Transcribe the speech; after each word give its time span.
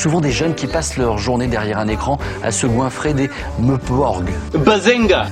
Souvent 0.00 0.22
des 0.22 0.32
jeunes 0.32 0.54
qui 0.54 0.66
passent 0.66 0.96
leur 0.96 1.18
journée 1.18 1.46
derrière 1.46 1.78
un 1.78 1.86
écran 1.86 2.16
à 2.42 2.52
se 2.52 2.66
goinfrer 2.66 3.12
des 3.12 3.28
meuporgs. 3.58 4.30
Bazenga 4.54 5.26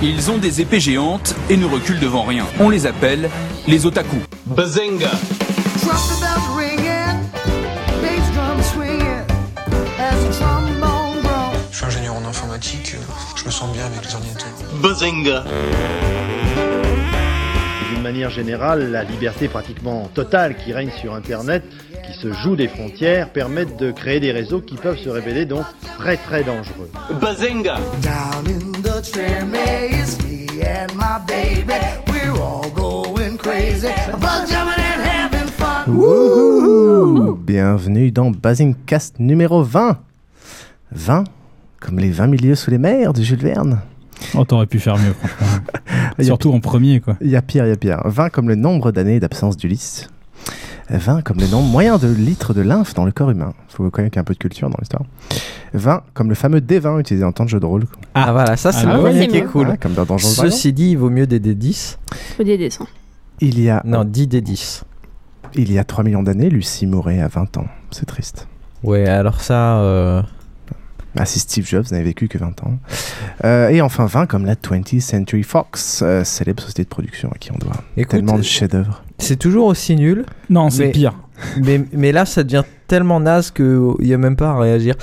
Ils 0.00 0.30
ont 0.30 0.38
des 0.38 0.60
épées 0.60 0.78
géantes 0.78 1.34
et 1.50 1.56
ne 1.56 1.66
reculent 1.66 1.98
devant 1.98 2.22
rien. 2.22 2.46
On 2.60 2.70
les 2.70 2.86
appelle 2.86 3.28
les 3.66 3.86
otaku. 3.86 4.18
Bazenga 4.46 5.10
Je 11.72 11.76
suis 11.76 11.84
ingénieur 11.86 12.14
en 12.14 12.24
informatique, 12.24 12.94
je 13.34 13.44
me 13.44 13.50
sens 13.50 13.72
bien 13.72 13.84
avec 13.84 14.06
les 14.06 14.14
ordinateurs. 14.14 14.48
Bazenga 14.80 15.42
D'une 15.42 16.37
manière 18.18 18.30
générale, 18.30 18.90
la 18.90 19.04
liberté 19.04 19.46
pratiquement 19.46 20.10
totale 20.12 20.56
qui 20.56 20.72
règne 20.72 20.90
sur 20.90 21.14
Internet, 21.14 21.62
qui 22.04 22.12
se 22.18 22.32
joue 22.32 22.56
des 22.56 22.66
frontières, 22.66 23.30
permettent 23.30 23.76
de 23.78 23.92
créer 23.92 24.18
des 24.18 24.32
réseaux 24.32 24.60
qui 24.60 24.74
peuvent 24.74 24.98
se 24.98 25.08
révéler 25.08 25.44
donc 25.46 25.64
très 25.98 26.16
très 26.16 26.42
dangereux. 26.42 26.90
Wouhou 35.86 37.34
Bienvenue 37.36 38.10
dans 38.10 38.32
Basingcast 38.32 39.20
numéro 39.20 39.62
20. 39.62 39.96
20 40.90 41.24
comme 41.78 42.00
les 42.00 42.10
20 42.10 42.26
milieux 42.26 42.56
sous 42.56 42.72
les 42.72 42.78
mers 42.78 43.12
de 43.12 43.22
Jules 43.22 43.38
Verne. 43.38 43.80
Oh, 44.34 44.44
t'aurais 44.44 44.66
pu 44.66 44.80
faire 44.80 44.96
mieux, 44.96 45.12
franchement. 45.12 45.62
Il 46.18 46.22
y 46.22 46.24
a 46.24 46.26
Surtout 46.26 46.52
en 46.52 46.60
premier, 46.60 47.00
quoi. 47.00 47.16
Il 47.20 47.30
y 47.30 47.36
a 47.36 47.42
pire, 47.42 47.64
il 47.66 47.68
y 47.68 47.72
a 47.72 47.76
pire. 47.76 48.00
20 48.04 48.30
comme 48.30 48.48
le 48.48 48.54
nombre 48.56 48.90
d'années 48.92 49.20
d'absence 49.20 49.56
d'Ulysse. 49.56 50.08
20 50.90 51.22
comme 51.22 51.38
le 51.38 51.46
nombre 51.48 51.68
moyen 51.68 51.98
de 51.98 52.08
litres 52.08 52.54
de 52.54 52.62
lymphe 52.62 52.94
dans 52.94 53.04
le 53.04 53.12
corps 53.12 53.30
humain. 53.30 53.52
Il 53.68 53.74
faut 53.74 53.90
quand 53.90 54.00
même 54.02 54.10
qu'il 54.10 54.16
y 54.16 54.18
ait 54.18 54.22
un 54.22 54.24
peu 54.24 54.32
de 54.34 54.38
culture 54.38 54.70
dans 54.70 54.76
l'histoire. 54.78 55.02
20 55.74 56.02
comme 56.14 56.28
le 56.30 56.34
fameux 56.34 56.60
D20 56.60 56.98
utilisé 57.00 57.24
en 57.24 57.32
temps 57.32 57.44
de 57.44 57.50
jeu 57.50 57.60
de 57.60 57.66
rôle. 57.66 57.84
Ah, 58.14 58.32
voilà, 58.32 58.56
ça 58.56 58.72
c'est 58.72 58.86
Ah, 58.86 58.96
le 58.96 59.02
ouais, 59.02 59.28
qui 59.28 59.36
est 59.36 59.44
cool. 59.44 59.76
Comme 59.80 59.92
dans 59.92 60.04
Donjons. 60.06 60.28
Ceci 60.28 60.72
dit, 60.72 60.90
il 60.92 60.96
vaut 60.98 61.10
mieux 61.10 61.26
des 61.26 61.40
D10. 61.40 61.98
Ou 62.40 62.42
des 62.44 62.56
dessins. 62.56 62.86
Il 63.40 63.60
y 63.60 63.68
a, 63.68 63.82
Non, 63.84 64.04
10 64.04 64.26
D10. 64.28 64.82
il 65.54 65.70
y 65.72 65.78
a 65.78 65.84
3 65.84 66.04
millions 66.04 66.22
d'années, 66.22 66.48
Lucie 66.48 66.86
mourait 66.86 67.20
à 67.20 67.28
20 67.28 67.58
ans. 67.58 67.66
C'est 67.90 68.06
triste. 68.06 68.48
Ouais, 68.82 69.06
alors 69.08 69.40
ça. 69.40 69.78
euh, 69.80 70.22
Ah, 71.16 71.24
si 71.24 71.38
Steve 71.40 71.66
Jobs 71.66 71.86
n'avait 71.90 72.04
vécu 72.04 72.28
que 72.28 72.38
20 72.38 72.62
ans. 72.64 72.78
Euh, 73.44 73.68
et 73.68 73.80
enfin 73.80 74.06
20 74.06 74.26
comme 74.26 74.44
la 74.46 74.54
20th 74.54 75.00
Century 75.00 75.42
Fox, 75.42 76.00
euh, 76.02 76.22
célèbre 76.22 76.62
société 76.62 76.84
de 76.84 76.88
production 76.88 77.30
à 77.34 77.38
qui 77.38 77.50
on 77.50 77.56
doit 77.58 77.72
Écoute, 77.96 78.10
tellement 78.10 78.36
de 78.38 78.42
chefs-d'œuvre. 78.42 79.02
c'est 79.18 79.36
toujours 79.36 79.66
aussi 79.66 79.96
nul. 79.96 80.24
Non, 80.50 80.70
c'est 80.70 80.86
Mais- 80.86 80.92
pire. 80.92 81.14
Mais, 81.62 81.80
mais 81.92 82.10
là, 82.10 82.24
ça 82.26 82.42
devient 82.42 82.64
tellement 82.88 83.20
naze 83.20 83.52
qu'il 83.52 83.94
n'y 84.00 84.12
a 84.12 84.18
même 84.18 84.34
pas 84.34 84.50
à 84.50 84.58
réagir. 84.58 84.96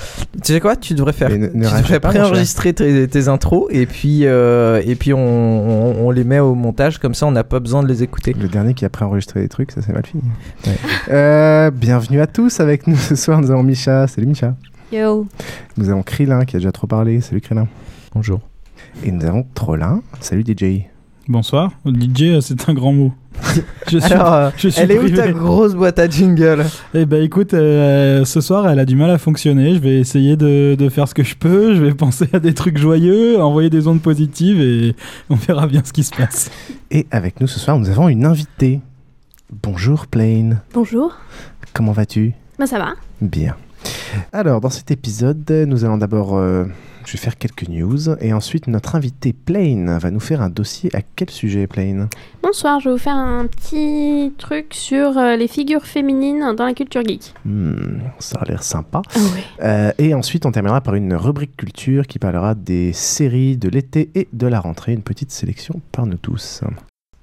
Tu 0.44 0.52
sais 0.52 0.60
quoi? 0.60 0.76
Tu 0.76 0.92
devrais 0.92 1.14
faire. 1.14 1.30
Ne- 1.30 1.46
tu 1.48 1.56
devrais 1.58 1.98
préenregistrer 1.98 2.74
tes, 2.74 3.08
tes 3.08 3.28
intros 3.28 3.68
et 3.70 3.86
puis, 3.86 4.26
euh, 4.26 4.82
et 4.84 4.96
puis 4.96 5.14
on, 5.14 5.18
on- 5.18 6.06
on 6.06 6.10
les 6.10 6.24
met 6.24 6.38
au 6.38 6.54
montage, 6.54 6.98
comme 6.98 7.14
ça 7.14 7.26
on 7.26 7.30
n'a 7.32 7.44
pas 7.44 7.58
besoin 7.58 7.82
de 7.82 7.88
les 7.88 8.02
écouter. 8.02 8.34
Le 8.34 8.48
dernier 8.48 8.74
qui 8.74 8.84
a 8.84 8.90
préenregistré 8.90 9.40
des 9.40 9.48
trucs, 9.48 9.72
ça 9.72 9.80
c'est 9.80 9.94
mal 9.94 10.04
fini. 10.04 10.22
Ouais. 10.66 10.76
Euh, 11.10 11.70
bienvenue 11.70 12.20
à 12.20 12.26
tous 12.26 12.60
avec 12.60 12.86
nous 12.86 12.96
ce 12.96 13.16
soir. 13.16 13.40
Nous 13.40 13.50
avons 13.50 13.62
Micha. 13.62 14.06
Salut 14.06 14.26
Micha. 14.26 14.54
Yo. 14.92 15.26
Nous 15.76 15.90
avons 15.90 16.02
Krillin 16.02 16.44
qui 16.44 16.56
a 16.56 16.58
déjà 16.60 16.70
trop 16.70 16.86
parlé. 16.86 17.20
Salut 17.20 17.40
Krillin. 17.40 17.66
Bonjour. 18.14 18.40
Et 19.02 19.10
nous 19.10 19.24
avons 19.24 19.44
Trollin. 19.54 20.02
Salut 20.20 20.44
DJ. 20.46 20.82
Bonsoir. 21.28 21.72
DJ, 21.84 22.22
euh, 22.22 22.40
c'est 22.40 22.68
un 22.68 22.74
grand 22.74 22.92
mot. 22.92 23.12
je 23.88 23.98
suis, 23.98 24.12
Alors, 24.12 24.32
euh, 24.32 24.50
je 24.56 24.68
suis 24.68 24.80
elle 24.80 24.92
est 24.92 24.98
où 24.98 25.10
ta 25.10 25.32
grosse 25.32 25.74
boîte 25.74 25.98
à 25.98 26.08
jingle? 26.08 26.64
Eh 26.94 27.04
ben 27.04 27.20
écoute, 27.20 27.52
euh, 27.52 28.24
ce 28.24 28.40
soir 28.40 28.68
elle 28.68 28.78
a 28.78 28.84
du 28.84 28.94
mal 28.94 29.10
à 29.10 29.18
fonctionner. 29.18 29.74
Je 29.74 29.80
vais 29.80 29.98
essayer 29.98 30.36
de, 30.36 30.76
de 30.78 30.88
faire 30.88 31.08
ce 31.08 31.14
que 31.14 31.24
je 31.24 31.34
peux. 31.34 31.74
Je 31.74 31.82
vais 31.82 31.92
penser 31.92 32.28
à 32.32 32.38
des 32.38 32.54
trucs 32.54 32.78
joyeux, 32.78 33.42
envoyer 33.42 33.70
des 33.70 33.88
ondes 33.88 34.00
positives 34.00 34.60
et 34.60 34.94
on 35.30 35.34
verra 35.34 35.66
bien 35.66 35.82
ce 35.84 35.92
qui 35.92 36.04
se 36.04 36.14
passe. 36.14 36.48
Et 36.92 37.08
avec 37.10 37.40
nous 37.40 37.48
ce 37.48 37.58
soir, 37.58 37.76
nous 37.76 37.90
avons 37.90 38.08
une 38.08 38.24
invitée. 38.24 38.80
Bonjour 39.64 40.06
Plain. 40.06 40.62
Bonjour. 40.72 41.16
Comment 41.72 41.92
vas-tu? 41.92 42.34
Bah 42.58 42.66
ça 42.66 42.78
va. 42.78 42.94
Bien. 43.20 43.56
Alors, 44.32 44.60
dans 44.60 44.70
cet 44.70 44.90
épisode, 44.90 45.50
nous 45.66 45.84
allons 45.84 45.98
d'abord. 45.98 46.36
euh, 46.36 46.64
je 47.04 47.12
vais 47.12 47.18
faire 47.18 47.38
quelques 47.38 47.68
news 47.68 48.16
et 48.20 48.32
ensuite 48.32 48.66
notre 48.66 48.96
invité 48.96 49.32
Plain 49.32 49.96
va 49.98 50.10
nous 50.10 50.18
faire 50.18 50.42
un 50.42 50.48
dossier 50.50 50.90
à 50.92 51.02
quel 51.14 51.30
sujet 51.30 51.68
Plain? 51.68 52.08
Bonsoir, 52.42 52.80
je 52.80 52.88
vais 52.88 52.94
vous 52.96 53.00
faire 53.00 53.14
un 53.14 53.46
petit 53.46 54.32
truc 54.38 54.74
sur 54.74 55.16
euh, 55.16 55.36
les 55.36 55.46
figures 55.46 55.84
féminines 55.86 56.52
dans 56.56 56.64
la 56.66 56.74
culture 56.74 57.04
geek. 57.06 57.32
Hmm, 57.44 58.00
Ça 58.18 58.40
a 58.40 58.44
l'air 58.46 58.64
sympa. 58.64 59.02
Ah 59.14 59.18
ouais. 59.20 59.44
Euh, 59.62 59.92
et 59.98 60.14
ensuite, 60.14 60.46
on 60.46 60.50
terminera 60.50 60.80
par 60.80 60.96
une 60.96 61.14
rubrique 61.14 61.56
culture 61.56 62.08
qui 62.08 62.18
parlera 62.18 62.56
des 62.56 62.92
séries 62.92 63.56
de 63.56 63.68
l'été 63.68 64.10
et 64.16 64.26
de 64.32 64.48
la 64.48 64.58
rentrée. 64.58 64.92
Une 64.92 65.02
petite 65.02 65.30
sélection 65.30 65.80
par 65.92 66.06
nous 66.06 66.16
tous. 66.18 66.62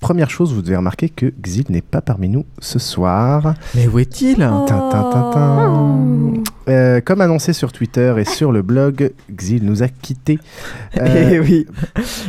Première 0.03 0.29
chose, 0.29 0.53
vous 0.53 0.61
devez 0.61 0.75
remarquer 0.75 1.07
que 1.07 1.27
Xil 1.41 1.63
n'est 1.69 1.81
pas 1.81 2.01
parmi 2.01 2.27
nous 2.27 2.43
ce 2.59 2.77
soir. 2.77 3.53
Mais 3.73 3.87
où 3.87 3.99
est-il? 3.99 4.35
Tin. 4.35 4.89
Euh, 6.67 6.99
comme 6.99 7.21
annoncé 7.21 7.53
sur 7.53 7.71
Twitter 7.71 8.13
et 8.17 8.25
sur 8.25 8.51
le 8.51 8.63
blog, 8.63 9.13
Xil 9.31 9.63
nous 9.63 9.81
a 9.81 9.87
quittés. 9.87 10.39
Euh, 10.97 11.29
Eh 11.31 11.39
oui, 11.39 11.65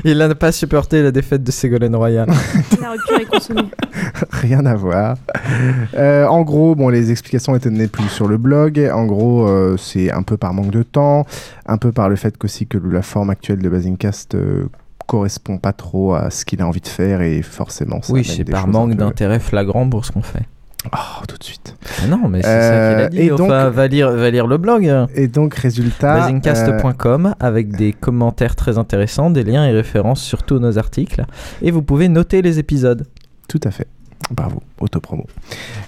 il 0.05 0.17
n'a 0.17 0.35
pas 0.35 0.51
supporté 0.51 1.03
la 1.03 1.11
défaite 1.11 1.43
de 1.43 1.51
Ségolène 1.51 1.95
Royal. 1.95 2.27
La 2.81 2.93
rupture 2.93 3.21
est 3.21 3.27
consommée. 3.27 3.69
Rien 4.31 4.65
à 4.65 4.75
voir. 4.75 5.17
Euh, 5.95 6.25
en 6.27 6.43
gros, 6.43 6.75
bon, 6.75 6.89
les 6.89 7.11
explications 7.11 7.55
étaient 7.55 7.69
données 7.71 7.89
plus 7.89 8.09
sur 8.09 8.27
le 8.27 8.39
blog. 8.39 8.79
En 8.95 9.05
gros, 9.05 9.47
euh, 9.47 9.77
c'est 9.77 10.11
un 10.13 10.23
peu 10.23 10.39
par 10.39 10.55
manque 10.55 10.71
de 10.71 10.83
temps, 10.83 11.27
un 11.67 11.77
peu 11.77 11.93
par 11.93 12.09
le 12.09 12.17
fait 12.17 12.39
qu'aussi 12.39 12.67
que 12.67 12.79
la 12.79 13.03
forme 13.03 13.29
actuelle 13.29 13.59
de 13.59 13.69
Basingcast 13.69 14.35
euh, 14.35 14.65
correspond 15.07 15.59
pas 15.59 15.73
trop 15.73 16.15
à 16.15 16.31
ce 16.31 16.45
qu'il 16.45 16.61
a 16.63 16.67
envie 16.67 16.81
de 16.81 16.89
faire 16.89 17.21
et 17.23 17.43
forcément 17.43 18.01
ça 18.03 18.13
oui, 18.13 18.25
c'est 18.25 18.45
par 18.45 18.67
manque 18.67 18.95
d'intérêt 18.95 19.39
flagrant 19.41 19.89
pour 19.89 20.05
ce 20.05 20.13
qu'on 20.13 20.23
fait. 20.23 20.43
Oh, 20.93 21.25
tout 21.27 21.39
de 21.39 21.43
suite. 21.45 21.77
Ah 22.03 22.07
non, 22.09 22.29
mais 22.29 22.43
c'est 22.43 22.49
ça 22.49 22.69
qu'il 22.91 23.03
Euh, 23.03 23.07
a 23.07 23.09
dit. 23.09 23.19
et 23.21 23.33
Enfin, 23.33 23.65
donc- 23.65 23.75
va, 23.75 23.87
lire, 23.89 24.11
va 24.11 24.29
lire 24.31 24.47
le 24.47 24.59
blog. 24.59 24.93
Et 25.15 25.29
donc, 25.29 25.55
résultat. 25.55 26.15
euh, 26.15 26.19
Basingcast.com 26.21 27.35
avec 27.41 27.75
des 27.75 27.95
commentaires 27.95 28.55
très 28.55 28.77
intéressants, 28.77 29.31
des 29.31 29.45
liens 29.45 29.67
et 29.67 29.73
références 29.73 30.21
sur 30.21 30.43
tous 30.43 30.59
nos 30.59 30.77
articles. 30.79 31.25
Et 31.63 31.71
vous 31.71 31.81
pouvez 31.81 32.09
noter 32.09 32.43
les 32.43 32.59
épisodes. 32.59 33.07
Tout 33.49 33.61
à 33.65 33.71
fait. 33.71 33.87
Bravo, 34.31 34.63
autopromo. 34.81 35.27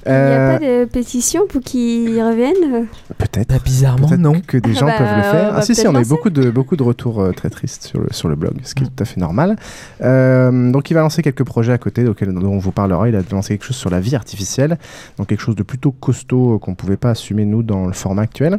Il 0.05 0.11
n'y 0.13 0.15
Euh, 0.15 0.57
a 0.57 0.59
pas 0.59 0.65
de 0.65 0.85
pétition 0.85 1.47
pour 1.49 1.63
qu'ils 1.63 2.23
reviennent? 2.23 2.87
Peut-être. 3.17 3.49
Bah, 3.49 3.55
bizarrement, 3.65 4.07
Peut-être 4.09 4.21
non. 4.21 4.41
que 4.47 4.59
des 4.59 4.71
Ah 4.77 4.79
gens 4.81 4.87
bah, 4.87 4.95
peuvent 4.99 5.17
le 5.17 5.23
faire. 5.23 5.53
Ah 5.57 5.63
si, 5.63 5.75
si, 5.75 5.87
on 5.89 5.95
a 5.95 6.03
eu 6.03 6.07
beaucoup 6.07 6.29
de, 6.31 6.51
beaucoup 6.51 6.77
de 6.77 6.83
retours 6.83 7.21
euh, 7.23 7.33
très 7.33 7.49
tristes 7.51 7.85
sur 7.85 8.01
le, 8.01 8.09
sur 8.11 8.29
le 8.29 8.35
blog, 8.37 8.53
ce 8.63 8.75
qui 8.75 8.85
est 8.85 8.87
tout 8.89 9.03
à 9.03 9.07
fait 9.07 9.19
normal. 9.21 9.57
Euh, 10.03 10.71
donc 10.71 10.91
il 10.91 10.95
va 10.95 11.01
lancer 11.01 11.23
quelques 11.23 11.45
projets 11.45 11.73
à 11.73 11.79
côté 11.79 12.05
dont 12.05 12.15
on 12.45 12.59
vous 12.59 12.73
parlera. 12.73 13.09
Il 13.09 13.17
a 13.17 13.23
lancé 13.33 13.55
quelque 13.55 13.65
chose 13.67 13.77
sur 13.77 13.91
la 13.91 14.01
vie 14.01 14.15
artificielle, 14.15 14.79
donc 15.17 15.29
quelque 15.29 15.41
chose 15.41 15.57
de 15.57 15.63
plutôt 15.63 15.93
costaud 15.93 16.55
euh, 16.55 16.59
qu'on 16.59 16.73
ne 16.73 16.77
pouvait 16.77 16.99
pas 16.99 17.11
assumer 17.11 17.47
nous 17.47 17.63
dans 17.63 17.87
le 17.87 17.93
format 17.95 18.23
actuel. 18.23 18.59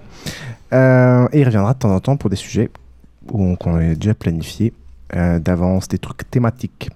Euh, 0.74 1.28
et 1.32 1.42
il 1.42 1.46
reviendra 1.46 1.74
de 1.74 1.80
temps 1.80 1.94
en 1.96 2.00
temps 2.00 2.18
pour 2.18 2.30
des 2.30 2.36
sujets 2.36 2.70
où 3.32 3.42
on- 3.44 3.56
qu'on 3.56 3.76
a 3.76 3.94
déjà 3.96 4.14
planifié 4.16 4.74
euh, 5.16 5.40
d'avance, 5.40 5.88
des 5.88 5.98
trucs 5.98 6.30
thématiques. 6.30 6.90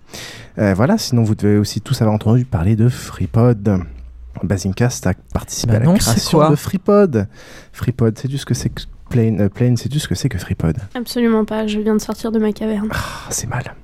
Euh, 0.58 0.74
voilà, 0.74 0.98
sinon 0.98 1.24
vous 1.24 1.36
devez 1.36 1.58
aussi 1.58 1.82
tous 1.82 2.02
avoir 2.02 2.16
entendu 2.16 2.46
parler 2.46 2.76
de 2.76 2.90
FreePod. 2.90 3.80
Basingcast 4.44 5.08
a 5.08 5.14
participé 5.34 5.72
Bah 5.72 5.78
à 5.78 5.80
la 5.80 5.86
non, 5.86 5.94
création 5.96 6.50
de 6.50 6.56
FreePod. 6.56 7.28
FreePod, 7.74 8.18
c'est 8.18 8.28
du 8.28 8.38
ce 8.38 8.46
que 8.46 8.54
c'est 8.54 8.70
que 8.70 8.82
Plane, 9.10 9.42
euh, 9.42 9.50
Plane, 9.50 9.76
c'est 9.78 9.90
du 9.90 10.00
ce 10.00 10.08
que 10.08 10.16
c'est 10.16 10.30
que 10.30 10.38
FreePod. 10.38 10.78
Absolument 10.96 11.44
pas, 11.46 11.68
je 11.68 11.80
viens 11.80 11.96
de 11.96 12.02
sortir 12.02 12.32
de 12.32 12.40
ma 12.40 12.54
caverne. 12.54 12.90
Ah, 12.92 13.28
c'est 13.30 13.48
mal. 13.48 13.76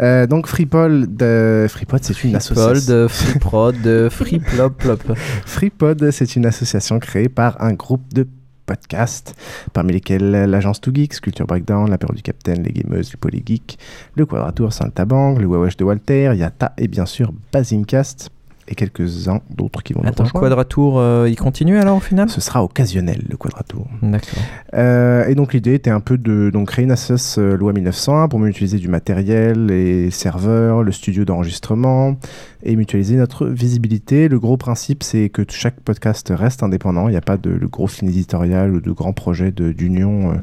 Euh, 0.00 0.26
donc 0.26 0.46
FreePod, 0.46 1.16
de... 1.16 1.66
FreePod, 1.68 2.04
c'est 2.04 2.24
une 2.24 2.36
association. 2.36 3.08
FreeProd, 3.08 4.08
FreePlop. 4.10 5.14
FreePod, 5.46 6.10
c'est 6.10 6.36
une 6.36 6.46
association 6.46 6.98
créée 6.98 7.30
par 7.30 7.62
un 7.62 7.72
groupe 7.72 8.12
de 8.12 8.28
podcasts, 8.66 9.34
parmi 9.72 9.92
lesquels 9.92 10.30
l'agence 10.30 10.80
Two 10.80 10.92
Geeks, 10.92 11.20
Culture 11.20 11.46
Breakdown, 11.46 11.88
l'apéro 11.88 12.12
du 12.12 12.22
Capitaine, 12.22 12.62
les 12.62 12.72
Gameuses, 12.72 13.12
le 13.12 13.18
Polygeek, 13.18 13.78
le 14.14 14.26
Quadratour, 14.26 14.72
Saint-Tabangue, 14.72 15.40
le 15.40 15.46
Wawesh 15.46 15.76
de 15.76 15.84
Walter, 15.84 16.32
Yata 16.34 16.72
et 16.76 16.88
bien 16.88 17.06
sûr 17.06 17.32
Basingcast 17.52 18.30
et 18.68 18.74
quelques-uns 18.74 19.40
d'autres 19.54 19.82
qui 19.82 19.92
vont 19.92 20.00
nous 20.02 20.08
Attends, 20.08 20.24
rejoindre. 20.24 20.46
Quadratour, 20.46 20.98
euh, 20.98 21.26
il 21.28 21.36
continue 21.36 21.78
alors 21.78 21.96
au 21.96 22.00
final 22.00 22.28
Ce 22.28 22.40
sera 22.40 22.64
occasionnel, 22.64 23.22
le 23.28 23.36
Quadratour. 23.36 23.86
D'accord. 24.02 24.42
Euh, 24.74 25.26
et 25.26 25.34
donc 25.34 25.52
l'idée 25.54 25.74
était 25.74 25.90
un 25.90 26.00
peu 26.00 26.18
de 26.18 26.50
donc, 26.50 26.68
créer 26.68 26.84
une 26.84 26.90
association 26.90 27.42
euh, 27.42 27.56
loi 27.56 27.72
1901 27.72 28.28
pour 28.28 28.38
mutualiser 28.40 28.78
du 28.78 28.88
matériel, 28.88 29.66
les 29.66 30.10
serveurs, 30.10 30.82
le 30.82 30.92
studio 30.92 31.24
d'enregistrement 31.24 32.16
et 32.62 32.74
mutualiser 32.76 33.16
notre 33.16 33.46
visibilité. 33.46 34.28
Le 34.28 34.40
gros 34.40 34.56
principe, 34.56 35.02
c'est 35.02 35.28
que 35.28 35.42
chaque 35.48 35.80
podcast 35.80 36.32
reste 36.34 36.62
indépendant. 36.62 37.08
Il 37.08 37.12
n'y 37.12 37.16
a 37.16 37.20
pas 37.20 37.36
de 37.36 37.50
le 37.50 37.68
gros 37.68 37.86
film 37.86 38.10
éditorial 38.10 38.74
ou 38.74 38.80
de 38.80 38.90
grands 38.90 39.12
projets 39.12 39.52
de- 39.52 39.72
d'union 39.72 40.34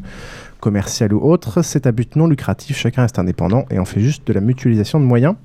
commerciale 0.64 1.14
ou 1.14 1.20
autre. 1.20 1.62
C'est 1.62 1.86
à 1.88 1.92
but 1.92 2.16
non 2.16 2.26
lucratif. 2.26 2.78
Chacun 2.78 3.02
reste 3.02 3.20
indépendant 3.20 3.66
et 3.70 3.80
on 3.80 3.86
fait 3.86 4.00
juste 4.00 4.26
de 4.26 4.32
la 4.32 4.40
mutualisation 4.40 4.98
de 4.98 5.04
moyens. 5.04 5.36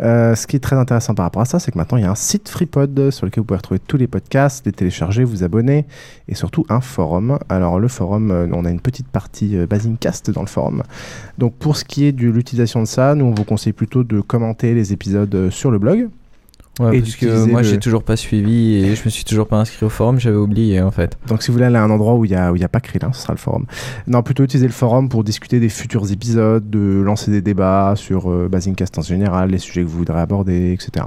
Euh, 0.00 0.34
ce 0.34 0.48
qui 0.48 0.56
est 0.56 0.60
très 0.60 0.74
intéressant 0.74 1.14
par 1.14 1.24
rapport 1.24 1.42
à 1.42 1.44
ça, 1.44 1.60
c'est 1.60 1.70
que 1.70 1.78
maintenant 1.78 1.98
il 1.98 2.02
y 2.02 2.06
a 2.06 2.10
un 2.10 2.16
site 2.16 2.48
FreePod 2.48 3.10
sur 3.10 3.26
lequel 3.26 3.42
vous 3.42 3.46
pouvez 3.46 3.58
retrouver 3.58 3.78
tous 3.78 3.96
les 3.96 4.08
podcasts, 4.08 4.66
les 4.66 4.72
télécharger, 4.72 5.22
vous 5.22 5.44
abonner 5.44 5.86
et 6.26 6.34
surtout 6.34 6.66
un 6.68 6.80
forum. 6.80 7.38
Alors 7.48 7.78
le 7.78 7.86
forum, 7.86 8.32
euh, 8.32 8.48
on 8.52 8.64
a 8.64 8.70
une 8.70 8.80
petite 8.80 9.06
partie 9.06 9.56
euh, 9.56 9.68
Basingcast 9.68 10.32
dans 10.32 10.42
le 10.42 10.48
forum. 10.48 10.82
Donc 11.38 11.54
pour 11.54 11.76
ce 11.76 11.84
qui 11.84 12.04
est 12.04 12.12
de 12.12 12.26
l'utilisation 12.26 12.80
de 12.80 12.86
ça, 12.86 13.14
nous 13.14 13.26
on 13.26 13.34
vous 13.34 13.44
conseille 13.44 13.72
plutôt 13.72 14.02
de 14.02 14.20
commenter 14.20 14.74
les 14.74 14.92
épisodes 14.92 15.48
sur 15.50 15.70
le 15.70 15.78
blog. 15.78 16.08
Ouais, 16.78 16.98
Et 16.98 17.00
parce 17.00 17.16
que 17.16 17.46
moi 17.46 17.62
le- 17.62 17.66
j'ai 17.68 17.78
toujours 17.78 18.02
pas 18.02 18.16
suivi 18.16 18.74
et 18.74 18.94
je 18.94 19.02
me 19.06 19.08
suis 19.10 19.24
toujours 19.24 19.46
pas 19.48 19.56
inscrit 19.56 19.86
au 19.86 19.88
forum, 19.88 20.20
j'avais 20.20 20.36
oublié 20.36 20.82
en 20.82 20.90
fait. 20.90 21.16
Donc 21.26 21.42
si 21.42 21.48
vous 21.48 21.54
voulez 21.54 21.64
aller 21.64 21.76
à 21.76 21.82
un 21.82 21.88
endroit 21.90 22.14
où 22.16 22.26
il 22.26 22.30
n'y 22.32 22.36
a, 22.36 22.52
où 22.52 22.56
il 22.56 22.60
y 22.60 22.64
a 22.64 22.68
pas 22.68 22.80
Krillin, 22.80 23.12
ce 23.14 23.22
sera 23.22 23.32
le 23.32 23.38
forum. 23.38 23.64
Non, 24.06 24.22
plutôt 24.22 24.44
utiliser 24.44 24.66
le 24.66 24.72
forum 24.74 25.08
pour 25.08 25.24
discuter 25.24 25.58
des 25.58 25.70
futurs 25.70 26.12
épisodes, 26.12 26.68
de 26.68 27.00
lancer 27.00 27.30
des 27.30 27.40
débats 27.40 27.94
sur 27.96 28.30
euh, 28.30 28.48
Basingcast 28.50 28.98
en 28.98 29.02
général, 29.02 29.50
les 29.50 29.58
sujets 29.58 29.82
que 29.82 29.86
vous 29.88 29.98
voudrez 29.98 30.20
aborder, 30.20 30.72
etc. 30.72 31.06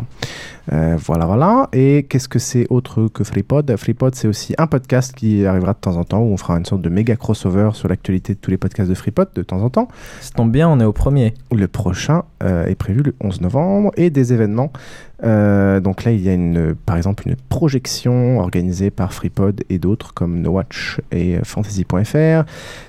Euh, 0.72 0.98
voilà, 0.98 1.26
voilà. 1.26 1.70
Et 1.74 2.04
qu'est-ce 2.04 2.30
que 2.30 2.40
c'est 2.40 2.68
autre 2.70 3.08
que 3.08 3.24
FreePod? 3.24 3.76
FreePod, 3.76 4.16
c'est 4.16 4.28
aussi 4.28 4.54
un 4.58 4.68
podcast 4.68 5.14
qui 5.16 5.46
arrivera 5.46 5.74
de 5.74 5.80
temps 5.80 5.98
en 5.98 6.04
temps 6.04 6.20
où 6.20 6.32
on 6.32 6.38
fera 6.38 6.58
une 6.58 6.66
sorte 6.66 6.82
de 6.82 6.90
méga 6.90 7.16
crossover 7.16 7.72
sur 7.74 7.88
l'actualité 7.88 8.36
de 8.36 8.40
tous 8.40 8.52
les 8.52 8.58
podcasts 8.58 8.90
de 8.90 8.96
FreePod 8.96 9.30
de 9.34 9.42
temps 9.42 9.62
en 9.62 9.70
temps. 9.70 9.88
Ça 10.22 10.32
tombe 10.36 10.52
bien, 10.52 10.70
on 10.70 10.80
est 10.80 10.86
au 10.86 10.94
premier. 10.94 11.34
Le 11.52 11.68
prochain 11.68 12.24
euh, 12.44 12.66
est 12.66 12.76
prévu 12.76 13.02
le 13.02 13.16
11 13.22 13.42
novembre 13.42 13.92
et 13.98 14.10
des 14.10 14.34
événements. 14.34 14.72
Euh, 15.24 15.80
donc 15.80 16.06
là, 16.06 16.12
il 16.12 16.22
y 16.22 16.30
a 16.30 16.34
une, 16.34 16.76
par 16.76 16.96
exemple 16.96 17.28
une 17.28 17.36
projection 17.36 18.40
organisée 18.40 18.90
par 18.90 19.14
FreePod 19.14 19.64
et 19.70 19.80
d'autres 19.80 20.14
comme 20.14 20.42
No 20.42 20.52
Watch 20.52 21.02
et 21.12 21.38
Fantasy.fr. 21.44 22.46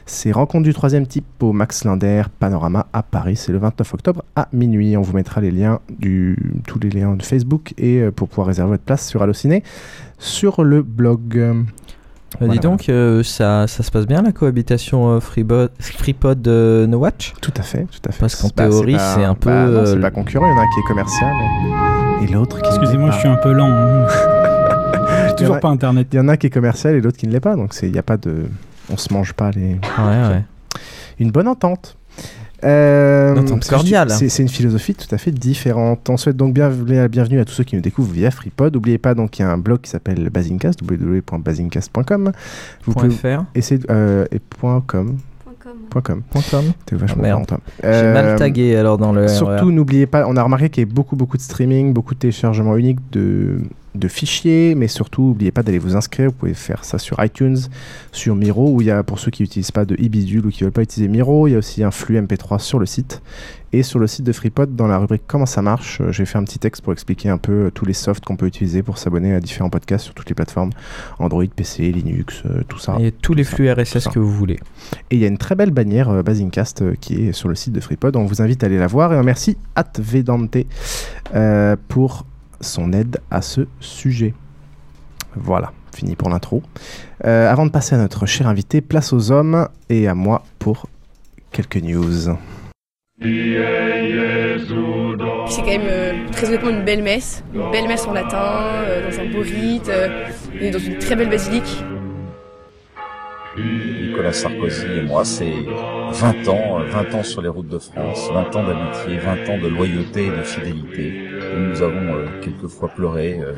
C'est 0.06 0.32
Rencontre 0.32 0.64
du 0.64 0.74
troisième 0.74 1.06
type 1.06 1.24
au 1.40 1.52
Max 1.52 1.84
Linder 1.84 2.22
Panorama 2.38 2.86
à 2.92 3.02
Paris. 3.02 3.36
C'est 3.36 3.52
le 3.52 3.58
29 3.58 3.94
octobre 3.94 4.24
à 4.36 4.48
minuit. 4.52 4.96
On 4.96 5.02
vous 5.02 5.14
mettra 5.14 5.40
les 5.40 5.50
liens 5.50 5.80
du, 5.88 6.36
tous 6.66 6.78
les 6.78 6.90
liens 6.90 7.16
de 7.16 7.22
Facebook 7.22 7.69
et 7.78 7.98
euh, 8.00 8.10
pour 8.10 8.28
pouvoir 8.28 8.46
réserver 8.48 8.72
votre 8.72 8.82
place 8.84 9.06
sur 9.08 9.22
Allociné 9.22 9.62
sur 10.18 10.62
le 10.64 10.82
blog. 10.82 11.38
Bah, 12.32 12.36
Voilà, 12.38 12.52
dis 12.54 12.58
donc, 12.60 12.88
euh, 12.88 13.22
ça, 13.24 13.66
ça 13.66 13.82
se 13.82 13.90
passe 13.90 14.06
bien 14.06 14.22
la 14.22 14.32
cohabitation 14.32 15.08
euh, 15.10 15.20
FreePod 15.20 16.46
euh, 16.46 16.86
No 16.86 16.98
Watch? 16.98 17.32
Tout 17.42 17.52
à 17.56 17.62
fait, 17.62 17.84
tout 17.90 18.08
à 18.08 18.12
fait. 18.12 18.20
Parce 18.20 18.36
qu'en 18.36 18.48
Bah, 18.56 18.68
théorie, 18.68 18.96
c'est 18.98 19.24
un 19.24 19.34
peu. 19.34 19.50
bah, 19.50 19.66
non, 19.66 19.84
c'est 19.86 19.96
euh, 19.96 20.00
pas 20.00 20.10
concurrent. 20.10 20.46
Il 20.46 20.50
y 20.50 20.54
en 20.54 20.58
a 20.58 20.62
un 20.62 20.66
qui 20.74 20.80
est 20.80 20.86
commercial 20.88 21.32
et, 22.20 22.24
et 22.24 22.26
l'autre 22.28 22.60
qui. 22.62 22.68
Excusez-moi, 22.68 23.10
je 23.10 23.18
suis 23.18 23.28
un 23.28 23.36
peu 23.36 23.52
lent. 23.52 23.68
hein. 23.68 24.06
J'ai 25.28 25.34
toujours 25.36 25.56
a- 25.56 25.60
pas 25.60 25.68
internet. 25.68 26.06
Il 26.12 26.16
y 26.16 26.20
en 26.20 26.28
a 26.28 26.32
un 26.32 26.36
qui 26.36 26.46
est 26.46 26.50
commercial 26.50 26.94
et 26.94 27.00
l'autre 27.00 27.16
qui 27.18 27.26
ne 27.26 27.32
l'est 27.32 27.40
pas. 27.40 27.56
Donc 27.56 27.74
il 27.82 27.90
n'y 27.92 27.98
a 27.98 28.02
pas 28.02 28.16
de. 28.16 28.44
On 28.92 28.96
se 28.96 29.12
mange 29.12 29.32
pas 29.32 29.50
les. 29.50 29.74
Ouais, 29.74 30.28
ouais. 30.28 30.42
Une 31.18 31.30
bonne 31.30 31.48
entente. 31.48 31.96
Euh. 32.64 33.34
C'est 34.08 34.42
une 34.42 34.48
philosophie 34.48 34.94
tout 34.94 35.12
à 35.14 35.18
fait 35.18 35.30
différente. 35.30 36.08
On 36.10 36.16
souhaite 36.16 36.36
donc 36.36 36.52
bien 36.54 36.70
la 36.86 37.08
bienvenue 37.08 37.40
à 37.40 37.44
tous 37.44 37.52
ceux 37.54 37.64
qui 37.64 37.76
nous 37.76 37.82
découvrent 37.82 38.12
via 38.12 38.30
FreePod. 38.30 38.74
N'oubliez 38.74 38.98
pas 38.98 39.14
donc 39.14 39.30
qu'il 39.30 39.44
y 39.44 39.48
a 39.48 39.52
un 39.52 39.58
blog 39.58 39.80
qui 39.80 39.90
s'appelle 39.90 40.28
Basingcast, 40.30 40.80
www.basingcast.com. 40.82 42.32
Vous 42.84 42.92
Point 42.92 43.02
pouvez 43.04 43.14
.fr. 43.36 43.44
essayer 43.54 43.78
de- 43.78 43.86
euh, 43.90 44.24
et 44.30 44.38
point 44.38 44.82
.com. 44.86 45.16
Point 45.90 46.02
.com. 46.02 46.22
Point 46.30 46.42
.com. 46.50 46.64
T'es 46.86 46.96
vachement 46.96 47.22
Ah, 47.24 47.26
merde. 47.26 47.46
J'ai 47.82 47.88
Euh, 47.88 48.14
mal 48.14 48.38
tagué 48.38 48.76
alors 48.76 48.98
dans 48.98 49.12
le. 49.12 49.28
Surtout, 49.28 49.70
n'oubliez 49.72 50.06
pas, 50.06 50.26
on 50.28 50.36
a 50.36 50.42
remarqué 50.42 50.68
qu'il 50.70 50.86
y 50.86 50.90
a 50.90 50.92
beaucoup, 50.92 51.16
beaucoup 51.16 51.36
de 51.36 51.42
streaming, 51.42 51.92
beaucoup 51.92 52.14
de 52.14 52.20
téléchargements 52.20 52.76
uniques 52.76 53.00
de, 53.12 53.60
de 53.94 54.08
fichiers, 54.08 54.74
mais 54.74 54.88
surtout, 54.88 55.22
n'oubliez 55.22 55.50
pas 55.50 55.62
d'aller 55.62 55.78
vous 55.78 55.96
inscrire. 55.96 56.30
Vous 56.30 56.36
pouvez 56.36 56.54
faire 56.54 56.84
ça 56.84 56.98
sur 56.98 57.22
iTunes, 57.22 57.58
sur 58.12 58.34
Miro, 58.34 58.70
où 58.70 58.80
il 58.80 58.86
y 58.86 58.90
a, 58.90 59.02
pour 59.02 59.18
ceux 59.18 59.30
qui 59.30 59.42
n'utilisent 59.42 59.70
pas 59.70 59.84
de 59.84 59.94
e-bidule 59.94 60.46
ou 60.46 60.50
qui 60.50 60.62
ne 60.62 60.66
veulent 60.66 60.72
pas 60.72 60.82
utiliser 60.82 61.08
Miro, 61.08 61.46
il 61.46 61.52
y 61.52 61.54
a 61.54 61.58
aussi 61.58 61.82
un 61.82 61.90
flux 61.90 62.20
MP3 62.20 62.58
sur 62.58 62.78
le 62.78 62.86
site. 62.86 63.22
Et 63.72 63.84
sur 63.84 64.00
le 64.00 64.08
site 64.08 64.24
de 64.24 64.32
FreePod, 64.32 64.74
dans 64.74 64.88
la 64.88 64.98
rubrique 64.98 65.22
Comment 65.28 65.46
ça 65.46 65.62
marche, 65.62 66.00
euh, 66.00 66.10
j'ai 66.10 66.24
fait 66.24 66.38
un 66.38 66.42
petit 66.42 66.58
texte 66.58 66.82
pour 66.82 66.92
expliquer 66.92 67.28
un 67.28 67.38
peu 67.38 67.66
euh, 67.66 67.70
tous 67.70 67.84
les 67.84 67.92
softs 67.92 68.24
qu'on 68.24 68.34
peut 68.34 68.46
utiliser 68.46 68.82
pour 68.82 68.98
s'abonner 68.98 69.32
à 69.32 69.38
différents 69.38 69.70
podcasts 69.70 70.06
sur 70.06 70.14
toutes 70.14 70.28
les 70.28 70.34
plateformes 70.34 70.70
Android, 71.20 71.44
PC, 71.54 71.92
Linux, 71.92 72.42
euh, 72.46 72.62
tout 72.66 72.78
ça. 72.78 72.96
Et 72.98 73.12
tous 73.12 73.34
les 73.34 73.44
ça, 73.44 73.54
flux 73.54 73.70
RSS 73.70 74.08
que 74.08 74.18
vous 74.18 74.32
voulez. 74.32 74.58
Et 75.10 75.16
il 75.16 75.18
y 75.20 75.24
a 75.24 75.28
une 75.28 75.38
très 75.38 75.54
belle 75.54 75.70
bannière 75.70 76.22
Basingcast 76.22 76.82
euh, 76.82 76.94
qui 77.00 77.26
est 77.26 77.32
sur 77.32 77.48
le 77.48 77.54
site 77.54 77.72
de 77.72 77.80
FreePod. 77.80 78.16
On 78.16 78.24
vous 78.24 78.42
invite 78.42 78.62
à 78.62 78.66
aller 78.66 78.78
la 78.78 78.86
voir. 78.86 79.12
Et 79.12 79.16
un 79.16 79.22
merci 79.22 79.56
à 79.76 79.84
Vedante 79.98 80.56
euh, 81.34 81.76
pour 81.88 82.26
son 82.60 82.92
aide 82.92 83.20
à 83.30 83.42
ce 83.42 83.66
sujet. 83.80 84.34
Voilà, 85.36 85.72
fini 85.94 86.16
pour 86.16 86.28
l'intro. 86.28 86.62
Euh, 87.24 87.50
avant 87.50 87.66
de 87.66 87.70
passer 87.70 87.94
à 87.94 87.98
notre 87.98 88.26
cher 88.26 88.48
invité, 88.48 88.80
place 88.80 89.12
aux 89.12 89.30
hommes 89.30 89.68
et 89.88 90.08
à 90.08 90.14
moi 90.14 90.44
pour 90.58 90.88
quelques 91.52 91.76
news. 91.76 92.36
C'est 95.48 95.62
quand 95.62 95.66
même 95.66 95.82
euh, 95.84 96.12
très 96.32 96.48
honnêtement 96.48 96.70
une 96.70 96.84
belle 96.84 97.02
messe, 97.02 97.44
une 97.54 97.70
belle 97.70 97.88
messe 97.88 98.06
en 98.06 98.12
latin, 98.12 98.62
euh, 98.86 99.10
dans 99.10 99.20
un 99.20 99.30
beau 99.30 99.40
rite, 99.40 99.90
et 100.58 100.70
dans 100.70 100.78
une 100.78 100.98
très 100.98 101.16
belle 101.16 101.28
basilique. 101.28 101.84
Nicolas 103.58 104.32
Sarkozy 104.32 104.86
et 104.98 105.02
moi, 105.02 105.24
c'est 105.24 105.52
20 106.12 106.48
ans, 106.48 106.80
euh, 106.80 106.84
20 106.86 107.14
ans 107.14 107.22
sur 107.22 107.42
les 107.42 107.48
routes 107.48 107.68
de 107.68 107.78
France, 107.78 108.30
20 108.32 108.56
ans 108.56 108.64
d'amitié, 108.64 109.18
20 109.18 109.48
ans 109.50 109.58
de 109.58 109.66
loyauté 109.68 110.26
et 110.26 110.30
de 110.30 110.42
fidélité. 110.42 111.08
Et 111.08 111.56
nous 111.58 111.82
avons 111.82 112.14
euh, 112.14 112.26
quelquefois 112.40 112.88
pleuré. 112.88 113.40
euh, 113.40 113.54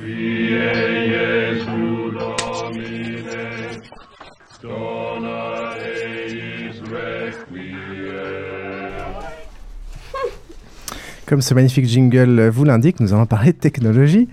Comme 11.26 11.40
ce 11.40 11.54
magnifique 11.54 11.86
jingle 11.86 12.48
vous 12.48 12.64
l'indique, 12.64 13.00
nous 13.00 13.14
allons 13.14 13.26
parler 13.26 13.52
de 13.52 13.58
technologie 13.58 14.28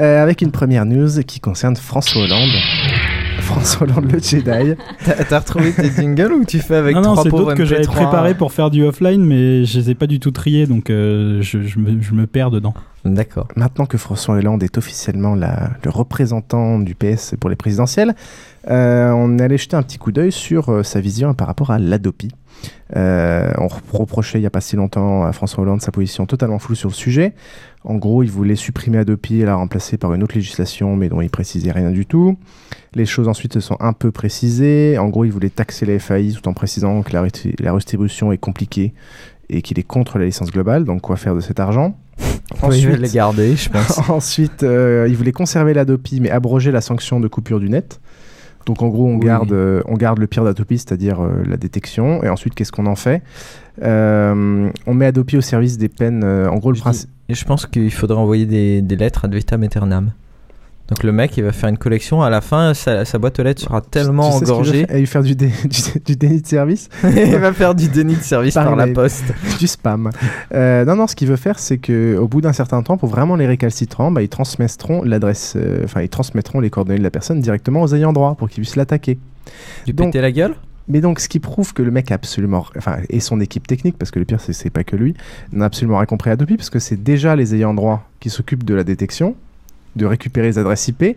euh, 0.00 0.22
avec 0.22 0.42
une 0.42 0.50
première 0.50 0.84
news 0.84 1.22
qui 1.26 1.40
concerne 1.40 1.76
François 1.76 2.22
Hollande. 2.22 2.50
François 3.44 3.86
Hollande, 3.86 4.10
le 4.12 4.18
Jedi. 4.18 4.74
T'as 5.28 5.38
retrouvé 5.38 5.72
tes 5.72 5.90
jingles 5.90 6.32
ou 6.32 6.44
tu 6.44 6.58
fais 6.60 6.76
avec 6.76 6.94
non, 6.96 7.02
non, 7.02 7.12
trois 7.12 7.22
c'est 7.24 7.28
pauvres 7.30 7.44
d'autres 7.44 7.56
que 7.56 7.64
j'avais 7.64 7.82
MP3? 7.84 7.92
préparés 7.92 8.34
pour 8.34 8.52
faire 8.52 8.70
du 8.70 8.82
offline, 8.84 9.22
mais 9.24 9.64
je 9.64 9.78
les 9.78 9.90
ai 9.90 9.94
pas 9.94 10.06
du 10.06 10.18
tout 10.20 10.30
triés, 10.30 10.66
donc 10.66 10.90
euh, 10.90 11.40
je, 11.42 11.62
je 11.62 11.78
me, 11.78 12.00
je 12.00 12.12
me 12.12 12.26
perds 12.26 12.50
dedans. 12.50 12.74
D'accord. 13.04 13.48
Maintenant 13.56 13.84
que 13.86 13.98
François 13.98 14.36
Hollande 14.36 14.62
est 14.62 14.78
officiellement 14.78 15.34
la- 15.34 15.70
le 15.84 15.90
représentant 15.90 16.78
du 16.78 16.94
PS 16.94 17.34
pour 17.38 17.50
les 17.50 17.56
présidentielles, 17.56 18.14
euh, 18.70 19.10
on 19.10 19.38
allait 19.38 19.58
jeter 19.58 19.76
un 19.76 19.82
petit 19.82 19.98
coup 19.98 20.10
d'œil 20.10 20.32
sur 20.32 20.70
euh, 20.70 20.82
sa 20.82 21.00
vision 21.00 21.34
par 21.34 21.46
rapport 21.46 21.70
à 21.70 21.78
l'Adopi. 21.78 22.30
Euh, 22.96 23.52
on 23.58 23.68
reprochait 23.96 24.38
il 24.38 24.42
n'y 24.42 24.46
a 24.46 24.50
pas 24.50 24.60
si 24.60 24.76
longtemps 24.76 25.24
à 25.24 25.32
François 25.32 25.62
Hollande 25.62 25.80
sa 25.80 25.90
position 25.90 26.26
totalement 26.26 26.58
floue 26.58 26.74
sur 26.74 26.88
le 26.88 26.94
sujet. 26.94 27.34
En 27.82 27.96
gros, 27.96 28.22
il 28.22 28.30
voulait 28.30 28.56
supprimer 28.56 28.98
Adopi 28.98 29.40
et 29.40 29.44
la 29.44 29.56
remplacer 29.56 29.98
par 29.98 30.14
une 30.14 30.22
autre 30.22 30.34
législation, 30.34 30.96
mais 30.96 31.08
dont 31.08 31.20
il 31.20 31.30
précisait 31.30 31.72
rien 31.72 31.90
du 31.90 32.06
tout. 32.06 32.38
Les 32.94 33.06
choses 33.06 33.28
ensuite 33.28 33.54
se 33.54 33.60
sont 33.60 33.76
un 33.80 33.92
peu 33.92 34.10
précisées. 34.10 34.96
En 34.98 35.08
gros, 35.08 35.24
il 35.24 35.32
voulait 35.32 35.50
taxer 35.50 35.84
les 35.84 35.98
FAI 35.98 36.32
tout 36.32 36.48
en 36.48 36.54
précisant 36.54 37.02
que 37.02 37.12
la, 37.12 37.26
la 37.58 37.72
redistribution 37.72 38.32
est 38.32 38.38
compliquée 38.38 38.94
et 39.50 39.62
qu'il 39.62 39.78
est 39.78 39.84
contre 39.84 40.18
la 40.18 40.24
licence 40.24 40.50
globale. 40.50 40.84
Donc, 40.84 41.02
quoi 41.02 41.16
faire 41.16 41.34
de 41.34 41.40
cet 41.40 41.60
argent? 41.60 41.96
Oui, 42.62 42.80
je 42.80 42.88
vais 42.88 42.96
le 42.96 43.08
garder, 43.08 43.56
je 43.56 43.68
pense. 43.68 43.98
Ensuite, 44.08 44.62
euh, 44.62 45.06
il 45.08 45.16
voulait 45.16 45.32
conserver 45.32 45.74
l'Adopi, 45.74 46.20
mais 46.20 46.30
abroger 46.30 46.70
la 46.70 46.80
sanction 46.80 47.20
de 47.20 47.28
coupure 47.28 47.60
du 47.60 47.68
net. 47.68 48.00
Donc 48.66 48.82
en 48.82 48.88
gros, 48.88 49.06
on, 49.08 49.16
Oui. 49.18 49.24
garde, 49.26 49.52
euh, 49.52 49.82
on 49.86 49.94
garde 49.94 50.18
le 50.18 50.26
pire 50.26 50.44
d'Adopi, 50.44 50.78
c'est-à-dire 50.78 51.20
euh, 51.22 51.42
la 51.46 51.56
détection. 51.56 52.22
Et 52.22 52.28
ensuite, 52.28 52.54
qu'est-ce 52.54 52.72
qu'on 52.72 52.86
en 52.86 52.96
fait? 52.96 53.22
Euh, 53.82 54.70
On 54.86 54.94
met 54.94 55.06
Adopi 55.06 55.36
au 55.36 55.40
service 55.40 55.78
des 55.78 55.88
peines. 55.88 56.24
en 56.24 56.56
gros, 56.56 56.72
le 56.72 56.78
principe. 56.78 57.10
Et 57.28 57.34
je 57.34 57.44
pense 57.44 57.66
qu'il 57.66 57.90
faudrait 57.92 58.18
envoyer 58.18 58.46
des, 58.46 58.82
des 58.82 58.96
lettres 58.96 59.24
ad 59.24 59.34
vitam 59.34 59.62
aeternam. 59.62 60.12
Donc 60.88 61.02
le 61.02 61.12
mec, 61.12 61.36
il 61.38 61.44
va 61.44 61.52
faire 61.52 61.70
une 61.70 61.78
collection. 61.78 62.20
À 62.22 62.28
la 62.28 62.42
fin, 62.42 62.74
sa, 62.74 63.06
sa 63.06 63.18
boîte 63.18 63.40
aux 63.40 63.42
lettres 63.42 63.62
sera 63.62 63.80
tellement 63.80 64.38
Tu 64.38 64.44
sais 64.44 64.50
engorgée. 64.50 64.86
Il 64.92 65.00
va 65.00 65.06
faire 65.06 65.22
du, 65.22 65.34
dé- 65.34 65.48
du, 65.64 66.00
du 66.04 66.16
déni 66.16 66.42
de 66.42 66.46
service. 66.46 66.90
il 67.04 67.36
va 67.38 67.52
faire 67.54 67.74
du 67.74 67.88
déni 67.88 68.14
de 68.16 68.20
service 68.20 68.52
par, 68.54 68.76
la 68.76 68.86
poste. 68.88 69.24
du 69.58 69.66
spam. 69.66 70.10
Euh, 70.52 70.84
non, 70.84 70.94
non, 70.96 71.06
ce 71.06 71.16
qu'il 71.16 71.28
veut 71.28 71.36
faire, 71.36 71.58
c'est 71.58 71.78
que 71.78 72.16
au 72.18 72.28
bout 72.28 72.42
d'un 72.42 72.52
certain 72.52 72.82
temps, 72.82 72.98
pour 72.98 73.08
vraiment 73.08 73.34
les 73.36 73.46
récalcitrants, 73.46 74.10
bah, 74.10 74.20
ils 74.22 74.28
transmettront 74.28 75.02
l'adresse, 75.04 75.54
euh, 75.56 75.80
enfin, 75.84 76.02
ils 76.02 76.10
transmettront 76.10 76.60
les 76.60 76.68
coordonnées 76.68 76.98
de 76.98 77.02
la 77.04 77.10
personne 77.10 77.40
directement 77.40 77.80
aux 77.80 77.94
ayants 77.94 78.12
droit 78.12 78.34
pour 78.34 78.50
qu'ils 78.50 78.62
puissent 78.62 78.76
l'attaquer. 78.76 79.18
Du 79.86 79.94
Donc- 79.94 80.08
péter 80.08 80.20
la 80.20 80.32
gueule? 80.32 80.54
Mais 80.86 81.00
donc, 81.00 81.18
ce 81.18 81.30
qui 81.30 81.40
prouve 81.40 81.72
que 81.72 81.80
le 81.82 81.90
mec 81.90 82.12
a 82.12 82.16
absolument, 82.16 82.66
enfin, 82.76 82.98
et 83.08 83.20
son 83.20 83.40
équipe 83.40 83.66
technique, 83.66 83.96
parce 83.96 84.10
que 84.10 84.18
le 84.18 84.26
pire, 84.26 84.38
c'est- 84.38 84.52
c'est 84.52 84.68
pas 84.68 84.84
que 84.84 84.96
lui, 84.96 85.14
n'a 85.50 85.64
absolument 85.64 85.96
rien 85.96 86.04
compris 86.04 86.28
à 86.28 86.34
Adobe, 86.34 86.56
parce 86.58 86.68
que 86.68 86.78
c'est 86.78 87.02
déjà 87.02 87.34
les 87.36 87.54
ayants 87.54 87.72
droit 87.72 88.06
qui 88.20 88.28
s'occupent 88.28 88.64
de 88.64 88.74
la 88.74 88.84
détection, 88.84 89.34
de 89.96 90.06
récupérer 90.06 90.46
les 90.48 90.58
adresses 90.58 90.88
IP, 90.88 91.00
de, 91.02 91.14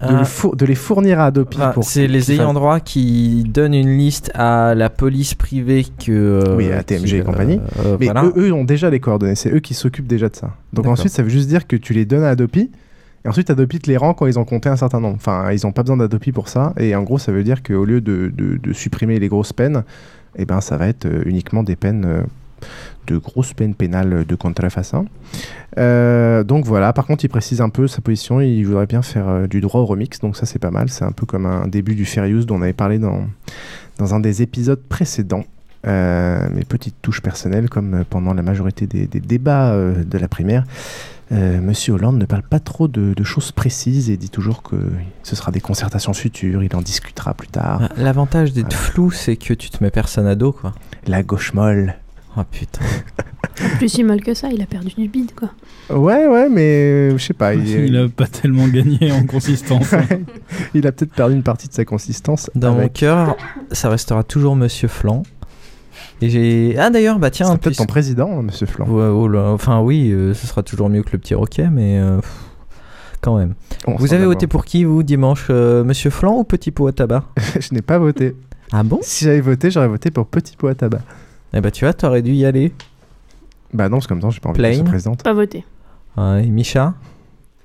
Ah. 0.00 0.18
le 0.20 0.24
four- 0.24 0.54
de 0.54 0.64
les 0.64 0.76
fournir 0.76 1.18
à 1.18 1.32
Enfin, 1.36 1.72
pour. 1.72 1.82
c'est 1.84 2.06
les 2.06 2.30
ayants 2.32 2.54
droit 2.54 2.78
qui 2.78 3.42
donnent 3.42 3.74
une 3.74 3.98
liste 3.98 4.30
à 4.34 4.74
la 4.76 4.90
police 4.90 5.34
privée 5.34 5.84
que. 5.84 6.12
euh, 6.12 6.56
Oui, 6.56 6.70
à 6.70 6.82
TMG 6.84 7.04
qui, 7.06 7.16
et 7.16 7.20
compagnie. 7.22 7.60
euh, 7.84 7.96
Mais 7.98 8.06
voilà. 8.06 8.24
eux, 8.24 8.32
eux 8.36 8.52
ont 8.52 8.62
déjà 8.64 8.90
les 8.90 9.00
coordonnées, 9.00 9.34
c'est 9.34 9.50
eux 9.52 9.58
qui 9.58 9.74
s'occupent 9.74 10.06
déjà 10.06 10.28
de 10.28 10.36
ça. 10.36 10.54
Donc 10.72 10.86
ensuite, 10.86 11.12
ça 11.12 11.22
veut 11.24 11.28
juste 11.30 11.48
dire 11.48 11.66
que 11.66 11.74
tu 11.74 11.94
les 11.94 12.04
donnes 12.04 12.22
à 12.22 12.28
Adopi, 12.30 12.70
et 13.24 13.28
ensuite 13.28 13.50
Adopi 13.50 13.80
te 13.80 13.90
les 13.90 13.96
rend 13.96 14.14
quand 14.14 14.26
ils 14.26 14.38
ont 14.38 14.44
compté 14.44 14.68
un 14.68 14.76
certain 14.76 15.00
nombre. 15.00 15.16
Enfin, 15.16 15.50
ils 15.50 15.66
n'ont 15.66 15.72
pas 15.72 15.82
besoin 15.82 15.96
d'Adopi 15.96 16.30
pour 16.30 16.48
ça, 16.48 16.74
et 16.78 16.94
en 16.94 17.02
gros, 17.02 17.18
ça 17.18 17.32
veut 17.32 17.42
dire 17.42 17.64
qu'au 17.64 17.84
lieu 17.84 18.00
de, 18.00 18.30
de- 18.32 18.56
de 18.56 18.72
supprimer 18.72 19.18
les 19.18 19.26
grosses 19.28 19.52
peines, 19.52 19.82
eh 20.36 20.44
ben, 20.44 20.60
ça 20.60 20.76
va 20.76 20.86
être 20.86 21.06
euh, 21.06 21.22
uniquement 21.26 21.64
des 21.64 21.74
peines, 21.74 22.04
euh, 22.06 22.22
de 23.08 23.16
grosses 23.16 23.54
peines 23.54 23.74
pénales 23.74 24.24
de 24.26 24.34
contrefaçon. 24.34 25.06
Euh, 25.78 26.44
donc 26.44 26.64
voilà, 26.64 26.92
par 26.92 27.06
contre, 27.06 27.24
il 27.24 27.28
précise 27.28 27.60
un 27.60 27.68
peu 27.68 27.86
sa 27.86 28.00
position, 28.00 28.40
il 28.40 28.64
voudrait 28.64 28.86
bien 28.86 29.02
faire 29.02 29.28
euh, 29.28 29.46
du 29.46 29.60
droit 29.60 29.80
au 29.80 29.86
remix, 29.86 30.18
donc 30.20 30.36
ça 30.36 30.46
c'est 30.46 30.58
pas 30.58 30.70
mal, 30.70 30.88
c'est 30.88 31.04
un 31.04 31.12
peu 31.12 31.26
comme 31.26 31.46
un 31.46 31.66
début 31.66 31.94
du 31.94 32.04
fair 32.04 32.24
use 32.24 32.46
dont 32.46 32.56
on 32.56 32.62
avait 32.62 32.72
parlé 32.72 32.98
dans, 32.98 33.26
dans 33.98 34.14
un 34.14 34.20
des 34.20 34.42
épisodes 34.42 34.82
précédents. 34.88 35.44
Euh, 35.86 36.48
mes 36.52 36.64
petites 36.64 36.96
touches 37.00 37.22
personnelles, 37.22 37.70
comme 37.70 37.94
euh, 37.94 38.04
pendant 38.08 38.34
la 38.34 38.42
majorité 38.42 38.86
des, 38.86 39.06
des 39.06 39.20
débats 39.20 39.74
de 39.76 40.18
la 40.18 40.28
primaire, 40.28 40.64
Monsieur 41.30 41.92
Hollande 41.92 42.16
ne 42.16 42.24
parle 42.24 42.42
pas 42.42 42.58
trop 42.58 42.88
de, 42.88 43.12
de 43.12 43.22
choses 43.22 43.52
précises 43.52 44.08
et 44.08 44.16
dit 44.16 44.30
toujours 44.30 44.62
que 44.62 44.76
ce 45.22 45.36
sera 45.36 45.52
des 45.52 45.60
concertations 45.60 46.14
futures, 46.14 46.62
il 46.62 46.74
en 46.74 46.80
discutera 46.80 47.34
plus 47.34 47.48
tard. 47.48 47.80
Bah, 47.80 47.88
L'avantage 47.98 48.54
d'être 48.54 48.72
flou, 48.72 49.10
c'est 49.10 49.36
que 49.36 49.52
tu 49.52 49.68
te 49.68 49.84
mets 49.84 49.90
personne 49.90 50.26
à 50.26 50.34
dos, 50.34 50.52
quoi. 50.52 50.72
La 51.06 51.22
gauche 51.22 51.52
molle. 51.52 51.96
Oh 52.38 52.44
putain. 52.50 52.80
Plus 53.78 53.88
si 53.88 54.04
mal 54.04 54.20
que 54.22 54.34
ça, 54.34 54.48
il 54.52 54.62
a 54.62 54.66
perdu 54.66 54.92
du 54.96 55.08
bide, 55.08 55.32
quoi. 55.34 55.50
Ouais, 55.90 56.26
ouais, 56.28 56.48
mais 56.48 56.62
euh, 57.12 57.18
je 57.18 57.24
sais 57.24 57.34
pas. 57.34 57.54
Il, 57.54 57.66
Il 57.68 57.96
a 57.96 58.08
pas 58.08 58.26
tellement 58.26 58.68
gagné 58.68 59.10
en 59.10 59.24
consistance. 59.24 59.92
hein. 59.92 60.04
Ouais. 60.10 60.22
il 60.74 60.86
a 60.86 60.92
peut-être 60.92 61.12
perdu 61.12 61.34
une 61.34 61.42
partie 61.42 61.66
de 61.66 61.72
sa 61.72 61.84
consistance. 61.84 62.50
Dans 62.54 62.74
mon 62.74 62.88
cœur, 62.88 63.36
ça 63.72 63.88
restera 63.88 64.22
toujours 64.22 64.54
Monsieur 64.54 64.86
Flan. 64.88 65.22
Et 66.20 66.30
j'ai. 66.30 66.76
Ah 66.78 66.90
d'ailleurs, 66.90 67.18
bah 67.18 67.30
tiens. 67.30 67.46
Peut-être 67.56 67.62
plus- 67.62 67.76
ton 67.76 67.86
président, 67.86 68.38
hein, 68.38 68.42
Monsieur 68.42 68.66
Flan. 68.66 68.86
Ouais, 68.88 69.06
oh 69.06 69.26
là, 69.28 69.50
enfin 69.50 69.80
oui, 69.80 70.10
euh, 70.12 70.34
ce 70.34 70.46
sera 70.46 70.62
toujours 70.62 70.88
mieux 70.88 71.02
que 71.02 71.10
le 71.12 71.18
petit 71.18 71.34
roquet, 71.34 71.68
mais 71.70 71.98
euh, 71.98 72.18
pff, 72.20 72.30
quand 73.20 73.36
même. 73.36 73.54
On 73.86 73.96
vous 73.96 74.14
avez 74.14 74.26
voté 74.26 74.46
pour 74.46 74.64
qui, 74.64 74.84
vous, 74.84 75.02
dimanche 75.02 75.46
euh, 75.50 75.82
Monsieur 75.84 76.10
Flan 76.10 76.36
ou 76.38 76.44
Petit 76.44 76.70
Pot 76.70 76.86
à 76.88 76.92
tabac? 76.92 77.24
Je 77.60 77.74
n'ai 77.74 77.82
pas 77.82 77.98
voté. 77.98 78.36
Ah 78.70 78.82
bon? 78.84 78.98
Si 79.02 79.24
j'avais 79.24 79.40
voté, 79.40 79.70
j'aurais 79.70 79.88
voté 79.88 80.10
pour 80.12 80.26
Petit 80.26 80.56
Pot 80.56 80.68
à 80.68 80.74
tabac. 80.74 81.00
Eh 81.54 81.60
bah 81.60 81.70
tu 81.70 81.84
vois, 81.84 81.94
t'aurais 81.94 82.22
dû 82.22 82.32
y 82.32 82.44
aller. 82.44 82.72
Bah 83.72 83.88
non, 83.88 83.98
que 84.00 84.06
comme 84.06 84.20
temps, 84.20 84.30
j'ai 84.30 84.40
pas 84.40 84.48
envie 84.50 84.58
de 84.58 84.62
Plain. 84.62 84.78
être 84.78 84.84
présidente. 84.84 85.22
Pas 85.22 85.32
voté. 85.32 85.64
Ouais, 86.16 86.42
Micha 86.46 86.94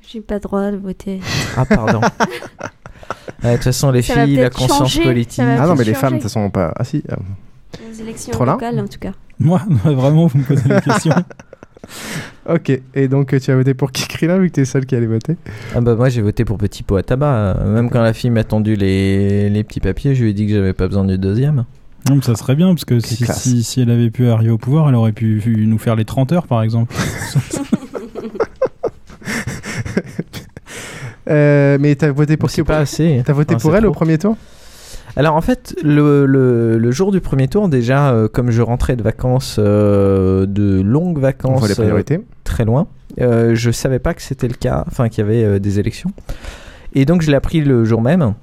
J'ai 0.07 0.21
pas 0.21 0.35
le 0.35 0.39
droit 0.41 0.71
de 0.71 0.77
voter. 0.77 1.19
Ah 1.57 1.65
pardon. 1.65 2.01
Ouais, 3.43 3.51
De 3.51 3.55
toute 3.55 3.65
façon, 3.65 3.91
les 3.91 4.01
Ça 4.01 4.15
va 4.15 4.25
filles, 4.25 4.35
la 4.37 4.41
peut-être 4.43 4.57
conscience 4.57 4.79
changer, 4.93 5.03
politique. 5.03 5.33
ça 5.33 5.45
va 5.45 5.63
Ah 5.63 5.67
non, 5.67 5.75
mais 5.75 5.83
les 5.83 5.93
femmes, 5.93 6.11
de 6.11 6.15
toute 6.17 6.23
façon, 6.23 6.49
pas. 6.49 6.73
Ah 6.77 6.85
si. 6.85 7.03
euh, 7.11 7.15
Les 7.89 8.01
élections 8.01 8.31
Trop 8.31 8.45
là 8.45 8.53
locales, 8.53 8.79
en 8.79 8.87
tout 8.87 8.99
cas. 8.99 9.11
Moi, 9.39 9.61
vraiment, 9.83 10.27
vous 10.27 10.37
me 10.37 10.43
posez 10.45 10.69
la 10.69 10.79
question. 10.81 11.13
Ok, 12.49 12.71
et 12.95 13.07
donc 13.09 13.33
euh, 13.33 13.39
tu 13.39 13.51
as 13.51 13.55
voté 13.55 13.73
pour 13.73 13.91
qui, 13.91 14.07
Krillin, 14.07 14.37
vu 14.39 14.49
que 14.49 14.55
tu 14.55 14.61
es 14.61 14.65
seul 14.65 14.85
qui 14.85 14.95
allait 14.95 15.05
voter? 15.05 15.35
Ah 15.75 15.81
bah 15.81 15.95
moi 15.95 16.07
j'ai 16.09 16.21
voté 16.21 16.45
pour 16.45 16.57
Petit 16.57 16.81
Pot 16.81 16.95
à 16.95 17.03
tabac. 17.03 17.27
Euh, 17.57 17.73
Même 17.73 17.89
quand 17.89 18.01
la 18.01 18.13
fille 18.13 18.29
m'a 18.29 18.43
tendu 18.45 18.75
les, 18.75 19.49
les 19.49 19.63
petits 19.65 19.81
papiers, 19.81 20.15
je 20.15 20.23
lui 20.23 20.29
ai 20.31 20.33
dit 20.33 20.47
que 20.47 20.53
j'avais 20.53 20.71
pas 20.73 20.87
besoin 20.87 21.03
du 21.03 21.17
deuxième. 21.17 21.65
Non, 22.09 22.15
mais 22.17 22.21
ça 22.21 22.35
serait 22.35 22.55
bien, 22.55 22.67
parce 22.69 22.85
que 22.85 22.99
si, 22.99 23.23
classe. 23.23 23.41
si, 23.41 23.63
si 23.63 23.79
elle 23.81 23.89
avait 23.89 24.09
pu 24.09 24.27
arriver 24.27 24.51
au 24.51 24.57
pouvoir, 24.57 24.89
elle 24.89 24.95
aurait 24.95 25.13
pu 25.13 25.41
nous 25.67 25.77
faire 25.77 25.95
les 25.95 26.05
30 26.05 26.31
heures, 26.33 26.47
par 26.47 26.61
exemple. 26.63 26.93
Euh, 31.29 31.77
Mais 31.79 31.95
t'as 31.95 32.11
voté 32.11 32.35
pour 32.35 32.47
Mais 32.47 32.49
qui 32.49 32.55
c'est 32.55 32.61
au- 32.61 32.65
pas 32.65 32.79
assez. 32.79 33.21
T'as 33.25 33.31
voté 33.33 33.55
Enfin, 33.55 33.61
pour 33.61 33.75
elle 33.77 33.85
au 33.85 33.91
premier 33.91 34.17
tour? 34.17 34.35
Alors 35.15 35.35
en 35.35 35.41
fait, 35.41 35.75
le, 35.83 36.25
le, 36.25 36.77
le 36.77 36.91
jour 36.91 37.11
du 37.11 37.21
premier 37.21 37.47
tour, 37.47 37.69
déjà, 37.69 38.11
euh, 38.11 38.27
comme 38.27 38.51
je 38.51 38.61
rentrais 38.61 38.95
de 38.95 39.03
vacances, 39.03 39.57
euh, 39.59 40.45
de 40.47 40.81
longues 40.81 41.17
On 41.19 41.21
vacances, 41.21 41.59
voit 41.59 41.67
les 41.69 41.75
priorités. 41.75 42.15
euh, 42.17 42.23
très 42.43 42.65
loin, 42.65 42.87
euh, 43.21 43.53
je 43.55 43.69
savais 43.71 43.99
pas 43.99 44.13
que 44.15 44.21
c'était 44.23 44.47
le 44.47 44.55
cas, 44.55 44.83
enfin 44.87 45.07
qu'il 45.09 45.23
y 45.23 45.27
avait 45.27 45.43
euh, 45.43 45.59
des 45.59 45.79
élections. 45.79 46.11
Et 46.93 47.05
donc 47.05 47.21
je 47.21 47.29
l'ai 47.29 47.37
appris 47.37 47.61
le 47.61 47.85
jour 47.85 48.01
même. 48.01 48.33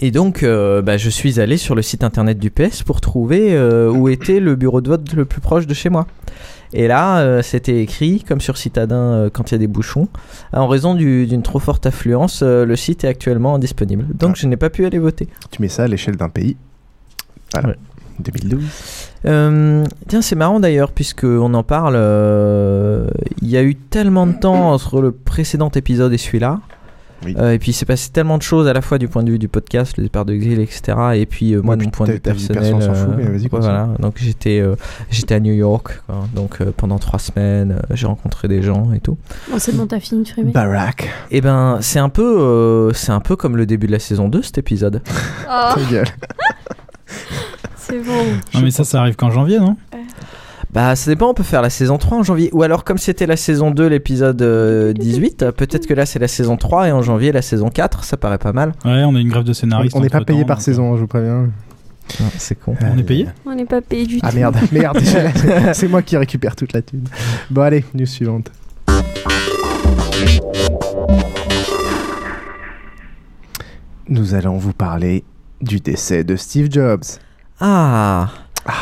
Et 0.00 0.10
donc, 0.10 0.42
euh, 0.42 0.82
bah, 0.82 0.96
je 0.98 1.08
suis 1.08 1.40
allé 1.40 1.56
sur 1.56 1.74
le 1.74 1.80
site 1.82 2.04
internet 2.04 2.38
du 2.38 2.50
PS 2.50 2.82
pour 2.82 3.00
trouver 3.00 3.54
euh, 3.54 3.90
où 3.90 4.08
était 4.08 4.40
le 4.40 4.54
bureau 4.54 4.80
de 4.80 4.88
vote 4.88 5.12
le 5.14 5.24
plus 5.24 5.40
proche 5.40 5.66
de 5.66 5.72
chez 5.74 5.88
moi. 5.88 6.06
Et 6.74 6.86
là, 6.88 7.20
euh, 7.20 7.42
c'était 7.42 7.80
écrit, 7.80 8.22
comme 8.26 8.40
sur 8.40 8.58
Citadin 8.58 9.30
quand 9.32 9.50
il 9.50 9.54
y 9.54 9.56
a 9.56 9.58
des 9.58 9.68
bouchons, 9.68 10.08
en 10.52 10.66
raison 10.68 10.94
du- 10.94 11.26
d'une 11.26 11.42
trop 11.42 11.60
forte 11.60 11.86
affluence, 11.86 12.42
le 12.42 12.76
site 12.76 13.04
est 13.04 13.08
actuellement 13.08 13.54
indisponible. 13.54 14.04
Donc, 14.14 14.36
je 14.36 14.46
n'ai 14.46 14.56
pas 14.56 14.68
pu 14.68 14.84
aller 14.84 14.98
voter. 14.98 15.28
Tu 15.50 15.62
mets 15.62 15.68
ça 15.68 15.84
à 15.84 15.88
l'échelle 15.88 16.16
d'un 16.16 16.28
pays. 16.28 16.56
Voilà. 17.54 17.68
Ouais. 17.70 17.76
2012. 18.18 18.62
Euh, 19.26 19.84
tiens, 20.08 20.22
c'est 20.22 20.36
marrant 20.36 20.58
d'ailleurs, 20.60 20.90
puisqu'on 20.92 21.52
en 21.54 21.62
parle. 21.62 21.94
euh, 21.96 23.06
Il 23.42 23.48
y 23.48 23.56
a 23.56 23.62
eu 23.62 23.76
tellement 23.76 24.26
de 24.26 24.32
temps 24.32 24.72
entre 24.72 25.00
le 25.00 25.12
précédent 25.12 25.70
épisode 25.74 26.12
et 26.12 26.18
celui-là. 26.18 26.60
Oui. 27.24 27.34
Euh, 27.38 27.52
et 27.52 27.58
puis 27.58 27.70
il 27.70 27.74
s'est 27.74 27.86
passé 27.86 28.10
tellement 28.10 28.36
de 28.36 28.42
choses 28.42 28.68
à 28.68 28.72
la 28.72 28.82
fois 28.82 28.98
du 28.98 29.08
point 29.08 29.22
de 29.22 29.30
vue 29.30 29.38
du 29.38 29.48
podcast, 29.48 29.96
le 29.96 30.02
départ 30.04 30.24
d'exil, 30.26 30.60
etc. 30.60 30.96
Et 31.14 31.24
puis 31.26 31.54
euh, 31.54 31.62
moi, 31.62 31.74
Ouais, 31.74 31.78
de 31.80 31.84
mon 31.84 31.90
point 31.90 32.06
de 32.06 32.12
vue 32.12 32.20
personnel. 32.20 32.62
perso, 32.62 32.76
on 32.76 32.80
s'en 32.80 32.94
fout, 32.94 33.08
euh, 33.10 33.14
mais 33.16 33.24
vas-y, 33.24 33.42
ouais, 33.44 33.48
continue. 33.48 33.60
voilà. 33.72 33.88
Donc 33.98 34.14
j'étais 34.18 34.60
euh, 34.60 34.76
j'étais 35.10 35.34
à 35.34 35.40
New 35.40 35.54
York, 35.54 36.02
quoi. 36.06 36.26
donc 36.34 36.60
euh, 36.60 36.72
pendant 36.76 36.98
trois 36.98 37.18
semaines, 37.18 37.72
euh, 37.72 37.94
j'ai 37.94 38.06
rencontré 38.06 38.48
des 38.48 38.62
gens 38.62 38.92
et 38.92 39.00
tout. 39.00 39.16
Bon, 39.50 39.58
c'est 39.58 39.74
bon, 39.74 39.86
t'as 39.86 39.98
fini 40.00 40.24
de 40.24 40.28
frimer. 40.28 40.52
Barack. 40.52 41.08
Et 41.30 41.40
ben 41.40 41.78
c'est 41.80 41.98
un 41.98 42.10
peu 42.10 42.38
euh, 42.40 42.92
c'est 42.92 43.12
un 43.12 43.20
peu 43.20 43.34
comme 43.36 43.56
le 43.56 43.64
début 43.66 43.86
de 43.86 43.92
la 43.92 43.98
saison 43.98 44.28
2 44.28 44.42
cet 44.42 44.58
épisode. 44.58 45.00
Oh, 45.48 45.72
Ta 45.74 45.80
gueule. 45.90 46.06
c'est 47.76 48.00
bon. 48.00 48.24
Non, 48.54 48.60
mais 48.62 48.70
ça, 48.70 48.84
ça 48.84 49.00
arrive 49.00 49.16
qu'en 49.16 49.30
janvier, 49.30 49.58
non? 49.58 49.76
Bah 50.76 50.94
ça 50.94 51.10
dépend, 51.10 51.30
on 51.30 51.32
peut 51.32 51.42
faire 51.42 51.62
la 51.62 51.70
saison 51.70 51.96
3 51.96 52.18
en 52.18 52.22
janvier. 52.22 52.50
Ou 52.52 52.62
alors 52.62 52.84
comme 52.84 52.98
c'était 52.98 53.24
la 53.24 53.38
saison 53.38 53.70
2, 53.70 53.86
l'épisode 53.86 54.42
euh, 54.42 54.92
18, 54.92 55.42
euh, 55.42 55.50
peut-être 55.50 55.86
que 55.86 55.94
là 55.94 56.04
c'est 56.04 56.18
la 56.18 56.28
saison 56.28 56.58
3 56.58 56.88
et 56.88 56.92
en 56.92 57.00
janvier 57.00 57.32
la 57.32 57.40
saison 57.40 57.70
4, 57.70 58.04
ça 58.04 58.18
paraît 58.18 58.36
pas 58.36 58.52
mal. 58.52 58.72
Ouais, 58.84 59.02
on 59.04 59.14
a 59.14 59.18
une 59.20 59.30
grève 59.30 59.44
de 59.44 59.54
scénaristes. 59.54 59.96
On 59.96 60.00
n'est 60.00 60.10
pas 60.10 60.20
payé 60.20 60.44
par 60.44 60.58
donc, 60.58 60.64
saison, 60.64 60.94
je 60.96 61.00
vous 61.00 61.06
préviens. 61.06 61.48
Non, 62.20 62.26
c'est 62.36 62.56
con. 62.60 62.74
On 62.82 62.98
est 62.98 63.02
payé? 63.04 63.26
On 63.46 63.54
n'est 63.54 63.64
pas 63.64 63.80
payé 63.80 64.04
du 64.04 64.18
Ah 64.22 64.28
tout. 64.28 64.36
merde, 64.36 64.56
merde, 64.70 64.98
déjà, 64.98 65.72
c'est 65.72 65.88
moi 65.88 66.02
qui 66.02 66.14
récupère 66.18 66.54
toute 66.54 66.74
la 66.74 66.82
thune. 66.82 67.04
Bon 67.50 67.62
allez, 67.62 67.82
news 67.94 68.04
suivante. 68.04 68.50
Nous 74.10 74.34
allons 74.34 74.58
vous 74.58 74.74
parler 74.74 75.24
du 75.62 75.80
décès 75.80 76.22
de 76.22 76.36
Steve 76.36 76.68
Jobs. 76.70 77.04
Ah, 77.60 78.28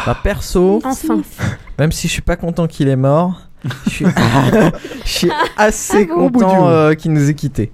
bah 0.07 0.17
perso, 0.25 0.83
Enfin. 0.85 1.23
même 1.79 1.93
si 1.93 2.09
je 2.09 2.13
suis 2.13 2.23
pas 2.23 2.37
content 2.37 2.67
qu'il 2.67 2.89
est 2.89 2.97
mort, 2.97 3.43
je 3.87 3.91
suis, 3.91 4.07
je 5.05 5.09
suis 5.09 5.31
assez 5.57 6.09
Au 6.11 6.31
bout 6.31 6.39
du 6.39 6.45
content 6.45 6.69
euh, 6.69 6.95
qu'il 6.95 7.13
nous 7.13 7.31
ait 7.31 7.35
quittés. 7.35 7.73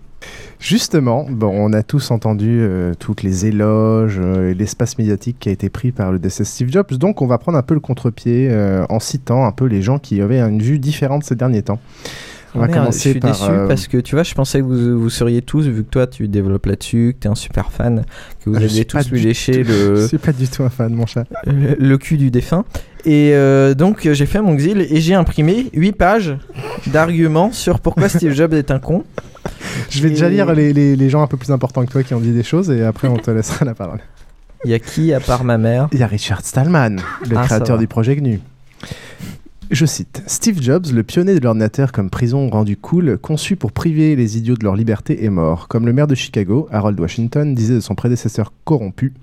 Justement, 0.61 1.27
bon, 1.29 1.51
on 1.55 1.73
a 1.73 1.83
tous 1.83 2.11
entendu 2.11 2.59
euh, 2.61 2.93
toutes 2.99 3.23
les 3.23 3.47
éloges 3.47 4.19
euh, 4.21 4.51
et 4.51 4.55
l'espace 4.55 4.99
médiatique 4.99 5.39
qui 5.41 5.49
a 5.49 5.53
été 5.53 5.71
pris 5.71 5.91
par 5.91 6.13
le 6.13 6.19
décès 6.19 6.43
de 6.43 6.49
Steve 6.49 6.71
Jobs. 6.71 6.93
Donc, 6.93 7.23
on 7.23 7.27
va 7.27 7.39
prendre 7.39 7.57
un 7.57 7.63
peu 7.63 7.73
le 7.73 7.81
contre-pied 7.81 8.49
euh, 8.51 8.85
en 8.91 9.01
citant 9.01 9.47
un 9.47 9.53
peu 9.53 9.65
les 9.65 9.81
gens 9.81 9.99
qui 9.99 10.21
avaient 10.21 10.39
une 10.39 10.61
vue 10.61 10.79
différente 10.79 11.25
ces 11.25 11.35
derniers 11.35 11.63
temps. 11.63 11.81
On 12.55 12.59
Oh 12.59 12.61
va 12.63 12.67
merde, 12.67 12.79
commencer 12.81 12.99
je 12.99 13.11
suis 13.11 13.21
par. 13.21 13.31
déçu 13.33 13.45
euh, 13.51 13.69
parce 13.69 13.87
que 13.87 13.99
tu 13.99 14.15
vois, 14.17 14.25
je 14.25 14.35
pensais 14.35 14.59
que 14.59 14.65
vous, 14.65 14.99
vous 15.01 15.11
seriez 15.11 15.41
tous, 15.43 15.67
vu 15.69 15.85
que 15.85 15.91
toi 15.91 16.07
tu 16.09 16.27
développes 16.29 16.67
là-dessus, 16.67 17.15
que 17.17 17.23
tu 17.23 17.29
es 17.29 17.31
un 17.31 17.35
super 17.37 17.71
fan, 17.71 18.05
que 18.45 18.51
vous 18.51 18.69
suis 18.69 18.85
pas 18.85 19.05
tous 19.05 19.11
lui 19.13 19.21
lécher 19.21 19.63
le, 19.63 20.07
suis 20.09 20.19
pas 20.19 20.33
du 20.33 20.49
tout 20.49 20.63
un 20.65 20.69
fan, 20.71 20.93
mon 20.93 21.07
chat. 21.07 21.27
le, 21.47 21.77
le 21.79 21.99
cul 21.99 22.17
du 22.17 22.31
défunt. 22.33 22.65
Et 23.07 23.31
euh, 23.35 23.75
donc 23.75 24.05
euh, 24.05 24.15
j'ai 24.15 24.27
fait 24.27 24.43
mon 24.43 24.53
exil 24.55 24.81
et 24.81 25.01
j'ai 25.01 25.15
imprimé 25.15 25.71
8 25.75 25.93
pages 25.93 26.37
d'arguments 26.89 27.53
sur 27.53 27.81
pourquoi 27.81 28.09
Steve 28.11 28.33
Jobs 28.33 28.53
est 28.55 28.71
un 28.71 28.79
con. 28.79 29.05
Je 29.89 30.03
vais 30.03 30.11
déjà 30.11 30.29
lire 30.29 30.53
les, 30.53 30.73
les- 30.73 30.97
les 30.97 31.09
gens 31.11 31.23
un 31.23 31.27
peu 31.27 31.37
plus 31.37 31.51
importants 31.53 31.85
que 31.87 31.91
toi 31.91 32.03
qui 32.03 32.15
ont 32.15 32.21
dit 32.21 32.33
des 32.33 32.43
choses 32.43 32.71
et 32.71 32.83
après 32.85 33.09
on 33.09 33.17
te 33.17 33.31
laissera 33.31 33.65
la 33.65 33.75
parole. 33.75 34.01
Il 34.65 34.71
y 34.71 34.75
a 34.75 34.79
qui 34.79 35.15
à 35.15 35.21
part 35.21 35.45
ma 35.45 35.57
mère? 35.57 35.89
Il 35.93 35.99
y 36.01 36.03
a 36.03 36.07
Richard 36.07 36.45
Stallman, 36.45 36.97
le 37.31 37.37
Ah, 37.37 37.45
créateur 37.47 37.79
du 37.79 37.87
projet 37.87 38.15
GNU. 38.17 38.41
Je 39.71 39.87
cite 39.87 40.25
Steve 40.27 40.61
Jobs, 40.61 40.87
le 40.93 41.05
pionnier 41.05 41.37
de 41.39 41.45
l'ordinateur 41.45 41.93
comme 41.93 42.11
prison 42.11 42.51
rendue 42.51 42.77
cool, 42.77 43.19
conçu 43.19 43.55
pour 43.55 43.71
priver 43.71 44.17
les 44.17 44.37
idiots 44.37 44.57
de 44.57 44.65
leur 44.65 44.75
liberté, 44.75 45.25
est 45.25 45.31
mort. 45.31 45.69
Comme 45.69 45.87
le 45.87 45.93
maire 45.93 46.09
de 46.09 46.17
Chicago, 46.17 46.67
Harold 46.73 46.99
Washington, 46.99 47.55
disait 47.55 47.75
de 47.75 47.81
son 47.81 47.95
prédécesseur 47.95 48.53
corrompu 48.65 49.15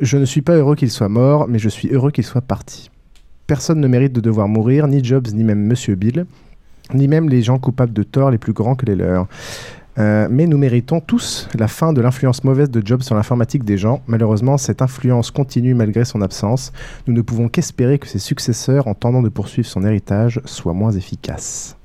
Je 0.00 0.18
ne 0.18 0.24
suis 0.24 0.42
pas 0.42 0.56
heureux 0.56 0.74
qu'il 0.74 0.90
soit 0.90 1.08
mort, 1.08 1.46
mais 1.46 1.60
je 1.60 1.68
suis 1.68 1.88
heureux 1.88 2.10
qu'il 2.10 2.24
soit 2.24 2.40
parti. 2.40 2.90
Personne 3.46 3.78
ne 3.78 3.86
mérite 3.86 4.12
de 4.12 4.20
devoir 4.20 4.48
mourir, 4.48 4.88
ni 4.88 5.04
Jobs, 5.04 5.28
ni 5.32 5.44
même 5.44 5.64
Monsieur 5.64 5.94
Bill, 5.94 6.26
ni 6.92 7.06
même 7.06 7.28
les 7.28 7.40
gens 7.40 7.60
coupables 7.60 7.92
de 7.92 8.02
torts 8.02 8.32
les 8.32 8.38
plus 8.38 8.52
grands 8.52 8.74
que 8.74 8.86
les 8.86 8.96
leurs. 8.96 9.28
Euh, 9.98 10.28
mais 10.30 10.46
nous 10.46 10.58
méritons 10.58 11.00
tous 11.00 11.48
la 11.58 11.68
fin 11.68 11.92
de 11.92 12.00
l'influence 12.00 12.44
mauvaise 12.44 12.70
de 12.70 12.84
Jobs 12.84 13.02
sur 13.02 13.14
l'informatique 13.14 13.64
des 13.64 13.76
gens. 13.76 14.02
Malheureusement, 14.06 14.56
cette 14.56 14.82
influence 14.82 15.30
continue 15.30 15.74
malgré 15.74 16.04
son 16.04 16.22
absence. 16.22 16.72
Nous 17.06 17.14
ne 17.14 17.22
pouvons 17.22 17.48
qu'espérer 17.48 17.98
que 17.98 18.06
ses 18.06 18.18
successeurs, 18.18 18.86
en 18.86 18.94
tentant 18.94 19.22
de 19.22 19.28
poursuivre 19.28 19.68
son 19.68 19.84
héritage, 19.84 20.40
soient 20.44 20.74
moins 20.74 20.92
efficaces. 20.92 21.76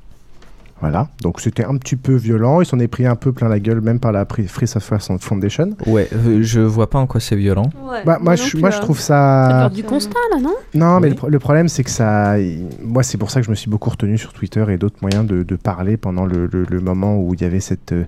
Voilà, 0.82 1.08
donc 1.22 1.40
c'était 1.40 1.64
un 1.64 1.78
petit 1.78 1.96
peu 1.96 2.14
violent. 2.16 2.60
Il 2.60 2.66
s'en 2.66 2.80
est 2.80 2.90
pris 2.90 3.06
un 3.08 3.16
peu 3.16 3.32
plein 3.32 3.48
la 3.48 3.60
gueule, 3.60 3.80
même 3.80 4.00
par 4.00 4.12
la 4.12 4.26
Free 4.26 4.68
Software 4.68 5.02
Foundation. 5.22 5.70
Ouais, 5.88 6.10
euh, 6.14 6.40
je 6.42 6.60
vois 6.60 6.90
pas 6.90 7.00
en 7.00 7.08
quoi 7.08 7.22
c'est 7.22 7.38
violent. 7.38 7.70
Bah, 8.06 8.18
moi, 8.22 8.36
je, 8.36 8.58
moi, 8.58 8.70
je 8.72 8.80
trouve 8.82 9.00
ça. 9.00 9.48
Peur 9.50 9.70
du 9.72 9.84
constat, 9.84 10.20
là, 10.34 10.42
non? 10.42 10.54
Non, 10.74 11.00
mais 11.00 11.10
le, 11.10 11.16
pro- 11.16 11.30
le 11.30 11.40
problème, 11.40 11.70
c'est 11.70 11.84
que 11.86 11.90
ça. 11.90 12.36
Moi, 12.84 13.04
c'est 13.04 13.18
pour 13.18 13.32
ça 13.32 13.40
que 13.40 13.46
je 13.46 13.52
me 13.52 13.56
suis 13.56 13.70
beaucoup 13.70 13.90
retenu 13.90 14.18
sur 14.18 14.34
Twitter 14.34 14.66
et 14.70 14.78
d'autres 14.78 14.98
moyens 15.02 15.26
de, 15.26 15.44
de 15.44 15.56
parler 15.56 15.96
pendant 15.96 16.26
le, 16.26 16.48
le- 16.52 16.66
le 16.70 16.80
moment 16.82 17.18
où 17.18 17.34
il 17.34 17.42
y 17.42 17.46
avait 17.46 17.62
cette, 17.62 17.94
euh, 17.94 18.04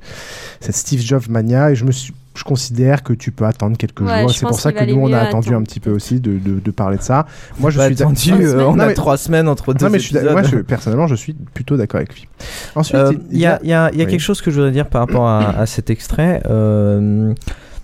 cette 0.60 0.76
Steve 0.76 1.00
Jobs 1.02 1.30
mania. 1.30 1.72
Et 1.72 1.76
je 1.76 1.86
me 1.86 1.92
suis. 1.92 2.14
Je 2.38 2.44
considère 2.44 3.04
que 3.04 3.14
tu 3.14 3.32
peux 3.32 3.46
attendre 3.46 3.76
quelques 3.78 4.02
Ouais, 4.02 4.22
jours. 4.22 4.32
C'est 4.32 4.46
pour 4.46 4.60
ça 4.60 4.72
que 4.72 4.84
nous, 4.86 4.96
on 5.02 5.12
a 5.12 5.20
attendu 5.20 5.54
un 5.56 5.64
petit 5.64 5.80
peu 5.80 5.90
aussi 5.92 6.20
de, 6.20 6.34
de- 6.38 6.60
de 6.60 6.72
parler 6.72 6.98
de 6.98 7.02
ça. 7.02 7.26
Moi, 7.60 7.72
je 7.72 7.80
suis 7.82 7.94
attendu, 8.04 8.32
euh, 8.34 8.66
on 8.68 8.76
non, 8.76 8.84
a 8.84 8.88
mais- 8.88 8.94
trois 8.94 9.18
semaines 9.18 9.48
entre 9.48 9.74
deux 9.74 9.86
Non, 9.86 9.92
mais 9.92 10.00
je 10.00 10.08
suis 10.08 10.18
moi, 10.32 10.44
je- 10.44 10.58
personnellement, 10.58 11.08
je 11.08 11.16
suis 11.16 11.34
plutôt 11.34 11.78
d'accord 11.78 11.98
avec 11.98 12.14
lui. 12.14 12.28
Ensuite, 12.76 12.96
Euh, 12.96 13.14
il 13.32 13.40
y 13.40 13.46
a, 13.46 13.60
il 13.64 13.70
y 13.70 13.74
a- 13.74 13.90
y 13.94 14.02
a 14.02 14.06
Oui. 14.06 14.12
quelque 14.12 14.20
chose 14.22 14.42
que 14.42 14.52
je 14.52 14.56
voudrais 14.58 14.72
dire 14.72 14.88
par 14.88 15.02
rapport 15.02 15.28
à, 15.28 15.50
à 15.50 15.66
cet 15.66 15.90
extrait. 15.90 16.42
Euh, 16.50 17.34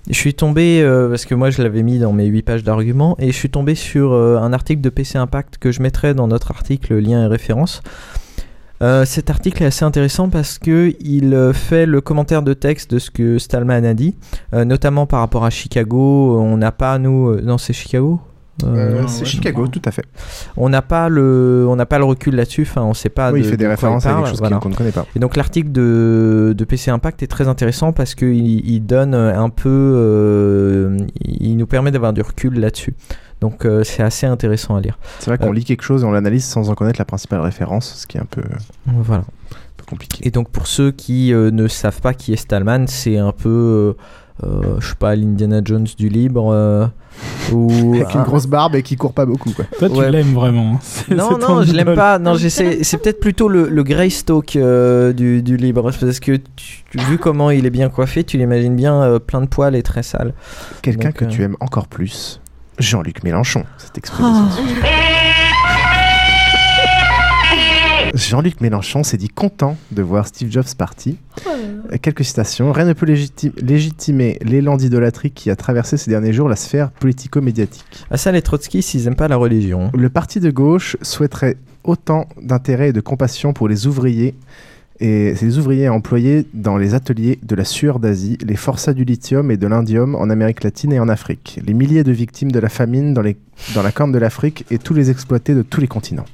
je 0.09 0.13
suis 0.15 0.33
tombé, 0.33 0.81
euh, 0.83 1.09
parce 1.09 1.25
que 1.25 1.33
moi 1.33 1.49
je 1.49 1.61
l'avais 1.63 1.81
mis 1.81 1.97
dans 1.97 2.13
mes 2.13 2.25
8 2.25 2.41
pages 2.43 2.63
d'arguments, 2.63 3.15
et 3.19 3.27
je 3.31 3.35
suis 3.37 3.49
tombé 3.49 3.73
sur 3.73 4.11
euh, 4.13 4.37
un 4.37 4.53
article 4.53 4.81
de 4.81 4.89
PC 4.89 5.17
Impact 5.17 5.57
que 5.57 5.71
je 5.71 5.81
mettrai 5.81 6.13
dans 6.13 6.27
notre 6.27 6.51
article 6.51 6.95
lien 6.99 7.23
et 7.23 7.27
référence. 7.27 7.81
Euh, 8.83 9.05
cet 9.05 9.29
article 9.29 9.63
est 9.63 9.67
assez 9.67 9.85
intéressant 9.85 10.27
parce 10.27 10.59
que 10.59 10.93
il 10.99 11.33
euh, 11.33 11.53
fait 11.53 11.85
le 11.85 12.01
commentaire 12.01 12.43
de 12.43 12.53
texte 12.53 12.91
de 12.91 12.99
ce 12.99 13.11
que 13.11 13.39
Stallman 13.39 13.85
a 13.85 13.93
dit, 13.93 14.13
euh, 14.53 14.65
notamment 14.65 15.05
par 15.05 15.21
rapport 15.21 15.45
à 15.45 15.49
Chicago. 15.49 16.37
On 16.37 16.57
n'a 16.57 16.73
pas 16.73 16.99
nous, 16.99 17.39
non 17.39 17.57
c'est 17.57 17.71
Chicago? 17.71 18.19
Euh, 18.63 19.01
Euh, 19.03 19.07
c'est 19.07 19.25
Chicago, 19.25 19.67
tout 19.67 19.81
à 19.85 19.91
fait. 19.91 20.05
on 20.57 20.69
n'a 20.69 20.83
pas 20.83 21.09
le, 21.09 21.65
on 21.67 21.75
n'a 21.75 21.85
pas 21.87 21.97
le 21.97 22.03
recul 22.03 22.35
là-dessus. 22.35 22.61
Enfin, 22.69 22.83
on 22.83 22.93
sait 22.93 23.09
pas. 23.09 23.31
Oui, 23.31 23.39
il 23.39 23.45
fait 23.45 23.57
des 23.57 23.63
de 23.65 23.69
références 23.69 24.05
à 24.05 24.13
quelque 24.13 24.27
chose 24.29 24.39
voilà. 24.39 24.57
qu'on 24.57 24.69
ne 24.69 24.75
connaît 24.75 24.91
pas. 24.91 25.05
Et 25.15 25.19
donc 25.19 25.35
l'article 25.35 25.71
de, 25.71 26.53
de 26.55 26.63
PC 26.65 26.91
Impact 26.91 27.23
est 27.23 27.27
très 27.27 27.47
intéressant 27.47 27.93
parce 27.93 28.13
qu'il 28.15 28.69
il 28.69 28.79
donne 28.81 29.15
un 29.15 29.49
peu, 29.49 29.69
euh, 30.17 30.97
il 31.23 31.57
nous 31.57 31.67
permet 31.67 31.91
d'avoir 31.91 32.13
du 32.13 32.21
recul 32.21 32.59
là-dessus. 32.59 32.93
Donc 33.41 33.65
euh, 33.65 33.83
c'est 33.83 34.03
assez 34.03 34.25
intéressant 34.25 34.75
à 34.75 34.81
lire. 34.81 34.97
C'est 35.19 35.29
vrai 35.31 35.37
qu'on 35.37 35.51
Euh, 35.51 35.55
lit 35.55 35.65
quelque 35.65 35.83
chose 35.83 36.03
et 36.03 36.05
on 36.05 36.11
l'analyse 36.11 36.45
sans 36.45 36.69
en 36.69 36.75
connaître 36.75 36.99
la 36.99 37.05
principale 37.05 37.41
référence, 37.41 37.93
ce 38.01 38.07
qui 38.07 38.17
est 38.17 38.21
un 38.21 38.25
peu, 38.25 38.41
un 38.87 38.93
Voilà. 39.01 39.23
peu 39.77 39.83
compliqué. 39.85 40.25
Et 40.27 40.31
donc 40.31 40.49
pour 40.49 40.67
ceux 40.67 40.91
qui 40.91 41.33
euh, 41.33 41.51
ne 41.51 41.67
savent 41.67 41.99
pas 42.01 42.13
qui 42.13 42.31
est 42.33 42.37
Stallman, 42.37 42.85
c'est 42.87 43.17
un 43.17 43.31
peu, 43.33 43.95
euh, 44.43 44.77
je 44.79 44.87
sais 44.89 44.95
pas, 44.95 45.15
l'Indiana 45.15 45.61
Jones 45.63 45.87
du 45.97 46.09
libre. 46.09 46.51
euh, 46.53 46.87
ou 47.51 47.93
Avec 47.95 48.13
une 48.15 48.21
un- 48.21 48.23
grosse 48.23 48.47
barbe 48.47 48.75
et 48.75 48.81
qui 48.81 48.95
court 48.95 49.13
pas 49.13 49.25
beaucoup. 49.25 49.51
Quoi. 49.51 49.65
Toi, 49.77 49.89
tu 49.89 49.95
Ouais. 49.95 50.09
l'aimes 50.11 50.33
vraiment. 50.33 50.79
C'est- 50.81 51.13
Non, 51.13 51.37
non, 51.37 51.61
je 51.63 51.71
l'aime 51.73 51.93
pas. 51.93 52.17
Non, 52.17 52.35
j'essaie. 52.35 52.83
C'est 52.83 52.97
peut-être 52.97 53.19
plutôt 53.19 53.47
le, 53.47 53.69
le 53.69 53.83
Greystoke 53.83 54.55
euh, 54.55 55.13
du, 55.13 55.43
du 55.43 55.55
libre. 55.57 55.91
Parce 55.99 56.19
que 56.19 56.37
tu- 56.55 56.83
vu 56.97 57.17
comment 57.19 57.51
il 57.51 57.65
est 57.65 57.69
bien 57.71 57.89
coiffé, 57.89 58.23
tu 58.23 58.37
l'imagines 58.37 58.75
bien 58.75 59.01
euh, 59.03 59.19
plein 59.19 59.41
de 59.41 59.47
poils 59.47 59.75
et 59.75 59.83
très 59.83 60.01
sale. 60.03 60.33
Quelqu'un 60.81 61.11
que 61.11 61.25
euh, 61.25 61.27
tu 61.27 61.43
aimes 61.43 61.57
encore 61.59 61.87
plus, 61.87 62.41
Jean-Luc 62.79 63.23
Mélenchon. 63.23 63.63
Cette 63.77 63.97
expression. 63.99 64.45
Oh. 64.49 65.22
Jean-Luc 68.13 68.61
Mélenchon 68.61 69.03
s'est 69.03 69.17
dit 69.17 69.29
content 69.29 69.75
de 69.91 70.03
voir 70.03 70.27
Steve 70.27 70.51
Jobs 70.51 70.75
parti. 70.77 71.17
Quelques 72.01 72.23
citations. 72.23 72.71
Rien 72.71 72.85
ne 72.85 72.93
peut 72.93 73.07
légiti- 73.07 73.51
légitimer 73.59 74.37
l'élan 74.41 74.77
d'idolâtrie 74.77 75.31
qui 75.31 75.49
a 75.49 75.55
traversé 75.55 75.97
ces 75.97 76.11
derniers 76.11 76.33
jours 76.33 76.47
la 76.47 76.55
sphère 76.55 76.91
politico-médiatique. 76.91 77.83
Ah 78.11 78.17
ça, 78.17 78.31
les 78.31 78.41
trotskistes, 78.41 78.93
ils 78.93 79.07
aiment 79.07 79.15
pas 79.15 79.27
la 79.27 79.35
religion. 79.35 79.91
Le 79.95 80.09
parti 80.09 80.39
de 80.39 80.51
gauche 80.51 80.95
souhaiterait 81.01 81.57
autant 81.83 82.27
d'intérêt 82.41 82.89
et 82.89 82.93
de 82.93 83.01
compassion 83.01 83.51
pour 83.53 83.67
les 83.67 83.87
ouvriers 83.87 84.35
et 84.99 85.35
ces 85.35 85.57
ouvriers 85.57 85.89
employés 85.89 86.45
dans 86.53 86.77
les 86.77 86.93
ateliers 86.93 87.39
de 87.41 87.55
la 87.55 87.65
sueur 87.65 87.99
d'Asie, 87.99 88.37
les 88.45 88.55
forçats 88.55 88.93
du 88.93 89.03
lithium 89.05 89.49
et 89.49 89.57
de 89.57 89.65
l'indium 89.67 90.13
en 90.15 90.29
Amérique 90.29 90.63
latine 90.63 90.93
et 90.93 90.99
en 90.99 91.09
Afrique, 91.09 91.59
les 91.65 91.73
milliers 91.73 92.03
de 92.03 92.11
victimes 92.11 92.51
de 92.51 92.59
la 92.59 92.69
famine 92.69 93.13
dans, 93.13 93.23
les, 93.23 93.35
dans 93.73 93.81
la 93.81 93.91
corne 93.91 94.11
de 94.11 94.19
l'Afrique 94.19 94.65
et 94.69 94.77
tous 94.77 94.93
les 94.93 95.09
exploités 95.09 95.55
de 95.55 95.63
tous 95.63 95.81
les 95.81 95.87
continents. 95.87 96.25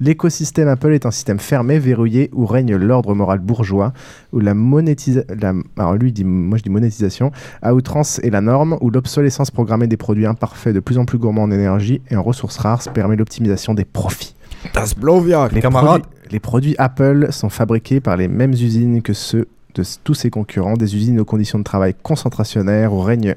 L'écosystème 0.00 0.68
Apple 0.68 0.92
est 0.92 1.06
un 1.06 1.10
système 1.10 1.38
fermé, 1.38 1.78
verrouillé, 1.78 2.30
où 2.32 2.46
règne 2.46 2.74
l'ordre 2.76 3.14
moral 3.14 3.38
bourgeois, 3.38 3.92
où 4.32 4.40
la 4.40 4.54
monétisation, 4.54 5.62
alors 5.76 5.94
lui 5.94 6.12
dit, 6.12 6.24
moi 6.24 6.58
je 6.58 6.62
dis 6.62 6.70
monétisation, 6.70 7.32
à 7.62 7.74
outrance 7.74 8.18
est 8.20 8.30
la 8.30 8.40
norme, 8.40 8.76
où 8.80 8.90
l'obsolescence 8.90 9.50
programmée 9.50 9.86
des 9.86 9.96
produits 9.96 10.26
imparfaits 10.26 10.74
de 10.74 10.80
plus 10.80 10.98
en 10.98 11.04
plus 11.04 11.18
gourmands 11.18 11.44
en 11.44 11.50
énergie 11.50 12.02
et 12.10 12.16
en 12.16 12.22
ressources 12.22 12.58
rares 12.58 12.82
permet 12.92 13.16
l'optimisation 13.16 13.74
des 13.74 13.84
profits. 13.84 14.34
Das 14.74 14.94
Blovia, 14.96 15.48
Les 15.52 15.60
produits, 15.60 16.04
les 16.30 16.40
produits 16.40 16.74
Apple 16.78 17.28
sont 17.30 17.48
fabriqués 17.48 18.00
par 18.00 18.16
les 18.16 18.28
mêmes 18.28 18.52
usines 18.52 19.02
que 19.02 19.12
ceux 19.12 19.48
de 19.74 19.84
tous 20.02 20.14
ses 20.14 20.30
concurrents, 20.30 20.74
des 20.74 20.96
usines 20.96 21.20
aux 21.20 21.24
conditions 21.24 21.58
de 21.58 21.64
travail 21.64 21.94
concentrationnaires, 22.02 22.92
où 22.92 23.00
règne 23.00 23.36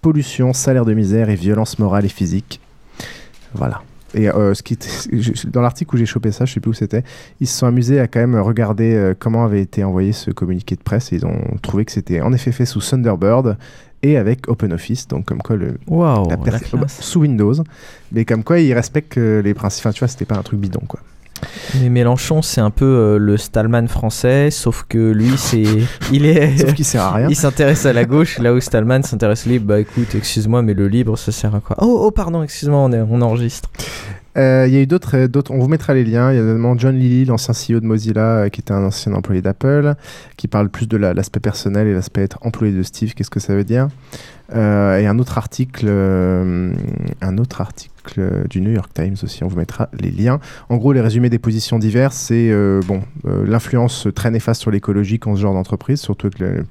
pollution, 0.00 0.52
salaire 0.52 0.84
de 0.84 0.94
misère 0.94 1.28
et 1.30 1.34
violence 1.34 1.78
morale 1.78 2.04
et 2.04 2.08
physique. 2.08 2.60
Voilà. 3.54 3.82
Et 4.14 4.28
euh, 4.28 4.54
ce 4.54 4.62
qui 4.62 4.76
dans 5.48 5.60
l'article 5.60 5.94
où 5.94 5.98
j'ai 5.98 6.06
chopé 6.06 6.32
ça, 6.32 6.44
je 6.44 6.54
sais 6.54 6.60
plus 6.60 6.70
où 6.70 6.74
c'était, 6.74 7.04
ils 7.40 7.46
se 7.46 7.58
sont 7.58 7.66
amusés 7.66 8.00
à 8.00 8.08
quand 8.08 8.20
même 8.20 8.36
regarder 8.36 8.94
euh, 8.94 9.14
comment 9.18 9.44
avait 9.44 9.62
été 9.62 9.84
envoyé 9.84 10.12
ce 10.12 10.30
communiqué 10.30 10.74
de 10.74 10.82
presse 10.82 11.12
et 11.12 11.16
ils 11.16 11.26
ont 11.26 11.40
trouvé 11.62 11.84
que 11.84 11.92
c'était 11.92 12.20
en 12.20 12.32
effet 12.32 12.52
fait 12.52 12.66
sous 12.66 12.80
Thunderbird 12.80 13.56
et 14.02 14.16
avec 14.16 14.48
OpenOffice, 14.48 15.08
donc 15.08 15.26
comme 15.26 15.42
quoi 15.42 15.56
le 15.56 15.78
Waouh, 15.86 16.28
la 16.30 16.36
la 16.36 16.88
sous 16.88 17.20
Windows, 17.20 17.54
mais 18.12 18.24
comme 18.24 18.42
quoi 18.42 18.58
ils 18.58 18.72
respectent 18.72 19.16
les 19.18 19.52
principes. 19.52 19.84
Enfin, 19.84 19.92
tu 19.92 19.98
vois, 20.00 20.08
c'était 20.08 20.24
pas 20.24 20.36
un 20.36 20.42
truc 20.42 20.58
bidon 20.58 20.80
quoi. 20.88 21.00
Mais 21.80 21.88
Mélenchon, 21.88 22.42
c'est 22.42 22.60
un 22.60 22.70
peu 22.70 22.84
euh, 22.84 23.18
le 23.18 23.36
Stallman 23.36 23.86
français, 23.88 24.50
sauf 24.50 24.84
que 24.88 24.98
lui, 25.12 25.32
c'est, 25.36 25.64
il 26.12 26.26
est, 26.26 26.56
Sauf 26.58 26.74
qu'il 26.74 26.84
sert 26.84 27.02
à 27.02 27.12
rien. 27.14 27.26
Il 27.28 27.36
s'intéresse 27.36 27.86
à 27.86 27.92
la 27.92 28.04
gauche, 28.04 28.38
là 28.38 28.52
où 28.52 28.60
Stallman 28.60 29.02
s'intéresse 29.02 29.46
au 29.46 29.50
libre. 29.50 29.66
Bah 29.66 29.80
écoute, 29.80 30.14
excuse-moi, 30.14 30.62
mais 30.62 30.74
le 30.74 30.88
libre, 30.88 31.16
ça 31.16 31.32
sert 31.32 31.54
à 31.54 31.60
quoi? 31.60 31.76
Oh, 31.80 32.02
oh, 32.06 32.10
pardon, 32.10 32.42
excuse-moi, 32.42 32.78
on, 32.78 32.92
est- 32.92 33.00
on 33.08 33.20
enregistre. 33.22 33.70
Euh, 34.36 34.64
Il 34.68 34.74
y 34.74 34.76
a 34.76 34.80
eu 34.80 34.86
d'autres, 34.86 35.16
euh, 35.16 35.28
d'autres. 35.28 35.50
On 35.50 35.58
vous 35.58 35.68
mettra 35.68 35.92
les 35.92 36.04
liens. 36.04 36.30
Il 36.32 36.36
y 36.36 36.38
a 36.38 36.42
notamment 36.42 36.78
John 36.78 36.96
Lilly, 36.96 37.24
l'ancien 37.24 37.52
CEO 37.52 37.80
de 37.80 37.86
Mozilla, 37.86 38.20
euh, 38.44 38.48
qui 38.48 38.60
était 38.60 38.72
un 38.72 38.84
ancien 38.84 39.12
employé 39.14 39.42
d'Apple, 39.42 39.94
qui 40.36 40.46
parle 40.46 40.68
plus 40.68 40.86
de 40.86 40.96
la- 40.96 41.14
l'aspect 41.14 41.40
personnel 41.40 41.88
et 41.88 41.92
l'aspect 41.94 42.22
être 42.22 42.38
employé 42.42 42.72
de 42.72 42.82
Steve. 42.84 43.14
Qu'est-ce 43.14 43.30
que 43.30 43.40
ça 43.40 43.54
veut 43.54 43.64
dire? 43.64 43.88
Et 44.52 45.06
un 45.06 45.18
autre 45.20 45.38
article, 45.38 45.88
un 45.88 47.38
article 47.60 48.48
du 48.50 48.60
New 48.60 48.72
York 48.72 48.90
Times 48.92 49.14
aussi. 49.22 49.44
On 49.44 49.46
vous 49.46 49.56
mettra 49.56 49.88
les 49.92 50.10
liens. 50.10 50.40
En 50.68 50.76
gros, 50.76 50.92
les 50.92 51.00
résumés 51.00 51.30
des 51.30 51.38
positions 51.38 51.78
diverses, 51.78 52.16
c'est 52.16 52.50
bon 52.84 53.02
l'influence 53.24 54.08
très 54.12 54.32
néfaste 54.32 54.60
sur 54.60 54.72
l'écologie 54.72 55.20
qu'ont 55.20 55.36
ce 55.36 55.40
genre 55.42 55.54
d'entreprise, 55.54 56.00
surtout 56.00 56.26
avec 56.26 56.40
le- 56.40 56.64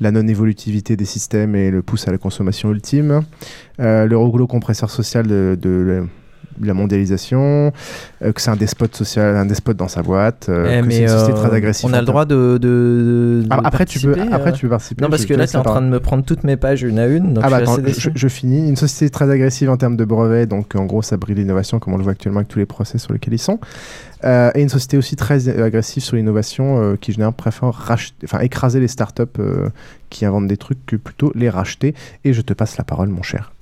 la 0.00 0.12
non-évolutivité 0.12 0.94
des 0.96 1.04
systèmes 1.04 1.56
et 1.56 1.72
le 1.72 1.82
pouce 1.82 2.06
à 2.06 2.12
la 2.12 2.18
consommation 2.18 2.70
ultime. 2.70 3.22
Le 3.80 4.14
rouleau 4.14 4.46
compresseur 4.46 4.90
social 4.90 5.26
de 5.26 6.06
la 6.62 6.74
mondialisation, 6.74 7.72
euh, 8.22 8.32
que 8.32 8.40
c'est 8.40 8.50
un 8.50 8.56
despote 8.56 8.94
social, 8.96 9.36
un 9.36 9.46
despote 9.46 9.76
dans 9.76 9.88
sa 9.88 10.02
boîte, 10.02 10.46
euh, 10.48 10.80
Eh, 10.82 10.86
que 10.86 10.92
c'est 10.92 11.02
une 11.02 11.08
société 11.08 11.32
euh, 11.38 11.42
très 11.46 11.56
agressive. 11.56 11.88
on 11.90 11.92
a 11.92 12.00
le 12.00 12.06
droit 12.06 12.24
de. 12.24 12.58
de- 12.58 13.42
de 13.42 13.46
Ah, 13.50 13.60
après, 13.64 13.84
tu 13.84 14.00
peux- 14.00 14.12
participer, 14.12 14.34
après, 14.34 14.52
tu 14.52 14.62
peux 14.62 14.70
participer, 14.70 15.02
Non, 15.02 15.10
parce 15.10 15.24
que 15.26 15.34
là, 15.34 15.46
tu 15.46 15.54
es 15.54 15.58
en 15.58 15.62
train 15.62 15.82
de 15.82 15.88
me 15.88 16.00
prendre 16.00 16.24
toutes 16.24 16.44
mes 16.44 16.56
pages 16.56 16.82
une 16.82 16.98
à 16.98 17.06
une. 17.06 17.34
Donc 17.34 17.44
ah 17.46 17.50
bah 17.50 17.60
je 17.60 17.64
suis 17.64 17.72
attends, 17.74 17.82
assez 17.82 18.00
je, 18.00 18.08
déçu. 18.10 18.12
je 18.14 18.28
finis. 18.28 18.68
Une 18.68 18.76
société 18.76 19.10
très 19.10 19.30
agressive 19.30 19.70
en 19.70 19.76
termes 19.76 19.96
de 19.96 20.04
brevets, 20.04 20.46
donc 20.48 20.74
en 20.74 20.84
gros 20.84 21.02
ça 21.02 21.16
brille 21.16 21.36
l'innovation 21.36 21.78
comme 21.78 21.94
on 21.94 21.96
le 21.96 22.02
voit 22.02 22.12
actuellement 22.12 22.38
avec 22.40 22.48
tous 22.48 22.58
les 22.58 22.66
procès 22.66 22.98
sur 22.98 23.12
lesquels 23.12 23.34
ils 23.34 23.38
sont. 23.38 23.58
Euh, 24.24 24.50
et 24.54 24.62
une 24.62 24.68
société 24.70 24.96
aussi 24.96 25.14
très 25.14 25.48
agressive 25.60 26.02
sur 26.02 26.16
l'innovation 26.16 26.80
euh, 26.80 26.96
qui 26.98 27.12
généralement 27.12 27.32
préfère 27.36 27.70
racheter, 27.72 28.14
enfin 28.24 28.40
écraser 28.40 28.80
les 28.80 28.88
startups 28.88 29.22
euh, 29.38 29.68
qui 30.10 30.24
inventent 30.24 30.46
des 30.46 30.56
trucs 30.56 30.84
que 30.86 30.96
plutôt 30.96 31.30
les 31.34 31.50
racheter. 31.50 31.94
Et 32.24 32.32
je 32.32 32.40
te 32.40 32.54
passe 32.54 32.78
la 32.78 32.84
parole, 32.84 33.08
mon 33.08 33.22
cher. 33.22 33.52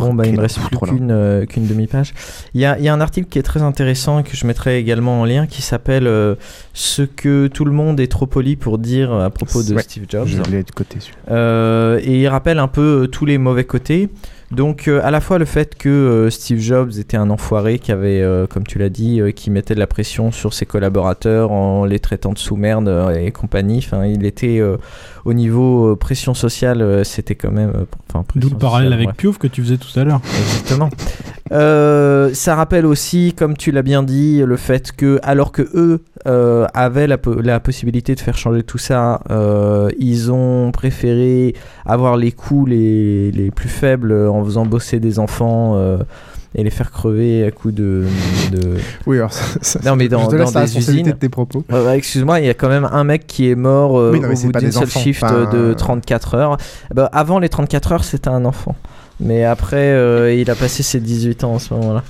Bon, 0.00 0.14
bah, 0.14 0.26
il 0.26 0.34
me 0.34 0.40
reste 0.40 0.60
plus 0.60 0.78
qu'une 0.78 1.10
euh, 1.10 1.46
qu'une 1.46 1.66
demi-page. 1.66 2.14
Il 2.54 2.60
y 2.60 2.64
a, 2.64 2.78
il 2.78 2.84
y 2.84 2.88
a 2.88 2.94
un 2.94 3.00
article 3.00 3.28
qui 3.28 3.38
est 3.38 3.42
très 3.42 3.62
intéressant 3.62 4.20
et 4.20 4.22
que 4.22 4.36
je 4.36 4.46
mettrai 4.46 4.78
également 4.78 5.20
en 5.20 5.24
lien 5.24 5.46
qui 5.46 5.62
s'appelle 5.62 6.06
euh, 6.06 6.34
Ce 6.74 7.02
que 7.02 7.46
tout 7.48 7.64
le 7.64 7.72
monde 7.72 8.00
est 8.00 8.10
trop 8.10 8.26
poli 8.26 8.56
pour 8.56 8.78
dire 8.78 9.12
à 9.12 9.30
propos 9.30 9.62
de 9.62 9.74
Ouais, 9.74 9.82
Steve 9.82 10.04
Jobs. 10.08 10.26
Je 10.26 10.42
l'ai 10.50 10.62
de 10.62 10.70
côté. 10.70 10.98
Euh, 11.30 12.00
et 12.02 12.20
il 12.20 12.28
rappelle 12.28 12.58
un 12.58 12.68
peu 12.68 13.04
euh, 13.04 13.06
tous 13.06 13.26
les 13.26 13.38
mauvais 13.38 13.64
côtés. 13.64 14.08
Donc 14.52 14.86
à 14.86 15.10
la 15.10 15.20
fois 15.20 15.38
le 15.38 15.44
fait 15.44 15.74
que 15.74 16.28
Steve 16.30 16.60
Jobs 16.60 16.92
était 17.00 17.16
un 17.16 17.30
enfoiré 17.30 17.80
qui 17.80 17.90
avait, 17.90 18.24
comme 18.48 18.64
tu 18.64 18.78
l'as 18.78 18.90
dit, 18.90 19.20
qui 19.34 19.50
mettait 19.50 19.74
de 19.74 19.80
la 19.80 19.88
pression 19.88 20.30
sur 20.30 20.54
ses 20.54 20.66
collaborateurs 20.66 21.50
en 21.50 21.84
les 21.84 21.98
traitant 21.98 22.32
de 22.32 22.38
sous-merde 22.38 23.12
et 23.18 23.32
compagnie. 23.32 23.78
Enfin, 23.78 24.06
il 24.06 24.24
était 24.24 24.62
au 25.26 25.34
niveau 25.34 25.92
euh, 25.92 25.96
pression 25.96 26.32
sociale, 26.34 26.80
euh, 26.80 27.04
c'était 27.04 27.34
quand 27.34 27.50
même. 27.50 27.72
euh, 27.74 27.84
Enfin, 28.08 28.24
D'où 28.36 28.48
le 28.48 28.56
parallèle 28.56 28.90
sociale, 28.92 29.06
avec. 29.08 29.16
Piouf 29.18 29.36
que 29.38 29.46
tu 29.48 29.62
faisais 29.62 29.76
tout 29.76 29.98
à 30.00 30.04
l'heure. 30.04 30.20
Exactement. 30.40 30.88
Euh, 31.52 32.30
ça 32.34 32.56
rappelle 32.56 32.86
aussi, 32.86 33.32
comme 33.32 33.56
tu 33.56 33.70
l'as 33.70 33.82
bien 33.82 34.02
dit, 34.02 34.42
le 34.44 34.56
fait 34.56 34.90
que, 34.90 35.20
alors 35.22 35.52
que 35.52 35.62
eux 35.76 36.02
euh, 36.26 36.66
avaient 36.74 37.06
la, 37.06 37.18
po- 37.18 37.40
la 37.40 37.60
possibilité 37.60 38.16
de 38.16 38.20
faire 38.20 38.36
changer 38.36 38.64
tout 38.64 38.78
ça, 38.78 39.20
euh, 39.30 39.88
ils 39.96 40.32
ont 40.32 40.72
préféré 40.72 41.54
avoir 41.84 42.16
les 42.16 42.32
coûts 42.32 42.66
les, 42.66 43.30
les 43.30 43.52
plus 43.52 43.68
faibles 43.68 44.12
en 44.12 44.44
faisant 44.44 44.66
bosser 44.66 44.98
des 44.98 45.20
enfants. 45.20 45.74
Euh, 46.54 46.58
et 46.60 46.64
les 46.64 46.70
faire 46.70 46.90
crever 46.90 47.44
à 47.44 47.50
coups 47.50 47.74
de, 47.74 48.04
de... 48.52 48.76
Oui, 49.06 49.18
alors 49.18 49.32
ça- 49.32 49.58
ça- 49.60 49.80
non 49.84 49.96
mais 49.96 50.08
dans, 50.08 50.28
la 50.30 50.64
des 50.66 50.78
usines. 50.78 51.06
de 51.06 51.10
tes 51.12 51.28
propos. 51.28 51.64
Excuse-moi, 51.94 52.40
il 52.40 52.46
y 52.46 52.50
a 52.50 52.54
quand 52.54 52.68
même 52.68 52.88
un 52.90 53.04
mec 53.04 53.26
qui 53.26 53.50
est 53.50 53.54
mort 53.54 53.98
euh, 53.98 54.12
Oui, 54.12 54.20
non, 54.20 54.28
au 54.28 54.34
bout 54.34 54.52
d'une 54.58 54.72
seule 54.72 54.88
shift 54.88 55.22
enfin, 55.22 55.48
de 55.52 55.58
euh, 55.58 55.74
34 55.74 56.34
heures. 56.34 56.56
Bah, 56.94 57.08
avant 57.12 57.38
les 57.38 57.48
34 57.48 57.92
heures, 57.92 58.04
c'était 58.04 58.28
un 58.28 58.44
enfant. 58.44 58.74
Mais 59.18 59.44
après, 59.44 59.92
euh, 59.92 60.32
il 60.34 60.50
a 60.50 60.54
passé 60.54 60.82
ses 60.82 61.00
18 61.00 61.44
ans 61.44 61.54
en 61.54 61.58
ce 61.58 61.72
moment-là. 61.74 62.02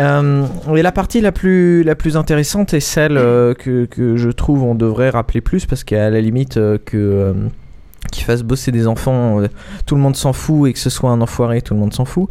Euh, 0.00 0.46
et 0.74 0.82
la 0.82 0.90
partie 0.92 1.20
la 1.20 1.32
plus, 1.32 1.82
la 1.84 1.94
plus 1.94 2.16
intéressante 2.16 2.74
est 2.74 2.80
celle 2.80 3.16
euh, 3.16 3.54
que, 3.54 3.84
que 3.84 4.16
je 4.16 4.30
trouve 4.30 4.62
on 4.64 4.74
devrait 4.74 5.10
rappeler 5.10 5.40
plus 5.40 5.66
parce 5.66 5.84
qu'à 5.84 6.10
la 6.10 6.20
limite 6.20 6.56
euh, 6.56 6.78
que 6.84 7.34
qu'il 8.14 8.24
fasse 8.24 8.42
bosser 8.42 8.70
des 8.70 8.86
enfants, 8.86 9.40
euh, 9.40 9.48
tout 9.86 9.96
le 9.96 10.00
monde 10.00 10.16
s'en 10.16 10.32
fout 10.32 10.70
et 10.70 10.72
que 10.72 10.78
ce 10.78 10.88
soit 10.88 11.10
un 11.10 11.20
enfoiré, 11.20 11.60
tout 11.60 11.74
le 11.74 11.80
monde 11.80 11.92
s'en 11.92 12.04
fout. 12.04 12.28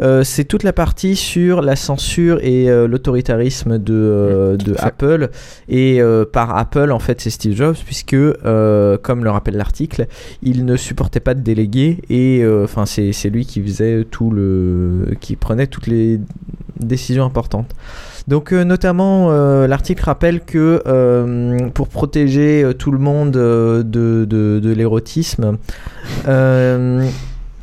Euh, 0.00 0.24
c'est 0.24 0.44
toute 0.44 0.62
la 0.62 0.72
partie 0.72 1.14
sur 1.14 1.62
la 1.62 1.76
censure 1.76 2.38
et 2.42 2.70
euh, 2.70 2.88
l'autoritarisme 2.88 3.78
de, 3.78 4.56
de 4.58 4.74
Apple 4.78 5.30
et 5.68 6.00
par 6.32 6.56
Apple 6.56 6.90
en 6.90 6.98
fait 6.98 7.20
c'est 7.20 7.30
Steve 7.30 7.54
Jobs 7.54 7.76
puisque 7.84 8.16
comme 8.16 9.24
le 9.24 9.30
rappelle 9.30 9.56
l'article, 9.56 10.06
il 10.42 10.64
ne 10.64 10.76
supportait 10.76 11.20
pas 11.20 11.34
de 11.34 11.40
délégués 11.40 12.00
et 12.08 12.44
enfin 12.64 12.86
c'est 12.86 13.12
c'est 13.12 13.28
lui 13.28 13.44
qui 13.44 13.62
faisait 13.62 14.04
tout 14.10 14.30
le 14.30 15.14
qui 15.20 15.36
prenait 15.36 15.66
toutes 15.66 15.86
les 15.86 16.20
décisions 16.80 17.24
importantes. 17.24 17.74
Donc 18.28 18.52
euh, 18.52 18.64
notamment 18.64 19.28
euh, 19.30 19.66
l'article 19.68 20.02
rappelle 20.04 20.40
que 20.40 20.82
euh, 20.86 21.58
pour 21.74 21.88
protéger 21.88 22.64
tout 22.78 22.90
le 22.90 22.98
monde 22.98 23.30
de, 23.32 23.82
de, 23.84 24.58
de 24.60 24.72
l'érotisme, 24.72 25.56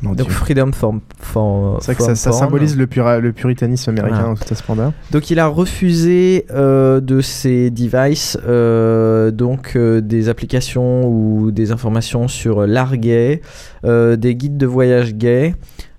donc 0.02 0.28
freedom 0.30 0.72
for, 0.72 0.94
for 1.18 1.78
C'est 1.80 1.92
vrai 1.92 1.94
que 1.94 2.02
ça, 2.02 2.30
from 2.30 2.38
symbolise 2.40 2.76
le, 2.76 2.86
pura- 2.86 3.20
le 3.20 3.32
puritanisme 3.32 3.90
américain 3.90 4.34
toute 4.34 4.48
sa 4.48 4.54
splendeur. 4.54 4.92
Donc 5.12 5.30
il 5.30 5.38
a 5.38 5.46
refusé 5.46 6.44
euh, 6.50 7.00
de 7.00 7.20
ces 7.22 7.70
devices 7.70 8.38
euh, 8.46 9.30
donc 9.30 9.72
euh, 9.76 10.00
des 10.02 10.28
applications 10.28 11.06
ou 11.08 11.50
des 11.50 11.72
informations 11.72 12.28
sur 12.28 12.66
l'art 12.66 12.96
gay, 12.98 13.40
des 13.84 14.34
guides 14.34 14.56
de 14.58 14.66
voyage 14.66 15.14
gay, 15.14 15.54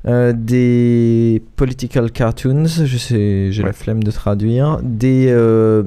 euh, 0.08 0.34
des 0.36 1.42
political 1.56 2.12
cartoons, 2.12 2.66
je 2.66 2.98
sais, 2.98 3.52
j'ai 3.52 3.64
la 3.64 3.74
flemme 3.74 4.04
de 4.04 4.12
traduire, 4.12 4.80
des 4.84 5.28
euh, 5.30 5.82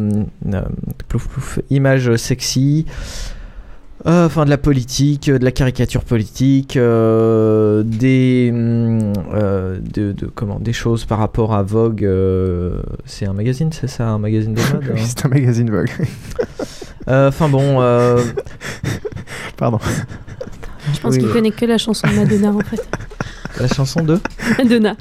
euh, 0.53 0.63
plouf, 1.09 1.29
plouf, 1.29 1.61
images 1.71 2.15
sexy. 2.17 2.85
euh, 4.07 4.27
Enfin, 4.27 4.45
de 4.45 4.51
la 4.51 4.59
politique, 4.59 5.31
de 5.31 5.45
la 5.45 5.53
caricature 5.53 6.03
politique, 6.05 6.77
euh, 6.77 7.83
des, 7.85 8.51
hum, 8.53 9.13
euh, 9.35 9.79
de, 9.81 10.13
de- 10.13 10.27
comment, 10.27 10.59
des 10.59 10.73
choses 10.73 11.05
par 11.05 11.19
rapport 11.19 11.55
à 11.55 11.63
Vogue. 11.63 12.05
euh, 12.05 12.81
c'est 13.07 13.27
un 13.27 13.33
magazine, 13.35 13.71
c'est 13.73 13.87
ça, 13.89 14.09
un 14.09 14.19
magazine 14.19 14.55
de 14.55 14.61
mode. 14.73 14.85
Oui, 14.95 15.01
hein 15.01 15.05
c'est 15.07 15.27
un 15.27 15.29
magazine 15.29 15.71
Vogue. 15.71 15.91
Euh, 17.09 17.29
Enfin 17.29 17.49
bon. 17.49 17.81
euh, 17.81 18.23
Pardon. 19.57 19.79
Je 20.93 21.01
pense 21.01 21.15
Oui. 21.15 21.21
qu'il 21.21 21.31
connaît 21.31 21.51
que 21.53 21.65
la 21.65 21.79
chanson 21.79 22.07
de 22.07 22.13
Madonna 22.17 22.53
en 22.53 22.61
fait. 22.61 22.87
La 23.61 23.69
chanson 23.69 24.03
de 24.03 24.19
Madonna. 24.59 24.97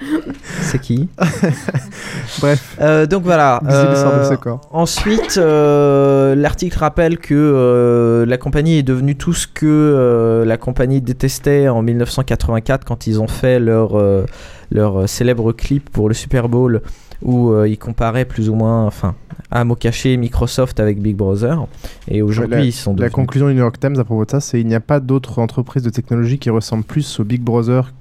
C'est 0.61 0.79
qui 0.81 1.07
Bref. 2.39 2.77
Euh, 2.81 3.05
donc 3.05 3.23
voilà. 3.23 3.59
De 3.63 3.69
euh, 3.69 4.23
ce 4.29 4.35
corps. 4.35 4.61
Ensuite, 4.71 5.37
euh, 5.37 6.35
l'article 6.35 6.77
rappelle 6.79 7.17
que 7.19 7.33
euh, 7.35 8.25
la 8.25 8.37
compagnie 8.37 8.77
est 8.77 8.83
devenue 8.83 9.15
tout 9.15 9.33
ce 9.33 9.47
que 9.47 9.65
euh, 9.65 10.45
la 10.45 10.57
compagnie 10.57 11.01
détestait 11.01 11.67
en 11.67 11.81
1984 11.81 12.83
quand 12.85 13.07
ils 13.07 13.19
ont 13.21 13.27
fait 13.27 13.59
leur, 13.59 13.95
euh, 13.97 14.25
leur 14.71 15.07
célèbre 15.07 15.51
clip 15.53 15.89
pour 15.89 16.07
le 16.07 16.13
Super 16.13 16.49
Bowl 16.49 16.81
où 17.21 17.51
euh, 17.51 17.67
ils 17.67 17.77
comparaient 17.79 18.25
plus 18.25 18.47
ou 18.49 18.53
moins, 18.55 18.85
enfin, 18.85 19.15
à 19.49 19.63
mot 19.63 19.75
caché 19.75 20.17
Microsoft 20.17 20.79
avec 20.79 21.01
Big 21.01 21.15
Brother. 21.15 21.65
Et 22.07 22.21
aujourd'hui, 22.21 22.57
la, 22.57 22.63
ils 22.63 22.71
sont 22.71 22.91
la 22.91 22.95
devenus- 23.07 23.11
conclusion 23.13 23.47
du 23.47 23.53
New 23.55 23.61
York 23.61 23.79
Times 23.79 23.99
à 23.99 24.03
propos 24.03 24.25
de 24.25 24.31
ça, 24.31 24.39
c'est 24.39 24.59
il 24.61 24.67
n'y 24.67 24.75
a 24.75 24.79
pas 24.79 24.99
d'autre 24.99 25.39
entreprise 25.39 25.81
de 25.83 25.89
technologie 25.89 26.37
qui 26.37 26.49
ressemble 26.51 26.83
plus 26.83 27.19
au 27.19 27.23
Big 27.23 27.41
Brother 27.41 27.91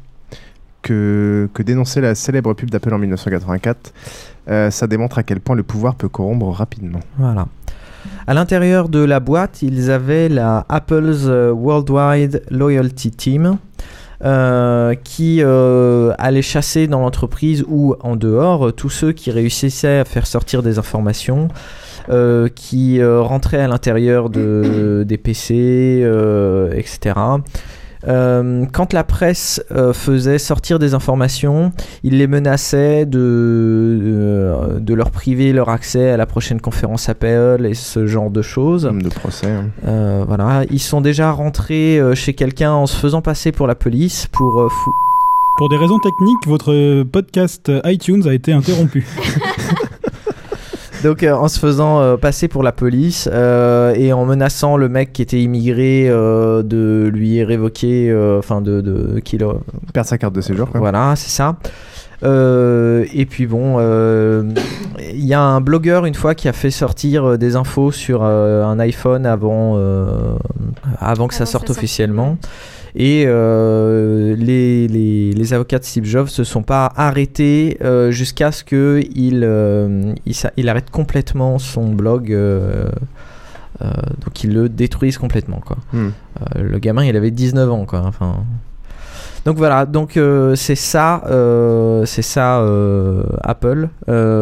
que, 0.86 1.62
dénoncer 1.64 2.00
la 2.00 2.14
célèbre 2.14 2.54
pub 2.54 2.70
d'Apple 2.70 2.94
en 2.94 2.98
1984. 2.98 3.92
Euh, 4.48 4.70
ça 4.70 4.86
démontre 4.86 5.18
à 5.18 5.22
quel 5.22 5.40
point 5.40 5.56
le 5.56 5.64
pouvoir 5.64 5.96
peut 5.96 6.08
corrompre 6.08 6.46
rapidement. 6.48 7.00
Voilà. 7.18 7.46
À 8.28 8.34
l'intérieur 8.34 8.88
de 8.88 9.00
la 9.00 9.18
boîte, 9.18 9.62
ils 9.62 9.90
avaient 9.90 10.28
la 10.28 10.64
Apple's 10.68 11.24
euh, 11.26 11.50
Worldwide 11.50 12.42
Loyalty 12.50 13.10
Team. 13.10 13.58
euh, 14.24 14.94
qui 15.04 15.42
allait 15.42 16.40
chasser 16.40 16.86
dans 16.86 17.00
l'entreprise 17.00 17.64
ou 17.68 17.94
en 18.00 18.16
dehors 18.16 18.72
tous 18.72 18.88
ceux 18.88 19.12
qui 19.12 19.30
réussissaient 19.30 19.98
à 19.98 20.04
faire 20.06 20.26
sortir 20.26 20.62
des 20.62 20.78
informations, 20.78 21.48
qui 22.54 23.04
rentraient 23.04 23.60
à 23.60 23.68
l'intérieur 23.68 24.30
de, 24.30 25.04
des 25.06 25.18
PC, 25.18 26.02
etc. 26.72 27.14
Euh, 28.08 28.64
quand 28.72 28.92
la 28.92 29.04
presse 29.04 29.62
euh, 29.72 29.92
faisait 29.92 30.38
sortir 30.38 30.78
des 30.78 30.94
informations, 30.94 31.72
il 32.04 32.18
les 32.18 32.26
menaçait 32.26 33.04
de, 33.06 33.98
de, 34.76 34.78
de 34.80 34.94
leur 34.94 35.10
priver 35.10 35.52
leur 35.52 35.68
accès 35.68 36.10
à 36.10 36.16
la 36.16 36.26
prochaine 36.26 36.60
conférence 36.60 37.08
Apple 37.08 37.66
et 37.68 37.74
ce 37.74 38.06
genre 38.06 38.30
de 38.30 38.42
choses. 38.42 38.84
De 38.92 39.08
procès. 39.08 39.46
hein. 39.50 39.66
Euh, 39.86 40.24
voilà, 40.26 40.62
ils 40.70 40.80
sont 40.80 41.00
déjà 41.00 41.30
rentrés 41.32 41.98
euh, 41.98 42.14
chez 42.14 42.34
quelqu'un 42.34 42.72
en 42.72 42.86
se 42.86 42.96
faisant 42.96 43.22
passer 43.22 43.52
pour 43.52 43.66
la 43.66 43.74
police 43.74 44.26
pour 44.32 44.60
euh, 44.60 44.68
fou- 44.68 44.92
Pour 45.58 45.68
des 45.68 45.76
raisons 45.76 45.98
techniques, 45.98 46.46
votre 46.46 47.02
podcast 47.04 47.72
iTunes 47.86 48.22
a 48.28 48.34
été 48.34 48.52
interrompu. 48.52 49.06
Donc 51.06 51.22
euh, 51.22 51.32
en 51.34 51.46
se 51.46 51.60
faisant 51.60 52.00
euh, 52.00 52.16
passer 52.16 52.48
pour 52.48 52.64
la 52.64 52.72
police 52.72 53.28
euh, 53.32 53.94
et 53.94 54.12
en 54.12 54.24
menaçant 54.24 54.76
le 54.76 54.88
mec 54.88 55.12
qui 55.12 55.22
était 55.22 55.40
immigré 55.40 56.08
euh, 56.08 56.64
de 56.64 57.08
lui 57.14 57.44
révoquer, 57.44 58.10
euh, 58.10 58.40
enfin 58.40 58.60
de, 58.60 58.80
de 58.80 59.20
qu'il 59.20 59.44
a- 59.44 59.52
Perdre 59.92 60.08
sa 60.08 60.18
carte 60.18 60.34
de 60.34 60.40
séjour. 60.40 60.68
quoi. 60.68 60.80
Voilà, 60.80 61.14
c'est 61.14 61.30
ça. 61.30 61.56
Euh, 62.24 63.04
et 63.14 63.24
puis 63.24 63.46
bon, 63.46 63.76
euh, 63.78 64.42
il 65.12 65.24
y 65.24 65.32
a 65.34 65.40
un 65.40 65.60
blogueur 65.60 66.06
une 66.06 66.14
fois 66.14 66.34
qui 66.34 66.48
a 66.48 66.52
fait 66.52 66.70
sortir 66.72 67.24
euh, 67.24 67.36
des 67.36 67.54
infos 67.54 67.92
sur 67.92 68.22
euh, 68.24 68.64
un 68.64 68.80
iPhone 68.80 69.26
avant, 69.26 69.74
euh, 69.76 70.34
avant 70.98 71.28
que 71.28 71.34
ça 71.34 71.46
sorte 71.46 71.70
officiellement. 71.70 72.36
Et 72.98 73.24
euh, 73.26 74.34
les, 74.36 74.88
les, 74.88 75.32
les 75.32 75.52
avocats 75.54 75.78
de 75.78 75.84
Steve 75.84 76.04
Jobs 76.06 76.28
se 76.28 76.44
sont 76.44 76.62
pas 76.62 76.90
arrêtés 76.96 77.76
euh, 77.82 78.10
jusqu'à 78.10 78.52
ce 78.52 78.64
qu'il 78.64 79.42
euh, 79.44 80.14
il, 80.24 80.34
s'a- 80.34 80.52
il 80.56 80.68
arrête 80.70 80.90
complètement 80.90 81.58
son 81.58 81.92
blog. 81.92 82.32
euh, 82.32 82.88
euh, 83.82 83.90
donc 84.24 84.42
ils 84.42 84.54
le 84.54 84.70
détruisent 84.70 85.18
complètement 85.18 85.60
quoi. 85.60 85.76
Hmm. 85.92 86.08
Euh, 86.56 86.62
le 86.62 86.78
gamin 86.78 87.04
il 87.04 87.14
avait 87.16 87.30
19 87.30 87.70
ans 87.70 87.84
quoi. 87.84 88.00
Enfin, 88.06 88.36
donc 89.46 89.56
voilà, 89.56 89.86
donc 89.86 90.16
euh, 90.18 90.54
c'est 90.56 90.74
ça, 90.74 91.22
euh, 91.28 92.04
c'est 92.04 92.20
ça 92.20 92.60
euh, 92.60 93.22
Apple, 93.42 93.88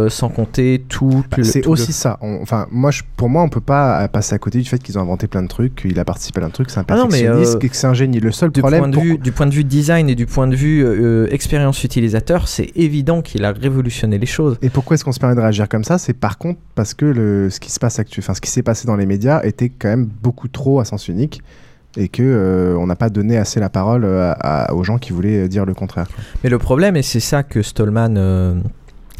sans 0.08 0.28
compter 0.30 0.84
tout. 0.88 1.24
Bah, 1.30 1.36
c'est 1.44 1.62
le- 1.64 1.68
aussi 1.70 1.92
ça. 1.92 2.18
On- 2.20 2.40
Enfin, 2.42 2.66
moi, 2.72 2.90
je- 2.90 3.02
pour 3.16 3.28
moi, 3.28 3.42
on 3.42 3.48
peut 3.48 3.60
pas 3.60 4.08
passer 4.08 4.34
à 4.34 4.38
côté 4.38 4.58
du 4.58 4.64
fait 4.68 4.78
qu'ils 4.82 4.98
ont 4.98 5.02
inventé 5.02 5.26
plein 5.28 5.42
de 5.42 5.48
trucs, 5.48 5.74
qu'il 5.76 5.98
a 6.00 6.04
participé 6.04 6.38
à 6.38 6.40
plein 6.40 6.48
de 6.48 6.52
trucs, 6.54 6.70
c'est 6.70 6.78
un 6.80 6.84
Ah 6.88 6.94
perfectionniste, 6.94 7.58
que 7.60 7.68
c'est 7.76 7.86
un 7.86 7.94
génie. 7.94 8.18
Le 8.18 8.32
seul 8.32 8.50
du 8.50 8.60
problème, 8.60 8.80
point 8.80 8.88
de 8.88 8.94
pour- 8.94 9.02
vue, 9.04 9.18
du 9.18 9.30
point 9.32 9.46
de 9.46 9.52
vue 9.54 9.64
design 9.64 10.08
et 10.08 10.14
du 10.14 10.26
point 10.26 10.46
de 10.48 10.56
vue 10.56 10.84
expérience 11.30 11.84
utilisateur, 11.84 12.48
c'est 12.48 12.70
évident 12.74 13.22
qu'il 13.22 13.44
a 13.44 13.52
révolutionné 13.52 14.18
les 14.18 14.26
choses. 14.26 14.56
Et 14.62 14.70
pourquoi 14.70 14.94
est-ce 14.94 15.04
qu'on 15.04 15.12
se 15.12 15.20
permet 15.20 15.34
de 15.36 15.40
réagir 15.40 15.68
comme 15.68 15.84
ça? 15.84 15.98
C'est 15.98 16.14
par 16.14 16.38
contre 16.38 16.58
parce 16.74 16.94
que 16.94 17.04
le, 17.04 17.50
ce 17.50 17.60
qui 17.60 17.70
se 17.70 17.78
passe 17.78 17.98
actu- 17.98 18.20
enfin 18.20 18.34
ce 18.34 18.40
qui 18.40 18.50
s'est 18.50 18.62
passé 18.62 18.86
dans 18.86 18.96
les 18.96 19.06
médias 19.06 19.42
était 19.44 19.68
quand 19.68 19.88
même 19.88 20.08
beaucoup 20.22 20.48
trop 20.48 20.80
à 20.80 20.84
sens 20.84 21.08
unique 21.08 21.42
et 21.96 22.08
que 22.08 22.22
euh, 22.22 22.76
on 22.78 22.86
n'a 22.86 22.96
pas 22.96 23.08
donné 23.08 23.36
assez 23.38 23.60
la 23.60 23.68
parole 23.70 24.04
euh, 24.04 24.32
à- 24.32 24.66
à- 24.66 24.72
aux 24.74 24.82
gens 24.84 24.98
qui 24.98 25.12
voulaient 25.12 25.44
euh, 25.44 25.48
dire 25.48 25.64
le 25.64 25.74
contraire. 25.74 26.06
Mais 26.42 26.50
le 26.50 26.58
problème, 26.58 26.96
et 26.96 27.02
c'est 27.02 27.20
ça 27.20 27.42
que 27.42 27.62
Stallman 27.62 28.16
euh, 28.16 28.54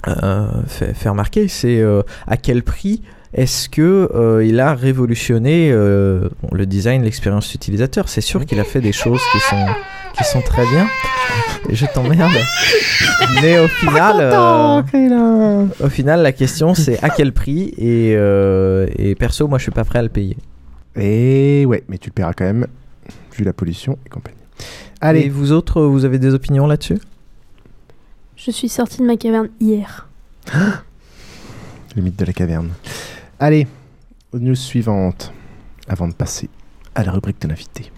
euh, 0.09 0.47
fait, 0.67 0.93
fait 0.95 1.09
remarquer, 1.09 1.49
c'est 1.49 1.81
euh, 1.81 2.03
à 2.27 2.37
quel 2.37 2.63
prix 2.63 3.03
est-ce 3.33 3.69
que 3.69 4.11
euh, 4.15 4.45
il 4.45 4.61
a 4.61 4.75
révolutionné 4.75 5.71
euh, 5.73 6.29
bon, 6.43 6.51
le 6.53 6.67
design, 6.67 7.03
l'expérience 7.03 7.53
utilisateur? 7.55 8.09
C'est 8.09 8.21
sûr 8.21 8.45
qu'il 8.47 8.61
a 8.61 8.65
fait 8.65 8.81
des 8.81 8.93
choses 8.93 9.21
qui 9.33 9.39
sont 9.41 9.67
qui 10.17 10.23
sont 10.23 10.41
très 10.41 10.65
bien. 10.67 10.87
Et 11.69 11.75
je 11.75 11.87
t'emmerde. 11.87 12.31
Mais 13.43 13.59
au 13.59 13.67
final, 13.67 14.17
euh, 14.21 15.67
au 15.83 15.89
final, 15.89 16.23
la 16.23 16.31
question 16.33 16.75
c'est 16.75 17.03
à 17.03 17.11
quel 17.11 17.33
prix? 17.33 17.75
Et, 17.79 18.15
euh, 18.17 18.87
et 18.97 19.17
perso, 19.17 19.49
moi 19.49 19.59
je 19.59 19.65
suis 19.65 19.73
pas 19.73 19.85
prêt 19.85 19.99
à 19.99 20.03
le 20.03 20.09
payer. 20.11 20.37
Et 20.97 21.65
ouais, 21.67 21.83
mais 21.89 21.99
tu 21.99 22.11
le 22.11 22.15
paieras 22.15 22.35
quand 22.35 22.45
même, 22.45 22.67
vu 23.37 23.45
la 23.45 23.53
pollution 23.53 23.99
et 24.07 24.09
compagnie. 24.09 24.37
Allez. 25.01 25.23
Et 25.23 25.29
vous 25.29 25.53
autres, 25.53 25.83
vous 25.83 26.05
avez 26.05 26.19
des 26.19 26.35
opinions 26.35 26.67
là-dessus? 26.67 26.99
Je 28.37 28.51
suis 28.51 28.69
sortie 28.69 28.99
de 28.99 29.07
ma 29.07 29.17
caverne 29.17 29.49
hier. 29.61 30.09
Le 31.97 32.03
mythe 32.03 32.19
de 32.19 32.25
la 32.25 32.33
caverne. 32.33 32.71
Allez, 33.39 33.67
news 34.33 34.55
suivante, 34.55 35.33
avant 35.89 36.09
de 36.09 36.15
passer 36.15 36.49
à 36.95 37.05
la 37.05 37.13
rubrique 37.13 37.41
de 37.41 37.49
l'invité. 37.49 37.91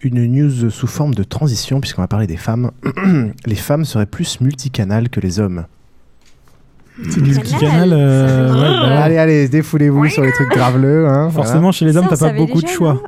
Une 0.00 0.26
news 0.26 0.70
sous 0.70 0.86
forme 0.86 1.14
de 1.14 1.24
transition, 1.24 1.80
puisqu'on 1.80 2.02
va 2.02 2.08
parler 2.08 2.26
des 2.26 2.36
femmes. 2.36 2.70
les 3.46 3.54
femmes 3.54 3.84
seraient 3.84 4.06
plus 4.06 4.40
multicanales 4.40 5.08
que 5.08 5.20
les 5.20 5.40
hommes. 5.40 5.66
Multicanal, 6.98 7.90
euh, 7.92 8.52
ouais, 8.54 8.88
bah, 8.88 9.02
Allez, 9.04 9.18
allez, 9.18 9.48
défoulez-vous 9.48 10.08
sur 10.08 10.22
les 10.22 10.32
trucs 10.32 10.50
graveleux. 10.50 11.06
hein, 11.06 11.30
Forcément, 11.30 11.60
voilà. 11.60 11.72
chez 11.72 11.84
les 11.84 11.96
hommes, 11.96 12.06
t'as 12.10 12.16
pas 12.16 12.32
beaucoup 12.32 12.60
de 12.60 12.68
choix. 12.68 13.02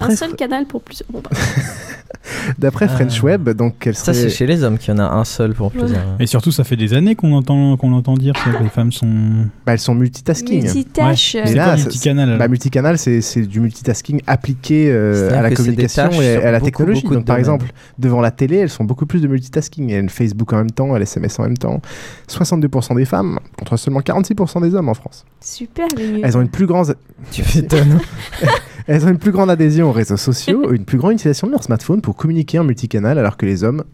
Un 0.00 0.16
seul 0.16 0.34
canal 0.34 0.66
pour 0.66 0.82
plus. 0.82 1.02
Bon, 1.10 1.20
bah. 1.22 1.30
d'après 2.58 2.88
French 2.88 3.22
Web, 3.22 3.50
donc 3.50 3.88
Ça, 3.92 4.14
c'est 4.14 4.30
chez 4.30 4.46
les 4.46 4.62
hommes 4.62 4.78
qu'il 4.78 4.94
y 4.94 4.96
en 4.96 5.00
a 5.00 5.08
un 5.08 5.24
seul 5.24 5.54
pour 5.54 5.70
plusieurs. 5.70 6.02
Et 6.18 6.26
surtout, 6.26 6.52
ça 6.52 6.64
fait 6.64 6.76
des 6.76 6.94
années 6.94 7.14
qu'on 7.14 7.32
entend, 7.32 7.76
qu'on 7.76 7.92
entend 7.92 8.14
dire 8.14 8.34
que 8.34 8.62
les 8.62 8.68
femmes 8.68 8.92
sont. 8.92 9.46
Bah, 9.66 9.72
elles 9.72 9.78
sont 9.78 9.94
multitasking. 9.94 10.62
Multitâche. 10.62 11.34
Ouais. 11.34 11.54
Là, 11.54 11.74
quoi 11.74 11.76
multicanal, 11.76 12.38
bah, 12.38 12.48
multicanal, 12.48 12.98
c'est 12.98 13.20
c'est 13.20 13.42
du 13.42 13.60
multitasking 13.60 14.20
appliqué 14.26 14.90
euh, 14.90 15.36
à 15.38 15.42
la 15.42 15.50
communication 15.50 16.10
et 16.20 16.36
à 16.36 16.50
la 16.50 16.58
beaucoup, 16.58 16.64
technologie. 16.70 17.02
beaucoup 17.02 17.14
Donc, 17.14 17.24
par 17.24 17.36
domaines. 17.36 17.40
exemple, 17.40 17.72
devant 17.98 18.20
la 18.20 18.30
télé, 18.30 18.56
elles 18.56 18.68
font 18.68 18.84
beaucoup 18.84 19.06
plus 19.06 19.20
de 19.20 19.28
multitasking. 19.28 19.90
Elles 19.90 20.10
Facebook 20.10 20.52
en 20.52 20.58
même 20.58 20.70
temps, 20.70 20.94
elles 20.96 21.02
SMS 21.02 21.38
en 21.38 21.44
même 21.44 21.58
temps. 21.58 21.80
62% 22.28 22.96
des 22.96 23.04
femmes 23.04 23.38
contre 23.58 23.76
seulement 23.76 24.00
46% 24.00 24.62
des 24.62 24.74
hommes 24.74 24.88
en 24.88 24.94
France. 24.94 25.24
Super 25.40 25.86
les. 25.96 26.20
Elles 26.22 26.36
ont 26.36 26.40
une 26.42 26.48
plus 26.48 26.66
grande, 26.66 26.96
Tu 27.30 27.42
m'étonnes. 27.54 28.00
elles 28.88 29.04
ont 29.04 29.08
une 29.08 29.18
plus 29.18 29.32
grande 29.32 29.50
adhésion 29.50 29.90
aux 29.90 29.92
réseaux 29.92 30.16
sociaux, 30.16 30.72
une 30.72 30.84
plus 30.84 30.98
grande 30.98 31.12
utilisation 31.12 31.46
de 31.46 31.52
leur 31.52 31.62
smartphone 31.62 32.00
pour 32.00 32.16
communiquer 32.16 32.58
en 32.58 32.64
multicanal, 32.64 33.18
alors 33.18 33.36
que 33.36 33.44
les 33.44 33.62
hommes 33.62 33.84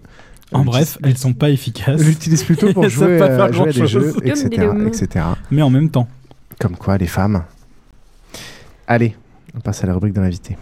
En 0.52 0.64
bref, 0.64 0.98
elles 1.02 1.18
sont 1.18 1.34
pas 1.34 1.50
efficaces. 1.50 2.00
l'utilisent 2.00 2.44
plutôt 2.44 2.72
pour 2.72 2.84
Elles 2.84 2.90
jouer, 2.90 3.18
pas 3.18 3.28
euh, 3.28 3.36
faire 3.36 3.52
jouer 3.52 3.68
à 3.68 3.72
des 3.72 3.86
jeux, 3.88 4.14
etc., 4.24 4.68
etc. 4.86 5.26
Mais 5.50 5.62
en 5.62 5.70
même 5.70 5.90
temps. 5.90 6.08
Comme 6.60 6.76
quoi, 6.76 6.96
les 6.96 7.08
femmes. 7.08 7.42
Allez, 8.86 9.16
on 9.56 9.60
passe 9.60 9.82
à 9.82 9.88
la 9.88 9.94
rubrique 9.94 10.14
de 10.14 10.20
l'invité. 10.20 10.56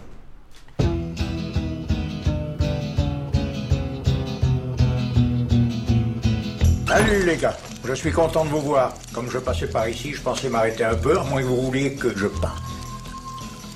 Salut 6.87 7.25
les 7.25 7.37
gars, 7.37 7.57
je 7.87 7.93
suis 7.93 8.11
content 8.11 8.45
de 8.45 8.49
vous 8.49 8.61
voir. 8.61 8.95
Comme 9.13 9.29
je 9.29 9.37
passais 9.37 9.67
par 9.67 9.87
ici, 9.87 10.13
je 10.13 10.21
pensais 10.21 10.49
m'arrêter 10.49 10.83
un 10.83 10.95
peu, 10.95 11.19
à 11.19 11.23
moins 11.23 11.41
que 11.41 11.47
vous 11.47 11.61
vouliez 11.61 11.93
que 11.93 12.17
je 12.17 12.27
parte. 12.27 12.72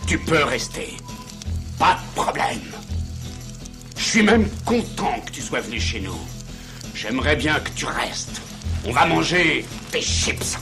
Tu 0.08 0.18
peux 0.18 0.42
rester. 0.46 0.96
Pas 1.78 1.96
de 1.96 2.22
problème. 2.22 2.62
Je 3.98 4.04
suis 4.04 4.24
même 4.24 4.48
content 4.64 5.20
que 5.26 5.32
tu 5.32 5.42
sois 5.42 5.60
venu 5.60 5.82
chez 5.82 6.00
nous. 6.00 6.18
J'aimerais 6.96 7.36
bien 7.36 7.56
que 7.60 7.70
tu 7.76 7.86
restes. 7.86 8.42
On 8.86 8.94
va 8.94 9.06
manger 9.06 9.66
des 9.92 10.02
chips. 10.02 10.58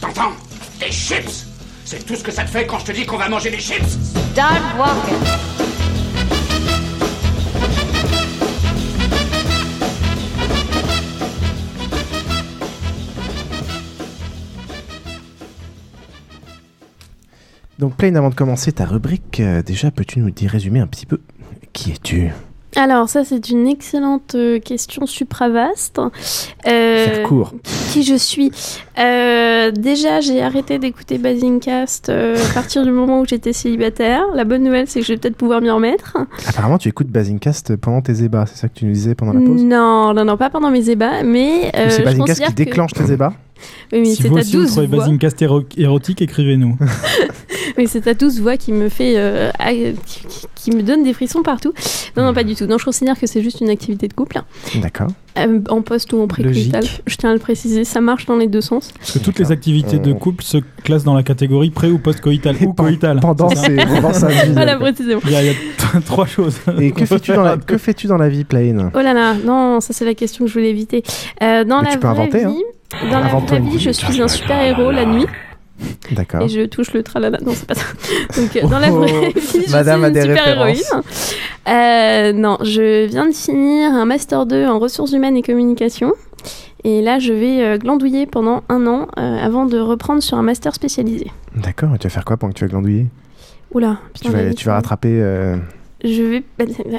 T'entends? 0.00 0.32
Des 0.78 0.90
chips 0.90 1.44
C'est 1.84 2.06
tout 2.06 2.16
ce 2.16 2.24
que 2.24 2.32
ça 2.32 2.44
te 2.44 2.50
fait 2.50 2.66
quand 2.66 2.78
je 2.78 2.86
te 2.86 2.92
dis 2.92 3.04
qu'on 3.04 3.18
va 3.18 3.28
manger 3.28 3.50
des 3.50 3.60
chips 3.60 3.98
Start 4.32 4.62
walking. 4.78 5.69
Donc, 17.80 17.94
Plain, 17.96 18.14
avant 18.14 18.28
de 18.30 18.34
commencer 18.34 18.72
ta 18.72 18.84
rubrique, 18.84 19.40
euh, 19.40 19.62
déjà, 19.62 19.90
peux-tu 19.90 20.20
nous 20.20 20.30
dire, 20.30 20.50
résumer 20.50 20.80
un 20.80 20.86
petit 20.86 21.06
peu 21.06 21.18
qui 21.72 21.92
es-tu? 21.92 22.28
Alors, 22.76 23.08
ça, 23.08 23.24
c'est 23.24 23.48
une 23.50 23.66
excellente 23.66 24.34
euh, 24.36 24.60
question 24.60 25.04
supravaste. 25.06 25.98
Euh, 26.68 27.04
Faire 27.06 27.22
court. 27.26 27.54
Qui 27.90 28.04
je 28.04 28.14
suis? 28.14 28.52
Euh, 28.98 29.72
Déjà, 29.72 30.20
j'ai 30.20 30.40
arrêté 30.40 30.78
d'écouter 30.78 31.18
Basingcast 31.18 32.10
euh, 32.10 32.36
à 32.50 32.54
partir 32.54 32.84
du 32.84 32.92
moment 32.92 33.20
où 33.22 33.24
j'étais 33.26 33.52
célibataire. 33.52 34.22
La 34.34 34.44
bonne 34.44 34.62
nouvelle, 34.62 34.86
c'est 34.86 35.00
que 35.00 35.06
je 35.06 35.12
vais 35.14 35.18
peut-être 35.18 35.36
pouvoir 35.36 35.60
m'y 35.60 35.70
remettre. 35.70 36.16
Apparemment, 36.46 36.78
tu 36.78 36.88
écoutes 36.88 37.08
Basingcast 37.08 37.74
pendant 37.76 38.02
tes 38.02 38.22
ébats, 38.22 38.44
c'est 38.46 38.56
ça 38.56 38.68
que 38.68 38.74
tu 38.74 38.84
nous 38.84 38.92
disais 38.92 39.14
pendant 39.16 39.32
la 39.32 39.40
pause? 39.40 39.64
Non, 39.64 40.14
non, 40.14 40.24
non, 40.24 40.36
pas 40.36 40.50
pendant 40.50 40.70
mes 40.70 40.90
ébats, 40.90 41.24
mais. 41.24 41.72
euh, 41.74 41.88
c'est 41.90 42.02
Basingcast 42.04 42.40
qui 42.44 42.50
que- 42.50 42.56
déclenche 42.56 42.92
tes 42.92 43.10
ébats? 43.10 43.32
Oui, 43.92 44.00
mais 44.00 44.04
si 44.14 44.22
c'est 44.22 44.28
vous 44.28 44.36
à 44.36 44.40
aussi 44.40 44.56
vous 44.56 44.62
12 44.62 44.70
trouvez. 44.70 44.86
Basingcast 44.86 45.42
éro- 45.42 45.64
érotique, 45.76 46.22
écrivez-nous. 46.22 46.78
Oui, 47.78 47.86
c'est 47.86 48.02
ta 48.02 48.14
douce 48.14 48.38
voix 48.40 48.56
qui 48.56 48.72
me 48.72 48.88
fait. 48.88 49.14
euh, 49.16 49.50
qui, 50.54 50.70
me 50.70 50.82
donne 50.82 51.02
des 51.04 51.12
frissons 51.12 51.42
partout. 51.42 51.72
Non, 52.16 52.24
non, 52.24 52.34
pas 52.34 52.44
du 52.44 52.54
tout. 52.54 52.66
Non, 52.66 52.78
je 52.78 52.84
considère 52.84 53.18
que 53.18 53.26
c'est 53.26 53.42
juste 53.42 53.60
une 53.60 53.70
activité 53.70 54.08
de 54.08 54.12
couple. 54.12 54.40
D'accord. 54.76 55.08
Euh, 55.38 55.60
en 55.68 55.80
post 55.82 56.12
ou 56.12 56.20
en. 56.22 56.28
Logique. 56.38 56.74
Je 57.06 57.16
tiens 57.16 57.30
à 57.30 57.32
le 57.32 57.38
préciser, 57.38 57.84
ça 57.84 58.00
marche 58.00 58.26
dans 58.26 58.36
les 58.36 58.46
deux 58.48 58.60
sens. 58.60 58.90
Parce 58.98 59.12
que 59.12 59.18
toutes 59.20 59.38
les 59.38 59.52
activités 59.52 59.98
de 59.98 60.12
couple 60.12 60.42
se 60.44 60.58
classent 60.84 61.04
dans 61.04 61.14
la 61.14 61.22
catégorie 61.22 61.70
pré 61.70 61.90
ou 61.90 61.98
post-coïtal 61.98 62.56
ou 62.62 62.72
coïtal. 62.72 63.20
pendant 63.20 63.48
ses- 63.50 63.76
pendant 63.76 64.12
sa 64.12 64.28
vie. 64.28 64.50
Voilà, 64.52 64.76
précisément. 64.76 65.20
Il 65.24 65.30
y 65.32 65.36
a, 65.36 65.42
il 65.42 65.46
y 65.46 65.50
a 65.50 66.00
trois 66.04 66.26
choses. 66.26 66.56
Et 66.80 66.90
que 66.92 67.04
fais-tu 67.06 67.32
dans 67.32 67.42
la, 67.42 67.56
que 67.56 67.78
fais-tu 67.78 68.06
dans 68.06 68.16
la 68.16 68.28
vie, 68.28 68.44
Plain 68.44 68.90
Oh 68.94 68.98
là 69.00 69.12
là, 69.14 69.34
non, 69.44 69.80
ça 69.80 69.92
c'est 69.92 70.04
la 70.04 70.14
question 70.14 70.44
que 70.44 70.48
je 70.50 70.54
voulais 70.54 70.70
éviter. 70.70 71.02
Euh, 71.42 71.64
dans 71.64 71.78
Mais 71.80 71.88
la 71.88 71.92
tu 71.92 71.98
peux 71.98 72.08
vraie 72.08 72.20
inventer, 72.22 72.44
hein. 72.44 72.50
vie, 72.50 73.10
dans 73.10 73.20
la 73.20 73.56
une 73.58 73.64
vie, 73.68 73.76
vie. 73.76 73.78
je 73.80 73.90
suis 73.90 74.20
un 74.20 74.28
super 74.28 74.60
héros 74.62 74.90
la 74.90 75.04
nuit. 75.06 75.26
D'accord. 76.12 76.42
Et 76.42 76.48
je 76.48 76.66
touche 76.66 76.92
le 76.92 77.02
tralala. 77.02 77.38
Non, 77.44 77.52
c'est 77.54 77.66
pas 77.66 77.74
ça. 77.74 77.86
Donc, 78.36 78.56
euh, 78.56 78.66
dans 78.66 78.78
la 78.78 78.90
vraie 78.90 79.10
Oh, 79.12 79.38
vie, 79.38 79.64
je 79.66 79.72
Madame 79.72 79.98
suis 79.98 80.04
a 80.04 80.08
une 80.08 80.28
super 80.34 80.44
références. 80.44 80.92
héroïne. 80.92 81.02
Euh, 81.68 82.32
non, 82.32 82.58
je 82.62 83.06
viens 83.06 83.26
de 83.26 83.32
finir 83.34 83.92
un 83.92 84.04
Master 84.04 84.46
2 84.46 84.66
en 84.66 84.78
ressources 84.78 85.12
humaines 85.12 85.36
et 85.36 85.42
communication. 85.42 86.12
Et 86.84 87.02
là, 87.02 87.18
je 87.18 87.32
vais 87.32 87.62
euh, 87.62 87.78
glandouiller 87.78 88.26
pendant 88.26 88.62
un 88.68 88.86
an 88.86 89.08
avant 89.16 89.66
de 89.66 89.78
reprendre 89.78 90.22
sur 90.22 90.38
un 90.38 90.42
master 90.42 90.74
spécialisé. 90.74 91.30
D'accord, 91.54 91.94
et 91.94 91.98
tu 91.98 92.06
vas 92.06 92.10
faire 92.10 92.24
quoi 92.24 92.36
pendant 92.38 92.52
que 92.52 92.58
tu 92.58 92.64
vas 92.64 92.70
glandouiller? 92.70 93.06
Oula, 93.72 93.98
vas, 94.24 94.54
tu 94.54 94.64
vas 94.64 94.74
rattraper. 94.74 95.22
Je 96.02 96.22
vais. 96.22 96.42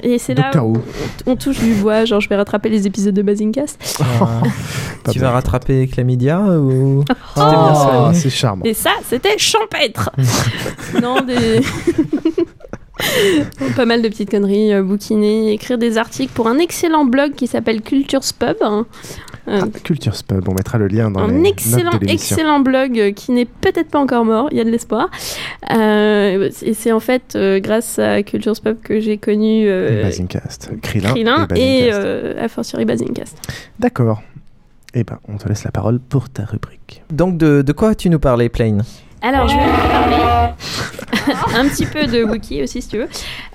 Et 0.03 0.17
c'est 0.17 0.33
là 0.35 0.51
où 0.63 0.77
on 1.25 1.35
touche 1.35 1.59
du 1.59 1.73
bois, 1.75 2.05
genre 2.05 2.21
je 2.21 2.29
vais 2.29 2.35
rattraper 2.35 2.69
les 2.69 2.85
épisodes 2.87 3.13
de 3.13 3.21
Basingcast. 3.21 3.79
tu 5.11 5.19
vas 5.19 5.31
rattraper 5.31 5.87
Chlamydia 5.87 6.39
ou 6.39 7.03
Oh, 7.35 7.39
soigné 7.39 8.13
c'est 8.13 8.29
charmant. 8.29 8.63
Et 8.65 8.73
ça, 8.73 8.91
c'était 9.07 9.37
champêtre 9.37 10.09
Non, 11.01 11.21
des. 11.21 11.61
Pas 13.75 13.85
mal 13.85 14.01
de 14.01 14.07
petites 14.09 14.29
conneries, 14.31 14.73
euh, 14.73 14.83
bouquiner, 14.83 15.51
écrire 15.53 15.77
des 15.77 15.97
articles 15.97 16.31
pour 16.33 16.47
un 16.47 16.57
excellent 16.59 17.05
blog 17.05 17.33
qui 17.33 17.47
s'appelle 17.47 17.81
Cultures 17.81 18.21
Pub. 18.37 18.57
hein. 18.61 18.85
Euh, 19.47 19.61
Culture 19.83 20.13
Pub, 20.27 20.47
on 20.47 20.53
mettra 20.53 20.77
le 20.77 20.87
lien 20.87 21.09
dans 21.09 21.25
les 21.25 21.33
un 21.33 21.37
notes 21.39 21.47
excellent, 21.47 21.91
de 21.91 22.05
l'émission. 22.05 22.35
excellent 22.35 22.59
blog 22.59 22.99
euh, 22.99 23.11
qui 23.11 23.31
n'est 23.31 23.45
peut-être 23.45 23.89
pas 23.89 23.99
encore 23.99 24.23
mort, 24.23 24.47
il 24.51 24.57
y 24.57 24.61
a 24.61 24.63
de 24.63 24.69
l'espoir. 24.69 25.09
Euh, 25.71 26.49
et 26.61 26.73
c'est 26.73 26.91
en 26.91 26.99
fait 26.99 27.35
euh, 27.35 27.59
grâce 27.59 27.97
à 27.99 28.21
Cultures 28.23 28.53
Pub 28.63 28.77
que 28.83 28.99
j'ai 28.99 29.17
connu 29.17 29.65
euh, 29.67 30.03
Basingcast. 30.03 30.69
Krillin, 30.81 31.11
Krillin 31.13 31.47
et 31.55 31.87
et, 31.87 31.89
euh, 31.91 32.43
a 32.43 32.47
fortiori 32.49 32.85
Basingcast. 32.85 33.35
D'accord. 33.79 34.21
Eh 34.93 35.03
ben, 35.03 35.17
on 35.27 35.37
te 35.37 35.47
laisse 35.47 35.63
la 35.63 35.71
parole 35.71 35.99
pour 35.99 36.29
ta 36.29 36.43
rubrique. 36.45 37.01
Donc 37.11 37.37
de, 37.37 37.61
de 37.61 37.71
quoi 37.71 37.89
vas-tu 37.89 38.09
nous 38.09 38.19
parler, 38.19 38.49
Plain? 38.49 38.79
Alors, 39.21 39.47
je 39.47 39.55
vais 39.55 39.63
vous 39.63 39.87
parler 39.87 40.53
un 41.55 41.67
petit 41.67 41.85
peu 41.85 42.07
de 42.07 42.23
Wookiee 42.23 42.63
aussi, 42.63 42.81
si 42.81 42.87
tu 42.89 42.97
veux, 42.97 43.07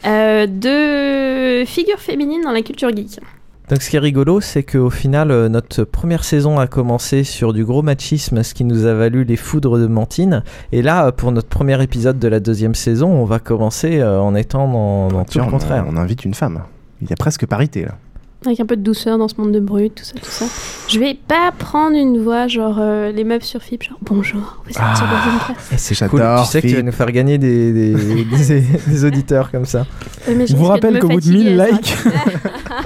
euh, 0.06 0.46
de 0.46 1.64
figures 1.66 1.98
féminines 1.98 2.42
dans 2.44 2.52
la 2.52 2.62
culture 2.62 2.90
geek. 2.94 3.18
Donc 3.68 3.82
ce 3.82 3.90
qui 3.90 3.96
est 3.96 4.00
rigolo, 4.00 4.40
c'est 4.40 4.62
qu'au 4.62 4.90
final, 4.90 5.32
euh, 5.32 5.48
notre 5.48 5.82
première 5.82 6.22
saison 6.22 6.60
a 6.60 6.68
commencé 6.68 7.24
sur 7.24 7.52
du 7.52 7.64
gros 7.64 7.82
machisme, 7.82 8.44
ce 8.44 8.54
qui 8.54 8.62
nous 8.62 8.84
a 8.86 8.94
valu 8.94 9.24
les 9.24 9.34
foudres 9.36 9.76
de 9.76 9.88
Mantine. 9.88 10.44
Et 10.70 10.82
là, 10.82 11.06
euh, 11.06 11.10
pour 11.10 11.32
notre 11.32 11.48
premier 11.48 11.82
épisode 11.82 12.20
de 12.20 12.28
la 12.28 12.38
deuxième 12.38 12.76
saison, 12.76 13.08
on 13.10 13.24
va 13.24 13.40
commencer 13.40 14.00
en 14.04 14.36
étant 14.36 14.68
dans, 14.70 15.08
dans 15.08 15.24
tout 15.24 15.38
le 15.38 15.44
on- 15.44 15.48
contraire. 15.50 15.84
On 15.88 15.96
invite 15.96 16.24
une 16.24 16.34
femme. 16.34 16.62
Il 17.02 17.10
y 17.10 17.12
a 17.12 17.16
presque 17.16 17.44
parité 17.46 17.82
là. 17.82 17.96
Avec 18.44 18.60
un 18.60 18.66
peu 18.66 18.76
de 18.76 18.82
douceur 18.82 19.18
dans 19.18 19.26
ce 19.28 19.34
monde 19.38 19.50
de 19.50 19.58
brut, 19.60 19.94
tout 19.94 20.04
ça, 20.04 20.12
tout 20.14 20.30
ça. 20.30 20.44
Je 20.88 21.00
vais 21.00 21.14
pas 21.14 21.50
prendre 21.58 21.96
une 21.96 22.22
voix 22.22 22.46
genre 22.46 22.76
euh, 22.78 23.10
les 23.10 23.24
meufs 23.24 23.42
sur 23.42 23.60
FIP, 23.62 23.82
genre 23.82 23.98
bonjour, 24.02 24.58
vous 24.64 24.70
êtes 24.70 24.76
Ah. 24.80 24.94
sur. 24.94 25.74
Et 25.74 25.78
c'est 25.78 26.08
cool. 26.08 26.22
Tu 26.42 26.44
sais 26.50 26.62
que 26.62 26.68
tu 26.68 26.76
vas 26.76 26.82
nous 26.82 26.92
faire 26.92 27.10
gagner 27.10 27.38
des, 27.38 27.72
des, 27.72 27.94
des- 27.94 28.64
des 28.86 29.04
auditeurs 29.04 29.50
comme 29.50 29.64
ça. 29.64 29.86
Ouais, 30.28 30.46
je 30.46 30.54
vous 30.54 30.64
rappelle 30.66 30.98
qu'au 31.00 31.08
bout 31.08 31.16
de 31.20 31.24
fatiguer 31.24 31.50
1000 31.50 31.60
à 31.60 31.64
ça. 31.66 31.70
likes, 31.72 31.96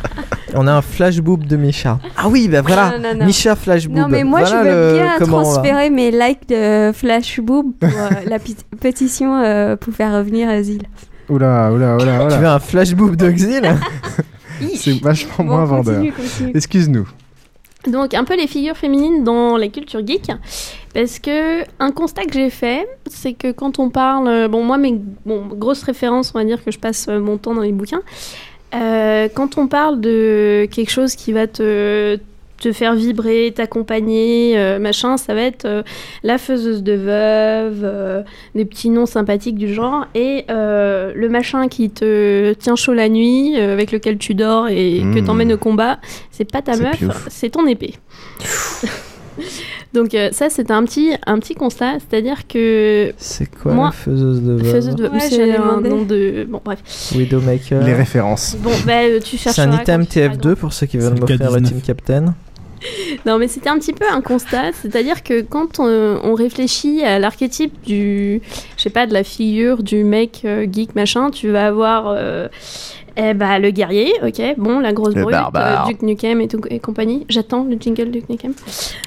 On 0.54 0.66
a 0.66 0.72
un 0.72 0.82
flashboob 0.82 1.46
de 1.46 1.56
Misha. 1.56 1.98
Ah 2.16 2.28
oui, 2.28 2.48
bah 2.48 2.62
voilà. 2.62 2.92
Non, 2.98 3.10
non, 3.10 3.18
non. 3.20 3.26
Misha 3.26 3.54
flashboob. 3.54 3.96
Non, 3.98 4.08
mais 4.08 4.24
moi, 4.24 4.40
Voilà 4.44 4.64
je 4.64 4.68
veux 4.68 4.94
bien 4.94 5.12
comment 5.18 5.42
transférer 5.42 5.90
mes 5.90 6.10
likes 6.10 6.48
de 6.48 6.90
Flashboob 6.92 7.66
pour 7.78 7.88
euh, 7.88 8.08
la 8.26 8.38
pétition 8.80 9.36
euh, 9.42 9.76
pour 9.76 9.92
faire 9.94 10.12
revenir 10.12 10.48
Asile. 10.48 10.82
Oula, 11.28 11.70
oula, 11.72 11.96
oula, 11.96 12.24
oula. 12.24 12.34
Tu 12.34 12.40
veux 12.40 12.48
un 12.48 12.58
flashboob 12.58 13.14
d'Oxil 13.16 13.62
C'est 14.74 15.00
vachement 15.00 15.32
Bon, 15.38 15.44
moins 15.44 15.64
vendeur. 15.64 16.04
Excuse-nous. 16.54 17.08
Donc 17.86 18.12
un 18.12 18.24
peu 18.24 18.36
les 18.36 18.46
figures 18.46 18.76
féminines 18.76 19.24
dans 19.24 19.56
la 19.56 19.68
culture 19.68 20.06
geek, 20.06 20.30
parce 20.92 21.18
que 21.18 21.62
un 21.78 21.92
constat 21.92 22.24
que 22.24 22.34
j'ai 22.34 22.50
fait, 22.50 22.86
c'est 23.06 23.32
que 23.32 23.52
quand 23.52 23.78
on 23.78 23.88
parle, 23.88 24.28
euh, 24.28 24.48
bon 24.48 24.62
moi 24.62 24.76
mes 24.76 25.00
bon, 25.24 25.46
grosses 25.46 25.82
références, 25.82 26.32
on 26.34 26.38
va 26.38 26.44
dire 26.44 26.62
que 26.62 26.70
je 26.70 26.78
passe 26.78 27.06
euh, 27.08 27.20
mon 27.20 27.38
temps 27.38 27.54
dans 27.54 27.62
les 27.62 27.72
bouquins, 27.72 28.02
Euh, 28.72 29.28
quand 29.34 29.58
on 29.58 29.66
parle 29.66 30.00
de 30.00 30.68
quelque 30.70 30.90
chose 30.92 31.16
qui 31.16 31.32
va 31.32 31.48
te 31.48 32.16
te 32.60 32.72
faire 32.72 32.94
vibrer, 32.94 33.52
t'accompagner, 33.54 34.56
euh, 34.56 34.78
machin, 34.78 35.16
ça 35.16 35.34
va 35.34 35.42
être 35.42 35.64
euh, 35.64 35.82
la 36.22 36.38
faiseuse 36.38 36.82
de 36.84 36.92
veuve, 36.92 37.80
euh, 37.82 38.22
des 38.54 38.64
petits 38.64 38.90
noms 38.90 39.06
sympathiques 39.06 39.56
du 39.58 39.74
genre, 39.74 40.06
et 40.14 40.44
euh, 40.50 41.12
le 41.16 41.28
machin 41.28 41.66
qui 41.68 41.90
te 41.90 42.52
tient 42.52 42.76
chaud 42.76 42.94
la 42.94 43.08
nuit, 43.08 43.54
euh, 43.58 43.72
avec 43.72 43.90
lequel 43.90 44.18
tu 44.18 44.34
dors 44.34 44.68
et 44.68 45.00
que 45.12 45.20
Mmh. 45.20 45.24
t'emmènes 45.24 45.52
au 45.54 45.58
combat, 45.58 45.98
c'est 46.30 46.44
pas 46.50 46.62
ta 46.62 46.76
meuf, 46.76 47.02
c'est 47.28 47.50
ton 47.50 47.66
épée. 47.66 47.94
Donc 49.92 50.14
euh, 50.14 50.28
ça 50.30 50.50
c'était 50.50 50.72
un 50.72 50.84
petit 50.84 51.10
un 51.26 51.38
petit 51.40 51.54
constat, 51.54 51.94
c'est-à-dire 51.98 52.46
que 52.46 53.12
C'est 53.16 53.50
quoi 53.56 53.72
moi 53.72 53.86
la 53.86 53.92
faiseuse 53.92 54.40
de 54.42 54.52
veuve 54.52 54.70
faiseuse 54.72 54.94
de 54.94 55.08
Ouais, 55.08 55.18
c'est 55.18 55.34
j'allais 55.34 55.56
un 55.56 55.78
demander. 55.78 55.88
nom 55.88 56.02
de 56.02 56.46
bon 56.48 56.60
bref. 56.64 56.78
Widowmaker. 57.16 57.82
Les 57.82 57.94
références. 57.94 58.56
Bon 58.60 58.70
bah 58.86 59.18
tu 59.24 59.36
cherches 59.36 59.56
C'est 59.56 59.62
un 59.62 59.72
item 59.72 60.02
TF2 60.02 60.54
pour 60.54 60.72
ceux 60.72 60.86
qui 60.86 60.96
veulent 60.98 61.14
le 61.14 61.20
m'offrir 61.20 61.38
le 61.38 61.58
K19. 61.60 61.62
Team 61.68 61.80
Captain. 61.80 62.34
Non, 63.26 63.38
mais 63.38 63.48
c'était 63.48 63.68
un 63.68 63.78
petit 63.78 63.92
peu 63.92 64.04
un 64.10 64.20
constat, 64.20 64.72
c'est-à-dire 64.72 65.22
que 65.22 65.42
quand 65.42 65.78
on, 65.78 66.20
on 66.22 66.34
réfléchit 66.34 67.02
à 67.02 67.18
l'archétype 67.18 67.72
du, 67.84 68.40
je 68.76 68.82
sais 68.82 68.90
pas, 68.90 69.06
de 69.06 69.12
la 69.12 69.24
figure 69.24 69.82
du 69.82 70.04
mec 70.04 70.42
euh, 70.44 70.66
geek 70.70 70.94
machin, 70.94 71.30
tu 71.30 71.50
vas 71.50 71.66
avoir 71.66 72.08
euh, 72.08 72.48
eh 73.16 73.34
bah, 73.34 73.58
le 73.58 73.70
guerrier, 73.70 74.12
ok, 74.22 74.40
bon, 74.56 74.80
la 74.80 74.92
grosse 74.92 75.14
brute, 75.14 75.34
euh, 75.34 75.86
Duke 75.86 76.02
Nukem 76.02 76.40
et, 76.40 76.48
tout, 76.48 76.60
et 76.70 76.80
compagnie. 76.80 77.26
J'attends 77.28 77.64
le 77.64 77.76
jingle 77.78 78.10
Duke 78.10 78.28
Nukem. 78.28 78.54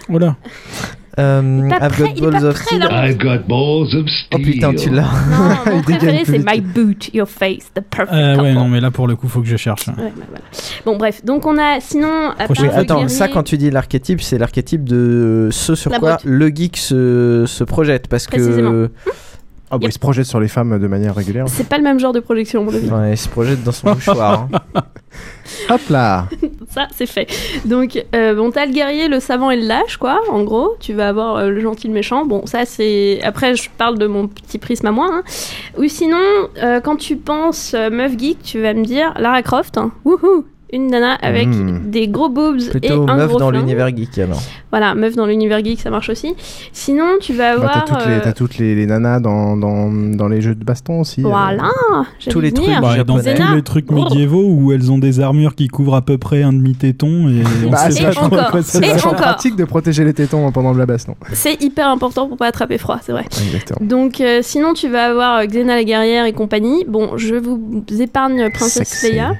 Voilà. 0.10 0.36
Euh, 1.20 1.70
I've 1.80 1.98
got 2.00 2.16
balls 2.32 2.44
of 2.44 2.58
steel. 2.58 2.88
I've 2.90 3.18
got 3.18 3.48
balls 3.48 3.94
of 3.94 4.08
Oh 4.34 4.38
putain, 4.40 4.74
tu 4.74 4.90
l'as. 4.90 5.04
Non, 5.30 5.72
mon 5.76 5.82
préféré 5.84 6.24
c'est. 6.26 6.40
My 6.40 6.60
Boot, 6.60 7.14
Your 7.14 7.28
Face, 7.30 7.72
The 7.74 7.82
Perfect 7.82 8.14
Euh, 8.14 8.42
ouais, 8.42 8.54
non, 8.54 8.68
mais 8.68 8.82
là 8.82 8.90
pour 8.90 9.08
le 9.08 9.16
coup, 9.16 9.28
faut 9.28 9.42
que 9.42 9.48
je 9.48 9.58
cherche. 9.58 9.88
Ouais, 9.90 9.94
bah, 9.98 10.26
voilà. 10.28 10.44
Bon, 10.86 10.98
bref, 10.98 11.24
donc 11.24 11.46
on 11.46 11.58
a 11.60 11.80
sinon. 11.80 12.32
À 12.32 12.48
part 12.48 12.52
Oui, 12.60 12.68
attends, 12.74 12.96
guerrier- 13.02 13.10
ça 13.10 13.28
quand 13.28 13.44
tu 13.44 13.58
dis 13.58 13.70
l'archétype, 13.70 14.22
c'est 14.22 14.38
l'archétype 14.40 14.84
de 14.90 15.50
ce 15.52 15.76
sur 15.76 15.92
La 15.92 16.00
quoi 16.00 16.14
brute. 16.16 16.26
le 16.26 16.48
geek 16.48 16.78
se, 16.78 17.46
se 17.48 17.64
projette. 17.64 18.08
Parce 18.08 18.26
Précisément. 18.26 18.72
que. 18.72 18.92
Ah, 19.74 19.78
bah, 19.80 19.88
il 19.88 19.92
se 19.92 20.00
projette 20.00 20.26
sur 20.26 20.40
les 20.40 20.48
femmes 20.48 20.78
de 20.80 20.88
manière 20.88 21.16
régulière. 21.16 21.46
C'est 21.48 21.68
pas 21.68 21.78
le 21.78 21.84
même 21.84 22.00
genre 22.00 22.14
de 22.14 22.20
projection, 22.20 22.62
à 22.62 22.64
mon 22.66 22.74
avis. 22.74 22.90
Ouais, 22.90 23.12
il 23.14 23.18
se 23.18 23.28
projette 23.28 23.64
dans 23.64 23.72
son 23.72 23.90
mouchoir. 23.94 24.48
hein. 24.76 24.82
Hop 25.70 25.82
là 25.90 26.28
Ça, 26.70 26.88
c'est 26.96 27.06
fait. 27.06 27.28
Donc, 27.66 28.04
euh, 28.16 28.34
bon, 28.34 28.50
t'as 28.52 28.66
le 28.66 28.72
guerrier, 28.72 29.08
le 29.08 29.20
savant 29.20 29.52
et 29.52 29.60
le 29.60 29.68
lâche, 29.68 29.98
quoi, 29.98 30.20
en 30.32 30.44
gros. 30.44 30.76
Tu 30.80 30.94
vas 30.94 31.10
avoir 31.10 31.38
euh, 31.38 31.50
le 31.50 31.60
gentil, 31.60 31.88
le 31.88 31.94
méchant. 31.94 32.26
Bon, 32.26 32.46
ça, 32.46 32.66
c'est... 32.66 33.20
Après, 33.24 33.56
je 33.56 33.70
parle 33.78 33.98
de 33.98 34.08
mon 34.08 34.28
petit 34.28 34.58
prisme 34.58 34.88
à 34.88 34.92
moi. 34.92 35.10
hein. 35.12 35.24
Ou 35.78 35.88
sinon, 35.88 36.18
euh, 36.62 36.80
quand 36.82 36.96
tu 36.96 37.16
penses 37.18 37.74
euh, 37.76 37.90
meuf 37.90 38.18
geek, 38.18 38.42
tu 38.44 38.62
vas 38.62 38.74
me 38.74 38.84
dire 38.84 39.14
Lara 39.20 39.42
Croft. 39.44 39.78
hein. 39.78 39.92
Wouhou 40.06 40.46
Une 40.74 40.88
nana 40.88 41.14
avec 41.22 41.48
Hmm. 41.48 41.90
des 41.92 42.08
gros 42.08 42.30
boobs 42.30 42.60
et 42.60 42.70
Plutôt 42.70 43.06
un 43.08 43.16
meuf 43.16 43.30
gros 43.30 43.40
dans 43.40 43.52
l'univers 43.52 43.96
geek 43.96 44.18
alors. 44.18 44.42
Voilà, 44.72 44.96
meuf 44.96 45.16
dans 45.16 45.28
l'univers 45.28 45.64
geek, 45.64 45.80
ça 45.80 45.90
marche 45.92 46.10
aussi. 46.10 46.34
Sinon, 46.72 47.06
tu 47.22 47.34
vas 47.34 47.56
Bah, 47.58 47.62
avoir... 47.70 47.86
t'as 47.86 47.96
toutes, 47.96 48.08
les, 48.08 48.14
euh, 48.16 48.20
t'as 48.24 48.34
toutes 48.34 48.58
les, 48.58 48.74
les 48.76 48.86
nanas 48.88 49.20
dans, 49.20 49.56
dans, 49.56 49.92
dans 49.92 50.28
les 50.28 50.42
jeux 50.42 50.56
de 50.56 50.64
baston 50.64 51.02
aussi. 51.02 51.22
euh. 51.22 51.28
Voilà 51.28 51.70
j'allais 52.20 52.32
Tous 52.34 52.40
les 52.42 52.52
trucs 52.52 52.66
Bah, 52.82 53.04
dans 53.04 53.20
tous 53.20 53.54
les 53.56 53.62
trucs 53.62 53.92
médiévaux 53.92 54.46
où 54.50 54.72
elles 54.72 54.92
ont 54.92 54.98
des 54.98 55.20
armures 55.20 55.54
qui 55.56 55.68
couvrent 55.68 55.94
à 55.96 56.02
peu 56.02 56.18
près 56.18 56.42
un 56.42 56.52
demi-téton 56.54 57.30
et 57.30 57.44
on 57.68 57.70
Bah, 57.70 57.78
sait 57.78 57.92
c'est 57.92 58.02
pas 58.04 58.08
vachement- 58.10 58.30
quoi 58.50 58.62
c'est 58.64 58.84
Et 58.84 59.12
pratique 59.16 59.56
de 59.56 59.66
protéger 59.66 60.04
les 60.04 60.14
tétons 60.14 60.52
pendant 60.52 60.74
le 60.74 60.86
baston. 60.88 61.16
C'est 61.34 61.62
hyper 61.62 61.88
important 61.90 62.28
pour 62.28 62.38
pas 62.38 62.48
attraper 62.48 62.80
froid, 62.80 62.98
c'est 63.04 63.12
vrai. 63.12 63.26
Exactement. 63.46 63.88
Donc, 63.88 64.20
euh, 64.22 64.40
sinon, 64.42 64.74
tu 64.74 64.90
vas 64.90 65.06
avoir 65.06 65.38
euh, 65.38 65.46
Xena 65.46 65.76
la 65.76 65.84
guerrière 65.84 66.26
et 66.26 66.34
compagnie. 66.34 66.84
Bon, 66.88 67.16
je 67.18 67.36
vous 67.36 67.62
épargne 68.02 68.50
Princesse. 68.52 69.04
Leia. 69.04 69.34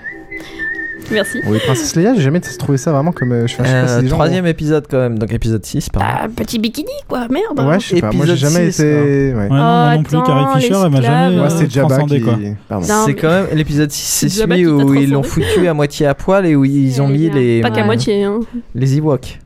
Merci. 1.12 1.40
Oui, 1.48 1.60
Princesse 1.66 1.96
Leia, 1.96 2.14
j'ai 2.16 2.22
jamais 2.22 2.40
trouvé 2.40 2.78
ça 2.78 2.92
vraiment 2.92 3.12
comme. 3.12 3.32
euh, 3.32 3.48
Je, 3.48 3.52
sais 3.54 3.58
pas 3.58 3.66
si 3.66 3.72
Euh, 3.74 4.02
les 4.02 4.08
gens 4.08 4.16
troisième 4.16 4.46
épisode 4.48 4.86
quand 4.90 4.98
même, 5.00 5.20
donc 5.20 5.32
épisode 5.32 5.64
6 5.66 5.90
pardon. 5.90 6.08
Ah, 6.12 6.28
petit 6.34 6.60
bikini, 6.60 6.88
quoi, 7.08 7.28
merde. 7.30 7.60
ont- 7.60 7.68
Ouais, 7.68 7.80
je 7.80 7.88
sais 7.88 8.02
pas. 8.02 8.12
Moi, 8.12 8.26
j'ai 8.26 8.32
Épisode 8.34 8.52
jamais 8.52 8.72
six, 8.72 8.80
été. 8.82 8.94
Ouais, 8.94 9.34
Ouais. 9.36 9.50
non, 9.50 9.56
moi 9.56 9.96
non 9.98 10.04
plus, 10.04 10.18
attends, 10.18 10.26
Carrie 10.26 10.62
Fisher, 10.62 10.74
elle 10.74 10.80
m'a 10.92 10.98
l'esclave. 11.00 11.02
jamais 11.24 11.36
Moi, 11.38 11.46
euh, 11.46 11.50
c'était 11.50 11.70
Jabba 11.70 11.88
transcendé, 11.90 12.18
qui. 12.18 12.24
quoi. 12.24 12.34
Pardon. 12.70 12.88
Non, 12.88 12.94
c'est 13.06 13.14
mais- 13.14 13.20
quand 13.20 13.30
même 13.30 13.46
l'épisode 13.54 13.92
6 13.92 14.02
c'est 14.06 14.30
C'est 14.30 14.40
Jabba 14.42 14.56
celui 14.56 14.66
qui 14.66 14.78
t'a 14.78 14.84
où 14.86 14.94
ils 14.96 15.12
l'ont 15.12 15.24
foutu 15.24 15.68
à 15.68 15.74
moitié 15.74 16.08
à 16.08 16.14
poil 16.16 16.46
et 16.46 16.56
où 16.56 16.66
ils 16.66 17.02
ont 17.02 17.08
mis 17.08 17.30
les, 17.30 17.62
Pas 17.62 17.70
qu'à 17.72 17.82
euh, 17.82 17.86
moitié, 17.86 18.24
hein. 18.24 18.40
les 18.76 18.98
Ewoks. 18.98 19.40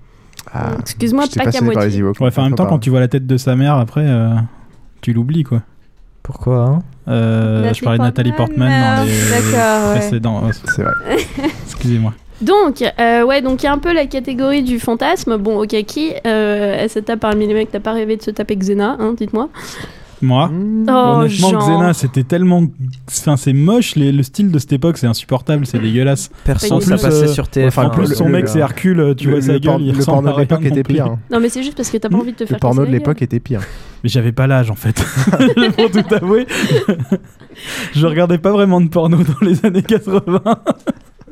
Ah, 0.54 0.72
Excuse-moi, 0.80 1.26
j'étais 1.26 1.43
pas 1.43 1.52
qu'à 1.52 1.60
par 1.60 1.63
moitié. 1.65 1.89
les 1.89 1.98
Ewoks. 2.00 2.20
Ouais, 2.22 2.28
enfin, 2.28 2.43
en 2.43 2.46
même 2.46 2.56
temps, 2.56 2.65
quand 2.67 2.80
tu 2.80 2.89
vois 2.89 3.00
la 3.02 3.08
tête 3.10 3.28
de 3.28 3.38
sa 3.38 3.56
mère, 3.56 3.76
après, 3.76 4.06
euh, 4.06 4.30
tu 5.02 5.12
l'oublies, 5.13 5.43
quoi. 5.43 5.62
Pourquoi 6.28 6.58
hein 6.58 6.84
Euh, 7.08 7.74
je 7.74 7.82
parlais 7.82 8.00
de 8.00 8.04
Nathalie 8.04 8.34
Portman, 8.34 8.70
Portman 8.70 8.96
dans 8.98 9.02
ah, 9.02 9.06
les 9.06 9.30
d'accord, 9.30 9.90
ouais. 9.94 10.00
précédents. 10.00 10.42
Ouais, 10.42 10.50
pas 10.50 10.72
C'est 10.76 10.84
vrai. 10.84 10.94
Excusez-moi. 11.63 12.13
Donc, 12.42 12.84
euh, 13.00 13.24
ouais, 13.24 13.42
donc 13.42 13.63
il 13.63 13.66
y 13.66 13.70
a 13.70 13.72
un 13.72 13.78
peu 13.78 13.94
la 13.94 14.06
catégorie 14.08 14.62
du 14.62 14.78
fantasme. 14.78 15.38
Bon, 15.38 15.63
ok, 15.63 15.70
qui 15.86 16.12
euh, 16.28 16.76
elle 16.80 16.90
se 16.90 17.00
tape 17.00 17.22
parmi 17.22 17.48
les 17.48 17.54
mecs, 17.54 17.72
t'as 17.72 17.80
pas 17.80 17.94
rêvé 17.94 18.18
de 18.18 18.22
se 18.22 18.32
taper 18.32 18.58
Xena, 18.58 18.98
hein, 19.00 19.13
dites-moi. 19.18 19.48
Moi, 20.21 20.47
Mmh. 20.47 20.86
Oh, 20.89 20.91
honnêtement. 21.21 21.51
Xena, 21.60 21.93
c'était 21.93 22.23
tellement. 22.23 22.63
Enfin, 23.08 23.38
c'est 23.38 23.53
moche, 23.53 23.95
les- 23.95 24.12
le 24.12 24.23
style 24.23 24.51
de 24.51 24.58
cette 24.58 24.73
époque, 24.73 24.97
c'est 24.97 25.06
insupportable, 25.08 25.65
c'est 25.67 25.77
dégueulasse. 25.80 26.32
Perso, 26.43 26.73
En 26.73 26.80
ça 26.80 26.95
plus, 26.95 27.01
passait 27.03 27.23
euh, 27.25 27.27
sur 27.27 27.45
TF1. 27.47 27.67
Enfin, 27.67 27.86
en 27.86 27.89
plus, 27.91 28.10
le- 28.10 28.15
son 28.15 28.25
le- 28.25 28.32
mec, 28.32 28.47
c'est 28.47 28.60
Hercule, 28.60 29.13
tu 29.15 29.25
le- 29.27 29.34
vois 29.34 29.41
sa 29.41 29.53
le 29.53 29.60
gueule, 29.60 29.73
porno- 29.73 29.86
il 29.86 29.91
le 29.91 29.97
ressemble 29.97 30.15
porno 30.23 30.30
à 30.30 30.34
de 30.34 30.39
l'époque 30.39 30.65
était 30.65 30.84
pire. 30.84 31.06
hein. 31.06 31.19
Non, 31.32 31.39
mais 31.39 31.49
c'est 31.49 31.62
juste 31.62 31.77
parce 31.77 31.89
que 31.91 31.97
t'as 31.97 32.10
pas 32.10 32.17
envie 32.17 32.32
de 32.32 32.38
te 32.38 32.43
Le 32.43 32.47
faire 32.47 32.60
porno 32.60 32.82
casser 32.82 32.91
de 32.91 32.97
l'époque 32.97 33.21
était 33.21 33.39
pire. 33.39 33.62
Mais 34.03 34.10
j'avais 34.10 34.32
pas 34.32 34.47
l'âge 34.47 34.71
en 34.71 34.75
fait. 34.75 34.95
Pour 35.75 35.91
tout 35.91 36.15
avouer. 36.15 36.47
je 37.93 38.06
regardais 38.08 38.38
pas 38.38 38.51
vraiment 38.51 38.82
de 38.82 38.89
porno 38.89 39.17
dans 39.17 39.45
les 39.47 39.65
années 39.65 39.84
80. 39.84 40.41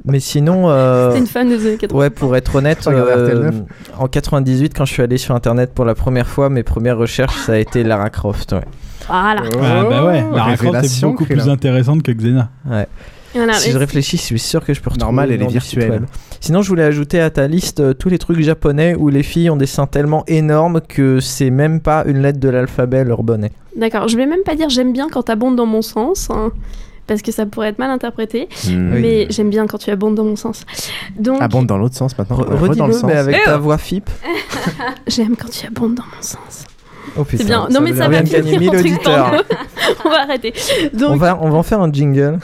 Mais 0.08 0.20
sinon, 0.20 0.70
euh, 0.70 1.12
T'es 1.12 1.20
une 1.20 1.28
fan 1.28 1.50
des 1.50 1.65
années 1.65 1.78
80. 1.78 2.00
ouais, 2.00 2.10
pour 2.10 2.36
être 2.36 2.56
honnête, 2.56 2.86
euh, 2.88 3.50
RTL9. 3.50 3.63
en 3.98 4.08
98, 4.08 4.74
quand 4.76 4.86
je 4.86 4.94
suis 4.94 5.02
allé 5.02 5.18
sur 5.18 5.34
internet 5.36 5.74
pour 5.74 5.86
la 5.86 5.96
première 5.96 6.28
fois, 6.28 6.50
mes 6.50 6.63
premières 6.63 6.98
recherches, 6.98 7.38
ça 7.38 7.54
a 7.54 7.58
été 7.58 7.84
Lara 7.84 8.10
Croft. 8.10 8.52
Ouais. 8.54 8.62
Voilà. 9.08 9.41
Ah 9.62 9.84
bah 9.89 10.06
ouais, 10.06 10.24
Lara 10.34 10.56
Croft 10.58 10.84
est 10.84 11.02
beaucoup 11.02 11.26
plus 11.26 11.50
intéressante 11.50 12.04
que 12.04 12.12
Xena. 12.12 12.50
Ouais. 12.70 12.88
Voilà, 13.34 13.54
si 13.54 13.72
je 13.72 13.78
réfléchis, 13.78 14.15
je 14.18 14.22
suis 14.22 14.39
sûr 14.39 14.63
que 14.63 14.74
je 14.74 14.80
peux 14.80 14.89
retrouver. 14.89 15.06
Normal, 15.06 15.30
le 15.30 15.36
elle 15.36 15.41
est 15.44 15.48
virtuelle. 15.48 16.04
Sinon, 16.39 16.62
je 16.62 16.70
voulais 16.70 16.84
ajouter 16.84 17.20
à 17.20 17.30
ta 17.30 17.48
liste 17.48 17.82
euh, 17.82 17.94
tous 17.94 18.08
les 18.08 18.18
trucs 18.18 18.39
japonais 18.39 18.96
où 18.96 19.10
les 19.10 19.24
filles 19.24 19.50
ont 19.50 19.58
des 19.58 19.65
seins 19.65 19.88
tellement 19.88 20.24
énormes 20.28 20.80
que 20.80 21.20
c'est 21.20 21.50
même 21.50 21.82
pas 21.82 22.06
une 22.06 22.22
lettre 22.22 22.39
de 22.39 22.48
l'alphabet 22.48 23.04
leur 23.04 23.24
bonnet. 23.24 23.52
D'accord, 23.76 24.08
je 24.08 24.15
vais 24.15 24.26
même 24.26 24.44
pas 24.46 24.56
dire 24.56 24.70
j'aime 24.70 24.94
bien 24.94 25.10
quand 25.12 25.24
t'abondes 25.24 25.58
dans 25.58 25.65
mon 25.65 25.82
sens, 25.82 26.30
hein, 26.30 26.52
parce 27.08 27.22
que 27.22 27.32
ça 27.32 27.46
pourrait 27.46 27.70
être 27.70 27.80
mal 27.80 27.89
interprété, 27.91 28.48
Hmm. 28.68 28.89
mais 29.02 29.28
j'aime 29.30 29.50
bien 29.50 29.68
quand 29.68 29.78
tu 29.78 29.89
abondes 29.91 30.15
dans 30.15 30.24
mon 30.26 30.36
sens. 30.36 30.65
Donc, 31.18 31.41
Abonde 31.41 31.68
dans 31.68 31.78
l'autre 31.78 31.96
sens 31.96 32.18
maintenant. 32.18 32.38
Re- 32.38 32.48
Ouais, 32.50 32.56
re 32.70 32.76
dans 32.76 32.88
le 32.88 32.94
Redis-le, 32.94 32.94
sens. 32.94 33.04
mais 33.04 33.15
avec 33.18 33.38
Eh 33.41 33.46
ta 33.46 33.58
oh 33.58 33.62
voix 33.62 33.78
FIP. 33.78 34.10
j'aime 35.08 35.36
quand 35.36 35.50
tu 35.50 35.65
abondes 35.68 35.96
dans 35.96 36.04
mon 36.04 36.22
sens. 36.22 36.65
Oh 37.18 37.24
C'est 37.30 37.46
bien. 37.46 37.68
Non 37.72 37.82
mais 37.82 37.94
ça 37.94 38.08
va 38.10 38.24
finir 38.26 38.56
en 38.56 38.60
1000 38.60 38.70
truc 38.72 39.04
porno. 39.04 39.38
auditeurs. 39.38 39.44
On 40.06 40.10
va 40.10 40.22
arrêter. 40.24 40.54
Donc, 40.94 41.12
On 41.12 41.15
va, 41.18 41.38
on 41.39 41.50
va 41.50 41.58
en 41.58 41.63
faire 41.63 41.80
un 41.80 41.91
jingle. 41.91 42.39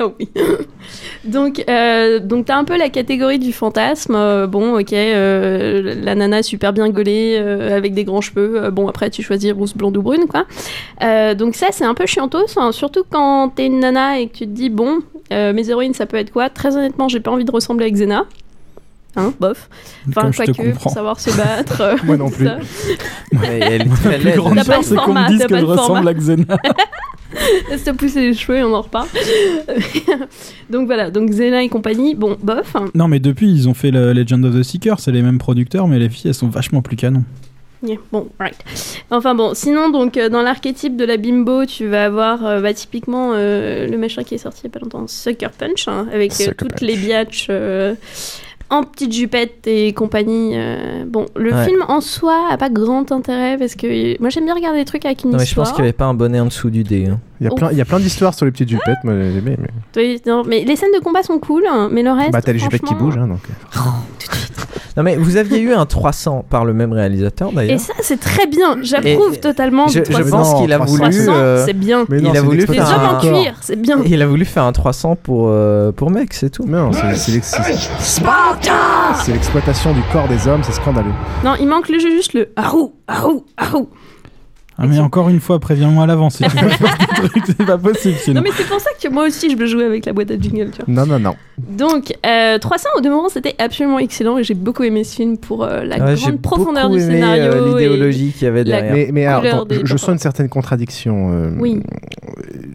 Oh 0.00 0.14
oui. 0.18 0.28
donc, 1.24 1.64
euh, 1.68 2.20
donc 2.20 2.46
t'as 2.46 2.56
un 2.56 2.64
peu 2.64 2.76
la 2.76 2.88
catégorie 2.88 3.38
du 3.38 3.52
fantasme. 3.52 4.14
euh, 4.14 4.46
bon, 4.46 4.78
ok, 4.78 4.92
euh, 4.92 5.94
la 6.02 6.14
nana 6.14 6.42
super 6.42 6.72
bien 6.72 6.88
gaulée 6.90 7.36
avec 7.36 7.94
des 7.94 8.04
grands 8.04 8.20
cheveux. 8.20 8.70
bon, 8.70 8.88
après 8.88 9.10
tu 9.10 9.22
choisis 9.22 9.52
rousse, 9.52 9.74
blonde 9.74 9.96
ou 9.96 10.02
brune, 10.02 10.26
quoi. 10.28 10.46
Donc 11.34 11.54
ça, 11.54 11.68
c'est 11.70 11.84
un 11.84 11.94
peu 11.94 12.06
chiantos, 12.06 12.56
hein, 12.56 12.72
surtout 12.72 13.04
quand 13.10 13.50
t'es 13.54 13.66
une 13.66 13.80
nana 13.80 14.20
et 14.20 14.28
que 14.28 14.38
tu 14.38 14.44
te 14.44 14.50
dis 14.50 14.70
bon, 14.70 15.00
mes 15.30 15.70
héroïnes, 15.70 15.94
ça 15.94 16.06
peut 16.06 16.16
être 16.16 16.32
quoi? 16.32 16.48
Très 16.50 16.76
honnêtement, 16.76 17.08
j'ai 17.08 17.20
pas 17.20 17.30
envie 17.30 17.44
de 17.44 17.52
ressembler 17.52 17.86
à 17.86 17.90
Xena. 17.90 18.26
Hein, 19.18 19.34
bof. 19.40 19.68
Enfin, 20.08 20.22
Comme 20.22 20.32
je 20.32 20.38
te 20.38 20.44
quoique, 20.52 20.62
comprends. 20.70 20.82
pour 20.84 20.92
savoir 20.92 21.20
se 21.20 21.30
battre. 21.36 21.80
euh, 21.82 21.96
Moi 22.04 22.16
non 22.16 22.30
plus. 22.30 22.46
ça. 22.46 22.58
Ouais, 23.32 23.58
elle 23.60 23.82
est 23.82 23.84
Ma 23.84 23.96
très 23.96 24.16
plus 24.18 24.24
laide. 24.26 24.36
grande 24.36 24.64
peur, 24.64 24.80
c'est 24.82 24.94
qu'on 24.96 25.12
me 25.14 25.28
dise 25.28 25.44
que 25.46 25.54
je 25.56 25.60
le 25.60 25.66
ressemble 25.66 26.08
à 26.08 26.14
Xena. 26.14 26.44
Laisse 27.70 27.84
te 27.84 27.90
pousser 27.90 28.20
les 28.22 28.34
cheveux 28.34 28.58
et 28.58 28.64
on 28.64 28.72
en 28.74 28.80
reparle. 28.80 29.08
donc 30.70 30.86
voilà, 30.86 31.10
donc 31.10 31.28
Xena 31.30 31.62
et 31.62 31.68
compagnie, 31.68 32.14
bon, 32.14 32.36
bof. 32.42 32.74
Non, 32.94 33.08
mais 33.08 33.20
depuis, 33.20 33.50
ils 33.50 33.68
ont 33.68 33.74
fait 33.74 33.90
le 33.90 34.12
Legend 34.12 34.44
of 34.46 34.54
the 34.54 34.62
Seeker, 34.62 34.98
c'est 35.00 35.12
les 35.12 35.22
mêmes 35.22 35.38
producteurs, 35.38 35.88
mais 35.88 35.98
les 35.98 36.08
filles, 36.08 36.28
elles 36.28 36.34
sont 36.34 36.48
vachement 36.48 36.80
plus 36.80 36.96
canon. 36.96 37.24
Yeah, 37.82 37.98
bon, 38.10 38.28
right. 38.40 38.56
Enfin 39.10 39.34
bon, 39.36 39.52
sinon, 39.54 39.90
donc, 39.90 40.16
euh, 40.16 40.28
dans 40.28 40.42
l'archétype 40.42 40.96
de 40.96 41.04
la 41.04 41.16
bimbo, 41.16 41.64
tu 41.64 41.86
vas 41.86 42.06
avoir 42.06 42.44
euh, 42.44 42.60
bah, 42.60 42.74
typiquement 42.74 43.32
euh, 43.34 43.86
le 43.86 43.96
machin 43.98 44.24
qui 44.24 44.34
est 44.34 44.38
sorti 44.38 44.62
il 44.64 44.64
y 44.64 44.66
a 44.66 44.70
pas 44.70 44.80
longtemps, 44.80 45.06
Sucker 45.06 45.50
Punch, 45.56 45.86
hein, 45.86 46.08
avec 46.12 46.32
euh, 46.32 46.34
Sucker 46.34 46.54
toutes 46.56 46.70
Punch. 46.72 46.80
les 46.80 46.96
biatches 46.96 47.46
euh, 47.50 47.94
en 48.70 48.82
petite 48.82 49.12
jupette 49.12 49.66
et 49.66 49.92
compagnie. 49.92 50.52
euh, 50.54 51.04
bon, 51.06 51.26
le 51.36 51.52
Ouais. 51.52 51.64
film 51.64 51.84
en 51.88 52.00
soi 52.00 52.48
a 52.50 52.56
pas 52.58 52.68
grand 52.70 53.10
intérêt 53.12 53.56
parce 53.58 53.74
que 53.74 54.20
moi 54.20 54.28
j'aime 54.30 54.44
bien 54.44 54.54
regarder 54.54 54.78
des 54.80 54.84
trucs 54.84 55.04
avec 55.04 55.24
une 55.24 55.30
Non, 55.30 55.38
mais 55.38 55.46
je 55.46 55.54
pense 55.54 55.70
qu'il 55.72 55.82
n'y 55.82 55.88
avait 55.88 55.92
pas 55.96 56.04
un 56.06 56.14
bonnet 56.14 56.40
en 56.40 56.46
dessous 56.46 56.70
du 56.70 56.84
dé. 56.84 57.06
hein. 57.06 57.18
Il 57.40 57.44
y 57.44 57.46
a 57.46 57.50
plein, 57.52 57.70
il 57.70 57.78
y 57.78 57.80
a 57.80 57.84
plein 57.84 58.00
d'histoires 58.00 58.34
sur 58.34 58.44
les 58.46 58.50
petites 58.52 58.68
jupettes, 58.68 58.98
moi 59.04 59.14
j'ai 59.14 59.38
aimé. 59.38 59.56
Mais... 59.58 59.68
Oui, 59.96 60.20
non, 60.26 60.42
mais 60.44 60.64
les 60.64 60.76
scènes 60.76 60.92
de 60.92 61.00
combat 61.02 61.22
sont 61.22 61.38
cool, 61.38 61.64
hein, 61.70 61.88
mais 61.92 62.02
le 62.02 62.10
reste. 62.10 62.32
Bah, 62.32 62.42
t'as 62.42 62.52
les 62.52 62.58
jupettes 62.58 62.82
qui 62.82 62.94
bougent, 62.94 63.16
hein, 63.18 63.28
donc. 63.28 63.40
Non, 64.98 65.04
mais 65.04 65.16
vous 65.16 65.36
aviez 65.36 65.60
eu 65.60 65.72
un 65.72 65.86
300 65.86 66.44
par 66.50 66.64
le 66.64 66.74
même 66.74 66.92
réalisateur 66.92 67.50
Et 67.52 67.54
d'ailleurs. 67.54 67.78
ça, 67.80 67.92
c'est 68.00 68.18
très 68.20 68.46
bien. 68.46 68.76
J'approuve 68.82 69.34
Et- 69.34 69.40
totalement. 69.40 69.86
Je, 69.86 70.00
du 70.00 70.06
je 70.12 70.18
300. 70.22 70.30
pense 70.36 70.60
qu'il 70.60 70.72
a 70.72 70.78
voulu. 70.78 70.98
300, 71.00 71.32
euh, 71.32 71.64
c'est 71.64 71.72
bien. 71.72 72.04
Mais 72.08 72.20
non, 72.20 72.30
il 72.32 72.36
a 72.36 72.42
voulu 72.42 72.58
Les 72.58 72.66
faire 72.66 72.88
hommes 72.88 73.08
en 73.14 73.16
un... 73.16 73.20
cuir, 73.20 73.54
c'est 73.60 73.80
bien. 73.80 73.98
Il 74.04 74.20
a 74.20 74.26
voulu 74.26 74.44
faire 74.44 74.64
un 74.64 74.72
300 74.72 75.16
pour, 75.22 75.46
euh, 75.48 75.92
pour 75.92 76.10
mec, 76.10 76.34
c'est 76.34 76.50
tout. 76.50 76.64
Non, 76.66 76.90
c'est 76.92 77.14
c'est 77.14 77.30
l'ex- 77.32 77.56
c'est 79.24 79.32
l'exploitation 79.32 79.92
du 79.92 80.00
corps 80.12 80.28
des 80.28 80.48
hommes, 80.48 80.62
c'est 80.64 80.72
scandaleux. 80.72 81.12
Non, 81.44 81.54
il 81.60 81.66
manque 81.68 81.88
le 81.88 81.98
juste 81.98 82.34
le 82.34 82.48
ahou, 82.56 82.92
ahou, 83.06 83.44
ahou. 83.56 83.88
Ah, 84.80 84.86
mais 84.86 85.00
encore 85.00 85.28
une 85.28 85.40
fois, 85.40 85.58
préviens-moi 85.58 86.04
à 86.04 86.06
l'avance 86.06 86.36
si 86.36 86.44
tu 86.44 86.56
veux 86.56 86.70
c'est 87.44 87.66
pas 87.66 87.76
possible 87.78 88.14
sinon. 88.16 88.36
Non, 88.36 88.42
mais 88.42 88.50
c'est 88.56 88.68
pour 88.68 88.80
ça 88.80 88.90
que 89.02 89.08
moi 89.08 89.26
aussi 89.26 89.50
je 89.50 89.56
peux 89.56 89.66
jouer 89.66 89.84
avec 89.84 90.06
la 90.06 90.12
boîte 90.12 90.30
à 90.30 90.38
jingle, 90.38 90.70
tu 90.70 90.82
vois. 90.84 90.94
Non, 90.94 91.04
non, 91.04 91.18
non. 91.18 91.34
Donc, 91.58 92.14
euh, 92.24 92.58
300 92.58 92.88
au 92.96 93.00
demeurant, 93.00 93.28
c'était 93.28 93.56
absolument 93.58 93.98
excellent 93.98 94.38
et 94.38 94.44
j'ai 94.44 94.54
beaucoup 94.54 94.84
aimé 94.84 95.02
ce 95.02 95.16
film 95.16 95.36
pour 95.36 95.64
euh, 95.64 95.82
la 95.82 95.96
Ouais, 95.98 96.14
grande 96.14 96.40
profondeur 96.40 96.90
du 96.90 97.00
aimé, 97.00 97.14
scénario. 97.14 97.42
euh, 97.42 97.66
et- 97.66 97.70
l'idéologie 97.72 98.30
qu'il 98.32 98.44
y 98.44 98.46
avait 98.46 98.62
derrière. 98.62 98.92
Mais, 98.94 99.08
mais 99.12 99.26
alors, 99.26 99.44
attends, 99.62 99.66
je, 99.74 99.84
je 99.84 99.96
sens 99.96 100.10
une 100.10 100.18
certaine 100.18 100.48
contradiction. 100.48 101.32
euh, 101.32 101.50
Oui. 101.58 101.82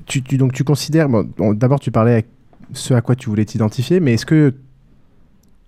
Tu, 0.05 0.21
tu- 0.21 0.37
donc 0.37 0.51
tu 0.51 0.65
considères, 0.65 1.07
bon, 1.07 1.25
bon, 1.37 1.53
d'abord 1.53 1.79
tu 1.79 1.91
parlais 1.91 2.17
à 2.17 2.21
ce 2.73 2.93
à 2.93 3.01
quoi 3.01 3.15
tu 3.15 3.29
voulais 3.29 3.45
t'identifier, 3.45 3.99
mais 4.01 4.13
est-ce 4.15 4.25
que 4.25 4.53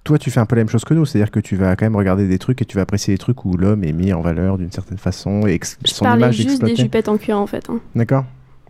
toi 0.06 0.18
tu 0.18 0.32
fais 0.32 0.40
un 0.40 0.46
peu 0.46 0.56
la 0.56 0.62
même 0.62 0.70
chose 0.70 0.86
que 0.86 0.94
nous 0.94 1.06
C'est-à-dire 1.06 1.32
que 1.32 1.42
tu 1.42 1.58
vas 1.58 1.76
quand 1.76 1.86
même 1.86 1.98
regarder 1.98 2.28
des 2.28 2.40
trucs 2.40 2.62
et 2.62 2.66
tu 2.66 2.78
vas 2.78 2.84
apprécier 2.84 3.14
des 3.14 3.18
trucs 3.18 3.44
où 3.44 3.58
l'homme 3.58 3.84
est 3.84 3.92
mis 3.92 4.14
en 4.14 4.22
valeur 4.22 4.58
d'une 4.58 4.72
certaine 4.72 4.98
façon 4.98 5.46
et 5.48 5.60
Je 5.84 5.92
son 5.92 6.06
parlais 6.06 6.22
image 6.24 6.36
juste 6.38 6.64
des 6.64 6.76
jupettes 6.78 7.10
en 7.10 7.18
cuir 7.18 7.38
en 7.38 7.48
fait. 7.48 7.66
hein. 7.70 7.80
D'accord 7.96 8.24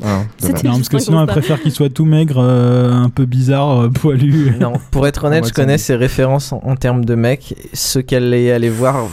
Ah. 0.04 0.24
Non, 0.42 0.50
parce 0.78 0.90
que 0.90 0.98
sinon, 1.00 1.22
elle 1.22 1.28
préfère 1.28 1.62
qu'il 1.62 1.72
soit 1.72 1.90
tout 1.90 2.04
maigre, 2.06 2.40
euh, 2.44 2.92
un 2.92 3.10
peu 3.10 3.26
bizarre, 3.26 3.84
euh, 3.84 3.90
poilu. 3.90 4.56
Non, 4.60 4.74
pour 4.92 5.08
être 5.08 5.24
honnête, 5.26 5.48
je 5.48 5.54
connais 5.54 5.78
ses 5.78 5.96
références 5.96 6.52
en, 6.52 6.60
en 6.64 6.76
termes 6.76 7.06
de 7.06 7.16
mec, 7.16 7.54
ce 7.74 8.00
qu'elle 8.00 8.34
est 8.34 8.52
allée 8.52 8.70
voir 8.70 9.08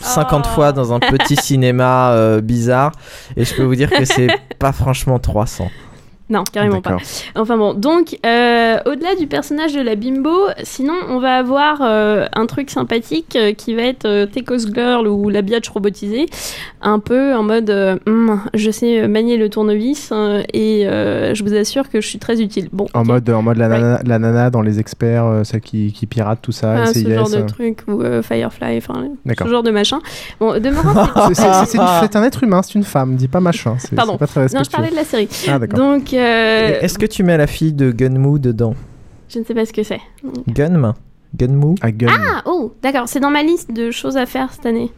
50 0.00 0.44
Oh. 0.46 0.54
fois 0.54 0.72
dans 0.72 0.92
un 0.92 1.00
petit 1.00 1.34
cinéma 1.42 2.12
euh, 2.12 2.40
bizarre, 2.40 2.92
et 3.36 3.44
je 3.44 3.52
peux 3.54 3.64
vous 3.64 3.74
dire 3.74 3.90
que 3.90 4.04
c'est 4.04 4.28
pas 4.60 4.70
franchement 4.72 5.18
300. 5.18 5.70
Non, 6.30 6.44
carrément 6.52 6.82
pas. 6.82 6.96
Enfin 7.36 7.56
bon, 7.56 7.72
donc 7.74 8.18
euh, 8.26 8.78
au-delà 8.86 9.14
du 9.18 9.26
personnage 9.26 9.72
de 9.74 9.80
la 9.80 9.94
bimbo, 9.94 10.30
sinon 10.62 10.92
on 11.08 11.20
va 11.20 11.36
avoir 11.36 11.78
euh, 11.80 12.26
un 12.34 12.44
truc 12.46 12.68
sympathique 12.70 13.34
euh, 13.36 13.52
qui 13.54 13.74
va 13.74 13.82
être 13.82 14.04
euh, 14.04 14.26
Tekos 14.26 14.72
Girl 14.74 15.08
ou 15.08 15.30
la 15.30 15.40
biatch 15.42 15.68
robotisée, 15.70 16.26
un 16.82 16.98
peu 16.98 17.34
en 17.34 17.42
mode 17.42 17.70
euh, 17.70 17.96
Hum, 18.06 18.40
je 18.54 18.70
sais 18.70 19.08
manier 19.08 19.36
le 19.38 19.48
tournevis 19.48 20.10
euh, 20.12 20.42
et 20.52 20.86
euh, 20.86 21.34
je 21.34 21.42
vous 21.42 21.54
assure 21.54 21.88
que 21.88 22.00
je 22.02 22.06
suis 22.06 22.18
très 22.18 22.40
utile. 22.42 22.68
Bon, 22.72 22.86
En 22.94 23.04
mode, 23.04 23.28
en 23.30 23.40
mode 23.42 23.56
la, 23.56 23.68
nana, 23.68 24.00
la 24.04 24.18
nana 24.18 24.50
dans 24.50 24.60
les 24.62 24.78
experts, 24.80 25.24
euh, 25.24 25.44
celle 25.44 25.60
qui, 25.62 25.92
qui 25.92 26.06
pirate 26.06 26.40
tout 26.42 26.52
ça, 26.52 26.74
Ah, 26.82 26.86
ce 26.92 26.98
genre 27.08 27.30
de 27.30 27.40
truc 27.42 27.78
ou 27.88 28.02
euh, 28.02 28.22
Firefly, 28.22 28.80
ce 28.82 29.48
genre 29.48 29.62
de 29.62 29.70
machin. 29.70 29.98
Bon, 30.40 30.60
demeurant, 30.60 31.06
C'est- 31.28 31.34
c'est- 31.34 31.42
c'est- 31.42 31.64
c'est 31.66 31.78
une- 31.78 31.84
c'est 32.02 32.16
un 32.16 32.22
être 32.24 32.44
humain, 32.44 32.60
c'est 32.62 32.74
une 32.74 32.84
femme, 32.84 33.16
dis 33.16 33.28
pas 33.28 33.40
machin. 33.40 33.76
C'est 33.78 33.94
Pardon. 33.96 34.12
c'est 34.12 34.18
pas 34.18 34.26
très 34.26 34.40
Non, 34.54 34.62
je 34.64 34.70
parlais 34.70 34.90
de 34.90 34.96
la 34.96 35.04
série. 35.04 35.28
Ah, 35.48 35.58
d'accord. 35.58 35.78
Donc, 35.78 36.12
euh, 36.18 36.80
Est-ce 36.80 36.98
que 36.98 37.06
tu 37.06 37.22
mets 37.22 37.36
la 37.36 37.46
fille 37.46 37.72
de 37.72 37.90
Gunmu 37.90 38.38
dedans 38.38 38.74
je 39.30 39.38
ne 39.40 39.44
sais 39.44 39.52
pas 39.52 39.66
ce 39.66 39.74
que 39.74 39.82
c'est. 39.82 40.00
Gunm 40.48 40.94
Gunmu 41.36 41.74
Ah, 41.82 41.90
Gun. 41.92 42.08
Ah, 42.10 42.42
oh, 42.46 42.72
d'accord, 42.82 43.06
c'est 43.10 43.20
dans 43.20 43.28
ma 43.30 43.42
liste 43.42 43.70
de 43.72 43.90
choses 43.90 44.16
à 44.16 44.24
faire 44.24 44.50
cette 44.54 44.64
année. 44.64 44.90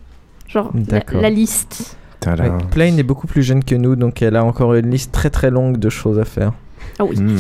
Genre, 0.47 0.71
la, 0.89 1.03
la 1.21 1.31
liste. 1.31 1.97
Ouais, 2.25 2.35
Plane 2.71 2.97
est 3.01 3.03
beaucoup 3.03 3.27
plus 3.27 3.43
jeune 3.43 3.64
que 3.64 3.75
nous, 3.75 3.97
donc 3.97 4.23
elle 4.23 4.37
a 4.37 4.45
encore 4.45 4.75
une 4.75 4.89
liste 4.89 5.11
très 5.11 5.31
très 5.31 5.51
longue 5.51 5.79
de 5.79 5.89
choses 5.89 6.21
à 6.21 6.25
faire. 6.25 6.53
Ah 7.01 7.05
oui. 7.05 7.16
Hmm. 7.18 7.37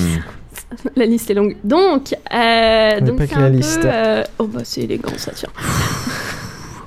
La 0.96 1.06
liste 1.06 1.30
est 1.30 1.34
longue. 1.34 1.56
Donc, 1.62 2.12
euh, 2.34 3.00
donc 3.00 3.18
pas 3.18 3.26
c'est 3.26 3.34
que 3.34 3.38
la 3.40 3.46
un 3.46 3.50
peu, 3.50 3.56
liste. 3.56 3.84
euh, 3.84 4.24
Oh 4.40 4.46
bah 4.46 4.60
c'est 4.64 4.82
élégant 4.82 5.10
ça 5.16 5.32
tiens. 5.34 5.48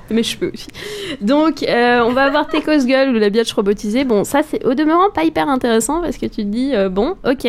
Mes 0.10 0.22
cheveux 0.22 0.50
aussi. 0.52 0.66
Donc, 1.20 1.62
euh, 1.62 2.00
on 2.04 2.12
va 2.12 2.24
avoir 2.24 2.46
Tekos 2.48 2.84
Gull 2.86 3.14
ou 3.14 3.18
la 3.18 3.30
biatch 3.30 3.52
robotisée. 3.52 4.04
Bon, 4.04 4.24
ça 4.24 4.40
c'est 4.48 4.64
au 4.64 4.74
demeurant 4.74 5.10
pas 5.10 5.24
hyper 5.24 5.48
intéressant 5.48 6.00
parce 6.02 6.16
que 6.18 6.26
tu 6.26 6.36
te 6.36 6.48
dis 6.48 6.74
euh, 6.74 6.88
bon, 6.88 7.14
ok, 7.26 7.46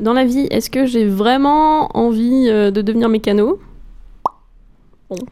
dans 0.00 0.12
la 0.12 0.24
vie, 0.24 0.46
est-ce 0.50 0.70
que 0.70 0.86
j'ai 0.86 1.06
vraiment 1.06 1.88
envie 1.96 2.48
euh, 2.48 2.70
de 2.70 2.82
devenir 2.82 3.08
mécano? 3.08 3.58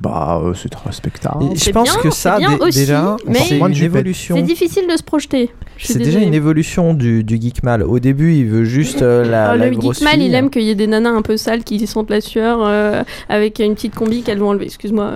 Bah, 0.00 0.40
euh, 0.42 0.54
c'est 0.54 0.74
respectable. 0.74 1.44
Et 1.52 1.56
je 1.56 1.70
pense 1.70 1.92
bien, 1.92 2.02
que 2.02 2.11
ça, 2.11 2.38
bien 2.38 2.59
aussi, 2.59 2.80
déjà, 2.80 3.16
mais- 3.28 3.38
c'est 3.38 3.59
une 3.59 3.76
évolution. 3.76 4.34
C'est 4.34 4.42
difficile 4.42 4.88
de 4.90 4.96
se 4.96 5.04
projeter. 5.04 5.50
C'est 5.78 5.98
déjà 5.98 6.18
une 6.18 6.34
évolution 6.34 6.94
du, 6.94 7.22
du 7.22 7.40
geek 7.40 7.62
mal. 7.62 7.84
Au 7.84 8.00
début, 8.00 8.34
il 8.34 8.46
veut 8.46 8.64
juste 8.64 9.02
euh, 9.02 9.24
la, 9.24 9.50
Ah, 9.50 9.56
la 9.56 9.68
le 9.68 9.76
grosse 9.76 9.98
geek 10.00 10.04
mal, 10.04 10.20
il 10.20 10.34
aime 10.34 10.50
qu'il 10.50 10.62
y 10.62 10.70
ait 10.70 10.74
des 10.74 10.88
nanas 10.88 11.11
un 11.11 11.22
peu 11.22 11.36
sales 11.36 11.62
qui 11.62 11.86
sentent 11.86 12.11
la 12.11 12.20
sueur 12.20 12.59
euh, 12.62 13.04
avec 13.28 13.61
une 13.61 13.74
petite 13.76 13.94
combi 13.94 14.22
qu'elles 14.22 14.40
vont 14.40 14.48
enlever. 14.48 14.64
Excuse-moi. 14.64 15.12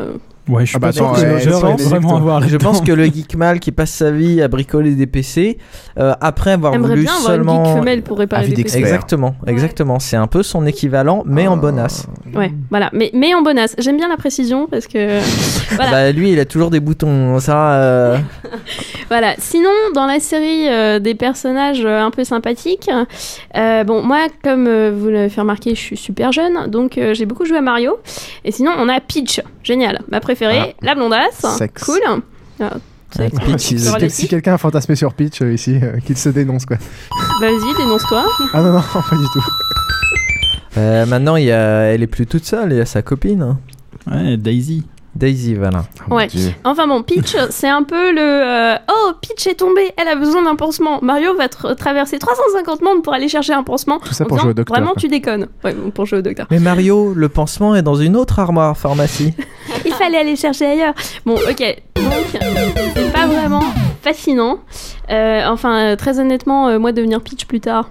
Euh. 0.49 0.53
Ouais, 0.53 0.63
je 0.65 0.71
suis 0.71 0.77
Ah 0.77 0.81
bah 0.81 0.91
pas 0.93 0.97
attends, 0.99 1.13
que 1.13 1.39
je 1.39 1.51
pense- 1.51 1.83
vraiment 1.83 2.41
Je 2.41 2.57
pense 2.57 2.81
que 2.81 2.93
le 2.93 3.05
geek 3.13 3.37
mal 3.37 3.61
qui 3.61 3.71
passe 3.73 3.91
sa 3.91 4.11
vie 4.11 4.43
à 4.43 4.49
bricoler 4.49 4.93
des 4.93 5.07
PC, 5.07 5.59
euh, 5.99 6.15
après 6.21 6.53
avoir 6.53 6.75
Aimerait 6.75 6.91
voulu 6.91 7.03
bien 7.03 7.13
avoir 7.13 7.27
seulement. 7.33 7.61
une 7.61 7.67
geek 7.71 7.77
femelle 7.79 8.03
pour 8.03 8.19
réparer 8.19 8.43
Avis 8.45 8.55
des 8.55 8.63
PC. 8.65 8.79
d'expert. 8.79 8.95
Exactement, 8.95 9.35
exactement. 9.47 9.99
C'est 10.01 10.17
un 10.17 10.27
peu 10.27 10.43
son 10.43 10.67
équivalent, 10.67 11.23
mais 11.27 11.47
en 11.47 11.57
bonasse. 11.57 12.07
Ouais, 12.35 12.53
voilà. 12.71 12.91
Mais, 12.93 13.11
mais 13.15 13.35
en 13.35 13.43
bonasse. 13.43 13.77
J'aime 13.79 13.97
bien 13.97 14.09
la 14.09 14.17
précision 14.17 14.67
parce 14.69 14.87
que. 14.89 15.21
voilà. 15.77 15.91
Bah, 15.91 16.13
lui, 16.13 16.33
il 16.33 16.41
a 16.41 16.45
toujours 16.45 16.71
des 16.71 16.81
boutons. 16.81 17.39
Ça. 17.39 17.75
euh, 17.75 18.19
voilà. 19.09 19.35
Sinon, 19.39 19.71
dans 19.95 20.07
la 20.07 20.19
série 20.21 20.69
euh, 20.69 20.99
des 20.99 21.15
personnages 21.15 21.85
euh, 21.85 22.01
un 22.03 22.11
peu 22.11 22.25
sympathiques, 22.25 22.91
euh, 23.57 23.85
bon, 23.85 24.03
moi, 24.03 24.27
comme 24.43 24.67
euh, 24.67 24.93
vous 24.97 25.09
l'avez 25.09 25.29
fait 25.29 25.41
remarquer, 25.41 25.75
je 25.75 25.81
suis 25.81 25.97
super 25.97 26.33
jeune, 26.33 26.67
donc 26.69 26.99
euh, 26.99 27.15
j'ai 27.15 27.27
beaucoup 27.27 27.45
joué 27.45 27.59
à 27.59 27.63
Mario. 27.63 27.97
Et 28.45 28.51
sinon, 28.51 28.73
on 28.79 28.89
a 28.89 28.99
Peach. 29.01 29.41
Génial. 29.63 30.01
Ma 30.11 30.19
préférée, 30.19 30.32
la 30.83 30.95
blondasse. 30.95 31.45
Sexe. 31.59 31.85
Cool. 31.85 32.23
Ah, 32.61 32.71
Si, 33.59 34.29
quelqu'un 34.29 34.55
a 34.55 34.59
fantasmé 34.59 34.97
sur 34.97 35.13
Pitch 35.15 35.43
euh, 35.43 35.53
ici, 35.53 35.79
euh, 35.83 35.99
qu'il 35.99 36.17
se 36.17 36.29
dénonce 36.31 36.65
quoi. 36.65 36.79
Vas-y, 37.41 37.77
dénonce-toi. 37.77 38.25
Ah 38.55 38.63
non, 38.63 38.73
non, 38.73 38.81
pas 38.93 39.17
du 39.17 39.25
tout. 39.33 39.45
euh, 40.79 41.05
maintenant, 41.07 41.37
il 41.37 41.45
y 41.45 41.53
a... 41.53 41.93
elle 41.93 42.03
est 42.03 42.07
plus 42.07 42.27
toute 42.27 42.45
seule, 42.45 42.73
il 42.73 42.79
y 42.79 42.81
a 42.81 42.87
sa 42.87 43.03
copine. 43.03 43.57
Ouais, 44.11 44.37
Daisy. 44.37 44.85
Daisy, 45.15 45.55
voilà. 45.55 45.85
Oh, 46.11 46.15
Ouais. 46.15 46.29
Enfin 46.65 46.87
bon, 46.87 47.03
Peach, 47.03 47.37
c'est 47.51 47.69
un 47.69 47.83
peu 47.83 48.13
le 48.13 48.21
euh, 48.21 48.75
Oh, 48.91 49.13
Peach 49.21 49.47
est 49.47 49.55
tombée, 49.57 49.93
elle 49.97 50.09
a 50.09 50.15
besoin 50.17 50.43
d'un 50.43 50.57
pansement. 50.57 51.01
Mario 51.03 51.37
va 51.37 51.47
tra- 51.49 51.75
traverser 51.75 52.19
350 52.19 52.81
mondes 52.83 53.03
pour 53.03 53.13
aller 53.13 53.29
chercher 53.29 53.53
un 53.53 53.63
pansement. 53.63 53.99
Tout 54.01 54.15
ça 54.15 54.25
pour 54.25 54.37
disant, 54.39 54.45
jouer 54.45 54.51
au 54.53 54.55
docteur, 54.55 54.75
Vraiment, 54.77 54.93
quoi. 54.93 55.01
tu 55.01 55.09
déconnes. 55.09 55.49
Ouais, 55.65 55.75
bon, 55.75 55.91
pour 55.91 56.07
jouer 56.07 56.19
au 56.21 56.23
docteur. 56.23 56.47
Mais 56.51 56.59
Mario, 56.61 57.13
le 57.15 57.29
pansement 57.29 57.77
est 57.77 57.83
dans 57.83 57.95
une 57.97 58.17
autre 58.17 58.39
armoire 58.39 58.77
pharmacie. 58.77 59.35
Il 59.85 59.93
fallait 59.93 60.19
aller 60.19 60.37
chercher 60.37 60.67
ailleurs. 60.67 60.95
Bon, 61.27 61.35
ok. 61.35 61.77
Donc, 61.97 62.41
c'est 62.95 63.13
pas 63.13 63.27
vraiment 63.27 63.63
fascinant. 64.01 64.59
Euh, 65.11 65.43
enfin, 65.47 65.79
euh, 65.93 65.97
très 65.97 66.19
honnêtement, 66.21 66.69
euh, 66.69 66.79
moi, 66.79 66.93
devenir 66.93 67.21
Peach 67.21 67.47
plus 67.47 67.61
tard. 67.61 67.91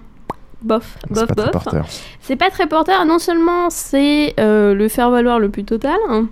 Bof, 0.63 0.97
C'est 1.07 1.13
bof, 1.13 1.27
pas 1.27 1.33
très 1.35 1.43
bof. 1.51 1.51
porteur. 1.63 1.85
C'est 2.21 2.35
pas 2.35 2.49
très 2.49 2.67
porteur. 2.67 3.05
Non 3.05 3.17
seulement 3.19 3.69
c'est 3.69 4.33
euh, 4.39 4.73
le 4.73 4.87
faire 4.89 5.09
valoir 5.09 5.39
le 5.39 5.49
plus 5.49 5.63
total, 5.63 5.97
hein, 6.09 6.27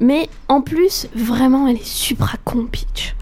mais 0.00 0.28
en 0.48 0.60
plus, 0.62 1.08
vraiment, 1.14 1.68
elle 1.68 1.76
est 1.76 1.84
supra 1.86 2.38
con, 2.44 2.66
Peach. 2.70 3.14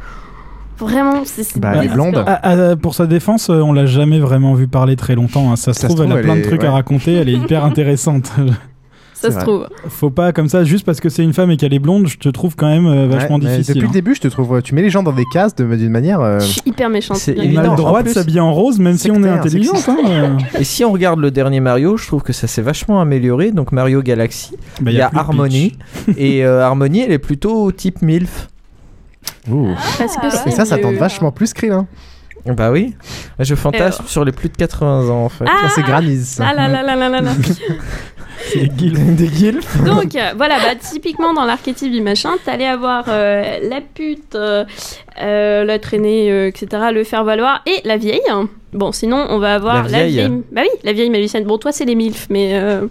Vraiment, 0.79 1.23
c'est 1.25 1.59
Bah, 1.61 1.73
elle 1.77 1.85
est 1.85 1.89
blonde. 1.89 2.13
désespérant. 2.15 2.39
Ah, 2.43 2.71
ah, 2.73 2.77
pour 2.77 2.95
sa 2.95 3.07
défense, 3.07 3.49
euh, 3.49 3.61
on 3.61 3.73
l'a 3.73 3.87
jamais 3.87 4.19
vraiment 4.19 4.55
vu 4.55 4.67
parler 4.67 4.97
très 4.97 5.15
longtemps. 5.15 5.53
hein. 5.53 5.57
Ça 5.57 5.73
se 5.73 5.81
Ça 5.81 5.89
se 5.89 5.95
trouve, 5.95 6.05
elle 6.05 6.13
a 6.19 6.21
plein 6.21 6.37
de 6.37 6.43
trucs 6.43 6.63
ouais. 6.63 6.67
à 6.69 6.73
raconter. 6.73 7.15
Elle 7.15 7.29
est 7.29 7.35
hyper 7.35 7.65
intéressante. 7.71 8.33
Ça 9.25 9.31
C'est 9.41 9.41
se 9.41 9.45
vrai. 9.45 9.45
trouve. 9.45 9.91
Faut 9.91 10.11
pas 10.11 10.33
comme 10.33 10.49
ça, 10.49 10.65
juste 10.65 10.85
parce 10.85 11.01
que 11.01 11.09
c'est 11.09 11.23
une 11.23 11.33
femme 11.33 11.51
et 11.51 11.57
qu'elle 11.57 11.73
est 11.73 11.79
blonde, 11.79 12.07
je 12.09 12.19
te 12.19 12.29
trouve 12.29 12.57
quand 12.57 12.67
même 12.69 12.87
euh, 12.87 13.07
vachement 13.09 13.37
Ouais, 13.37 13.41
difficile. 13.47 13.75
Depuis 13.77 13.87
hein. 13.87 13.89
le 13.89 13.93
début, 13.95 14.15
je 14.15 14.21
te 14.21 14.29
trouve, 14.29 14.61
tu 14.63 14.75
mets 14.75 14.83
les 14.83 14.91
gens 14.91 15.03
dans 15.03 15.13
des 15.13 15.25
cases 15.33 15.55
de- 15.55 15.65
d'une 15.77 15.91
manière. 15.91 16.21
euh, 16.21 16.39
Je 16.41 16.45
suis 16.47 16.63
hyper 16.67 16.91
méchante. 16.91 17.17
C'est 17.17 17.35
On 17.39 17.57
a 17.57 17.63
le 17.63 17.77
droit 17.77 18.03
de 18.03 18.09
s'habiller 18.11 18.41
en 18.41 18.53
rose, 18.53 18.79
même 18.79 18.97
si 18.99 19.11
on 19.11 19.15
est 19.15 19.23
sectaire, 19.23 19.41
intelligente. 19.41 19.89
hein, 19.89 19.97
euh. 20.07 20.59
Et 20.61 20.65
si 20.65 20.85
on 20.85 20.93
regarde 20.93 21.21
le 21.21 21.31
dernier 21.31 21.61
Mario, 21.61 21.97
je 21.97 22.07
trouve 22.07 22.23
que 22.23 22.33
ça 22.33 22.47
s'est 22.47 22.63
vachement 22.63 23.01
amélioré. 23.01 23.51
Donc 23.51 23.73
Mario 23.73 24.03
Galaxy, 24.03 24.57
Bah, 24.81 24.91
il 24.91 24.97
y 24.97 25.01
a, 25.01 25.09
de 25.11 25.17
Harmony. 25.17 25.73
Et 26.19 26.45
euh, 26.45 26.63
Harmony, 26.63 27.01
elle 27.01 27.13
est 27.13 27.19
plutôt 27.19 27.73
type 27.73 28.03
MILF. 28.03 28.49
ouh. 29.51 29.69
Parce 29.99 30.17
que 30.17 30.27
Et 30.27 30.31
c'est 30.31 30.51
ça, 30.51 30.65
ça 30.65 30.79
tente 30.79 30.95
vachement 30.97 31.33
plus 31.33 31.53
Krillin. 31.55 31.87
Bah 32.59 32.71
oui. 32.71 32.95
Je 33.39 33.55
fantasme 33.55 34.05
sur 34.07 34.23
les 34.23 34.31
plus 34.33 34.51
de 34.51 34.57
80 34.57 35.09
ans 35.09 35.25
en 35.25 35.29
fait. 35.31 35.47
Ah, 35.49 35.67
Ça, 35.67 35.77
c'est 35.77 35.83
Granise. 35.83 36.43
Ah 36.45 36.53
là 36.53 36.69
là 36.69 36.83
là 36.83 36.95
là 36.95 37.09
là 37.09 37.21
là. 37.23 37.31
Des 38.55 38.69
guilfs. 38.69 39.17
Des 39.17 39.27
guilfs. 39.27 39.83
Donc 39.85 40.15
euh, 40.17 40.33
voilà, 40.37 40.57
bah, 40.59 40.75
typiquement 40.81 41.35
dans 41.35 41.45
l'archétype 41.45 41.93
du 41.93 42.01
machin, 42.01 42.31
t'allais 42.45 42.67
avoir 42.67 43.05
euh, 43.09 43.59
la 43.69 43.81
pute, 43.81 44.35
euh, 44.35 44.65
la 45.17 45.79
traînée, 45.79 46.31
euh, 46.31 46.49
etc., 46.49 46.67
le 46.93 47.05
faire 47.05 47.25
valoir 47.25 47.63
et 47.67 47.87
la 47.87 47.97
vieille. 47.97 48.21
Bon, 48.75 48.91
sinon 48.91 49.25
on 49.29 49.39
va 49.39 49.55
avoir 49.55 49.89
La 49.89 50.07
vieille. 50.07 50.29
Bah 50.51 50.63
oui, 50.65 50.69
la 50.83 50.93
vieille 50.93 51.11
magicienne. 51.11 51.45
Bon, 51.45 51.59
toi 51.59 51.71
c'est 51.71 51.85
les 51.85 51.95
milfs, 51.95 52.27
mais 52.29 52.55
euh, 52.55 52.87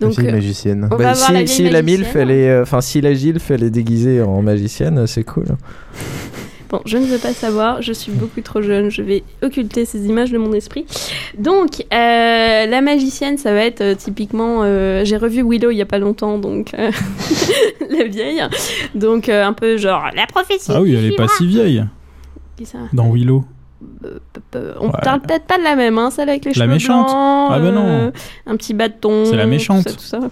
donc 0.00 0.12
vieille 0.12 0.28
euh, 0.28 0.32
magicienne. 0.32 0.88
On 0.90 0.96
Bah, 0.96 1.14
si, 1.14 1.32
la 1.32 1.38
vieille 1.38 1.48
si 1.48 1.68
la. 1.68 1.82
MILF, 1.82 2.14
elle 2.14 2.30
est, 2.30 2.48
euh, 2.48 2.62
enfin 2.62 2.80
si 2.80 3.00
la 3.00 3.12
GILF, 3.12 3.50
elle 3.50 3.64
est 3.64 3.70
déguisée 3.70 4.22
en 4.22 4.40
magicienne, 4.40 5.04
c'est 5.08 5.24
cool. 5.24 5.46
Bon, 6.76 6.82
je 6.84 6.98
ne 6.98 7.06
veux 7.06 7.16
pas 7.18 7.32
savoir, 7.32 7.80
je 7.80 7.92
suis 7.94 8.12
beaucoup 8.12 8.40
trop 8.42 8.60
jeune, 8.60 8.90
je 8.90 9.00
vais 9.00 9.22
occulter 9.42 9.86
ces 9.86 10.06
images 10.08 10.30
de 10.30 10.36
mon 10.36 10.52
esprit. 10.52 10.84
Donc, 11.38 11.80
euh, 11.92 12.66
la 12.66 12.80
magicienne, 12.82 13.38
ça 13.38 13.52
va 13.52 13.60
être 13.60 13.80
euh, 13.80 13.94
typiquement. 13.94 14.60
euh, 14.62 15.04
J'ai 15.06 15.16
revu 15.16 15.42
Willow 15.42 15.70
il 15.70 15.76
y 15.78 15.82
a 15.82 15.86
pas 15.86 15.98
longtemps, 15.98 16.36
donc. 16.38 16.74
euh, 16.74 16.90
la 17.90 18.04
vieille. 18.04 18.42
Donc, 18.94 19.28
euh, 19.30 19.44
un 19.44 19.54
peu 19.54 19.78
genre. 19.78 20.04
La 20.14 20.26
prophétie 20.26 20.70
Ah 20.74 20.82
oui, 20.82 20.94
elle 20.94 21.06
est 21.06 21.16
pas 21.16 21.28
si 21.28 21.46
vieille. 21.46 21.82
Qui 22.58 22.66
ça? 22.66 22.78
Dans 22.92 23.10
Willow. 23.10 23.44
On 24.78 24.86
Ouais. 24.86 24.92
parle 25.02 25.20
peut-être 25.22 25.44
pas 25.46 25.56
de 25.58 25.62
la 25.64 25.76
même, 25.76 25.96
hein, 25.98 26.10
celle 26.10 26.28
avec 26.28 26.44
les 26.44 26.50
La 26.52 26.64
cheveux 26.64 26.66
méchante. 26.74 27.06
blancs, 27.06 27.48
Ah 27.52 27.58
bah 27.58 27.70
non. 27.70 27.86
euh, 27.86 28.10
un 28.46 28.56
petit 28.56 28.74
bâton. 28.74 29.24
C'est 29.24 29.36
la 29.36 29.46
méchante. 29.46 29.84
Tout 29.84 29.90
ça, 29.98 30.18
tout 30.18 30.24
ça. 30.24 30.30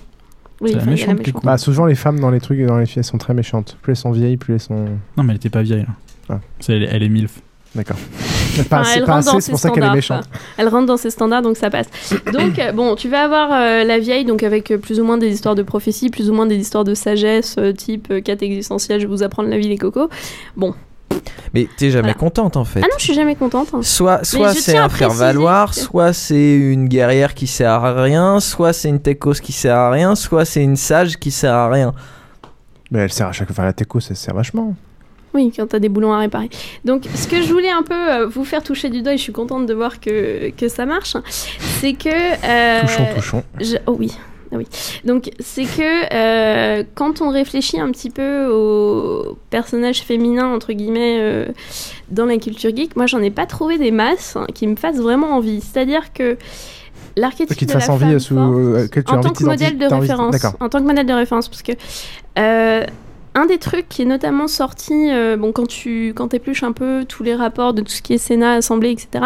Oui, 0.60 0.70
C'est 0.72 0.78
la 0.78 0.84
méchante 0.84 1.20
est 1.26 1.32
cool. 1.32 1.40
Bah, 1.42 1.58
souvent, 1.58 1.86
les 1.86 1.94
femmes 1.94 2.20
dans 2.20 2.30
les 2.30 2.40
trucs 2.40 2.58
et 2.58 2.66
dans 2.66 2.78
les 2.78 2.86
filles, 2.86 2.98
elles 3.00 3.04
sont 3.04 3.18
très 3.18 3.34
méchantes. 3.34 3.76
Plus 3.82 3.92
elles 3.92 3.96
sont 3.96 4.12
vieilles, 4.12 4.36
plus 4.36 4.54
elles 4.54 4.60
sont. 4.60 4.86
Non, 5.16 5.24
mais 5.24 5.30
elle 5.32 5.36
était 5.36 5.48
pas 5.50 5.62
vieille. 5.62 5.80
là. 5.80 5.94
Ah. 6.28 6.38
Elle, 6.68 6.82
est- 6.84 6.88
elle 6.90 7.02
est 7.02 7.08
MILF. 7.08 7.40
D'accord. 7.74 7.96
Pas 8.56 8.60
Enfin, 8.60 8.80
assez, 8.82 8.98
elle 9.00 9.04
pas 9.04 9.14
rentre 9.14 9.26
assez, 9.28 9.34
dans 9.36 9.40
c'est 9.40 9.50
pour 9.50 9.58
ça 9.58 9.68
qu'elle 9.70 9.78
est 9.78 9.86
standards, 9.86 9.94
méchante. 9.96 10.28
quoi. 10.30 10.40
Elle 10.58 10.68
rentre 10.68 10.86
dans 10.86 10.96
ses 10.96 11.10
standards, 11.10 11.42
donc 11.42 11.56
ça 11.56 11.70
passe. 11.70 11.88
Donc, 12.32 12.56
euh, 12.60 12.70
bon, 12.70 12.94
tu 12.94 13.08
vas 13.08 13.24
avoir 13.24 13.50
euh, 13.52 13.82
la 13.82 13.98
vieille, 13.98 14.24
donc 14.24 14.44
avec 14.44 14.70
euh, 14.70 14.78
plus 14.78 15.00
ou 15.00 15.04
moins 15.04 15.18
des 15.18 15.28
histoires 15.28 15.56
de 15.56 15.64
prophétie, 15.64 16.08
plus 16.08 16.30
ou 16.30 16.34
moins 16.34 16.46
des 16.46 16.54
histoires 16.56 16.84
de 16.84 16.94
sagesse, 16.94 17.56
euh, 17.58 17.72
type 17.72 18.06
euh, 18.12 18.20
quête 18.20 18.44
existentielle, 18.44 19.00
je 19.00 19.06
vais 19.06 19.10
vous 19.12 19.24
apprendre 19.24 19.48
la 19.48 19.58
vie, 19.58 19.66
les 19.68 19.76
cocos. 19.76 20.08
Bon. 20.56 20.72
Mais 21.52 21.66
t'es 21.76 21.90
jamais 21.90 22.02
Voilà. 22.02 22.14
contente 22.14 22.56
en 22.56 22.64
fait. 22.64 22.78
Ah 22.80 22.86
non, 22.88 22.96
je 22.96 23.02
suis 23.04 23.14
jamais 23.14 23.34
contente. 23.34 23.68
hein. 23.74 23.82
Soit, 23.82 24.22
soit 24.24 24.54
c'est 24.54 24.76
un 24.78 24.88
faire 24.88 25.10
valoir, 25.10 25.70
que- 25.70 25.76
soit 25.80 26.12
c'est 26.12 26.54
une 26.54 26.86
guerrière 26.88 27.34
qui 27.34 27.48
sert 27.48 27.70
à 27.84 28.02
rien, 28.02 28.38
soit 28.38 28.72
c'est 28.72 28.88
une 28.88 29.00
techos 29.00 29.34
qui 29.42 29.50
sert 29.52 29.76
à 29.76 29.90
rien, 29.90 30.14
soit 30.14 30.44
c'est 30.44 30.62
une 30.62 30.76
sage 30.76 31.16
qui 31.18 31.32
sert 31.32 31.54
à 31.54 31.68
rien. 31.68 31.92
Mais 32.92 33.00
elle 33.00 33.12
sert 33.12 33.26
à 33.26 33.32
chaque 33.32 33.52
fois. 33.52 33.64
La 33.64 33.72
teco, 33.72 33.98
ça 33.98 34.14
sert 34.14 34.34
vachement. 34.34 34.74
Oui, 35.34 35.52
quand 35.54 35.66
t'as 35.66 35.78
des 35.80 35.88
boulons 35.88 36.12
à 36.12 36.18
réparer. 36.18 36.48
Donc, 36.84 37.04
ce 37.14 37.26
que 37.26 37.42
je 37.42 37.52
voulais 37.52 37.70
un 37.70 37.82
peu 37.82 37.94
euh, 37.94 38.26
vous 38.26 38.44
faire 38.44 38.62
toucher 38.62 38.88
du 38.88 39.02
doigt, 39.02 39.14
et 39.14 39.16
je 39.16 39.22
suis 39.22 39.32
contente 39.32 39.66
de 39.66 39.74
voir 39.74 40.00
que, 40.00 40.50
que 40.50 40.68
ça 40.68 40.86
marche, 40.86 41.16
c'est 41.80 41.92
que... 41.94 42.08
euh, 42.08 42.80
Touchons, 42.82 43.06
touchons. 43.16 43.42
je- 43.60 43.76
Oh 43.86 43.96
oui. 43.98 44.12
ah 44.52 44.56
oui. 44.56 44.66
Donc, 45.04 45.30
c'est 45.40 45.64
que 45.64 46.14
euh, 46.14 46.84
quand 46.94 47.20
on 47.20 47.30
réfléchit 47.30 47.80
un 47.80 47.90
petit 47.90 48.10
peu 48.10 48.46
aux 48.46 49.36
personnages 49.50 50.02
féminins, 50.02 50.54
entre 50.54 50.72
guillemets, 50.72 51.16
euh, 51.18 51.46
dans 52.10 52.26
la 52.26 52.36
culture 52.38 52.70
geek, 52.74 52.94
moi, 52.94 53.06
j'en 53.06 53.20
ai 53.20 53.30
pas 53.30 53.46
trouvé 53.46 53.76
des 53.76 53.90
masses 53.90 54.36
hein, 54.36 54.46
qui 54.54 54.66
me 54.68 54.76
fassent 54.76 54.98
vraiment 55.00 55.32
envie. 55.36 55.60
C'est-à-dire 55.60 56.12
que 56.12 56.36
l'archétype 57.16 57.56
Qui 57.56 57.66
te 57.66 57.72
de 57.72 57.74
la 57.74 57.80
fasse 57.80 57.88
envie 57.90 58.04
femme 58.04 58.18
sous. 58.20 58.34
forte, 58.36 58.52
euh, 58.54 58.86
que 58.88 59.00
tu 59.00 59.12
en 59.12 59.20
tant 59.20 59.32
que 59.32 59.44
modèle 59.44 59.78
de 59.78 59.86
référence. 59.86 60.36
En 60.60 60.68
tant 60.68 60.78
que 60.80 60.86
modèle 60.86 61.06
de 61.06 61.12
référence, 61.12 61.48
parce 61.48 61.62
que 61.62 61.72
un 63.34 63.46
des 63.46 63.58
trucs 63.58 63.88
qui 63.88 64.02
est 64.02 64.06
notamment 64.06 64.46
sorti, 64.48 64.92
euh, 65.10 65.36
bon, 65.36 65.52
quand 65.52 65.66
tu 65.66 66.12
quand 66.14 66.32
épluches 66.34 66.62
un 66.62 66.72
peu 66.72 67.04
tous 67.08 67.22
les 67.22 67.34
rapports 67.34 67.74
de 67.74 67.82
tout 67.82 67.90
ce 67.92 68.02
qui 68.02 68.14
est 68.14 68.18
Sénat, 68.18 68.54
Assemblée, 68.54 68.90
etc., 68.90 69.24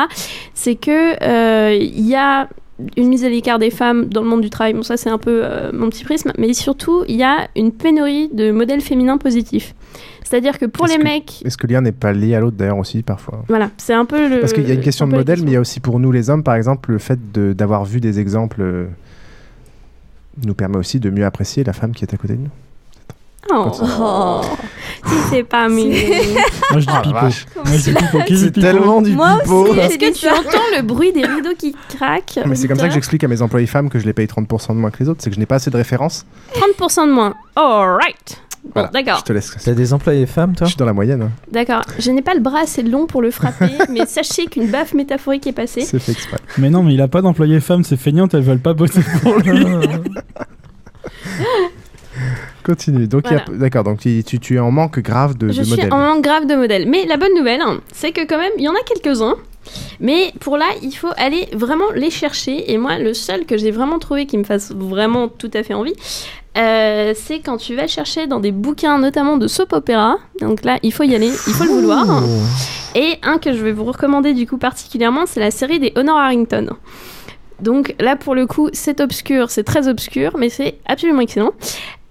c'est 0.55 0.75
que 0.77 1.23
euh, 1.23 1.75
il 1.75 2.07
y 2.07 2.15
a 2.15 2.49
une 2.97 3.09
mise 3.09 3.25
à 3.25 3.29
l'écart 3.29 3.59
des 3.59 3.71
femmes 3.71 4.07
dans 4.07 4.23
le 4.23 4.29
monde 4.29 4.41
du 4.41 4.51
travail. 4.51 4.73
Bon, 4.73 4.83
ça 4.83 4.97
c'est 4.97 5.11
un 5.11 5.19
peu 5.19 5.41
euh, 5.45 5.71
mon 5.73 5.91
petit 5.91 6.05
prisme, 6.05 6.33
mais 6.39 6.53
surtout 6.55 7.05
il 7.09 7.17
y 7.17 7.25
a 7.25 7.49
une 7.57 7.73
pénurie 7.73 8.29
de 8.33 8.51
modèles 8.53 8.81
féminins 8.81 9.19
positifs. 9.19 9.75
C'est-à-dire 10.23 10.59
que 10.59 10.67
pour 10.67 10.87
les 10.87 10.97
que- 10.99 11.03
mecs, 11.03 11.43
Est-ce 11.45 11.57
que 11.57 11.67
l'un 11.67 11.81
n'est 11.81 11.91
pas 11.93 12.13
lié 12.13 12.35
à 12.35 12.41
l'autre 12.41 12.57
d'ailleurs 12.57 12.79
aussi 12.79 13.03
parfois? 13.03 13.43
Voilà, 13.49 13.71
c'est 13.79 13.95
un 13.95 14.05
peu 14.05 14.29
le. 14.29 14.41
Parce 14.41 14.53
qu'il 14.53 14.69
y 14.69 14.71
a 14.71 14.75
une 14.75 14.81
question 14.83 15.07
de 15.09 15.13
modèle, 15.15 15.41
mais 15.43 15.51
il 15.51 15.55
y 15.55 15.57
a 15.57 15.61
aussi 15.61 15.81
pour 15.81 15.99
nous 15.99 16.13
les 16.13 16.29
hommes, 16.31 16.43
par 16.45 16.55
exemple, 16.55 16.93
le 16.93 16.99
fait 16.99 17.19
de- 17.33 17.53
d'avoir 17.55 17.85
vu 17.85 17.99
des 17.99 18.21
exemples 18.21 18.61
euh, 18.61 18.87
nous 20.47 20.55
permet 20.55 20.77
aussi 20.77 21.01
de 21.01 21.11
mieux 21.11 21.25
apprécier 21.25 21.65
la 21.65 21.73
femme 21.73 21.93
qui 21.93 22.05
est 22.05 22.15
à 22.15 22.17
côté 22.17 22.35
de 22.35 22.41
nous. 22.43 22.51
Oh, 23.51 23.73
oh. 24.01 24.41
si 25.07 25.15
c'est 25.31 25.43
pas 25.43 25.69
mignon. 25.69 25.97
Moi 26.73 26.81
je 26.81 26.87
dis 26.87 26.93
Ah, 26.93 27.01
pipo. 27.03 27.19
Moi 27.21 27.31
je 27.65 27.83
dis 27.83 27.95
pipo. 27.95 28.19
C'est 28.29 28.51
pipo 28.53 28.61
tellement 28.61 29.01
du 29.01 29.13
Moi 29.13 29.39
pipeau. 29.43 29.69
aussi. 29.69 29.79
Est-ce 29.81 29.99
que 29.99 30.13
tu 30.13 30.29
entends 30.29 30.59
le 30.77 30.83
bruit 30.83 31.13
des 31.13 31.25
rideaux 31.25 31.55
qui 31.59 31.75
craquent 31.97 32.41
Mais 32.47 32.55
c'est 32.57 32.69
comme 32.69 32.79
ça 32.79 32.89
que 32.89 32.95
j'explique 32.95 33.25
à 33.25 33.29
mes 33.29 33.41
employés 33.43 33.67
femmes 33.67 33.89
que 33.89 33.99
je 33.99 34.05
les 34.07 34.13
paye 34.13 34.27
30% 34.27 34.69
de 34.69 34.73
moins 34.75 34.91
que 34.91 34.99
les 35.03 35.09
autres, 35.09 35.21
c'est 35.23 35.31
que 35.31 35.35
je 35.35 35.41
n'ai 35.41 35.47
pas 35.47 35.57
assez 35.57 35.71
de 35.71 35.77
références. 35.77 36.27
30% 36.79 37.07
de 37.07 37.13
moins. 37.13 37.35
Alright. 37.57 38.43
Bon, 38.65 38.71
Voilà, 38.75 38.89
d'accord. 38.89 39.19
Je 39.21 39.25
te 39.25 39.33
laisse. 39.33 39.57
T'as 39.65 39.73
des 39.73 39.93
employés 39.95 40.27
femmes, 40.27 40.55
toi 40.55 40.67
Je 40.67 40.73
suis 40.73 40.77
dans 40.79 40.85
la 40.85 40.93
moyenne. 40.93 41.23
hein. 41.23 41.31
D'accord. 41.51 41.83
Je 41.99 42.11
n'ai 42.11 42.23
pas 42.23 42.35
le 42.35 42.41
bras 42.41 42.61
assez 42.65 42.83
long 42.83 43.07
pour 43.07 43.23
le 43.23 43.31
frapper, 43.31 43.71
mais 43.89 44.05
sachez 44.05 44.47
qu'une 44.47 44.67
baffe 44.67 44.93
métaphorique 44.95 45.47
est 45.47 45.53
passée. 45.53 45.83
C'est 45.83 45.99
fait 46.01 46.13
exprès. 46.13 46.37
Mais 46.59 46.69
non, 46.69 46.83
mais 46.83 46.93
il 46.93 47.01
a 47.01 47.09
pas 47.09 47.23
d'employé 47.23 47.61
femme, 47.61 47.83
c'est 47.85 47.97
feignante, 47.97 48.35
elles 48.35 48.43
veulent 48.43 48.59
pas 48.59 48.75
bosser 48.75 49.01
pour 49.23 49.37
lui. 49.39 49.65
Continue. 52.69 53.09
Donc, 53.09 53.27
Voilà. 53.27 53.45
d'accord. 53.49 53.83
Donc, 53.83 54.01
tu, 54.01 54.55
es 54.55 54.59
en 54.59 54.71
manque 54.71 54.99
grave 54.99 55.39
de, 55.39 55.49
Je 55.49 55.61
de 55.61 55.65
suis 55.65 55.71
modèles. 55.71 55.91
en 55.93 55.99
manque 55.99 56.23
grave 56.23 56.47
de 56.47 56.55
modèles. 56.55 56.87
Mais 56.87 57.07
la 57.07 57.17
bonne 57.17 57.35
nouvelle, 57.35 57.63
hein, 57.63 57.81
c'est 57.95 58.13
que 58.13 58.27
quand 58.27 58.37
même, 58.37 58.53
il 58.59 58.65
y 58.65 58.69
en 58.69 58.75
a 58.75 58.83
quelques-uns. 58.87 59.37
Mais 60.01 60.33
pour 60.41 60.59
là, 60.59 60.67
il 60.83 60.93
faut 60.93 61.09
aller 61.17 61.49
vraiment 61.55 61.91
les 61.95 62.11
chercher. 62.11 62.71
Et 62.71 62.77
moi, 62.77 62.99
le 62.99 63.15
seul 63.15 63.47
que 63.47 63.57
j'ai 63.57 63.71
vraiment 63.71 63.99
trouvé 63.99 64.27
qui 64.27 64.37
me 64.37 64.45
fasse 64.45 64.71
vraiment 64.73 65.29
tout 65.29 65.51
à 65.55 65.63
fait 65.63 65.73
envie, 65.73 65.95
euh, 66.59 67.15
c'est 67.17 67.41
quand 67.41 67.57
tu 67.57 67.75
vas 67.75 67.87
chercher 67.87 68.27
dans 68.27 68.41
des 68.41 68.53
bouquins, 68.53 68.99
notamment 68.99 69.39
de 69.39 69.47
soap 69.49 69.73
opéra. 69.73 70.19
Donc 70.43 70.63
là, 70.63 70.79
il 70.83 70.93
faut 70.93 71.05
y 71.05 71.15
aller, 71.15 71.29
il 71.29 71.55
faut 71.55 71.65
le 71.65 71.71
vouloir. 71.71 72.23
Et 72.95 73.15
un 73.23 73.39
que 73.39 73.55
je 73.55 73.63
vais 73.65 73.73
vous 73.73 73.85
recommander 73.85 74.35
du 74.35 74.47
coup 74.47 74.59
particulièrement, 74.59 75.25
c'est 75.27 75.41
la 75.41 75.51
série 75.51 75.79
des 75.79 75.93
Honor 75.97 76.19
Harrington. 76.19 76.69
Donc 77.61 77.95
là, 77.99 78.15
pour 78.17 78.35
le 78.35 78.47
coup, 78.47 78.69
c'est 78.73 79.01
obscur, 79.01 79.51
c'est 79.51 79.65
très 79.65 79.89
obscur, 79.89 80.37
mais 80.39 80.49
c'est 80.49 80.79
absolument 80.87 81.21
excellent. 81.21 81.53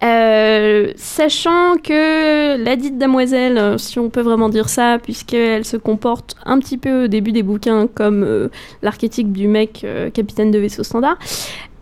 Euh, 0.03 0.91
sachant 0.95 1.77
que 1.83 2.55
la 2.63 2.75
dite 2.75 2.99
damoiselle, 2.99 3.57
euh, 3.57 3.77
si 3.79 3.97
on 3.97 4.11
peut 4.11 4.21
vraiment 4.21 4.47
dire 4.49 4.69
ça, 4.69 4.99
puisqu'elle 5.01 5.65
se 5.65 5.75
comporte 5.75 6.35
un 6.45 6.59
petit 6.59 6.77
peu 6.77 7.05
au 7.05 7.07
début 7.07 7.31
des 7.31 7.41
bouquins 7.41 7.87
comme 7.87 8.23
euh, 8.23 8.49
l'archétype 8.83 9.31
du 9.31 9.47
mec 9.47 9.85
capitaine 10.13 10.51
de 10.51 10.59
vaisseau 10.59 10.83
standard, 10.83 11.17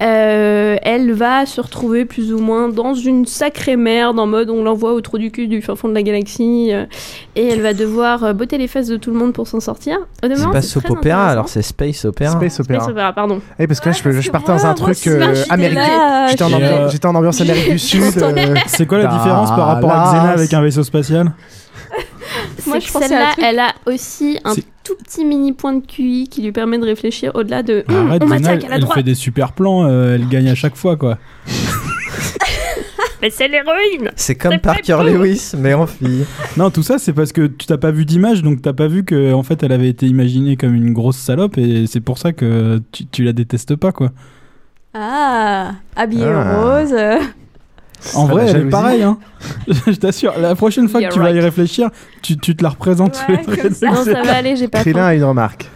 euh, 0.03 0.75
elle 0.81 1.13
va 1.13 1.45
se 1.45 1.61
retrouver 1.61 2.05
plus 2.05 2.33
ou 2.33 2.39
moins 2.39 2.67
dans 2.69 2.93
une 2.93 3.25
sacrée 3.25 3.77
merde 3.77 4.19
en 4.19 4.27
mode 4.27 4.49
on 4.49 4.63
l'envoie 4.63 4.93
au 4.93 4.99
trou 5.01 5.17
du 5.17 5.31
cul 5.31 5.47
du 5.47 5.61
fin 5.61 5.75
fond 5.75 5.87
de 5.87 5.93
la 5.93 6.03
galaxie 6.03 6.69
euh, 6.73 6.85
et 7.35 7.47
elle 7.47 7.61
va 7.61 7.73
devoir 7.73 8.23
euh, 8.23 8.33
botter 8.33 8.57
les 8.57 8.67
fesses 8.67 8.87
de 8.87 8.97
tout 8.97 9.11
le 9.11 9.17
monde 9.17 9.33
pour 9.33 9.47
s'en 9.47 9.59
sortir. 9.59 9.97
C'est 10.21 10.51
pas 10.51 10.61
soap 10.61 10.89
opéra, 10.89 11.27
alors 11.27 11.47
c'est 11.47 11.61
space 11.61 12.03
opéra. 12.05 12.31
Space 12.31 12.59
opéra. 12.59 12.79
Space 12.81 12.91
opéra, 12.91 13.13
pardon. 13.13 13.39
Eh, 13.57 13.67
parce 13.67 13.79
que 13.79 13.89
là, 13.89 13.95
je, 13.95 14.21
je 14.21 14.31
partais 14.31 14.51
dans 14.51 14.65
un 14.65 14.73
truc 14.73 15.07
euh, 15.07 15.33
américain. 15.49 16.27
J'étais 16.29 16.43
en, 16.43 16.51
Euh, 16.51 16.89
ambiance 17.17 17.39
Amérique 17.41 17.69
du 17.71 17.79
Sud. 17.79 18.01
euh, 18.21 18.55
C'est 18.67 18.85
quoi 18.85 18.97
la 18.97 19.07
différence 19.07 19.49
par 19.49 19.67
rapport 19.67 19.91
à. 19.91 20.11
Xena 20.13 20.29
avec 20.31 20.53
un 20.53 20.61
vaisseau 20.61 20.83
spatial? 20.83 21.31
Moi, 22.67 22.79
je 22.79 22.87
celle-là, 22.87 23.33
elle 23.41 23.59
a 23.59 23.73
aussi 23.85 24.39
un 24.43 24.53
tout 24.83 24.95
petit 25.03 25.25
mini 25.25 25.53
point 25.53 25.73
de 25.73 25.85
QI 25.85 26.27
qui 26.29 26.41
lui 26.41 26.51
permet 26.51 26.77
de 26.77 26.85
réfléchir 26.85 27.31
au-delà 27.35 27.63
de 27.63 27.83
Bah, 27.87 27.93
Hum, 27.95 28.07
Arrête, 28.09 28.23
on 28.23 28.27
m'attaque 28.27 28.65
elle, 28.69 28.85
fait 28.93 29.03
des 29.03 29.15
super 29.15 29.53
plans, 29.53 29.85
euh, 29.87 30.15
elle 30.15 30.27
gagne 30.27 30.49
à 30.49 30.55
chaque 30.55 30.75
fois 30.75 30.95
quoi. 30.95 31.17
Mais 33.21 33.29
c'est 33.31 33.47
l'héroïne 33.47 34.11
C'est 34.15 34.35
comme 34.35 34.59
Parker. 34.59 34.99
Lewis, 35.03 35.53
mais 35.57 35.73
en 35.73 35.87
fille. 35.87 36.25
Non, 36.57 36.69
tout 36.69 36.83
ça 36.83 36.99
c'est 36.99 37.13
parce 37.13 37.31
que 37.31 37.47
tu 37.47 37.65
t'as 37.65 37.77
pas 37.77 37.89
vu 37.91 38.05
d'image, 38.05 38.43
donc 38.43 38.61
t'as 38.61 38.73
pas 38.73 38.87
vu 38.87 39.03
que 39.03 39.33
en 39.33 39.41
fait 39.41 39.63
elle 39.63 39.71
avait 39.71 39.87
été 39.89 40.05
imaginée 40.05 40.57
comme 40.57 40.75
une 40.75 40.93
grosse 40.93 41.17
salope 41.17 41.57
et 41.57 41.87
c'est 41.87 42.01
pour 42.01 42.17
ça 42.19 42.33
que 42.33 42.81
tu, 42.91 43.05
tu 43.07 43.23
la 43.23 43.33
détestes 43.33 43.75
pas 43.75 43.91
quoi. 43.91 44.11
Ah, 44.93 45.71
habillée 45.95 46.25
Ah. 46.27 46.61
rose. 46.61 46.93
En 48.13 48.25
vrai, 48.25 48.43
elle 48.43 48.49
est 48.49 48.51
jalousie. 48.53 48.69
pareil, 48.69 49.03
hein. 49.03 49.17
Je 49.67 49.95
t'assure, 49.95 50.33
la 50.39 50.55
prochaine 50.55 50.87
fois 50.87 51.01
que 51.01 51.11
tu 51.11 51.19
vas 51.19 51.31
y 51.31 51.33
right. 51.33 51.43
réfléchir, 51.43 51.89
tu, 52.21 52.37
tu 52.37 52.55
te 52.55 52.63
la 52.63 52.69
représentes. 52.69 53.23
Ouais, 53.27 53.41
comme 53.61 53.73
ça. 53.73 53.87
Non, 53.87 54.03
ça 54.03 54.21
va 54.23 54.35
aller, 54.35 54.55
j'ai 54.55 54.67
pas 54.67 54.79
Krillin 54.79 55.05
a 55.05 55.13
une 55.13 55.23
remarque. 55.23 55.69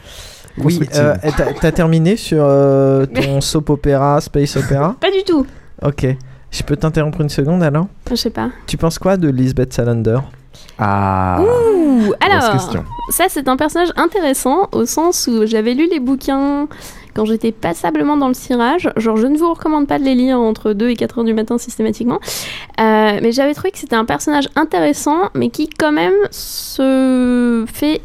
Oui, 0.58 0.80
euh, 0.96 1.16
t'as 1.38 1.54
t'as 1.54 1.72
terminé 1.72 2.18
sur 2.18 2.44
euh, 2.44 3.06
ton 3.06 3.40
soap 3.40 3.70
opéra, 3.70 4.20
space 4.20 4.58
opéra 4.58 4.96
Pas 5.02 5.12
du 5.12 5.24
tout. 5.26 5.46
Ok. 5.82 6.06
Je 6.52 6.64
peux 6.64 6.76
t'interrompre 6.76 7.22
une 7.22 7.30
seconde 7.30 7.64
alors? 7.64 7.88
Je 8.10 8.16
sais 8.16 8.32
pas. 8.32 8.50
Tu 8.68 8.76
penses 8.76 8.98
quoi 9.00 9.18
de 9.18 9.30
Lisbeth 9.30 9.74
Salander? 9.74 10.20
Ah. 10.78 11.42
Ouh, 11.42 12.00
grosse 12.00 12.16
alors, 12.22 12.52
question. 12.52 12.84
ça 13.12 13.26
c'est 13.30 13.48
un 13.48 13.58
personnage 13.58 13.92
intéressant 13.98 14.68
au 14.72 14.86
sens 14.86 15.28
où 15.28 15.46
j'avais 15.46 15.74
lu 15.74 15.88
les 15.90 16.00
bouquins 16.00 16.68
quand 17.14 17.26
j'étais 17.26 17.52
passablement 17.52 18.18
dans 18.18 18.28
le 18.28 18.34
cirage. 18.34 18.92
Genre, 18.98 19.18
je 19.18 19.28
ne 19.28 19.38
vous 19.38 19.54
recommande 19.54 19.88
pas 19.88 20.00
de 20.00 20.04
les 20.04 20.16
lire 20.16 20.40
entre 20.40 20.74
2 20.74 20.90
et 20.90 20.96
4 20.96 21.20
heures 21.20 21.24
du 21.26 21.34
matin 21.34 21.58
systématiquement. 21.58 22.20
Euh, 22.80 23.20
mais 23.22 23.32
j'avais 23.32 23.54
trouvé 23.54 23.72
que 23.72 23.78
c'était 23.78 23.96
un 23.96 24.06
personnage 24.06 24.50
intéressant, 24.56 25.30
mais 25.34 25.50
qui 25.50 25.70
quand 25.70 25.92
même 25.92 26.14
se 26.32 27.66
fait 27.72 28.02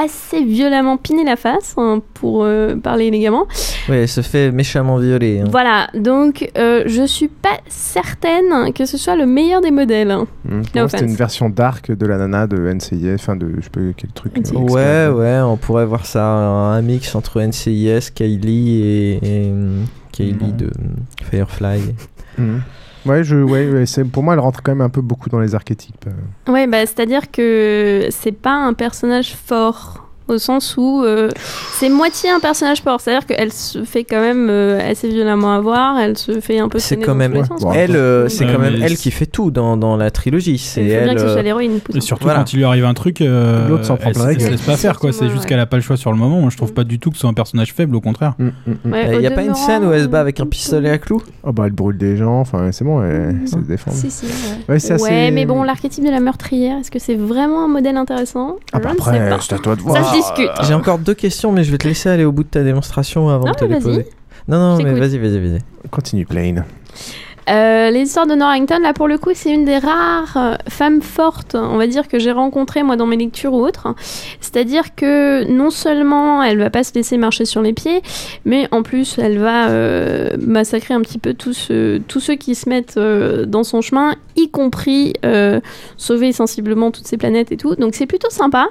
assez 0.00 0.44
violemment 0.44 0.96
piner 0.96 1.24
la 1.24 1.36
face, 1.36 1.74
hein, 1.76 2.00
pour 2.14 2.44
euh, 2.44 2.76
parler 2.76 3.06
élégamment. 3.06 3.46
Ouais, 3.88 4.02
elle 4.02 4.08
se 4.08 4.20
fait 4.20 4.52
méchamment 4.52 4.96
violer. 4.98 5.40
hein. 5.40 5.48
Voilà, 5.50 5.88
donc 5.94 6.50
euh, 6.56 6.84
je 6.86 7.04
suis 7.06 7.28
pas 7.28 7.58
certaine 7.68 8.72
que 8.72 8.86
ce 8.86 8.96
soit 8.96 9.16
le 9.16 9.26
meilleur 9.26 9.60
des 9.60 9.70
modèles. 9.70 10.10
hein. 10.10 10.26
Moi, 10.44 10.88
c'était 10.88 11.04
une 11.04 11.14
version 11.16 11.48
dark 11.50 11.90
de 11.90 12.06
la 12.06 12.16
nana 12.18 12.46
de 12.46 12.56
NCIS, 12.72 13.14
enfin 13.14 13.36
de 13.36 13.50
je 13.56 13.62
sais 13.64 13.70
pas 13.70 13.80
quel 13.96 14.10
truc. 14.12 14.32
euh, 14.36 14.58
Ouais, 14.58 15.08
ouais, 15.18 15.40
on 15.40 15.56
pourrait 15.56 15.86
voir 15.86 16.06
ça, 16.06 16.24
un, 16.24 16.80
mix 16.82 17.14
entre 17.14 17.40
NCIS, 17.40 18.10
Kylie 18.14 18.82
et, 18.82 19.46
et, 19.48 19.52
Kylie 20.12 20.52
de 20.52 20.66
hum, 20.66 20.96
Firefly. 21.30 21.80
Mhm. 22.38 22.62
Ouais, 23.08 23.24
je, 23.24 23.36
ouais, 23.36 23.84
pour 24.12 24.22
moi, 24.22 24.34
elle 24.34 24.40
rentre 24.40 24.62
quand 24.62 24.72
même 24.72 24.80
un 24.82 24.90
peu 24.90 25.00
beaucoup 25.00 25.30
dans 25.30 25.40
les 25.40 25.54
archétypes. 25.54 26.06
euh. 26.06 26.52
Ouais, 26.52 26.66
bah, 26.66 26.80
c'est-à-dire 26.80 27.30
que 27.30 28.06
c'est 28.10 28.32
pas 28.32 28.52
un 28.54 28.74
personnage 28.74 29.34
fort. 29.34 30.07
Au 30.28 30.38
sens 30.38 30.76
où 30.76 31.02
euh, 31.04 31.30
c'est 31.78 31.88
moitié 31.88 32.30
un 32.30 32.40
personnage 32.40 32.82
fort, 32.82 33.00
c'est-à-dire 33.00 33.26
qu'elle 33.26 33.52
se 33.52 33.82
fait 33.84 34.04
quand 34.04 34.20
même 34.20 34.48
euh, 34.50 34.78
assez 34.90 35.08
violemment 35.08 35.54
avoir, 35.54 35.98
elle 35.98 36.18
se 36.18 36.40
fait 36.40 36.58
un 36.58 36.68
peu 36.68 36.78
C'est 36.78 36.98
quand 36.98 37.14
même 37.14 37.44
sens, 37.44 37.62
elle, 37.74 37.96
euh, 37.96 38.28
c'est 38.28 38.44
quand 38.44 38.58
même 38.58 38.78
elle 38.82 38.96
qui 38.96 39.10
fait 39.10 39.26
tout 39.26 39.50
dans, 39.50 39.76
dans 39.76 39.96
la 39.96 40.10
trilogie. 40.10 40.58
C'est 40.58 40.82
faut 40.82 40.86
bien 40.86 40.98
elle. 41.00 41.14
que 41.14 41.20
ce 41.20 41.28
soit 41.28 41.38
euh, 41.38 41.42
l'héroïne. 41.42 41.80
Et 41.94 42.00
surtout 42.00 42.24
Voilà. 42.24 42.40
quand 42.40 42.52
il 42.52 42.56
lui 42.56 42.64
arrive 42.64 42.84
un 42.84 42.94
truc, 42.94 43.20
euh, 43.20 43.68
L'autre 43.68 43.84
s'en 43.84 43.96
prend 43.96 44.10
elle, 44.10 44.34
elle 44.34 44.40
se 44.40 44.50
laisse 44.50 44.60
pas 44.62 44.76
faire 44.76 44.98
quoi. 44.98 45.12
C'est 45.12 45.28
juste 45.30 45.46
qu'elle 45.46 45.60
a 45.60 45.66
pas 45.66 45.76
le 45.76 45.82
choix 45.82 45.96
sur 45.96 46.12
le 46.12 46.18
moment. 46.18 46.40
Moi, 46.40 46.50
je 46.50 46.56
trouve 46.56 46.72
pas 46.72 46.84
du 46.84 46.98
tout 46.98 47.10
que 47.10 47.16
ce 47.16 47.22
soit 47.22 47.30
un 47.30 47.34
personnage 47.34 47.72
faible, 47.72 47.96
au 47.96 48.00
contraire. 48.00 48.34
Mm, 48.38 48.44
mm, 48.44 48.50
mm. 48.84 48.92
Ouais, 48.92 49.14
Il 49.14 49.18
n'y 49.20 49.26
a 49.26 49.30
pas 49.30 49.42
une 49.42 49.54
scène 49.54 49.84
où 49.84 49.92
elle 49.92 50.02
se 50.02 50.08
bat 50.08 50.20
avec 50.20 50.40
un 50.40 50.46
pistolet 50.46 50.90
à 50.90 50.98
clous 50.98 51.22
Oh 51.42 51.52
bah 51.52 51.64
elle 51.66 51.72
brûle 51.72 51.96
des 51.96 52.16
gens, 52.16 52.40
enfin 52.40 52.70
c'est 52.72 52.84
bon, 52.84 53.02
elle, 53.02 53.38
elle 53.42 53.48
se 53.48 53.56
défendre. 53.56 53.96
Si, 53.96 54.10
si, 54.10 54.26
ouais. 54.92 55.30
Mais 55.30 55.46
bon, 55.46 55.62
l'archétype 55.62 56.04
de 56.04 56.10
la 56.10 56.20
meurtrière, 56.20 56.78
est-ce 56.78 56.90
que 56.90 56.98
c'est 56.98 57.14
vraiment 57.14 57.64
un 57.64 57.68
modèle 57.68 57.96
intéressant? 57.96 58.56
Ah 58.72 58.80
bah 58.80 58.90
après, 58.92 59.38
c'est 59.40 59.54
à 59.54 59.58
toi 59.58 59.74
de 59.76 59.80
Ça 59.80 59.86
voir. 59.88 60.14
Discute. 60.20 60.50
J'ai 60.66 60.74
encore 60.74 60.98
deux 60.98 61.14
questions, 61.14 61.52
mais 61.52 61.64
je 61.64 61.70
vais 61.70 61.78
te 61.78 61.86
laisser 61.88 62.08
aller 62.08 62.24
au 62.24 62.32
bout 62.32 62.44
de 62.44 62.48
ta 62.48 62.62
démonstration 62.62 63.28
avant 63.28 63.46
Non, 63.46 63.52
de 63.52 63.56
te 63.56 63.64
les 63.64 63.78
poser. 63.80 64.06
Non, 64.46 64.58
non, 64.58 64.82
mais 64.82 64.92
vas-y, 64.98 65.18
vas-y, 65.18 65.38
vas-y. 65.38 65.60
Continue, 65.90 66.24
Plain. 66.26 66.64
Euh, 67.50 67.90
les 67.90 68.00
histoires 68.02 68.26
de 68.26 68.34
Norrington, 68.34 68.78
là 68.82 68.92
pour 68.92 69.08
le 69.08 69.16
coup, 69.18 69.30
c'est 69.34 69.50
une 69.52 69.64
des 69.64 69.78
rares 69.78 70.36
euh, 70.36 70.54
femmes 70.68 71.00
fortes, 71.02 71.54
on 71.54 71.76
va 71.76 71.86
dire, 71.86 72.06
que 72.08 72.18
j'ai 72.18 72.32
rencontrées 72.32 72.82
moi 72.82 72.96
dans 72.96 73.06
mes 73.06 73.16
lectures 73.16 73.52
ou 73.54 73.64
autres. 73.64 73.94
C'est-à-dire 74.40 74.94
que 74.94 75.44
non 75.50 75.70
seulement 75.70 76.42
elle 76.42 76.58
va 76.58 76.70
pas 76.70 76.84
se 76.84 76.92
laisser 76.94 77.16
marcher 77.16 77.44
sur 77.44 77.62
les 77.62 77.72
pieds, 77.72 78.02
mais 78.44 78.68
en 78.70 78.82
plus 78.82 79.18
elle 79.18 79.38
va 79.38 79.68
euh, 79.70 80.36
massacrer 80.40 80.94
un 80.94 81.00
petit 81.00 81.18
peu 81.18 81.34
tous 81.34 81.52
ceux, 81.54 82.34
qui 82.38 82.54
se 82.54 82.68
mettent 82.68 82.96
euh, 82.98 83.46
dans 83.46 83.64
son 83.64 83.80
chemin, 83.80 84.14
y 84.36 84.50
compris 84.50 85.14
sauver 85.96 86.32
sensiblement 86.32 86.90
toutes 86.90 87.06
ces 87.06 87.16
planètes 87.16 87.50
et 87.52 87.56
tout. 87.56 87.74
Donc 87.76 87.94
c'est 87.94 88.06
plutôt 88.06 88.30
sympa. 88.30 88.68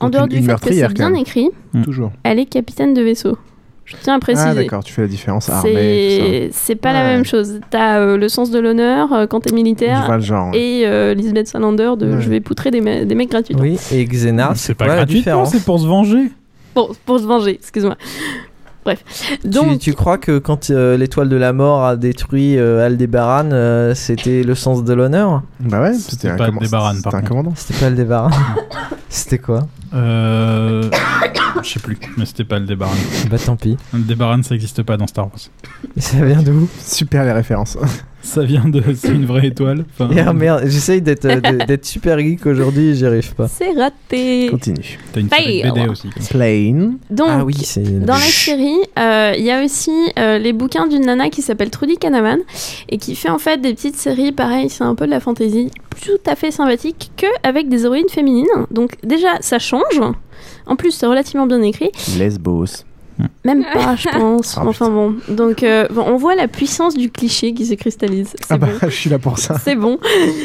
En 0.00 0.06
Donc 0.06 0.12
dehors 0.12 0.24
une- 0.24 0.28
du 0.30 0.36
une 0.38 0.44
fait 0.44 0.60
que 0.60 0.72
c'est 0.74 0.92
bien 0.94 1.14
écrit, 1.14 1.50
Toujours. 1.84 2.10
elle 2.22 2.38
est 2.38 2.46
capitaine 2.46 2.94
de 2.94 3.02
vaisseau. 3.02 3.36
Je 3.84 3.96
tiens 4.02 4.14
à 4.14 4.18
préciser. 4.18 4.48
Ah 4.48 4.54
d'accord, 4.54 4.82
tu 4.82 4.92
fais 4.92 5.02
la 5.02 5.08
différence 5.08 5.50
armée, 5.50 5.70
tout 5.70 5.76
C'est 5.76 6.48
c'est 6.52 6.74
pas 6.74 6.92
la 6.92 7.02
même 7.04 7.24
chose. 7.24 7.60
T'as 7.70 7.98
euh, 8.00 8.16
le 8.16 8.28
sens 8.30 8.50
de 8.50 8.58
l'honneur 8.58 9.12
euh, 9.12 9.26
quand 9.26 9.40
t'es 9.40 9.52
militaire 9.54 10.00
Je 10.02 10.06
vois 10.06 10.16
le 10.16 10.22
genre, 10.22 10.50
ouais. 10.52 10.58
et 10.58 10.86
euh, 10.86 11.12
Lisbeth 11.14 11.48
Salander 11.48 11.90
de 11.98 12.14
Ouais. 12.14 12.20
je 12.22 12.30
vais 12.30 12.40
poutrer 12.40 12.70
des, 12.70 12.80
me- 12.80 13.04
des 13.04 13.14
mecs 13.14 13.30
gratuitement. 13.30 13.62
Oui, 13.62 13.78
et 13.92 14.04
Xena, 14.06 14.52
c'est 14.54 14.74
pas 14.74 15.04
différence 15.04 15.50
c'est 15.52 15.64
pour 15.64 15.78
se 15.78 15.86
venger. 15.86 16.32
Pour, 16.72 16.94
pour 17.04 17.18
se 17.18 17.24
venger, 17.24 17.50
excuse-moi. 17.54 17.96
Bref. 18.84 19.02
Donc, 19.44 19.72
tu, 19.72 19.78
tu 19.78 19.92
crois 19.94 20.18
que 20.18 20.38
quand 20.38 20.68
euh, 20.70 20.96
l'étoile 20.98 21.30
de 21.30 21.36
la 21.36 21.52
mort 21.54 21.84
a 21.84 21.96
détruit 21.96 22.58
euh, 22.58 22.84
Aldébaran, 22.84 23.48
euh, 23.52 23.94
c'était 23.94 24.42
le 24.42 24.54
sens 24.54 24.84
de 24.84 24.92
l'honneur? 24.92 25.42
Bah 25.60 25.80
ouais, 25.80 25.94
c'était 25.94 26.28
un 26.28 26.36
pas 26.36 26.44
Aldebaran, 26.46 26.92
par 27.02 27.12
c'était 27.12 27.14
un 27.16 27.22
commandant. 27.22 27.52
C'était 27.56 27.78
pas 27.80 27.86
Aldébaran 27.86 28.30
C'était 29.08 29.38
quoi? 29.38 29.60
Euh, 29.94 30.82
je 31.64 31.70
sais 31.70 31.80
plus, 31.80 31.98
mais 32.16 32.26
c'était 32.26 32.44
pas 32.44 32.58
le 32.58 32.66
Débaran. 32.66 32.92
Bah 33.30 33.38
tant 33.44 33.56
pis. 33.56 33.76
Le 33.92 34.00
Débaran, 34.00 34.42
ça 34.42 34.54
existe 34.54 34.82
pas 34.82 34.96
dans 34.96 35.06
Star 35.06 35.26
Wars. 35.26 35.40
Et 35.96 36.00
ça 36.00 36.24
vient 36.24 36.42
d'où 36.42 36.68
Super 36.80 37.24
les 37.24 37.32
références. 37.32 37.76
Ça 38.22 38.42
vient 38.42 38.64
de. 38.66 38.82
C'est 38.96 39.08
une 39.12 39.26
vraie 39.26 39.48
étoile. 39.48 39.84
Enfin, 39.92 40.08
Ah 40.26 40.32
merde, 40.32 40.62
j'essaye 40.64 41.02
d'être 41.02 41.26
euh, 41.26 41.40
de- 41.40 41.64
d'être 41.66 41.84
super 41.84 42.18
geek 42.18 42.46
aujourd'hui, 42.46 42.94
j'y 42.94 43.04
arrive 43.04 43.34
pas. 43.34 43.48
c'est 43.48 43.72
raté. 43.78 44.48
Continue. 44.50 44.98
T'as 45.12 45.20
une 45.20 45.28
série 45.28 45.62
de. 45.62 45.70
BD 45.70 45.88
aussi. 45.88 46.08
Plain. 46.30 46.94
Donc, 47.10 47.28
ah 47.30 47.44
oui, 47.44 47.54
c'est. 47.62 47.82
Dans 47.82 48.14
la 48.14 48.20
série, 48.20 48.78
euh, 48.98 49.34
il 49.36 49.44
y 49.44 49.50
a 49.50 49.62
aussi 49.62 49.90
euh, 50.18 50.38
les 50.38 50.54
bouquins 50.54 50.86
d'une 50.86 51.04
nana 51.04 51.28
qui 51.28 51.42
s'appelle 51.42 51.68
Trudy 51.68 51.98
Canavan 51.98 52.38
et 52.88 52.96
qui 52.96 53.14
fait 53.14 53.28
en 53.28 53.38
fait 53.38 53.60
des 53.60 53.74
petites 53.74 53.96
séries, 53.96 54.32
pareil, 54.32 54.70
c'est 54.70 54.84
un 54.84 54.94
peu 54.94 55.04
de 55.04 55.10
la 55.10 55.20
fantasy, 55.20 55.70
tout 56.02 56.12
à 56.30 56.34
fait 56.34 56.50
sympathique, 56.50 57.10
que 57.18 57.26
avec 57.42 57.68
des 57.68 57.84
héroïnes 57.84 58.08
féminines. 58.08 58.46
Donc 58.70 58.92
déjà, 59.04 59.36
ça 59.40 59.58
change. 59.58 60.00
En 60.66 60.76
plus, 60.76 60.90
c'est 60.92 61.06
relativement 61.06 61.46
bien 61.46 61.62
écrit. 61.62 61.90
Lesbos. 62.18 62.84
Même 63.44 63.64
pas, 63.72 63.96
je 63.96 64.08
pense. 64.12 64.56
Ah, 64.58 64.66
enfin 64.66 64.90
bon. 64.90 65.14
Donc, 65.28 65.62
euh, 65.62 65.86
bon, 65.90 66.04
on 66.06 66.16
voit 66.16 66.34
la 66.34 66.48
puissance 66.48 66.96
du 66.96 67.10
cliché 67.10 67.54
qui 67.54 67.66
se 67.66 67.74
cristallise. 67.74 68.34
Ah 68.50 68.58
bah 68.58 68.66
bon. 68.66 68.78
je 68.88 68.94
suis 68.94 69.10
là 69.10 69.18
pour 69.18 69.38
ça. 69.38 69.58
C'est 69.58 69.76
bon, 69.76 69.98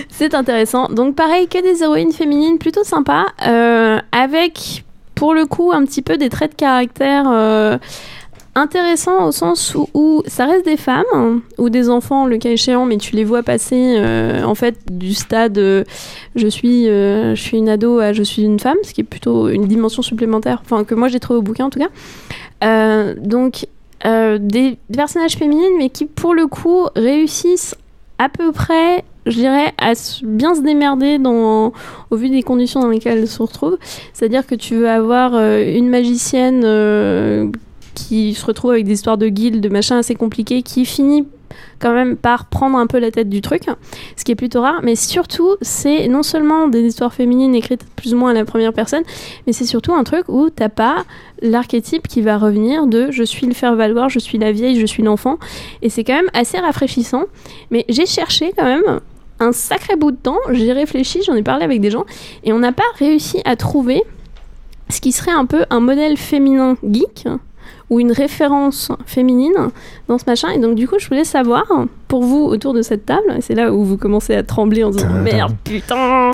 c'est 0.09 0.35
intéressant. 0.35 0.87
Donc 0.87 1.15
pareil, 1.15 1.47
que 1.47 1.61
des 1.61 1.81
héroïnes 1.81 2.11
féminines 2.11 2.59
plutôt 2.59 2.83
sympas, 2.83 3.25
euh, 3.47 3.99
avec 4.11 4.83
pour 5.15 5.33
le 5.33 5.45
coup 5.45 5.71
un 5.73 5.83
petit 5.85 6.01
peu 6.01 6.17
des 6.17 6.29
traits 6.29 6.51
de 6.51 6.55
caractère 6.55 7.25
euh, 7.27 7.77
intéressants 8.55 9.27
au 9.27 9.31
sens 9.31 9.75
où, 9.93 10.23
ça 10.25 10.45
reste 10.45 10.65
des 10.65 10.77
femmes 10.77 11.41
ou 11.57 11.69
des 11.69 11.89
enfants, 11.89 12.25
le 12.25 12.37
cas 12.37 12.49
échéant, 12.49 12.85
mais 12.85 12.97
tu 12.97 13.15
les 13.15 13.23
vois 13.23 13.43
passer 13.43 13.95
euh, 13.97 14.43
en 14.43 14.55
fait 14.55 14.75
du 14.91 15.13
stade 15.13 15.57
euh, 15.57 15.83
je 16.35 16.47
suis 16.47 16.87
euh, 16.89 17.35
je 17.35 17.41
suis 17.41 17.57
une 17.57 17.69
ado 17.69 17.99
à 17.99 18.13
je 18.13 18.23
suis 18.23 18.43
une 18.43 18.59
femme, 18.59 18.77
ce 18.83 18.93
qui 18.93 19.01
est 19.01 19.05
plutôt 19.05 19.49
une 19.49 19.67
dimension 19.67 20.01
supplémentaire, 20.01 20.61
enfin 20.63 20.83
que 20.83 20.95
moi 20.95 21.07
j'ai 21.07 21.19
trouvé 21.19 21.39
au 21.39 21.41
bouquin 21.41 21.65
en 21.65 21.69
tout 21.69 21.79
cas. 21.79 23.13
Donc 23.15 23.67
des 24.03 24.77
personnages 24.93 25.35
féminines, 25.35 25.73
mais 25.77 25.89
qui 25.89 26.05
pour 26.05 26.33
le 26.33 26.47
coup 26.47 26.87
réussissent 26.95 27.75
à 28.17 28.29
peu 28.29 28.51
près, 28.51 29.03
je 29.25 29.35
dirais, 29.35 29.73
à 29.77 29.93
bien 30.23 30.55
se 30.55 30.61
démerder 30.61 31.19
dans, 31.19 31.73
au 32.09 32.15
vu 32.15 32.29
des 32.29 32.43
conditions 32.43 32.81
dans 32.81 32.89
lesquelles 32.89 33.19
elles 33.19 33.27
se 33.27 33.41
retrouvent. 33.41 33.77
C'est-à-dire 34.13 34.45
que 34.45 34.55
tu 34.55 34.75
veux 34.75 34.89
avoir 34.89 35.33
une 35.35 35.89
magicienne 35.89 36.63
qui 38.07 38.33
se 38.33 38.45
retrouve 38.45 38.71
avec 38.71 38.85
des 38.85 38.93
histoires 38.93 39.17
de 39.17 39.27
guildes, 39.27 39.61
de 39.61 39.69
machins 39.69 39.97
assez 39.97 40.15
compliqués, 40.15 40.61
qui 40.61 40.85
finit 40.85 41.27
quand 41.79 41.93
même 41.93 42.15
par 42.15 42.45
prendre 42.45 42.77
un 42.77 42.87
peu 42.87 42.99
la 42.99 43.11
tête 43.11 43.29
du 43.29 43.41
truc, 43.41 43.63
ce 44.15 44.23
qui 44.23 44.31
est 44.31 44.35
plutôt 44.35 44.61
rare, 44.61 44.81
mais 44.83 44.95
surtout 44.95 45.55
c'est 45.61 46.07
non 46.07 46.23
seulement 46.23 46.67
des 46.67 46.81
histoires 46.81 47.13
féminines 47.13 47.55
écrites 47.55 47.83
plus 47.95 48.13
ou 48.13 48.17
moins 48.17 48.31
à 48.31 48.33
la 48.33 48.45
première 48.45 48.71
personne, 48.71 49.03
mais 49.47 49.53
c'est 49.53 49.65
surtout 49.65 49.93
un 49.93 50.03
truc 50.03 50.25
où 50.27 50.49
t'as 50.49 50.69
pas 50.69 51.05
l'archétype 51.41 52.07
qui 52.07 52.21
va 52.21 52.37
revenir 52.37 52.85
de 52.87 53.11
je 53.11 53.23
suis 53.23 53.47
le 53.47 53.53
faire-valoir, 53.53 54.09
je 54.09 54.19
suis 54.19 54.37
la 54.37 54.51
vieille, 54.51 54.79
je 54.79 54.85
suis 54.85 55.03
l'enfant, 55.03 55.39
et 55.81 55.89
c'est 55.89 56.03
quand 56.03 56.15
même 56.15 56.29
assez 56.33 56.59
rafraîchissant, 56.59 57.23
mais 57.71 57.85
j'ai 57.89 58.05
cherché 58.05 58.53
quand 58.55 58.65
même 58.65 58.99
un 59.39 59.51
sacré 59.51 59.95
bout 59.95 60.11
de 60.11 60.17
temps, 60.17 60.37
j'ai 60.51 60.71
réfléchi, 60.71 61.21
j'en 61.25 61.33
ai 61.33 61.43
parlé 61.43 61.63
avec 61.63 61.81
des 61.81 61.89
gens, 61.91 62.05
et 62.43 62.53
on 62.53 62.59
n'a 62.59 62.73
pas 62.73 62.83
réussi 62.97 63.41
à 63.45 63.55
trouver 63.55 64.03
ce 64.89 65.01
qui 65.01 65.11
serait 65.11 65.31
un 65.31 65.45
peu 65.45 65.65
un 65.69 65.79
modèle 65.79 66.17
féminin 66.17 66.75
geek 66.83 67.27
ou 67.89 67.99
une 67.99 68.11
référence 68.11 68.91
féminine 69.05 69.71
dans 70.07 70.17
ce 70.17 70.25
machin. 70.27 70.49
Et 70.49 70.59
donc, 70.59 70.75
du 70.75 70.87
coup, 70.87 70.95
je 70.99 71.07
voulais 71.07 71.23
savoir, 71.23 71.65
pour 72.09 72.23
vous, 72.23 72.43
autour 72.43 72.73
de 72.73 72.81
cette 72.81 73.05
table, 73.05 73.37
c'est 73.39 73.53
là 73.53 73.71
où 73.71 73.85
vous 73.85 73.95
commencez 73.95 74.35
à 74.35 74.41
trembler 74.41 74.83
en 74.83 74.89
disant 74.89 75.13
Merde, 75.23 75.53
putain, 75.63 76.31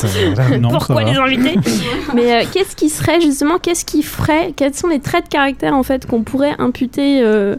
pourquoi 0.72 1.04
les 1.04 1.18
invités? 1.18 1.60
Mais 2.16 2.34
euh, 2.34 2.46
qu'est-ce 2.52 2.78
qui 2.78 2.90
serait 2.90 3.20
justement, 3.20 3.60
qu'est-ce 3.60 3.84
qui 3.84 4.02
ferait, 4.02 4.54
quels 4.56 4.74
sont 4.74 4.88
les 4.88 5.02
traits 5.02 5.26
de 5.26 5.30
caractère 5.30 5.76
en 5.76 5.84
fait 5.84 6.06
qu'on 6.06 6.24
pourrait 6.24 6.56
imputer 6.60 7.20
euh, 7.22 7.58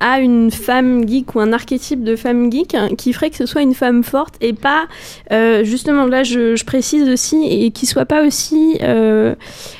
à 0.00 0.20
une 0.20 0.50
femme 0.50 1.08
geek 1.08 1.34
ou 1.34 1.40
un 1.40 1.54
archétype 1.54 2.04
de 2.04 2.14
femme 2.14 2.52
geek 2.52 2.74
hein, 2.74 2.90
qui 2.98 3.14
ferait 3.14 3.30
que 3.30 3.36
ce 3.36 3.46
soit 3.46 3.62
une 3.62 3.72
femme 3.72 4.04
forte 4.04 4.34
et 4.42 4.52
pas 4.52 4.84
euh, 5.32 5.64
justement 5.64 6.04
là 6.04 6.24
je, 6.24 6.56
je 6.56 6.64
précise 6.66 7.08
aussi 7.08 7.42
et 7.48 7.70
qui 7.70 7.86
soit 7.86 8.04
pas 8.04 8.22
aussi 8.26 8.76
euh, 8.82 9.34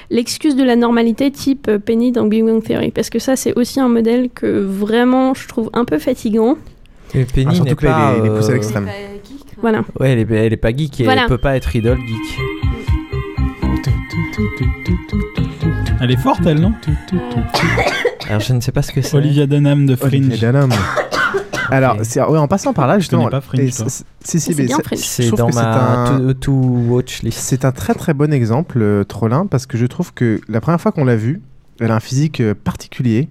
l'excuse 0.09 0.57
de 0.57 0.64
la 0.64 0.77
normalité 0.77 1.31
type 1.31 1.70
Penny 1.85 2.11
dans 2.11 2.24
Big 2.24 2.43
Bang 2.43 2.62
Theory. 2.62 2.91
Parce 2.91 3.11
que 3.11 3.18
ça 3.18 3.37
c'est 3.37 3.53
aussi 3.59 3.81
un 3.81 3.89
modèle 3.89 4.31
que 4.31 4.47
vraiment 4.47 5.35
je 5.35 5.47
trouve 5.47 5.68
un 5.74 5.85
peu 5.85 5.99
fatigant 5.99 6.57
Et 7.14 7.24
Penny 7.24 7.46
Ah, 7.50 7.54
surtout 7.54 7.76
que 7.76 7.86
pas. 7.86 8.12
est- 8.14 8.18
il 8.20 8.26
est 8.26 8.30
poussé 8.36 8.48
à 8.48 8.50
euh, 8.50 8.54
l'extrême. 8.54 8.88
voilà 9.61 9.80
Ouais, 10.00 10.11
elle 10.12 10.18
est, 10.20 10.30
elle 10.46 10.52
est 10.52 10.57
pas 10.57 10.70
geek 10.76 11.00
et 11.00 11.04
Voilà. 11.04 11.22
elle 11.22 11.28
peut 11.28 11.38
pas 11.38 11.57
être 11.57 11.74
idole 11.74 11.98
geek. 11.98 12.40
Elle 16.00 16.11
est 16.11 16.16
forte, 16.18 16.44
elle, 16.46 16.61
non 16.61 16.72
Alors 18.28 18.40
je 18.40 18.52
ne 18.52 18.61
sais 18.61 18.72
pas 18.72 18.82
ce 18.82 18.92
que 18.92 19.00
c'est. 19.02 19.16
Olivia 19.16 19.46
Dunham 19.46 19.86
de 19.86 19.96
Fringe. 19.96 20.38
Dunham. 20.40 20.70
Alors, 21.70 21.96
c'est- 22.02 22.20
ouais, 22.20 22.38
en 22.38 22.46
passant 22.48 22.72
par 22.72 22.86
là, 22.86 22.98
justement. 22.98 23.24
connais 23.24 23.30
pas 23.30 23.40
Fringe, 23.40 23.70
C'est 23.70 24.54
bien 24.64 24.76
c'est- 24.94 25.22
Fringe. 25.24 25.38
dans 25.38 25.48
ma 25.54 26.04
un- 26.11 26.18
to, 26.18 26.34
to 26.34 26.52
watch 26.52 27.22
list. 27.22 27.38
C'est 27.38 27.64
un 27.64 27.72
très 27.72 27.94
très 27.94 28.14
bon 28.14 28.32
exemple, 28.32 28.78
euh, 28.80 29.04
Trollin, 29.04 29.46
parce 29.46 29.66
que 29.66 29.76
je 29.78 29.86
trouve 29.86 30.12
que 30.12 30.40
la 30.48 30.61
première 30.61 30.80
fois 30.80 30.92
qu'on 30.92 31.04
l'a 31.04 31.16
vu, 31.16 31.40
elle 31.80 31.90
a 31.90 31.96
un 31.96 32.00
physique 32.00 32.40
euh, 32.40 32.54
particulier. 32.54 33.28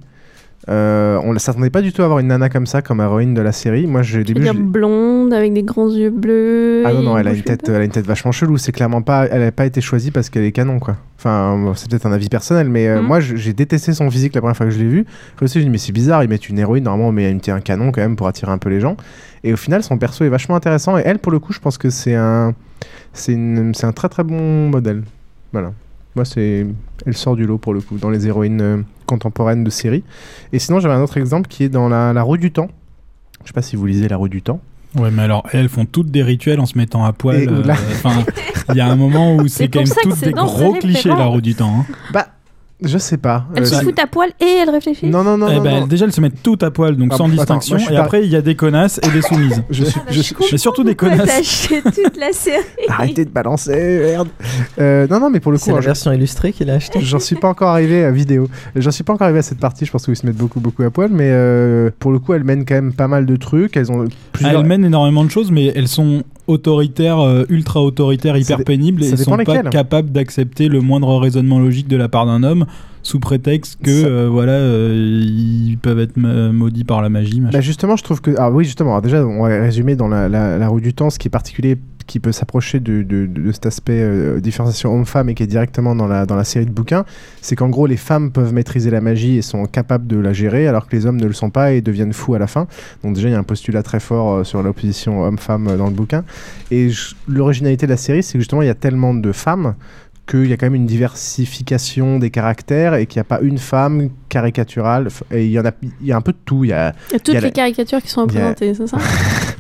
Euh, 0.68 1.20
on 1.24 1.32
ne 1.34 1.38
s'attendait 1.40 1.70
pas 1.70 1.82
du 1.82 1.94
tout 1.94 2.02
à 2.02 2.06
avoir 2.06 2.20
une 2.20 2.28
nana 2.28 2.50
comme 2.50 2.66
ça, 2.66 2.82
comme 2.82 3.00
héroïne 3.00 3.34
de 3.36 3.42
la 3.42 3.52
série. 3.52 3.86
Moi, 3.86 4.02
j'ai 4.02 4.24
début. 4.24 4.44
je- 4.46 4.52
blonde 4.52 5.32
avec 5.34 5.54
des 5.54 5.62
grands 5.62 5.90
yeux 5.90 6.10
bleus. 6.10 6.82
Ah 6.86 6.94
non, 6.94 7.04
non, 7.04 7.18
elle 7.18 7.28
a, 7.28 7.34
une 7.34 7.40
un 7.40 7.42
tête, 7.44 7.70
elle 7.70 7.76
a 7.82 7.84
une 7.84 7.92
tête 7.92 8.06
vachement 8.08 8.32
chelou. 8.32 8.58
C'est 8.58 8.72
clairement 8.72 9.02
pas. 9.04 9.28
Elle 9.30 9.42
n'a 9.42 9.52
pas 9.52 9.66
été 9.68 9.80
choisie 9.82 10.10
parce 10.10 10.30
qu'elle 10.32 10.44
est 10.44 10.52
canon, 10.52 10.80
quoi. 10.80 10.98
Enfin, 11.20 11.72
c'est 11.76 11.90
peut-être 11.90 12.06
un 12.08 12.12
avis 12.12 12.30
personnel, 12.30 12.68
mais 12.70 12.88
euh, 12.88 13.00
Mhm. 13.02 13.08
moi, 13.08 13.20
j'ai 13.20 13.54
détesté 13.54 13.94
son 13.94 14.10
physique 14.10 14.34
la 14.34 14.42
première 14.42 14.58
fois 14.58 14.66
que 14.66 14.72
je 14.72 14.80
l'ai 14.80 14.88
vu. 14.90 15.06
Je 15.40 15.44
me 15.44 15.48
suis 15.48 15.64
dit, 15.64 15.70
mais 15.70 15.78
c'est 15.78 15.92
bizarre, 15.92 16.24
ils 16.24 16.30
mettent 16.30 16.50
une 16.50 16.58
héroïne, 16.60 16.84
normalement, 16.84 17.12
mais 17.12 17.30
ils 17.30 17.36
mettent 17.36 17.50
un 17.50 17.60
canon 17.62 17.92
quand 17.92 18.02
même 18.02 18.16
pour 18.16 18.28
attirer 18.28 18.52
un 18.52 18.58
peu 18.58 18.70
les 18.70 18.80
gens. 18.80 18.98
Et 19.44 19.54
au 19.54 19.58
final, 19.58 19.84
son 19.84 19.98
perso 20.00 20.24
est 20.26 20.30
vachement 20.30 20.56
intéressant. 20.56 20.98
Et 20.98 21.04
elle, 21.06 21.20
pour 21.20 21.32
le 21.32 21.38
coup, 21.40 21.54
je 21.54 21.60
pense 21.60 21.78
que 21.78 21.90
c'est 21.92 22.16
un. 22.16 22.54
C'est 23.14 23.34
une- 23.34 23.74
c'est 23.76 23.86
un 23.86 23.92
très 23.94 24.10
très 24.10 24.24
bon 24.24 24.70
modèle. 24.70 25.04
Voilà. 25.54 25.72
Moi, 26.16 26.26
c'est. 26.26 26.66
Elle 27.06 27.18
sort 27.18 27.36
du 27.36 27.46
lot 27.46 27.58
pour 27.58 27.74
le 27.74 27.82
coup, 27.82 27.98
dans 27.98 28.10
les 28.10 28.28
héroïnes 28.28 28.62
euh, 28.62 28.78
contemporaines 29.06 29.64
de 29.64 29.70
série. 29.70 30.04
Et 30.54 30.60
sinon, 30.60 30.80
j'avais 30.80 30.94
un 30.96 31.02
autre 31.02 31.18
exemple 31.18 31.48
qui 31.50 31.64
est 31.64 31.70
dans 31.70 31.90
la, 31.90 32.14
la 32.14 32.24
Rue 32.24 32.38
du 32.38 32.52
Temps. 32.52 32.70
Je 33.44 33.48
sais 33.48 33.54
pas 33.54 33.62
si 33.62 33.76
vous 33.76 33.86
lisez 33.86 34.08
La 34.08 34.18
Rue 34.18 34.30
du 34.30 34.42
Temps. 34.42 34.60
Ouais, 34.96 35.12
mais 35.12 35.24
alors 35.24 35.46
elles 35.52 35.68
font 35.68 35.84
toutes 35.86 36.10
des 36.10 36.24
rituels 36.24 36.60
en 36.62 36.66
se 36.66 36.78
mettant 36.78 37.04
à 37.04 37.12
poil. 37.12 37.50
Euh, 37.50 37.74
il 38.70 38.76
y 38.78 38.80
a 38.80 38.88
un 38.88 38.96
moment 38.96 39.36
où 39.36 39.48
c'est 39.50 39.68
quand 39.68 39.80
même 39.80 39.90
toutes 40.02 40.16
c'est 40.16 40.28
des 40.28 40.32
gros 40.32 40.72
clichés 40.74 41.10
la 41.10 41.26
roue 41.26 41.42
du 41.42 41.54
temps. 41.54 41.82
hein. 41.82 41.94
Bah, 42.14 42.28
je 42.82 42.98
sais 42.98 43.18
pas. 43.18 43.46
Elle 43.56 43.64
Euh, 43.64 43.66
se 43.66 43.76
fout 43.84 43.98
à 44.00 44.06
poil 44.08 44.30
et 44.42 44.46
elle 44.62 44.70
réfléchit. 44.70 45.08
Non, 45.08 45.24
non, 45.24 45.38
non, 45.38 45.48
Eh 45.50 45.56
non, 45.56 45.62
ben, 45.64 45.80
non. 45.82 45.88
Déjà, 45.88 46.06
elles 46.06 46.12
se 46.12 46.20
mettent 46.22 46.44
toutes 46.44 46.62
à 46.64 46.72
poil, 46.72 46.96
donc 46.98 47.10
Ah, 47.14 47.18
sans 47.18 47.26
attends, 47.26 47.34
distinction. 47.58 47.78
je 47.78 47.92
et 47.92 47.96
pas- 47.96 48.04
après, 48.04 48.24
il 48.26 48.30
y 48.32 48.36
a 48.36 48.42
des 48.42 48.56
connasses 48.56 49.00
et 49.04 49.10
des 49.10 49.22
soumises. 49.22 49.64
Je 49.70 49.84
suis, 49.86 50.02
je 50.10 50.22
suis- 50.22 50.36
Mais 50.52 50.58
surtout 50.58 50.84
des 50.84 50.96
connasses. 50.96 51.30
acheté 51.40 51.82
toute 51.82 52.18
la 52.18 52.32
série 52.34 52.64
Arrêtez 52.90 53.26
de 53.26 53.30
balancer, 53.30 54.00
merde. 54.02 54.28
Euh, 54.80 55.08
non, 55.10 55.20
non, 55.20 55.30
mais 55.30 55.40
pour 55.40 55.52
le 55.52 55.58
coup, 55.58 55.66
C'est 55.66 55.72
la 55.72 55.78
hein, 55.78 55.82
je- 55.82 55.86
version 55.86 56.12
illustrée 56.12 56.52
qu'il 56.54 56.70
a 56.70 56.74
acheté. 56.76 57.00
J'en 57.02 57.20
suis 57.20 57.36
pas 57.38 57.48
encore 57.50 57.70
arrivé 57.70 58.04
à 58.04 58.12
vidéo. 58.12 58.48
J'en 58.76 58.92
suis 58.92 59.04
pas 59.04 59.14
encore 59.14 59.26
arrivé 59.26 59.40
à 59.40 59.44
cette 59.44 59.60
partie. 59.60 59.86
Je 59.86 59.92
pense 59.92 60.06
qu'ils 60.06 60.16
se 60.16 60.26
mettent 60.26 60.36
beaucoup, 60.38 60.60
beaucoup 60.60 60.84
à 60.84 60.90
poil. 60.92 61.10
Mais 61.12 61.30
euh, 61.32 61.90
pour 62.00 62.12
le 62.12 62.20
coup, 62.20 62.34
elles 62.34 62.44
mènent 62.44 62.66
quand 62.66 62.76
même 62.76 62.94
pas 62.94 63.08
mal 63.08 63.26
de 63.26 63.36
trucs. 63.38 63.78
Elles 63.78 63.92
ont 63.92 64.06
plusieurs. 64.34 64.60
Elles 64.62 64.66
mènent 64.68 64.86
énormément 64.86 65.24
de 65.24 65.32
choses, 65.32 65.50
mais 65.52 65.72
elles 65.76 65.88
sont 65.88 66.24
autoritaires, 66.48 67.20
euh, 67.20 67.44
ultra 67.50 67.82
autoritaires, 67.82 68.38
hyper 68.38 68.64
pénibles, 68.64 69.04
et 69.04 69.16
sont 69.18 69.38
pas 69.38 69.64
capables 69.64 70.12
d'accepter 70.12 70.68
le 70.68 70.82
moindre 70.82 71.18
raisonnement 71.18 71.60
logique 71.60 71.88
de 71.88 71.98
la 71.98 72.10
part 72.10 72.26
d'un 72.26 72.44
homme, 72.44 72.66
sous 73.04 73.20
prétexte 73.20 73.80
que 73.84 74.02
Ça- 74.02 74.08
euh, 74.08 74.28
voilà, 74.32 74.54
euh, 74.54 75.24
ils 75.26 75.78
peuvent 75.82 76.00
être 76.00 76.18
ma- 76.18 76.52
maudits 76.52 76.84
par 76.84 77.02
la 77.02 77.10
magie. 77.10 77.40
Bah 77.42 77.62
justement, 77.62 77.96
je 77.96 78.04
trouve 78.04 78.22
que. 78.22 78.32
Ah 78.38 78.50
oui, 78.52 78.66
justement. 78.66 79.00
déjà, 79.02 79.26
on 79.26 79.44
va 79.44 79.50
résumer 79.62 79.96
dans 79.96 80.08
la, 80.08 80.28
la, 80.30 80.58
la 80.58 80.68
roue 80.68 80.80
du 80.82 80.94
temps 80.94 81.10
ce 81.10 81.20
qui 81.20 81.28
est 81.28 81.32
particulier, 81.32 81.78
qui 82.08 82.20
peut 82.20 82.32
s'approcher 82.32 82.80
de, 82.80 83.02
de, 83.04 83.26
de 83.26 83.52
cet 83.52 83.66
aspect 83.66 84.00
euh, 84.00 84.40
différenciation 84.40 84.94
homme-femme 84.96 85.30
et 85.30 85.34
qui 85.36 85.44
est 85.44 85.48
directement 85.48 85.96
dans 85.96 86.08
la, 86.08 86.26
dans 86.26 86.36
la 86.36 86.44
série 86.44 86.66
de 86.66 86.72
bouquins. 86.72 87.04
C'est 87.42 87.56
qu'en 87.56 87.70
gros, 87.70 87.88
les 87.88 87.98
femmes 87.98 88.32
peuvent 88.32 88.54
maîtriser 88.54 88.90
la 88.92 89.02
magie 89.02 89.38
et 89.38 89.42
sont 89.42 89.66
capables 89.66 90.06
de 90.08 90.18
la 90.18 90.34
gérer, 90.34 90.68
alors 90.68 90.88
que 90.88 90.96
les 90.96 91.06
hommes 91.06 91.20
ne 91.20 91.26
le 91.28 91.34
sont 91.34 91.50
pas 91.50 91.72
et 91.74 91.82
deviennent 91.82 92.14
fous 92.14 92.36
à 92.36 92.40
la 92.40 92.48
fin. 92.48 92.68
Donc, 93.04 93.16
déjà, 93.16 93.30
il 93.30 93.32
y 93.32 93.36
a 93.36 93.40
un 93.40 93.44
postulat 93.44 93.82
très 93.84 94.00
fort 94.00 94.34
euh, 94.34 94.44
sur 94.44 94.62
l'opposition 94.62 95.24
homme-femme 95.24 95.68
euh, 95.68 95.78
dans 95.78 95.88
le 95.88 95.94
bouquin. 95.94 96.24
Et 96.72 96.90
l'originalité 97.28 97.86
de 97.88 97.92
la 97.92 97.98
série, 97.98 98.22
c'est 98.24 98.34
que 98.34 98.40
justement, 98.40 98.62
il 98.62 98.68
y 98.68 98.72
a 98.72 98.76
tellement 98.76 99.14
de 99.14 99.32
femmes 99.32 99.76
qu'il 100.28 100.48
y 100.48 100.54
a 100.54 100.58
quand 100.58 100.66
même 100.66 100.74
une 100.76 100.88
diversification 100.88 102.18
des 102.18 102.32
caractères 102.32 102.96
et 102.96 103.06
qu'il 103.06 103.20
n'y 103.20 103.22
a 103.22 103.26
pas 103.26 103.42
une 103.42 103.60
femme 103.60 104.10
caricaturale. 104.30 105.10
Et 105.32 105.46
il 105.46 105.52
y 105.52 105.60
en 105.60 105.66
a, 105.66 105.72
il 106.02 106.08
y 106.08 106.12
a 106.12 106.18
un 106.18 106.22
peu 106.22 106.32
de 106.32 106.38
tout. 106.46 106.64
Il 106.64 106.70
y 106.70 106.74
a, 106.74 106.94
toutes 107.12 107.28
il 107.28 107.34
y 107.34 107.38
a 107.38 107.40
les 107.42 107.46
la- 107.48 107.52
caricatures 107.52 108.02
qui 108.02 108.10
sont 108.10 108.22
représentées, 108.22 108.74
c'est 108.74 108.88
ça? 108.88 108.98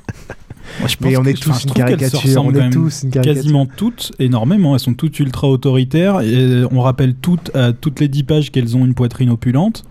Moi, 0.85 0.89
je 0.89 0.97
Mais 1.01 1.13
pense 1.13 1.19
on 1.19 1.23
que- 1.23 1.29
est 1.29 1.33
tous 1.41 1.63
une 1.65 1.71
caricature, 1.73 2.45
on 2.45 2.53
est 2.53 2.69
tous 2.69 3.03
une 3.03 3.09
caricature. 3.09 3.41
Quasiment 3.41 3.65
toutes, 3.65 4.11
énormément. 4.19 4.73
Elles 4.75 4.79
sont 4.79 4.93
toutes 4.93 5.19
ultra 5.19 5.47
autoritaires. 5.49 6.21
Et 6.21 6.63
on 6.71 6.81
rappelle 6.81 7.15
toutes, 7.15 7.55
à 7.55 7.73
toutes 7.73 7.99
les 7.99 8.07
10 8.07 8.23
pages 8.23 8.51
qu'elles 8.51 8.77
ont 8.77 8.85
une 8.85 8.93
poitrine 8.93 9.29
opulente. 9.29 9.83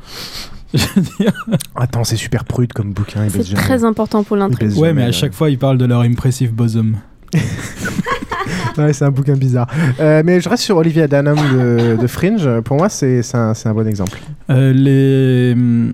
Attends, 1.76 2.04
c'est 2.04 2.16
super 2.16 2.44
prude 2.44 2.72
comme 2.72 2.92
bouquin. 2.92 3.28
C'est 3.28 3.44
jamais. 3.46 3.60
très 3.62 3.84
important 3.84 4.22
pour 4.24 4.36
l'intrigue. 4.36 4.70
Ouais, 4.76 4.88
jamais, 4.88 4.92
mais 5.02 5.02
à 5.08 5.12
chaque 5.12 5.32
fois, 5.32 5.50
ils 5.50 5.58
parlent 5.58 5.78
de 5.78 5.84
leur 5.84 6.00
impressive 6.02 6.52
bosom. 6.52 6.96
Ouais, 8.76 8.92
c'est 8.92 9.04
un 9.04 9.10
bouquin 9.12 9.34
bizarre. 9.36 9.68
Euh, 10.00 10.22
mais 10.24 10.40
je 10.40 10.48
reste 10.48 10.64
sur 10.64 10.76
Olivia 10.76 11.06
Dunham 11.06 11.36
de, 11.36 11.96
de 12.00 12.06
Fringe. 12.08 12.48
Pour 12.64 12.76
moi, 12.76 12.88
c'est 12.88 13.22
c'est 13.22 13.36
un, 13.36 13.54
c'est 13.54 13.68
un 13.68 13.72
bon 13.72 13.86
exemple. 13.86 14.18
Euh, 14.50 14.72
les, 14.72 15.52
hum, 15.52 15.92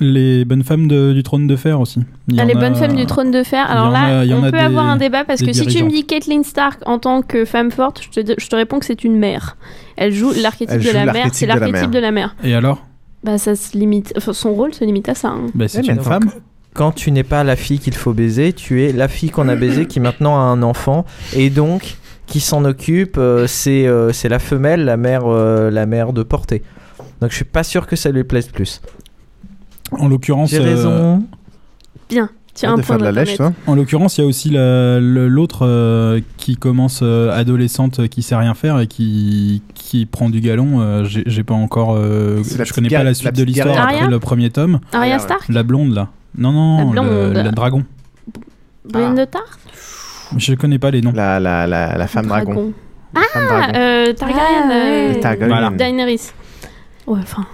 les 0.00 0.44
bonnes 0.44 0.62
femmes 0.62 0.88
de- 0.88 1.12
du 1.12 1.22
trône 1.22 1.46
de 1.46 1.56
fer 1.56 1.80
aussi. 1.80 2.00
Il 2.28 2.36
y 2.36 2.40
Ah, 2.40 2.44
en 2.44 2.46
les 2.46 2.54
a- 2.54 2.58
bonnes 2.58 2.74
femmes 2.74 2.96
du 2.96 3.06
trône 3.06 3.30
de 3.30 3.42
fer. 3.42 3.64
Alors 3.70 3.90
là, 3.90 4.20
a- 4.20 4.24
on 4.26 4.42
peut 4.42 4.50
des- 4.52 4.58
avoir 4.58 4.86
un 4.86 4.96
débat 4.96 5.24
parce 5.24 5.40
que 5.42 5.52
si 5.52 5.66
tu 5.66 5.82
me 5.84 5.90
dis 5.90 6.04
Caitlyn 6.04 6.42
Stark 6.42 6.80
en 6.86 6.98
tant 6.98 7.22
que 7.22 7.44
femme 7.44 7.70
forte, 7.70 8.02
je 8.12 8.20
te, 8.20 8.34
je 8.38 8.46
te 8.48 8.56
réponds 8.56 8.78
que 8.78 8.86
c'est 8.86 9.04
une 9.04 9.16
mère. 9.18 9.56
Elle 9.96 10.12
joue 10.12 10.32
l'archétype 10.40 10.80
de 10.80 10.90
la 10.90 11.12
mère. 11.12 11.28
C'est 11.32 11.46
l'archétype 11.46 11.90
de 11.90 11.98
la 11.98 12.10
mère. 12.10 12.36
Et 12.44 12.54
alors? 12.54 12.84
Bah 13.24 13.38
ça 13.38 13.56
se 13.56 13.76
limite. 13.76 14.12
Enfin, 14.16 14.32
son 14.32 14.52
rôle 14.52 14.72
se 14.74 14.84
limite 14.84 15.08
à 15.08 15.14
ça. 15.14 15.28
hein. 15.28 15.46
bah, 15.54 15.66
C'est 15.68 15.86
une 15.86 15.96
donc, 15.96 16.04
femme. 16.04 16.30
Quand 16.74 16.92
tu 16.92 17.10
n'es 17.10 17.22
pas 17.24 17.42
la 17.42 17.56
fille 17.56 17.78
qu'il 17.78 17.94
faut 17.94 18.12
baiser, 18.12 18.52
tu 18.52 18.84
es 18.84 18.92
la 18.92 19.08
fille 19.08 19.30
qu'on 19.30 19.48
a 19.48 19.56
baisée 19.56 19.86
qui 19.86 19.98
maintenant 19.98 20.36
a 20.36 20.42
un 20.42 20.62
enfant 20.62 21.06
et 21.34 21.48
donc 21.48 21.96
qui 22.26 22.40
s'en 22.40 22.64
occupe, 22.66 23.16
euh, 23.18 23.46
c'est 23.46 23.86
euh, 23.86 24.12
c'est 24.12 24.28
la 24.28 24.38
femelle, 24.38 24.84
la 24.84 24.96
mère, 24.98 25.22
euh, 25.26 25.70
la 25.70 25.86
mère 25.86 26.12
de 26.12 26.22
portée. 26.22 26.62
Donc 27.22 27.30
je 27.30 27.36
suis 27.36 27.44
pas 27.46 27.62
sûr 27.62 27.86
que 27.86 27.96
ça 27.96 28.10
lui 28.10 28.24
plaise 28.24 28.48
plus. 28.48 28.82
En 29.92 30.08
l'occurrence, 30.08 30.50
J'ai 30.50 30.58
euh, 30.60 30.64
raison. 30.64 31.22
Bien. 32.08 32.28
Tiens, 32.54 32.72
un 32.72 32.76
de 32.76 32.82
point 32.82 32.96
de 32.96 33.04
la 33.04 33.12
lèche, 33.12 33.36
toi 33.36 33.52
En 33.66 33.74
l'occurrence, 33.74 34.16
il 34.16 34.22
y 34.22 34.24
a 34.24 34.26
aussi 34.26 34.48
la- 34.48 34.98
le- 34.98 35.28
l'autre 35.28 35.66
euh, 35.66 36.20
qui 36.38 36.56
commence 36.56 37.00
euh, 37.02 37.30
adolescente, 37.30 38.00
euh, 38.00 38.06
qui 38.06 38.22
sait 38.22 38.34
rien 38.34 38.54
faire 38.54 38.80
et 38.80 38.86
qui, 38.86 39.60
qui 39.74 40.06
prend 40.06 40.30
du 40.30 40.40
galon. 40.40 40.80
euh, 40.80 41.04
J'ai 41.04 41.42
pas 41.44 41.52
encore. 41.54 41.94
euh, 41.94 42.42
je 42.42 42.72
connais 42.72 42.88
pas 42.88 43.04
la 43.04 43.12
suite 43.12 43.26
la 43.26 43.30
de 43.32 43.42
l'histoire 43.44 43.78
après 43.78 44.06
le 44.08 44.18
premier 44.18 44.48
tome. 44.48 44.80
Arya. 44.92 45.18
Stark 45.18 45.48
La 45.50 45.62
blonde 45.62 45.92
là. 45.94 46.08
Non, 46.38 46.52
non, 46.52 46.92
La 46.94 47.02
le, 47.02 47.08
blonde. 47.32 47.44
le 47.46 47.52
dragon. 47.52 47.84
Brienne 48.90 49.14
de 49.16 49.24
Tarth? 49.26 49.58
Je 50.38 50.54
connais 50.54 50.78
pas 50.78 50.90
les 50.90 51.02
noms. 51.02 51.12
La, 51.14 51.38
la, 51.40 51.66
la, 51.66 51.96
la 51.98 52.06
femme 52.06 52.26
dragon. 52.26 52.72
Ah, 53.14 53.20
dragon. 53.34 53.72
euh, 53.76 54.12
Targaryen. 54.14 54.70
Ah, 54.70 54.72
euh. 54.74 55.14
Targaryen. 55.20 55.48
Voilà. 55.48 55.70
Daenerys. 55.76 56.32
Ouais, 57.06 57.20
enfin, 57.22 57.44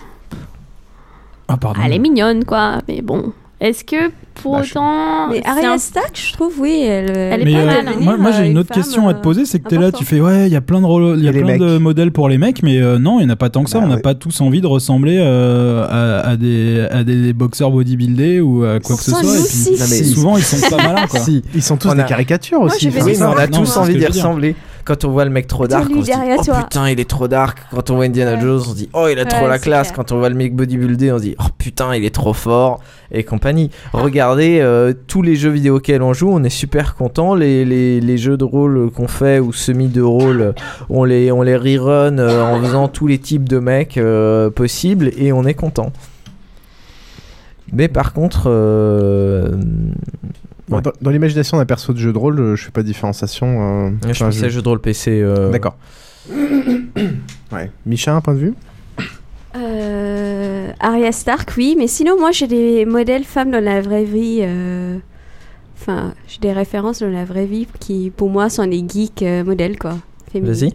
Ah, 1.52 1.56
pardon. 1.56 1.80
elle 1.84 1.92
est 1.92 1.98
mignonne, 1.98 2.44
quoi. 2.44 2.78
Mais 2.88 3.02
bon, 3.02 3.32
est-ce 3.60 3.84
que 3.84 4.10
pour 4.34 4.56
Bah, 4.56 4.62
autant. 4.64 5.28
Mais 5.28 5.42
c'est 5.44 5.48
Arya 5.50 5.72
un- 5.72 5.78
Stark, 5.78 6.10
je 6.14 6.32
trouve, 6.32 6.54
oui, 6.58 6.80
elle, 6.84 7.10
Elle 7.16 7.42
est 7.42 7.44
Mais 7.44 7.52
pas 7.52 7.58
euh, 7.58 7.66
mal, 7.66 7.88
hein. 7.88 7.92
moi, 8.00 8.16
moi, 8.16 8.30
j'ai 8.32 8.44
une 8.46 8.52
Une 8.52 8.58
autre 8.58 8.72
question 8.72 9.08
à 9.08 9.12
te 9.12 9.18
euh, 9.18 9.22
poser, 9.22 9.44
c'est 9.44 9.58
que 9.58 9.68
t'es 9.68 9.76
là, 9.76 9.88
important. 9.88 9.98
tu 9.98 10.04
fais 10.06 10.20
ouais, 10.20 10.46
il 10.46 10.52
y 10.52 10.56
a 10.56 10.60
plein 10.62 10.80
de 10.80 10.86
rôles- 10.86 11.20
y 11.20 11.28
a 11.28 11.32
plein 11.32 11.78
modèles 11.78 12.12
pour 12.12 12.28
les 12.30 12.38
mecs, 12.38 12.62
mais 12.62 12.80
euh, 12.80 12.98
non, 12.98 13.20
il 13.20 13.26
n'y 13.26 13.30
en 13.30 13.34
a 13.34 13.36
pas 13.36 13.50
tant 13.50 13.62
que 13.62 13.68
ça. 13.70 13.78
Bah 13.78 13.84
on 13.84 13.88
n'a 13.88 13.96
ouais. 13.96 14.00
pas 14.00 14.14
tous 14.14 14.40
envie 14.40 14.60
de 14.62 14.66
ressembler 14.66 15.18
euh, 15.20 15.84
à, 15.88 16.30
à 16.30 16.36
des 16.36 16.86
à 16.90 17.04
des 17.04 17.32
boxeurs 17.34 17.70
bodybuildés 17.70 18.40
ou 18.40 18.64
à 18.64 18.80
quoi 18.80 18.96
que 18.96 19.02
ce 19.02 19.10
soit. 19.10 19.20
et 19.20 19.24
puis, 19.24 19.30
aussi. 19.42 19.70
Non, 19.72 19.86
mais 19.90 20.02
souvent, 20.04 20.36
ils 20.38 20.42
sont 20.44 20.70
pas 20.74 20.82
malins 20.82 21.06
quoi. 21.06 21.20
Si, 21.20 21.42
ils 21.54 21.62
sont 21.62 21.76
tous 21.76 21.88
On 21.88 21.94
des 21.94 22.00
a- 22.00 22.04
caricatures 22.04 22.60
aussi. 22.62 22.88
Oui, 22.88 23.02
mais 23.04 23.22
on 23.22 23.36
a 23.36 23.46
tous 23.48 23.76
envie 23.76 23.96
d'y 23.96 24.06
ressembler. 24.06 24.56
Quand 24.84 25.04
on 25.04 25.10
voit 25.10 25.24
le 25.24 25.30
mec 25.30 25.46
trop 25.46 25.66
dark, 25.68 25.88
on 25.94 26.00
se 26.00 26.06
dit 26.06 26.12
oh 26.38 26.44
toi. 26.44 26.62
putain 26.62 26.88
il 26.90 26.98
est 26.98 27.08
trop 27.08 27.28
dark. 27.28 27.58
Quand 27.70 27.90
on 27.90 27.96
voit 27.96 28.04
Indiana 28.06 28.34
Ouais. 28.34 28.40
Jones, 28.40 28.60
on 28.66 28.70
se 28.70 28.74
dit 28.76 28.88
oh 28.92 29.06
il 29.10 29.18
a 29.18 29.24
trop 29.24 29.42
Ouais, 29.42 29.48
la 29.48 29.58
classe. 29.58 29.88
clair. 29.88 29.96
Quand 29.96 30.12
on 30.12 30.18
voit 30.18 30.28
le 30.28 30.34
mec 30.34 30.54
bodybuildé, 30.56 31.12
on 31.12 31.18
se 31.18 31.22
dit 31.22 31.36
oh 31.38 31.44
putain 31.56 31.94
il 31.94 32.04
est 32.04 32.14
trop 32.14 32.32
fort 32.32 32.80
et 33.10 33.22
compagnie. 33.24 33.70
Regardez 33.92 34.58
euh, 34.60 34.92
tous 35.06 35.22
les 35.22 35.36
jeux 35.36 35.50
vidéo 35.50 35.76
auxquels 35.76 36.02
on 36.02 36.12
joue, 36.14 36.30
on 36.32 36.42
est 36.42 36.50
super 36.50 36.94
content. 36.96 37.34
Les, 37.34 37.64
les, 37.64 38.00
les 38.00 38.18
jeux 38.18 38.36
de 38.36 38.44
rôle 38.44 38.90
qu'on 38.90 39.08
fait 39.08 39.38
ou 39.38 39.52
semi 39.52 39.88
de 39.88 40.02
rôle, 40.02 40.54
on 40.90 41.04
les 41.04 41.30
on 41.30 41.42
les 41.42 41.56
rerun 41.56 42.18
euh, 42.18 42.42
en 42.42 42.60
faisant 42.62 42.88
tous 42.88 43.06
les 43.06 43.18
types 43.18 43.48
de 43.48 43.58
mecs 43.58 43.98
euh, 43.98 44.50
possibles 44.50 45.10
et 45.16 45.32
on 45.32 45.44
est 45.44 45.54
content. 45.54 45.92
Mais 47.72 47.88
par 47.88 48.12
contre, 48.12 48.42
Ouais. 50.70 50.80
Dans, 50.80 50.92
dans 51.00 51.10
l'imagination 51.10 51.56
d'un 51.58 51.66
perso 51.66 51.92
de 51.92 51.98
jeu 51.98 52.12
de 52.12 52.18
rôle, 52.18 52.38
euh, 52.40 52.56
je 52.56 52.64
fais 52.64 52.70
pas 52.70 52.82
de 52.82 52.86
différenciation. 52.86 53.86
euh, 53.86 53.90
je 54.04 54.10
enfin, 54.10 54.26
pensais 54.26 54.44
je- 54.44 54.54
jeu 54.54 54.62
de 54.62 54.68
rôle 54.68 54.80
PC. 54.80 55.20
euh, 55.20 55.50
D'accord. 55.50 55.76
ouais. 57.52 57.70
Micha, 57.86 58.14
un 58.14 58.20
point 58.20 58.34
de 58.34 58.38
vue? 58.38 58.54
Euh, 59.56 60.70
Arya 60.80 61.12
Stark, 61.12 61.52
oui, 61.56 61.74
mais 61.78 61.86
sinon, 61.86 62.18
moi, 62.18 62.30
j'ai 62.30 62.46
des 62.46 62.84
modèles 62.86 63.24
femmes 63.24 63.50
dans 63.50 63.62
la 63.62 63.80
vraie 63.80 64.04
vie. 64.04 64.38
euh, 64.42 64.98
Enfin, 65.78 66.14
j'ai 66.28 66.38
des 66.38 66.52
références 66.52 67.00
dans 67.00 67.08
la 67.10 67.24
vraie 67.24 67.44
vie 67.46 67.66
qui, 67.80 68.10
pour 68.16 68.30
moi, 68.30 68.48
sont 68.48 68.64
des 68.66 68.84
geeks 68.88 69.22
euh, 69.24 69.42
modèles, 69.42 69.76
quoi. 69.78 69.96
Vas-y. 70.32 70.68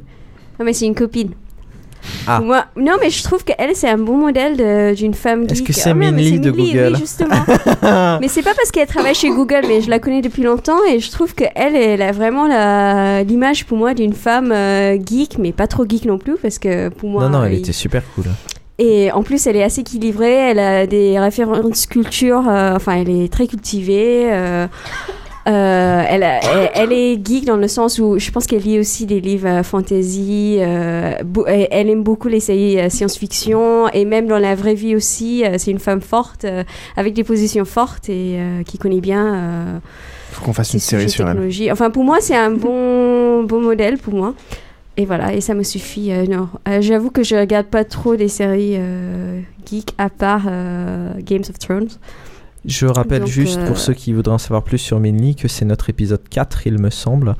Non, 0.59 0.65
mais 0.65 0.73
c'est 0.73 0.85
une 0.85 0.95
copine. 0.95 1.31
Ah. 2.27 2.39
Moi, 2.41 2.65
non, 2.75 2.93
mais 3.01 3.09
je 3.09 3.23
trouve 3.23 3.43
qu'elle, 3.43 3.75
c'est 3.75 3.89
un 3.89 3.97
bon 3.97 4.17
modèle 4.17 4.95
d'une 4.95 5.13
femme 5.13 5.43
geek. 5.43 5.51
Est-ce 5.51 5.63
que 5.63 5.73
c'est 5.73 5.93
Minli 5.93 6.39
de 6.39 6.51
Google 6.51 6.91
Oui, 6.93 6.99
justement. 6.99 7.35
mais 8.21 8.27
c'est 8.27 8.41
pas 8.43 8.53
parce 8.53 8.71
qu'elle 8.71 8.87
travaille 8.87 9.15
chez 9.15 9.29
Google, 9.29 9.61
mais 9.67 9.81
je 9.81 9.89
la 9.89 9.99
connais 9.99 10.21
depuis 10.21 10.43
longtemps 10.43 10.79
et 10.89 10.99
je 10.99 11.09
trouve 11.11 11.33
qu'elle, 11.35 11.75
elle 11.75 12.01
a 12.01 12.11
vraiment 12.11 12.47
la- 12.47 13.23
l'image 13.23 13.65
pour 13.65 13.77
moi 13.77 13.93
d'une 13.93 14.13
femme 14.13 14.51
euh, 14.51 14.97
geek, 15.03 15.37
mais 15.39 15.51
pas 15.51 15.67
trop 15.67 15.85
geek 15.87 16.05
non 16.05 16.17
plus, 16.17 16.35
parce 16.41 16.59
que 16.59 16.89
pour 16.89 17.09
moi. 17.09 17.23
non 17.23 17.29
non, 17.39 17.43
elle 17.45 17.53
il- 17.53 17.59
était 17.59 17.71
super 17.73 18.03
cool. 18.15 18.25
et 18.79 19.11
en 19.11 19.23
plus, 19.23 19.47
elle 19.47 19.55
est 19.55 19.63
assez 19.63 19.81
équilibrée, 19.81 20.33
elle 20.33 20.59
a 20.59 20.85
des 20.87 21.19
références 21.19 21.85
culture, 21.87 22.43
euh, 22.49 22.75
enfin, 22.75 22.93
elle 23.01 23.09
est 23.09 23.31
très 23.31 23.47
cultivée. 23.47 24.25
euh, 24.31 24.67
Euh, 25.47 26.03
elle, 26.09 26.23
a- 26.23 26.39
elle, 26.43 26.69
elle 26.73 26.91
est 26.93 27.25
geek 27.25 27.45
dans 27.45 27.55
le 27.55 27.67
sens 27.69 27.99
où 27.99 28.19
je 28.19 28.31
pense 28.31 28.45
qu'elle 28.47 28.63
lit 28.63 28.79
aussi 28.79 29.05
des 29.05 29.21
livres 29.21 29.47
euh, 29.47 29.63
fantasy. 29.63 30.57
euh, 30.59 31.13
elle, 31.47 31.89
aime 31.89 32.03
beaucoup 32.03 32.27
les 32.27 32.41
séries 32.41 32.89
science-fiction 32.91 33.87
et 33.89 34.03
même 34.03 34.27
dans 34.27 34.39
la 34.39 34.55
vraie 34.55 34.73
vie 34.73 34.95
aussi. 34.95 35.43
c'est 35.57 35.71
une 35.71 35.79
femme 35.79 36.01
forte 36.01 36.45
avec 36.97 37.13
des 37.13 37.23
positions 37.23 37.63
fortes 37.65 38.09
et 38.09 38.39
qui 38.65 38.77
connaît 38.77 38.99
bien. 39.01 39.79
Faut 40.31 40.43
qu'on 40.43 40.53
fasse 40.53 40.73
une 40.73 40.79
série 40.81 41.09
sur 41.09 41.27
elle. 41.29 41.71
Enfin, 41.71 41.89
pour 41.91 42.03
moi, 42.03 42.17
c'est 42.19 42.35
un 42.35 42.51
bon, 42.51 43.43
bon 43.43 43.61
modèle 43.61 43.97
pour 43.97 44.13
moi. 44.13 44.33
Et 44.97 45.05
voilà, 45.05 45.33
et 45.33 45.41
ça 45.41 45.53
me 45.53 45.63
suffit. 45.63 46.11
euh, 46.11 46.25
non. 46.25 46.49
Euh, 46.67 46.81
J'avoue 46.81 47.11
que 47.11 47.23
je 47.23 47.35
regarde 47.35 47.67
pas 47.67 47.83
trop 47.85 48.15
des 48.15 48.27
séries 48.27 48.73
euh, 48.77 49.39
geek 49.65 49.93
à 49.97 50.09
part 50.09 50.43
Games 51.19 51.43
of 51.49 51.59
Thrones. 51.59 51.87
Je 52.65 52.85
rappelle 52.85 53.21
Donc, 53.21 53.29
juste 53.29 53.59
euh, 53.59 53.67
pour 53.67 53.77
ceux 53.77 53.93
qui 53.93 54.13
voudraient 54.13 54.33
en 54.33 54.37
savoir 54.37 54.63
plus 54.63 54.77
sur 54.77 54.99
Minly 54.99 55.35
que 55.35 55.47
c'est 55.47 55.65
notre 55.65 55.89
épisode 55.89 56.21
4, 56.29 56.67
il 56.67 56.79
me 56.79 56.89
semble, 56.89 57.35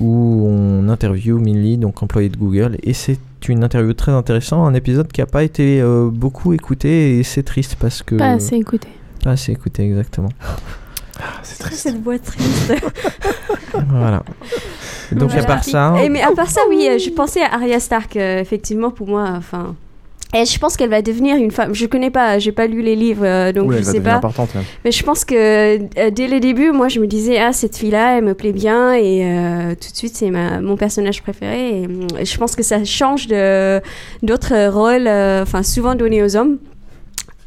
où 0.00 0.46
on 0.46 0.88
interview 0.88 1.38
Minly, 1.38 1.78
donc 1.78 2.02
employé 2.02 2.28
de 2.28 2.36
Google, 2.36 2.78
et 2.82 2.92
c'est 2.92 3.18
une 3.48 3.64
interview 3.64 3.92
très 3.92 4.12
intéressante, 4.12 4.66
un 4.68 4.74
épisode 4.74 5.10
qui 5.10 5.20
n'a 5.20 5.26
pas 5.26 5.42
été 5.42 5.80
euh, 5.80 6.10
beaucoup 6.12 6.52
écouté 6.52 7.18
et 7.18 7.22
c'est 7.22 7.42
triste 7.42 7.76
parce 7.78 8.02
que... 8.02 8.14
Pas 8.16 8.32
assez 8.32 8.56
écouté. 8.56 8.88
Pas 9.22 9.30
assez 9.30 9.52
écouté, 9.52 9.84
exactement. 9.84 10.30
c'est 11.42 11.62
Cette 11.72 12.02
voix 12.02 12.18
triste. 12.18 12.74
voilà. 13.88 14.22
Donc 15.12 15.34
à 15.34 15.42
part 15.44 15.64
ça... 15.64 15.94
Et 16.02 16.08
mais 16.08 16.22
à 16.22 16.32
part 16.32 16.50
ça, 16.50 16.62
oui, 16.68 16.88
euh, 16.88 16.98
je 16.98 17.10
pensais 17.10 17.42
à 17.42 17.54
Arya 17.54 17.80
Stark, 17.80 18.16
euh, 18.16 18.40
effectivement, 18.40 18.90
pour 18.90 19.08
moi, 19.08 19.30
enfin. 19.36 19.74
Et 20.34 20.46
je 20.46 20.58
pense 20.58 20.78
qu'elle 20.78 20.88
va 20.88 21.02
devenir 21.02 21.36
une 21.36 21.50
femme. 21.50 21.74
Je 21.74 21.84
connais 21.84 22.10
pas, 22.10 22.38
j'ai 22.38 22.52
pas 22.52 22.66
lu 22.66 22.80
les 22.80 22.96
livres, 22.96 23.26
euh, 23.26 23.52
donc 23.52 23.68
Oui, 23.68 23.76
je 23.78 23.82
sais 23.82 24.00
pas. 24.00 24.20
Mais 24.82 24.90
je 24.90 25.02
pense 25.02 25.26
que 25.26 25.34
euh, 25.34 26.10
dès 26.10 26.26
le 26.26 26.40
début, 26.40 26.72
moi, 26.72 26.88
je 26.88 27.00
me 27.00 27.06
disais, 27.06 27.38
ah, 27.38 27.52
cette 27.52 27.76
fille-là, 27.76 28.16
elle 28.16 28.24
me 28.24 28.32
plaît 28.32 28.52
bien, 28.52 28.94
et 28.94 29.24
euh, 29.24 29.74
tout 29.74 29.90
de 29.90 29.96
suite, 29.96 30.16
c'est 30.16 30.30
mon 30.30 30.76
personnage 30.76 31.22
préféré. 31.22 31.82
Et, 31.82 31.86
hum, 31.86 32.06
je 32.22 32.36
pense 32.38 32.56
que 32.56 32.62
ça 32.62 32.82
change 32.84 33.26
de 33.26 33.80
d'autres 34.22 34.68
rôles, 34.68 35.08
enfin, 35.42 35.62
souvent 35.62 35.94
donnés 35.94 36.22
aux 36.22 36.36
hommes. 36.36 36.58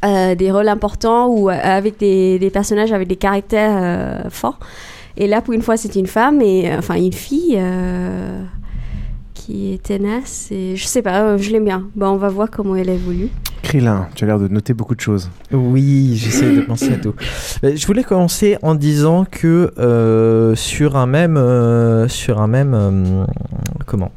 Des 0.03 0.51
rôles 0.51 0.67
importants 0.67 1.29
ou 1.29 1.49
avec 1.49 1.97
des, 1.97 2.37
des 2.37 2.51
personnages 2.51 2.93
avec 2.93 3.07
des 3.07 3.15
caractères 3.15 4.27
forts. 4.29 4.59
Et 5.17 5.25
là, 5.25 5.41
pour 5.41 5.55
une 5.55 5.63
fois, 5.63 5.77
c'est 5.77 5.95
une 5.95 6.05
femme 6.05 6.41
et 6.41 6.71
enfin 6.77 6.93
une 6.93 7.11
fille 7.11 7.59
qui 9.45 9.73
est 9.73 9.83
tenace. 9.83 10.47
Et 10.51 10.75
je 10.75 10.85
sais 10.85 11.01
pas, 11.01 11.21
euh, 11.23 11.37
je 11.37 11.51
l'aime 11.51 11.65
bien. 11.65 11.87
Bah, 11.95 12.09
on 12.09 12.17
va 12.17 12.29
voir 12.29 12.49
comment 12.49 12.75
elle 12.75 12.89
évolue. 12.89 13.29
Krillin, 13.61 14.07
tu 14.15 14.23
as 14.23 14.27
l'air 14.27 14.39
de 14.39 14.47
noter 14.47 14.73
beaucoup 14.73 14.95
de 14.95 15.01
choses. 15.01 15.29
Oui, 15.51 16.15
j'essaie 16.15 16.51
de 16.55 16.61
penser 16.61 16.93
à 16.93 16.97
tout. 16.97 17.13
Je 17.63 17.85
voulais 17.87 18.03
commencer 18.03 18.57
en 18.61 18.75
disant 18.75 19.25
que 19.29 19.71
euh, 19.79 20.55
sur 20.55 20.97
un 20.97 21.07
même, 21.07 21.37
euh, 21.37 22.07
sur 22.07 22.41
un 22.41 22.47
même, 22.47 22.73
euh, 22.73 23.25
comment, 23.85 24.11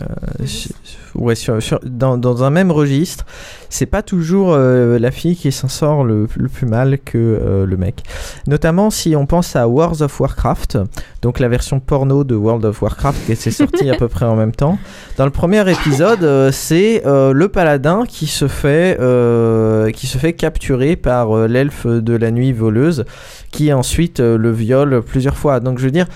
Euh, 0.00 0.46
sur- 0.46 0.70
ouais, 1.16 1.34
sur- 1.34 1.60
sur- 1.62 1.80
dans, 1.84 2.16
dans 2.16 2.44
un 2.44 2.50
même 2.50 2.70
registre, 2.70 3.26
c'est 3.72 3.86
pas 3.86 4.02
toujours 4.02 4.52
euh, 4.52 4.98
la 4.98 5.10
fille 5.10 5.34
qui 5.34 5.50
s'en 5.50 5.68
sort 5.68 6.04
le, 6.04 6.28
le 6.36 6.48
plus 6.48 6.66
mal 6.66 6.98
que 7.02 7.16
euh, 7.16 7.64
le 7.64 7.76
mec. 7.78 8.02
Notamment 8.46 8.90
si 8.90 9.16
on 9.16 9.24
pense 9.24 9.56
à 9.56 9.66
World 9.66 10.02
of 10.02 10.20
Warcraft, 10.20 10.78
donc 11.22 11.40
la 11.40 11.48
version 11.48 11.80
porno 11.80 12.22
de 12.22 12.34
World 12.34 12.66
of 12.66 12.82
Warcraft 12.82 13.24
qui 13.24 13.34
s'est 13.34 13.50
sortie 13.50 13.88
à 13.88 13.94
peu 13.96 14.08
près 14.08 14.26
en 14.26 14.36
même 14.36 14.52
temps. 14.52 14.78
Dans 15.16 15.24
le 15.24 15.30
premier 15.30 15.68
épisode, 15.70 16.22
euh, 16.22 16.52
c'est 16.52 17.02
le 17.04 17.48
paladin 17.48 18.04
qui 18.06 18.26
se 18.26 18.46
fait, 18.46 18.98
qui 19.94 20.06
se 20.06 20.18
fait 20.18 20.34
capturer 20.34 20.96
par 20.96 21.48
l'elfe 21.48 21.86
de 21.86 22.14
la 22.14 22.30
nuit 22.30 22.52
voleuse, 22.52 23.04
qui 23.50 23.72
ensuite 23.72 24.20
le 24.20 24.50
viole 24.50 25.02
plusieurs 25.02 25.36
fois. 25.36 25.60
Donc 25.60 25.78
je 25.78 25.84
veux 25.84 25.90
dire, 25.90 26.06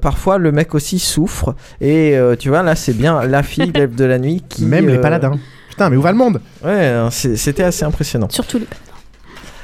parfois 0.00 0.38
le 0.38 0.50
mec 0.50 0.74
aussi 0.74 0.98
souffre, 0.98 1.54
et 1.80 2.18
tu 2.38 2.48
vois 2.48 2.62
là 2.62 2.74
c'est 2.74 2.94
bien 2.94 3.24
la 3.24 3.42
fille 3.42 3.70
l'elfe 3.72 3.94
de 3.94 4.04
la 4.04 4.18
nuit 4.18 4.42
qui... 4.48 4.64
Même 4.64 4.88
les 4.88 4.98
paladins. 4.98 5.38
Putain, 5.74 5.90
mais 5.90 5.96
où 5.96 6.02
va 6.02 6.12
le 6.12 6.18
monde? 6.18 6.40
Ouais, 6.64 6.86
hein, 6.86 7.10
c'était 7.10 7.64
assez 7.64 7.84
impressionnant. 7.84 8.28
Surtout 8.30 8.58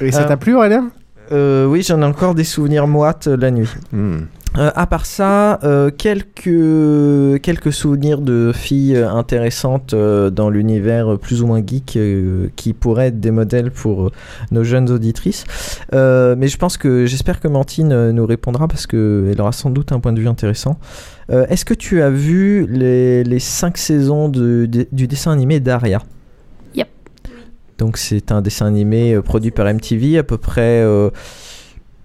les 0.01 0.07
Et 0.07 0.11
ça 0.11 0.23
Euh, 0.23 0.27
t'a 0.27 0.35
plu, 0.35 0.53
Aurélien? 0.55 0.89
euh, 1.31 1.65
Oui, 1.65 1.83
j'en 1.83 2.01
ai 2.01 2.05
encore 2.05 2.35
des 2.35 2.43
souvenirs 2.43 2.85
moites 2.85 3.27
euh, 3.27 3.37
la 3.37 3.49
nuit. 3.49 3.69
Hmm. 3.93 4.23
Euh, 4.57 4.69
à 4.75 4.85
part 4.85 5.05
ça, 5.05 5.59
euh, 5.63 5.91
quelques, 5.91 7.41
quelques 7.41 7.71
souvenirs 7.71 8.19
de 8.19 8.51
filles 8.53 8.97
intéressantes 8.97 9.93
euh, 9.93 10.29
dans 10.29 10.49
l'univers 10.49 11.17
plus 11.17 11.41
ou 11.41 11.47
moins 11.47 11.61
geek 11.65 11.95
euh, 11.95 12.47
qui 12.57 12.73
pourraient 12.73 13.07
être 13.07 13.21
des 13.21 13.31
modèles 13.31 13.71
pour 13.71 14.11
nos 14.51 14.65
jeunes 14.65 14.89
auditrices. 14.89 15.45
Mais 15.93 16.47
je 16.49 16.57
pense 16.57 16.75
que 16.75 17.05
j'espère 17.05 17.39
que 17.39 17.47
Mantine 17.47 18.11
nous 18.11 18.25
répondra 18.25 18.67
parce 18.67 18.87
qu'elle 18.87 19.35
aura 19.39 19.53
sans 19.53 19.69
doute 19.69 19.93
un 19.93 20.01
point 20.01 20.11
de 20.11 20.19
vue 20.19 20.27
intéressant. 20.27 20.77
Est-ce 21.29 21.63
que 21.63 21.73
tu 21.73 22.01
as 22.01 22.09
vu 22.09 22.67
les, 22.69 23.23
les 23.23 23.39
cinq 23.39 23.77
saisons 23.77 24.27
de- 24.27 24.65
de- 24.65 24.87
du 24.91 25.07
dessin 25.07 25.31
animé 25.31 25.61
Daria? 25.61 26.01
Yep. 26.75 26.89
Donc 27.77 27.95
c'est 27.97 28.33
un 28.33 28.41
dessin 28.41 28.65
animé 28.65 29.17
produit 29.21 29.51
par 29.51 29.65
MTV 29.73 30.17
à 30.17 30.23
peu 30.23 30.37
près 30.37 30.85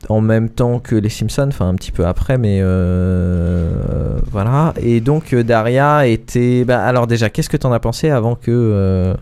en 0.09 0.21
même 0.21 0.49
temps 0.49 0.79
que 0.79 0.95
les 0.95 1.09
Simpsons, 1.09 1.49
enfin 1.49 1.69
un 1.69 1.75
petit 1.75 1.93
peu 1.93 2.07
après, 2.07 2.39
mais 2.39 2.59
euh, 2.61 4.19
voilà. 4.31 4.75
Et 4.81 5.01
donc 5.01 5.33
euh, 5.33 5.43
Daria 5.43 6.07
était. 6.07 6.65
Bah, 6.65 6.83
alors 6.85 7.07
déjà, 7.07 7.31
qu'est-ce 7.31 7.49
que 7.49 7.57
t'en 7.57 7.73
as 7.73 7.81
pensé 7.81 8.11
avant 8.11 8.35
que 8.35 8.51
euh, 8.51 9.15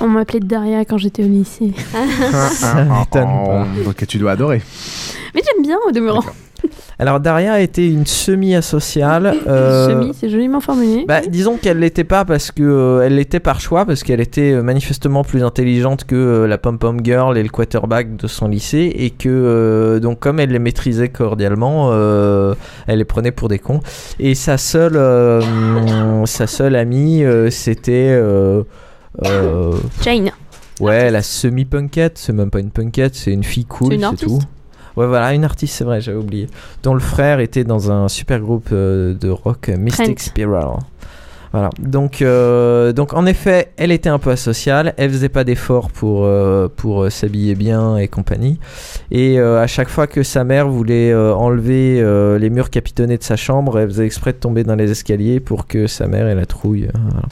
On 0.00 0.08
m'appelait 0.08 0.40
Daria 0.40 0.84
quand 0.84 0.98
j'étais 0.98 1.24
au 1.24 1.28
lycée. 1.28 1.72
Ça 2.50 2.84
m'étonne 2.84 3.44
pas. 3.46 3.66
Donc 3.84 4.06
tu 4.06 4.18
dois 4.18 4.32
adorer. 4.32 4.62
Mais 5.34 5.42
j'aime 5.44 5.62
bien 5.62 5.78
au 5.86 5.92
demeurant. 5.92 6.24
Alors 6.98 7.20
Daria 7.20 7.60
était 7.60 7.88
une 7.88 8.06
semi-asociale. 8.06 9.34
euh, 9.48 9.88
Semi, 9.88 10.12
c'est 10.14 10.28
joliment 10.28 10.60
formulé. 10.60 11.04
Bah, 11.06 11.20
disons 11.26 11.56
qu'elle 11.56 11.78
l'était 11.78 12.04
pas 12.04 12.24
parce 12.24 12.50
que 12.50 12.62
euh, 12.62 13.02
elle 13.02 13.16
l'était 13.16 13.40
par 13.40 13.60
choix 13.60 13.84
parce 13.84 14.02
qu'elle 14.02 14.20
était 14.20 14.52
euh, 14.52 14.62
manifestement 14.62 15.24
plus 15.24 15.42
intelligente 15.42 16.04
que 16.04 16.14
euh, 16.14 16.46
la 16.46 16.58
pom 16.58 16.78
pom 16.78 17.00
girl 17.02 17.36
et 17.36 17.42
le 17.42 17.48
quarterback 17.48 18.16
de 18.16 18.26
son 18.26 18.48
lycée 18.48 18.92
et 18.94 19.10
que 19.10 19.98
donc 20.00 20.20
comme 20.20 20.38
elle 20.38 20.50
les 20.50 20.58
maîtrisait 20.58 21.08
cordialement, 21.08 21.92
elle 22.86 22.98
les 22.98 23.04
prenait 23.04 23.32
pour 23.32 23.48
des 23.48 23.58
cons. 23.58 23.80
Et 24.18 24.34
sa 24.34 24.58
seule 24.58 24.98
sa 26.26 26.46
seule 26.46 26.76
amie 26.76 27.24
c'était 27.50 28.20
Jane. 30.02 30.30
Ouais, 30.80 31.10
la 31.10 31.22
semi-punkette, 31.22 32.18
c'est 32.18 32.32
même 32.32 32.50
pas 32.50 32.58
une 32.60 32.70
punkette, 32.70 33.14
c'est 33.14 33.32
une 33.32 33.44
fille 33.44 33.66
cool, 33.66 33.94
C'est 33.98 34.26
tout. 34.26 34.40
Ouais, 34.96 35.06
voilà, 35.06 35.32
une 35.32 35.44
artiste, 35.44 35.74
c'est 35.76 35.84
vrai, 35.84 36.00
j'avais 36.00 36.18
oublié. 36.18 36.48
Dont 36.82 36.94
le 36.94 37.00
frère 37.00 37.40
était 37.40 37.64
dans 37.64 37.90
un 37.90 38.08
super 38.08 38.40
groupe 38.40 38.68
euh, 38.72 39.14
de 39.14 39.30
rock, 39.30 39.68
euh, 39.68 39.76
Mystic 39.76 40.16
Trent. 40.16 40.24
Spiral. 40.30 40.78
Voilà, 41.52 41.68
donc, 41.78 42.22
euh, 42.22 42.94
donc 42.94 43.12
en 43.12 43.26
effet, 43.26 43.72
elle 43.76 43.92
était 43.92 44.08
un 44.08 44.18
peu 44.18 44.30
asociale, 44.30 44.94
elle 44.96 45.10
faisait 45.10 45.28
pas 45.28 45.44
d'efforts 45.44 45.90
pour, 45.90 46.24
euh, 46.24 46.68
pour 46.74 47.02
euh, 47.02 47.10
s'habiller 47.10 47.54
bien 47.54 47.98
et 47.98 48.08
compagnie. 48.08 48.58
Et 49.10 49.38
euh, 49.38 49.62
à 49.62 49.66
chaque 49.66 49.90
fois 49.90 50.06
que 50.06 50.22
sa 50.22 50.44
mère 50.44 50.68
voulait 50.68 51.14
enlever 51.14 52.02
les 52.38 52.50
murs 52.50 52.70
capitonnés 52.70 53.18
de 53.18 53.22
sa 53.22 53.36
chambre, 53.36 53.78
elle 53.78 53.88
faisait 53.88 54.06
exprès 54.06 54.32
de 54.32 54.38
tomber 54.38 54.64
dans 54.64 54.76
les 54.76 54.90
escaliers 54.90 55.40
pour 55.40 55.66
que 55.66 55.86
sa 55.86 56.06
mère 56.06 56.26
ait 56.26 56.34
la 56.34 56.46
trouille. 56.46 56.88
voilà. 56.94 57.26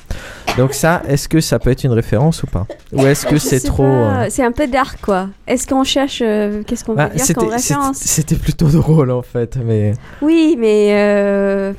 Donc 0.59 0.75
ça, 0.75 1.03
est-ce 1.09 1.29
que 1.29 1.41
ça 1.41 1.59
peut 1.59 1.71
être 1.71 1.85
une 1.85 1.93
référence 1.93 2.43
ou 2.43 2.47
pas? 2.47 2.67
Ou 2.93 3.07
est-ce 3.07 3.25
que 3.25 3.39
c'est 3.39 3.61
trop... 3.61 4.05
C'est 4.29 4.45
un 4.45 4.53
peu 4.53 4.67
dark, 4.67 5.01
quoi. 5.01 5.29
Est-ce 5.47 5.67
qu'on 5.67 5.85
cherche. 5.85 6.19
Qu'est-ce 6.19 6.85
qu'on 6.85 6.95
bah, 6.95 7.09
veut 7.09 7.17
dire 7.17 7.35
comme 7.35 7.49
référence? 7.49 7.97
c'était 7.97 8.35
c'était 8.35 8.37
plutôt 8.37 8.69
drôle 8.81 9.11
en 9.11 9.23
fait, 9.23 9.57
mais 9.65 9.95
Oui, 10.21 10.57
mais. 10.59 11.73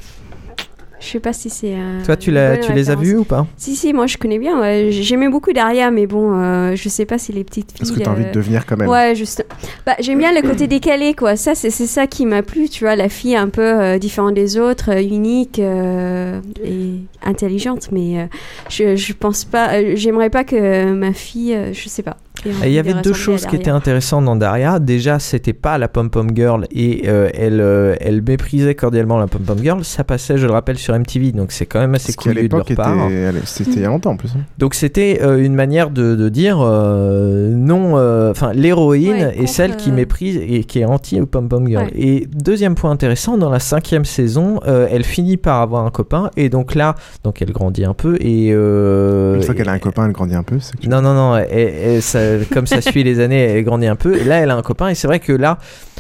Je 1.02 1.08
sais 1.08 1.20
pas 1.20 1.34
si 1.34 1.50
c'est. 1.50 1.74
euh, 1.74 2.06
toi 2.06 2.16
tu, 2.16 2.30
l'as, 2.32 2.58
tu 2.58 2.72
les 2.74 2.90
as 2.92 2.96
vus 2.96 3.18
ou 3.18 3.24
pas 3.24 3.48
Si, 3.58 3.76
si, 3.76 3.92
moi 3.92 4.06
je 4.08 4.18
connais 4.18 4.38
bien. 4.40 4.62
ouais. 4.62 4.90
J'aimais 4.92 5.30
beaucoup 5.30 5.52
Daria, 5.52 5.90
mais 5.92 6.06
bon, 6.06 6.40
euh, 6.40 6.76
je 6.76 6.90
sais 6.90 7.06
pas 7.06 7.18
si 7.18 7.34
les 7.34 7.44
petites 7.44 7.72
filles. 7.72 7.82
Est-ce 7.82 7.92
que 7.92 8.00
t'as 8.04 8.12
envie 8.12 8.24
de 8.24 8.30
euh, 8.30 8.34
devenir 8.34 8.66
quand 8.68 8.78
même 8.78 8.88
Ouais, 8.88 9.16
juste. 9.16 9.44
Bah, 9.86 9.96
j'aime 10.00 10.20
bien 10.20 10.32
le 10.32 10.42
côté 10.48 10.68
décalé, 10.68 11.14
quoi. 11.16 11.36
Ça, 11.36 11.56
c'est 11.56 11.72
c'est 11.72 11.88
ça 11.88 12.06
qui 12.08 12.26
m'a 12.28 12.44
plu, 12.44 12.70
tu 12.70 12.84
vois. 12.84 12.96
La 12.96 13.10
fille 13.10 13.36
un 13.36 13.50
peu 13.50 13.62
euh, 13.82 13.98
différente 13.98 14.36
des 14.36 14.58
autres, 14.60 14.96
unique 15.02 15.58
euh, 15.60 16.40
et 16.64 16.92
intelligente, 17.26 17.90
mais 17.92 18.20
euh, 18.20 18.26
je, 18.70 18.96
je 18.96 19.14
pense 19.14 19.44
pas. 19.44 19.74
euh, 19.74 19.94
J'aimerais 19.96 20.30
pas 20.30 20.44
que 20.44 20.92
ma 20.94 21.14
fille. 21.14 21.56
euh, 21.56 21.74
je 21.74 21.90
sais 21.90 22.04
pas. 22.04 22.18
Et 22.64 22.68
Il 22.68 22.72
y 22.74 22.80
avait 22.80 22.94
deux 23.02 23.14
choses 23.14 23.42
qui 23.42 23.46
Daria. 23.48 23.60
étaient 23.60 23.70
intéressantes 23.72 24.26
dans 24.26 24.36
Daria. 24.36 24.80
Déjà, 24.80 25.20
c'était 25.20 25.54
pas 25.54 25.78
la 25.78 25.88
pom 25.88 26.10
pom 26.10 26.30
girl 26.36 26.66
et 26.72 27.04
euh, 27.08 27.30
elle, 27.34 27.62
euh, 27.62 27.96
elle 28.00 28.22
méprisait 28.22 28.76
cordialement 28.76 29.18
la 29.20 29.28
pom 29.28 29.42
pom 29.42 29.58
girl. 29.62 29.84
Ça 29.84 30.04
passait, 30.04 30.38
je 30.38 30.46
le 30.48 30.52
rappelle, 30.54 30.78
sur 30.78 30.98
MTV, 30.98 31.32
donc 31.32 31.52
c'est 31.52 31.66
quand 31.66 31.80
même 31.80 31.96
assez 31.96 32.14
couillu 32.14 32.48
de 32.48 32.56
leur 32.56 32.66
part. 32.76 33.08
C'était 33.46 33.72
il 33.72 33.82
y 33.82 33.86
a 33.86 33.90
longtemps 33.90 34.12
en 34.12 34.18
plus. 34.18 34.30
hein. 34.36 34.42
Donc 34.58 34.74
c'était 34.74 35.20
euh, 35.22 35.44
une 35.44 35.54
manière 35.56 35.90
de, 35.90 36.16
de 36.16 36.30
dire 36.30 36.58
euh, 36.62 37.50
non, 37.54 37.98
euh, 37.98 38.32
enfin 38.32 38.54
l'héroïne 38.54 39.12
Ouais, 39.12 39.36
est 39.44 39.48
celle 39.48 39.76
qui 39.78 39.92
méprise 39.92 40.38
et 40.38 40.64
qui 40.64 40.80
est 40.80 40.86
anti 40.86 41.20
pom 41.22 41.48
pom 41.50 41.68
girl. 41.68 41.86
Ouais. 41.86 41.92
Et 41.96 42.28
deuxième 42.34 42.76
point 42.76 42.92
intéressant, 42.92 43.38
dans 43.38 43.50
la 43.50 43.60
cinquième 43.60 44.06
saison, 44.06 44.60
euh, 44.68 44.88
elle 44.92 45.04
finit 45.04 45.38
par 45.38 45.62
avoir 45.62 45.86
un 45.86 45.92
copain 45.92 46.30
et 46.38 46.50
donc 46.50 46.76
là, 46.76 46.96
donc 47.24 47.42
elle 47.42 47.52
grandit 47.52 47.86
un 47.86 47.94
peu 47.94 48.16
et 48.20 48.52
euh, 48.52 49.36
Une 49.36 49.44
fois 49.44 49.56
qu'elle 49.56 49.70
a 49.70 49.74
un 49.74 49.80
copain, 49.80 50.06
elle 50.06 50.12
grandit 50.12 50.36
un 50.36 50.44
peu. 50.44 50.58
non, 50.88 51.02
non, 51.02 51.14
non, 51.14 51.38
et- 51.38 51.96
et 51.96 52.02
ça- 52.02 52.31
euh, 52.32 52.44
comme 52.52 52.68
ça 52.68 52.82
suit 52.82 53.04
les 53.04 53.20
années, 53.20 53.40
elle 53.40 53.64
grandit 53.64 53.88
un 53.88 53.96
peu. 53.96 54.18
Et 54.18 54.24
là, 54.24 54.38
elle 54.40 54.50
a 54.50 54.56
un 54.56 54.62
copain. 54.62 54.90
Et 54.90 54.96
c'est 54.96 55.08
vrai 55.08 55.20
que 55.20 55.32
là, 55.34 55.58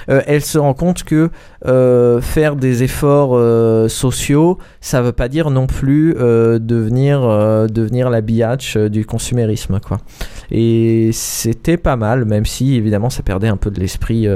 euh, 0.10 0.22
elle 0.26 0.42
se 0.42 0.58
rend 0.58 0.74
compte 0.74 1.04
que 1.04 1.30
euh, 1.66 2.22
faire 2.22 2.56
des 2.56 2.84
efforts 2.84 3.40
sociaux, 3.90 4.58
ça 4.80 5.02
veut 5.02 5.12
pas 5.12 5.28
dire 5.28 5.50
non 5.50 5.68
plus 5.68 6.14
devenir, 6.16 7.22
devenir 7.70 8.10
la 8.10 8.22
biatch 8.22 8.78
du 8.78 9.06
consumérisme, 9.06 9.80
quoi. 9.80 10.00
Et 10.52 11.12
c'était 11.14 11.78
pas 11.78 11.96
mal, 11.96 12.26
même 12.26 12.46
si 12.46 12.76
évidemment 12.76 13.10
ça 13.10 13.24
perdait 13.24 13.48
un 13.48 13.58
peu 13.58 13.72
de 13.72 13.80
l'esprit 13.80 14.28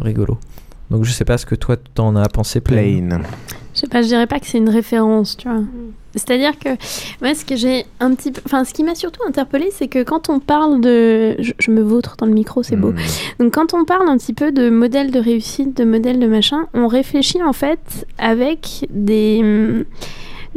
rigolo. 0.00 0.38
Donc 0.90 1.04
je 1.04 1.12
sais 1.12 1.24
pas 1.24 1.36
ce 1.36 1.46
que 1.46 1.54
toi 1.54 1.76
t'en 1.94 2.16
as 2.16 2.28
pensé, 2.28 2.60
Plain. 2.60 3.20
Je 3.78 3.82
sais 3.82 3.86
pas, 3.86 4.02
je 4.02 4.08
dirais 4.08 4.26
pas 4.26 4.40
que 4.40 4.46
c'est 4.48 4.58
une 4.58 4.70
référence, 4.70 5.36
tu 5.36 5.48
vois. 5.48 5.60
C'est-à-dire 6.16 6.58
que 6.58 6.70
moi, 7.22 7.32
ce 7.32 7.44
que 7.44 7.54
j'ai 7.54 7.86
un 8.00 8.12
petit 8.12 8.32
peu, 8.32 8.40
enfin, 8.44 8.64
ce 8.64 8.74
qui 8.74 8.82
m'a 8.82 8.96
surtout 8.96 9.20
interpellé, 9.24 9.68
c'est 9.70 9.86
que 9.86 10.02
quand 10.02 10.30
on 10.30 10.40
parle 10.40 10.80
de, 10.80 11.36
je, 11.38 11.52
je 11.60 11.70
me 11.70 11.80
vautre 11.80 12.16
dans 12.18 12.26
le 12.26 12.32
micro, 12.32 12.64
c'est 12.64 12.74
beau. 12.74 12.92
Donc 13.38 13.54
quand 13.54 13.74
on 13.74 13.84
parle 13.84 14.08
un 14.08 14.18
petit 14.18 14.32
peu 14.32 14.50
de 14.50 14.68
modèle 14.68 15.12
de 15.12 15.20
réussite, 15.20 15.76
de 15.76 15.84
modèle 15.84 16.18
de 16.18 16.26
machin, 16.26 16.66
on 16.74 16.88
réfléchit 16.88 17.40
en 17.40 17.52
fait 17.52 18.04
avec 18.18 18.88
des 18.90 19.84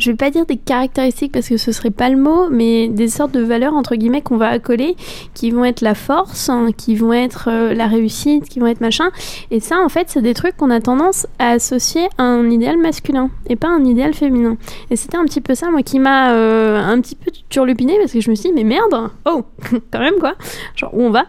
je 0.02 0.10
vais 0.10 0.18
pas 0.18 0.32
dire 0.32 0.46
des 0.46 0.58
caractéristiques 0.58 1.32
parce 1.32 1.48
que 1.48 1.58
ce 1.58 1.72
serait 1.72 1.92
pas 1.92 2.10
le 2.10 2.18
mot, 2.18 2.50
mais 2.50 2.88
des 2.88 3.08
sortes 3.08 3.32
de 3.32 3.42
valeurs 3.42 3.74
entre 3.74 3.96
guillemets 3.96 4.22
qu'on 4.22 4.38
va 4.38 4.48
accoler, 4.48 4.96
qui 5.34 5.52
vont 5.52 5.64
être 5.64 5.82
la 5.82 5.94
force, 5.94 6.50
hein, 6.50 6.70
qui 6.76 6.96
vont 6.96 7.14
être 7.14 7.50
euh, 7.52 7.74
la 7.74 7.88
réussite, 7.88 8.50
qui 8.50 8.60
vont 8.60 8.68
être 8.68 8.82
machin. 8.82 9.12
Et 9.52 9.60
ça, 9.60 9.80
en 9.80 9.90
fait, 9.90 10.10
c'est 10.10 10.22
des 10.22 10.34
trucs 10.34 10.58
qu'on 10.58 10.72
a 10.72 10.82
tendance 10.82 11.28
à 11.38 11.52
associer 11.52 12.08
à 12.18 12.24
un 12.24 12.50
idéal 12.50 12.78
masculin 12.78 13.30
et 13.48 13.56
pas 13.56 13.68
un 13.68 13.86
idéal 13.86 14.14
féminin. 14.14 14.58
Et 14.90 14.96
c'était 14.96 15.18
un 15.18 15.26
petit 15.26 15.42
peu 15.42 15.54
ça, 15.54 15.70
moi, 15.70 15.84
qui 15.84 16.00
m'a 16.00 16.34
euh, 16.34 16.82
un 16.82 17.00
petit 17.00 17.16
peu 17.16 17.32
turlupiné 17.50 17.98
parce 18.00 18.12
que 18.12 18.22
je 18.22 18.30
me 18.32 18.36
suis 18.36 18.50
dit, 18.50 18.56
mais 18.56 18.64
merde, 18.64 19.12
oh, 19.26 19.44
quand 19.92 20.00
même 20.00 20.16
quoi, 20.20 20.34
genre 20.76 20.94
où 20.94 21.04
on 21.04 21.12
va? 21.12 21.26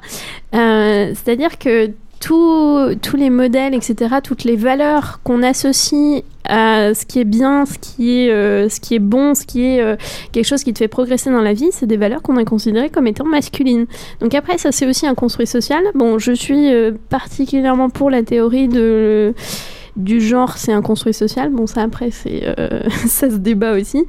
Euh, 0.54 1.12
C'est-à-dire 1.14 1.58
que 1.58 1.90
tous 2.22 3.16
les 3.16 3.30
modèles, 3.30 3.74
etc., 3.74 4.16
toutes 4.22 4.44
les 4.44 4.56
valeurs 4.56 5.20
qu'on 5.24 5.42
associe 5.42 6.22
à 6.44 6.94
ce 6.94 7.06
qui 7.06 7.20
est 7.20 7.24
bien, 7.24 7.64
ce 7.66 7.78
qui 7.78 8.26
est, 8.26 8.30
euh, 8.30 8.68
bon, 9.00 9.34
ce 9.34 9.44
qui 9.44 9.64
est 9.64 9.80
euh, 9.80 9.96
quelque 10.32 10.44
chose 10.46 10.64
qui 10.64 10.72
te 10.72 10.78
fait 10.78 10.88
progresser 10.88 11.30
dans 11.30 11.40
la 11.40 11.52
vie, 11.52 11.68
c'est 11.72 11.86
des 11.86 11.96
valeurs 11.96 12.22
qu'on 12.22 12.36
a 12.36 12.44
considérées 12.44 12.90
comme 12.90 13.06
étant 13.06 13.24
masculines. 13.24 13.86
Donc 14.20 14.34
après, 14.34 14.58
ça 14.58 14.72
c'est 14.72 14.86
aussi 14.86 15.06
un 15.06 15.14
construit 15.14 15.46
social. 15.46 15.82
Bon, 15.94 16.18
je 16.18 16.32
suis 16.32 16.72
euh, 16.72 16.92
particulièrement 17.10 17.90
pour 17.90 18.10
la 18.10 18.22
théorie 18.22 18.68
du 18.68 20.20
genre, 20.20 20.56
c'est 20.56 20.72
un 20.72 20.82
construit 20.82 21.14
social. 21.14 21.50
Bon, 21.50 21.66
ça 21.66 21.82
après, 21.82 22.10
ça 23.06 23.30
se 23.30 23.36
débat 23.36 23.72
aussi. 23.72 24.04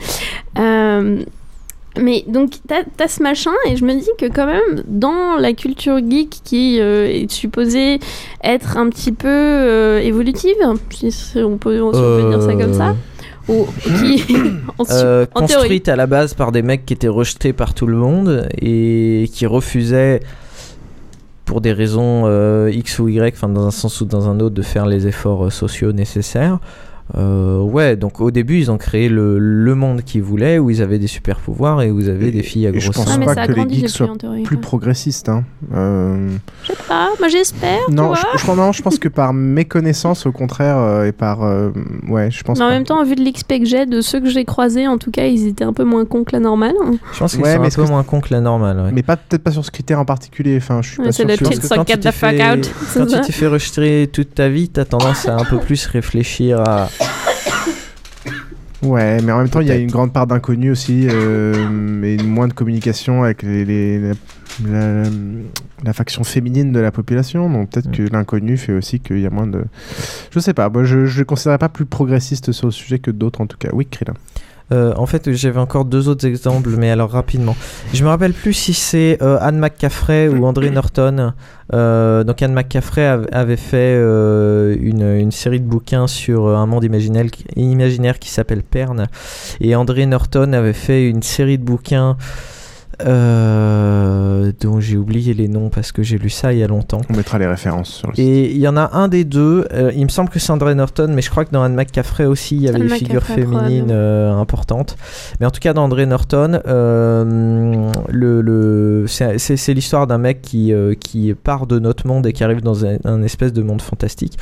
Euh, 1.97 2.01
mais 2.01 2.23
donc, 2.27 2.51
t'as 2.67 2.83
as 2.99 3.07
ce 3.07 3.23
machin, 3.23 3.51
et 3.67 3.75
je 3.75 3.85
me 3.85 3.93
dis 3.93 4.09
que 4.17 4.25
quand 4.25 4.45
même, 4.45 4.83
dans 4.87 5.37
la 5.37 5.53
culture 5.53 5.97
geek 5.97 6.41
qui 6.43 6.79
euh, 6.79 7.07
est 7.07 7.31
supposée 7.31 7.99
être 8.43 8.77
un 8.77 8.89
petit 8.89 9.11
peu 9.11 9.27
euh, 9.27 9.99
évolutive, 9.99 10.55
si 10.91 11.39
on 11.43 11.57
peut, 11.57 11.77
si 11.77 11.81
on 11.81 11.91
peut 11.91 12.29
dire 12.29 12.41
ça 12.41 12.55
comme 12.55 12.73
ça, 12.73 12.95
ou 13.47 13.67
qui, 13.81 14.23
en, 14.77 14.83
Euh, 14.89 15.25
en 15.33 15.45
théorie, 15.45 15.53
construite 15.53 15.89
à 15.89 15.95
la 15.95 16.07
base 16.07 16.33
par 16.33 16.51
des 16.51 16.61
mecs 16.61 16.85
qui 16.85 16.93
étaient 16.93 17.07
rejetés 17.07 17.53
par 17.53 17.73
tout 17.73 17.87
le 17.87 17.97
monde 17.97 18.47
et 18.61 19.29
qui 19.33 19.45
refusaient 19.45 20.21
pour 21.45 21.61
des 21.61 21.73
raisons 21.73 22.23
euh, 22.25 22.71
X 22.71 22.99
ou 22.99 23.09
Y, 23.09 23.33
enfin 23.33 23.49
dans 23.49 23.67
un 23.67 23.71
sens 23.71 24.01
ou 24.01 24.05
dans 24.05 24.29
un 24.29 24.39
autre, 24.39 24.55
de 24.55 24.61
faire 24.61 24.85
les 24.85 25.07
efforts 25.07 25.45
euh, 25.45 25.49
sociaux 25.49 25.91
nécessaires. 25.91 26.59
Euh, 27.15 27.59
ouais, 27.61 27.97
donc 27.97 28.21
au 28.21 28.31
début 28.31 28.59
ils 28.59 28.71
ont 28.71 28.77
créé 28.77 29.09
le, 29.09 29.37
le 29.37 29.75
monde 29.75 30.03
qu'ils 30.03 30.23
voulaient 30.23 30.57
où 30.57 30.69
ils 30.69 30.81
avaient 30.81 30.99
des 30.99 31.07
super 31.07 31.37
pouvoirs 31.37 31.81
et 31.81 31.91
où 31.91 31.95
vous 31.95 32.07
avez 32.07 32.31
des 32.31 32.43
filles 32.43 32.67
à 32.67 32.69
Et 32.69 32.79
je 32.79 32.89
gros 32.91 33.03
pense 33.03 33.17
mais 33.19 33.25
pas 33.25 33.45
que 33.45 33.51
les 33.51 33.69
geeks 33.69 33.89
soient 33.89 34.07
plus 34.45 34.57
progressistes. 34.57 35.27
Hein. 35.27 35.43
Euh, 35.75 36.29
je 36.63 36.67
sais 36.71 36.77
pas, 36.87 37.09
moi 37.19 37.27
j'espère, 37.27 37.79
non, 37.91 38.15
je, 38.15 38.21
je, 38.37 38.51
non, 38.51 38.71
je 38.71 38.81
pense 38.81 38.99
que 38.99 39.09
par 39.13 39.33
méconnaissance, 39.33 40.25
au 40.25 40.31
contraire, 40.31 40.77
euh, 40.77 41.05
et 41.05 41.11
par. 41.11 41.43
euh, 41.43 41.71
ouais, 42.07 42.31
je 42.31 42.41
pense 42.43 42.57
Mais 42.59 42.63
en 42.65 42.69
pas. 42.69 42.73
même 42.73 42.83
temps, 42.85 43.03
vu 43.03 43.15
de 43.15 43.21
l'XP 43.21 43.59
que 43.59 43.65
j'ai, 43.65 43.85
de 43.85 43.99
ceux 44.01 44.21
que 44.21 44.29
j'ai 44.29 44.45
croisés, 44.45 44.87
en 44.87 44.97
tout 44.97 45.11
cas, 45.11 45.25
ils 45.25 45.45
étaient 45.47 45.65
un 45.65 45.73
peu 45.73 45.83
moins 45.83 46.05
cons 46.05 46.23
que 46.23 46.31
la 46.31 46.39
normale. 46.39 46.73
Je 47.13 47.19
pense 47.19 47.33
qu'ils 47.35 47.43
Ouais, 47.43 47.55
sont 47.55 47.61
mais 47.61 47.67
un 47.67 47.69
peu 47.69 47.83
moins 47.85 48.03
cons 48.03 48.21
que 48.21 48.33
la 48.33 48.39
normale. 48.41 48.77
ouais. 48.79 48.91
Mais 48.93 49.03
pas 49.03 49.17
peut-être 49.17 49.43
pas 49.43 49.51
sur 49.51 49.65
ce 49.65 49.71
critère 49.71 49.99
en 49.99 50.05
particulier. 50.05 50.55
Enfin, 50.57 50.81
je 50.81 50.89
suis 50.91 50.99
Ouais, 50.99 51.07
pas 51.07 51.11
c'est 51.11 51.23
sûr. 51.23 51.27
le 51.29 51.37
quand 51.75 51.83
tu 51.85 51.97
t'es 51.99 53.31
fait 53.33 53.47
rejeter 53.47 54.07
toute 54.11 54.33
ta 54.35 54.47
vie, 54.49 54.69
t'as 54.69 54.85
tendance 54.85 55.27
à 55.27 55.35
un 55.35 55.43
peu 55.45 55.57
plus 55.65 55.85
réfléchir 55.85 56.61
à. 56.61 56.87
Ouais, 58.81 59.21
mais 59.21 59.31
en 59.31 59.37
même 59.37 59.49
temps, 59.49 59.61
il 59.61 59.67
y 59.67 59.71
a 59.71 59.75
une 59.77 59.89
grande 59.89 60.11
part 60.11 60.27
d'inconnu 60.27 60.69
aussi, 60.71 61.07
euh, 61.09 62.03
et 62.03 62.21
moins 62.21 62.49
de 62.49 62.53
communication 62.53 63.23
avec 63.23 63.41
les, 63.41 63.63
les- 63.63 63.99
la, 63.99 64.13
la- 64.69 65.09
la 65.85 65.93
faction 65.93 66.25
féminine 66.25 66.73
de 66.73 66.79
la 66.81 66.91
population. 66.91 67.49
Donc 67.49 67.69
peut-être 67.69 67.91
que 67.91 68.03
l'inconnu 68.11 68.57
fait 68.57 68.73
aussi 68.73 68.99
qu'il 68.99 69.19
y 69.21 69.25
a 69.25 69.29
moins 69.29 69.47
de. 69.47 69.63
Je 70.31 70.39
sais 70.39 70.53
pas, 70.53 70.69
moi 70.69 70.83
je 70.83 70.97
ne 70.99 71.05
les 71.07 71.23
considérais 71.25 71.57
pas 71.57 71.69
plus 71.69 71.85
progressiste 71.85 72.51
sur 72.51 72.67
le 72.67 72.71
sujet 72.71 72.99
que 72.99 73.09
d'autres 73.11 73.39
en 73.39 73.47
tout 73.47 73.57
cas. 73.57 73.69
Oui, 73.71 73.85
Krillin. 73.89 74.13
Euh, 74.73 74.93
en 74.97 75.05
fait, 75.05 75.31
j'avais 75.33 75.59
encore 75.59 75.85
deux 75.85 76.09
autres 76.09 76.25
exemples, 76.25 76.71
mais 76.77 76.89
alors 76.89 77.11
rapidement. 77.11 77.55
Je 77.93 78.03
me 78.03 78.09
rappelle 78.09 78.33
plus 78.33 78.53
si 78.53 78.73
c'est 78.73 79.17
euh, 79.21 79.37
Anne 79.39 79.59
McCaffrey 79.59 80.27
ou 80.27 80.45
André 80.45 80.69
Norton. 80.71 81.33
Euh, 81.73 82.23
donc 82.23 82.41
Anne 82.41 82.53
McCaffrey 82.53 83.05
av- 83.05 83.27
avait 83.31 83.55
fait 83.55 83.95
une, 83.95 85.31
série 85.31 85.59
de 85.59 85.65
bouquins 85.65 86.07
sur 86.07 86.47
un 86.49 86.65
monde 86.65 86.83
imaginaire, 86.83 87.25
qui- 87.31 87.45
imaginaire 87.55 88.19
qui 88.19 88.29
s'appelle 88.29 88.63
Perne. 88.63 89.07
Et 89.61 89.75
André 89.75 90.05
Norton 90.05 90.53
avait 90.53 90.73
fait 90.73 91.07
une 91.07 91.23
série 91.23 91.57
de 91.57 91.63
bouquins 91.63 92.17
euh, 93.05 94.51
dont 94.61 94.79
j'ai 94.79 94.97
oublié 94.97 95.33
les 95.33 95.47
noms 95.47 95.69
parce 95.69 95.91
que 95.91 96.03
j'ai 96.03 96.17
lu 96.17 96.29
ça 96.29 96.53
il 96.53 96.59
y 96.59 96.63
a 96.63 96.67
longtemps. 96.67 97.01
On 97.09 97.15
mettra 97.15 97.37
les 97.37 97.47
références 97.47 97.89
sur 97.89 98.09
le 98.09 98.15
site. 98.15 98.25
Et 98.25 98.51
il 98.51 98.57
y 98.57 98.67
en 98.67 98.77
a 98.77 98.91
un 98.93 99.07
des 99.07 99.23
deux, 99.23 99.67
euh, 99.73 99.91
il 99.95 100.03
me 100.03 100.09
semble 100.09 100.29
que 100.29 100.39
c'est 100.39 100.51
André 100.51 100.75
Norton, 100.75 101.07
mais 101.13 101.21
je 101.21 101.29
crois 101.29 101.45
que 101.45 101.51
dans 101.51 101.63
Anne 101.63 101.75
McCaffrey 101.75 102.25
aussi, 102.25 102.55
il 102.55 102.63
y 102.63 102.67
avait 102.69 102.81
Anne 102.81 102.87
des 102.87 102.93
figures 102.95 103.15
McCaffrey, 103.21 103.41
féminines 103.43 103.85
probablement. 103.85 103.93
euh, 103.93 104.33
importantes. 104.39 104.95
Mais 105.39 105.45
en 105.45 105.51
tout 105.51 105.59
cas, 105.59 105.73
dans 105.73 105.83
André 105.83 106.05
Norton, 106.05 106.59
euh, 106.67 107.91
le, 108.09 108.41
le, 108.41 109.05
c'est 109.07 109.37
c'est- 109.39 109.57
c'est 109.57 109.73
l'histoire 109.73 110.07
d'un 110.07 110.17
mec 110.17 110.41
qui, 110.41 110.73
euh, 110.73 110.93
qui 110.95 111.33
part 111.33 111.67
de 111.67 111.79
notre 111.79 112.07
monde 112.07 112.25
et 112.27 112.33
qui 112.33 112.43
arrive 112.43 112.61
dans 112.61 112.85
un, 112.85 112.97
un 113.05 113.21
espèce 113.23 113.53
de 113.53 113.61
monde 113.61 113.81
fantastique. 113.81 114.37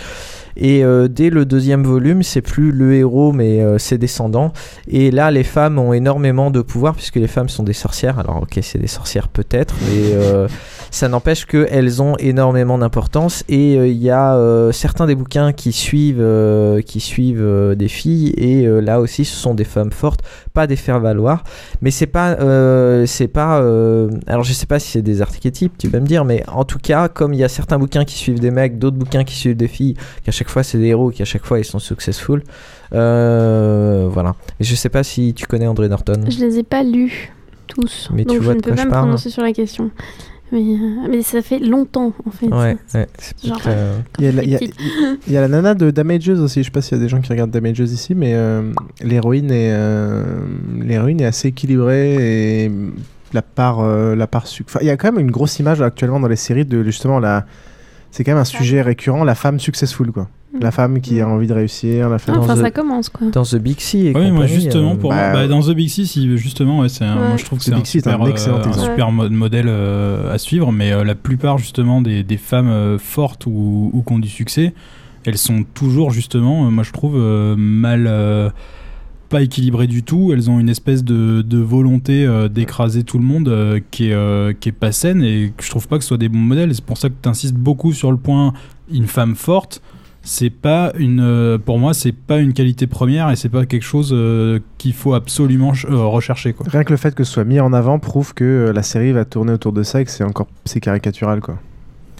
Et 0.58 0.84
euh, 0.84 1.08
dès 1.08 1.30
le 1.30 1.46
deuxième 1.46 1.84
volume, 1.84 2.24
c'est 2.24 2.42
plus 2.42 2.72
le 2.72 2.94
héros, 2.94 3.32
mais 3.32 3.62
euh, 3.62 3.78
ses 3.78 3.98
descendants. 3.98 4.54
Et 4.88 5.12
là, 5.12 5.32
les 5.32 5.44
femmes 5.44 5.80
ont 5.80 5.94
énormément 5.94 6.52
de 6.52 6.62
pouvoir, 6.62 6.96
puisque 6.96 7.16
les 7.16 7.28
femmes 7.28 7.50
sont 7.50 7.64
des 7.64 7.74
sorcières. 7.74 8.20
Alors, 8.20 8.44
ok, 8.44 8.60
c'est 8.62 8.80
des 8.80 8.88
sorcières 8.88 9.28
peut-être, 9.28 9.76
mais 9.82 10.14
euh, 10.14 10.48
ça 10.90 11.08
n'empêche 11.08 11.46
qu'elles 11.46 12.02
ont 12.02 12.16
énormément 12.18 12.78
d'importance. 12.78 13.44
Et 13.50 13.76
il 13.76 14.02
y 14.02 14.10
a 14.10 14.38
certains 14.72 15.06
des 15.06 15.16
bouquins 15.16 15.54
qui 15.54 15.72
suivent, 15.72 16.26
qui 16.86 17.00
suivent 17.00 17.76
des 17.78 17.88
filles. 17.88 18.34
Et 18.38 18.66
là 18.66 19.00
aussi, 19.00 19.26
ce 19.26 19.36
sont 19.36 19.54
des 19.54 19.64
femmes 19.64 19.92
fortes, 19.92 20.22
pas 20.54 20.68
des 20.68 20.76
faire-valoir. 20.76 21.44
Mais 21.82 21.92
c'est 21.92 22.08
pas. 22.08 22.32
euh, 22.40 23.06
c'est 23.06 23.28
pas 23.28 23.62
euh, 23.62 24.10
alors, 24.28 24.44
je 24.44 24.54
sais 24.54 24.66
pas 24.66 24.80
si 24.80 24.92
c'est 24.92 25.02
des 25.02 25.22
archétypes, 25.22 25.78
tu 25.78 25.88
vas 25.88 26.00
me 26.00 26.06
dire, 26.06 26.26
mais 26.26 26.44
en 26.48 26.64
tout 26.64 26.80
cas, 26.80 27.08
comme 27.08 27.34
il 27.34 27.40
y 27.40 27.44
a 27.44 27.50
certains 27.50 27.80
bouquins 27.80 28.06
qui 28.06 28.16
suivent 28.16 28.40
des 28.40 28.52
mecs, 28.52 28.78
d'autres 28.78 28.98
bouquins 28.98 29.24
qui 29.24 29.36
suivent 29.36 29.56
des 29.58 29.68
filles, 29.68 29.96
qu'à 30.24 30.32
chaque 30.32 30.50
fois 30.50 30.64
c'est 30.64 30.78
des 30.78 30.88
héros, 30.88 31.12
qu'à 31.12 31.26
chaque 31.26 31.46
fois 31.46 31.60
ils 31.60 31.66
sont 31.66 31.80
successful. 31.80 32.44
Euh, 32.94 34.08
voilà. 34.12 34.36
Et 34.60 34.64
je 34.64 34.76
sais 34.76 34.90
pas 34.90 35.04
si 35.04 35.34
tu 35.34 35.46
connais 35.46 35.68
André 35.68 35.88
Norton. 35.90 36.22
Je 36.28 36.40
les 36.40 36.60
ai 36.60 36.64
pas 36.64 36.84
lus 36.84 37.34
tous, 37.68 38.10
Mais 38.12 38.26
tu 38.26 38.34
donc 38.34 38.44
vois 38.44 38.54
je 38.54 38.58
ne 38.58 38.62
peux 38.62 38.76
pas 38.76 38.86
me 38.86 38.92
prononcer 38.92 39.30
sur 39.30 39.44
la 39.44 39.54
question. 39.54 39.92
Mais, 40.52 40.60
euh, 40.60 41.08
mais 41.10 41.22
ça 41.22 41.42
fait 41.42 41.60
longtemps 41.60 42.14
en 42.26 42.32
fait. 42.32 42.48
Ouais, 42.48 42.78
ouais, 42.94 43.08
c'est 43.18 43.46
Genre, 43.48 43.62
euh, 43.68 44.00
Il 44.20 44.26
y, 44.26 44.28
a 44.28 44.32
la, 44.34 44.42
j'étais 44.44 44.46
il 44.48 44.52
y 44.52 44.56
a- 44.56 44.60
petite. 44.60 44.76
il 45.28 45.34
y 45.34 45.38
a 45.38 45.42
la 45.42 45.48
nana 45.48 45.74
de 45.76 45.92
Damages 45.92 46.28
aussi. 46.30 46.60
Je 46.62 46.66
sais 46.66 46.72
pas 46.72 46.82
s'il 46.82 46.98
y 46.98 47.00
a 47.02 47.04
des 47.04 47.10
gens 47.10 47.22
qui 47.22 47.30
regardent 47.32 47.52
Damages 47.52 47.80
ici, 47.80 48.16
mais 48.16 48.34
euh, 48.36 48.72
l'héroïne 49.02 49.50
est, 49.52 49.72
euh, 49.72 50.24
l'héroïne 50.82 51.22
est 51.22 51.26
assez 51.26 51.48
équilibrée 51.50 52.66
et 52.66 52.72
la 53.34 53.42
part, 53.42 53.80
euh, 53.80 54.14
la 54.16 54.28
part 54.28 54.46
suc- 54.48 54.68
enfin, 54.68 54.80
il 54.82 54.88
y 54.88 54.90
a 54.90 54.98
quand 54.98 55.12
même 55.14 55.22
une 55.26 55.32
grosse 55.32 55.58
image 55.60 55.82
actuellement 55.82 56.20
dans 56.20 56.28
les 56.28 56.36
séries 56.36 56.66
de 56.66 56.84
justement 56.84 57.20
la. 57.20 57.46
C'est 58.12 58.24
quand 58.24 58.32
même 58.32 58.42
un 58.42 58.46
sujet 58.46 58.82
récurrent, 58.82 59.24
la 59.24 59.36
femme 59.36 59.60
successful 59.60 60.12
quoi. 60.12 60.28
La 60.60 60.72
femme 60.72 61.00
qui 61.00 61.22
a 61.22 61.28
envie 61.30 61.48
de 61.48 61.54
réussir, 61.54 62.10
la 62.10 62.20
femme. 62.20 62.36
Ah, 62.38 62.42
enfin, 62.42 62.56
The- 62.56 62.60
ça 62.62 62.72
commence 62.72 63.08
quoi. 63.08 63.28
Dans 63.32 63.44
The 63.44 63.56
Big 63.56 63.80
Sea 63.80 64.08
et 64.08 64.14
Ouais, 64.14 64.32
moi 64.32 64.48
justement, 64.48 64.92
euh, 64.92 64.96
pour 64.96 65.10
bah, 65.12 65.32
moi, 65.32 65.42
bah, 65.44 65.48
dans 65.48 65.62
The 65.62 65.72
Big 65.72 65.88
Sea, 65.90 66.06
si, 66.06 66.38
justement, 66.38 66.80
ouais, 66.80 66.90
c'est 66.90 67.06
un- 67.06 67.16
Ouais. 67.22 67.28
moi 67.30 67.38
je 67.38 67.46
trouve 67.46 67.60
que 67.60 67.64
c'est 67.66 67.74
un 67.74 67.86
super, 67.86 68.28
excellent 68.28 68.58
euh, 68.58 68.66
un 68.66 68.74
super 68.74 69.12
modèle 69.14 69.68
euh, 69.70 70.34
à 70.34 70.38
suivre, 70.38 70.74
mais 70.74 70.92
euh, 70.92 71.06
la 71.06 71.16
plupart 71.16 71.58
justement 71.58 72.02
des, 72.02 72.24
des 72.24 72.36
femmes 72.38 72.68
euh, 72.68 72.98
fortes 73.00 73.46
ou, 73.46 73.92
ou 73.94 74.02
qui 74.06 74.12
ont 74.12 74.20
du 74.20 74.28
succès, 74.28 74.74
elles 75.26 75.38
sont 75.38 75.64
toujours 75.74 76.12
justement, 76.12 76.66
euh, 76.66 76.70
moi 76.70 76.84
je 76.84 76.92
trouve, 76.92 77.16
euh, 77.16 77.56
mal. 77.58 78.08
Pas 79.32 79.42
équilibrées 79.42 79.88
du 79.88 80.04
tout, 80.04 80.32
elles 80.34 80.50
ont 80.52 80.60
une 80.60 80.70
espèce 80.70 81.04
de, 81.04 81.58
volonté 81.58 82.26
euh, 82.26 82.50
d'écraser 82.50 83.04
tout 83.04 83.18
le 83.18 83.24
monde 83.24 83.48
euh, 83.48 83.80
qui, 83.90 84.10
est, 84.10 84.14
euh, 84.14 84.54
qui 84.54 84.70
est 84.70 84.74
pas 84.74 84.92
saine 84.92 85.24
et 85.24 85.54
je 85.60 85.70
trouve 85.70 85.88
pas 85.88 85.98
que 85.98 86.04
ce 86.04 86.10
soit 86.10 86.18
des 86.18 86.30
bons 86.30 86.38
modèles. 86.38 86.76
C'est 86.76 86.84
pour 86.86 86.98
ça 86.98 87.10
que 87.10 87.16
tu 87.22 87.30
insistes 87.30 87.56
beaucoup 87.56 87.94
sur 87.94 88.12
le 88.12 88.18
point 88.18 88.54
une 88.92 89.08
femme 89.08 89.36
forte. 89.36 89.82
c'est 90.22 90.50
pas 90.50 90.92
une 91.00 91.58
pour 91.66 91.80
moi 91.80 91.94
c'est 91.94 92.12
pas 92.12 92.40
une 92.40 92.54
qualité 92.54 92.86
première 92.88 93.30
et 93.32 93.36
c'est 93.38 93.50
pas 93.50 93.66
quelque 93.66 93.84
chose 93.96 94.14
qu'il 94.78 94.94
faut 94.94 95.14
absolument 95.14 95.74
ch- 95.74 95.88
rechercher 95.92 96.54
quoi. 96.54 96.66
Rien 96.70 96.84
que 96.84 96.92
le 96.92 96.98
fait 96.98 97.16
que 97.16 97.24
ce 97.24 97.32
soit 97.32 97.46
mis 97.46 97.60
en 97.60 97.72
avant 97.74 98.00
prouve 98.00 98.34
que 98.34 98.72
la 98.76 98.84
série 98.84 99.14
va 99.14 99.24
tourner 99.26 99.54
autour 99.54 99.72
de 99.72 99.82
ça 99.84 100.02
et 100.02 100.06
que 100.06 100.12
c'est 100.12 100.26
encore 100.26 100.48
c'est 100.66 100.82
caricatural 100.82 101.40
quoi. 101.40 101.58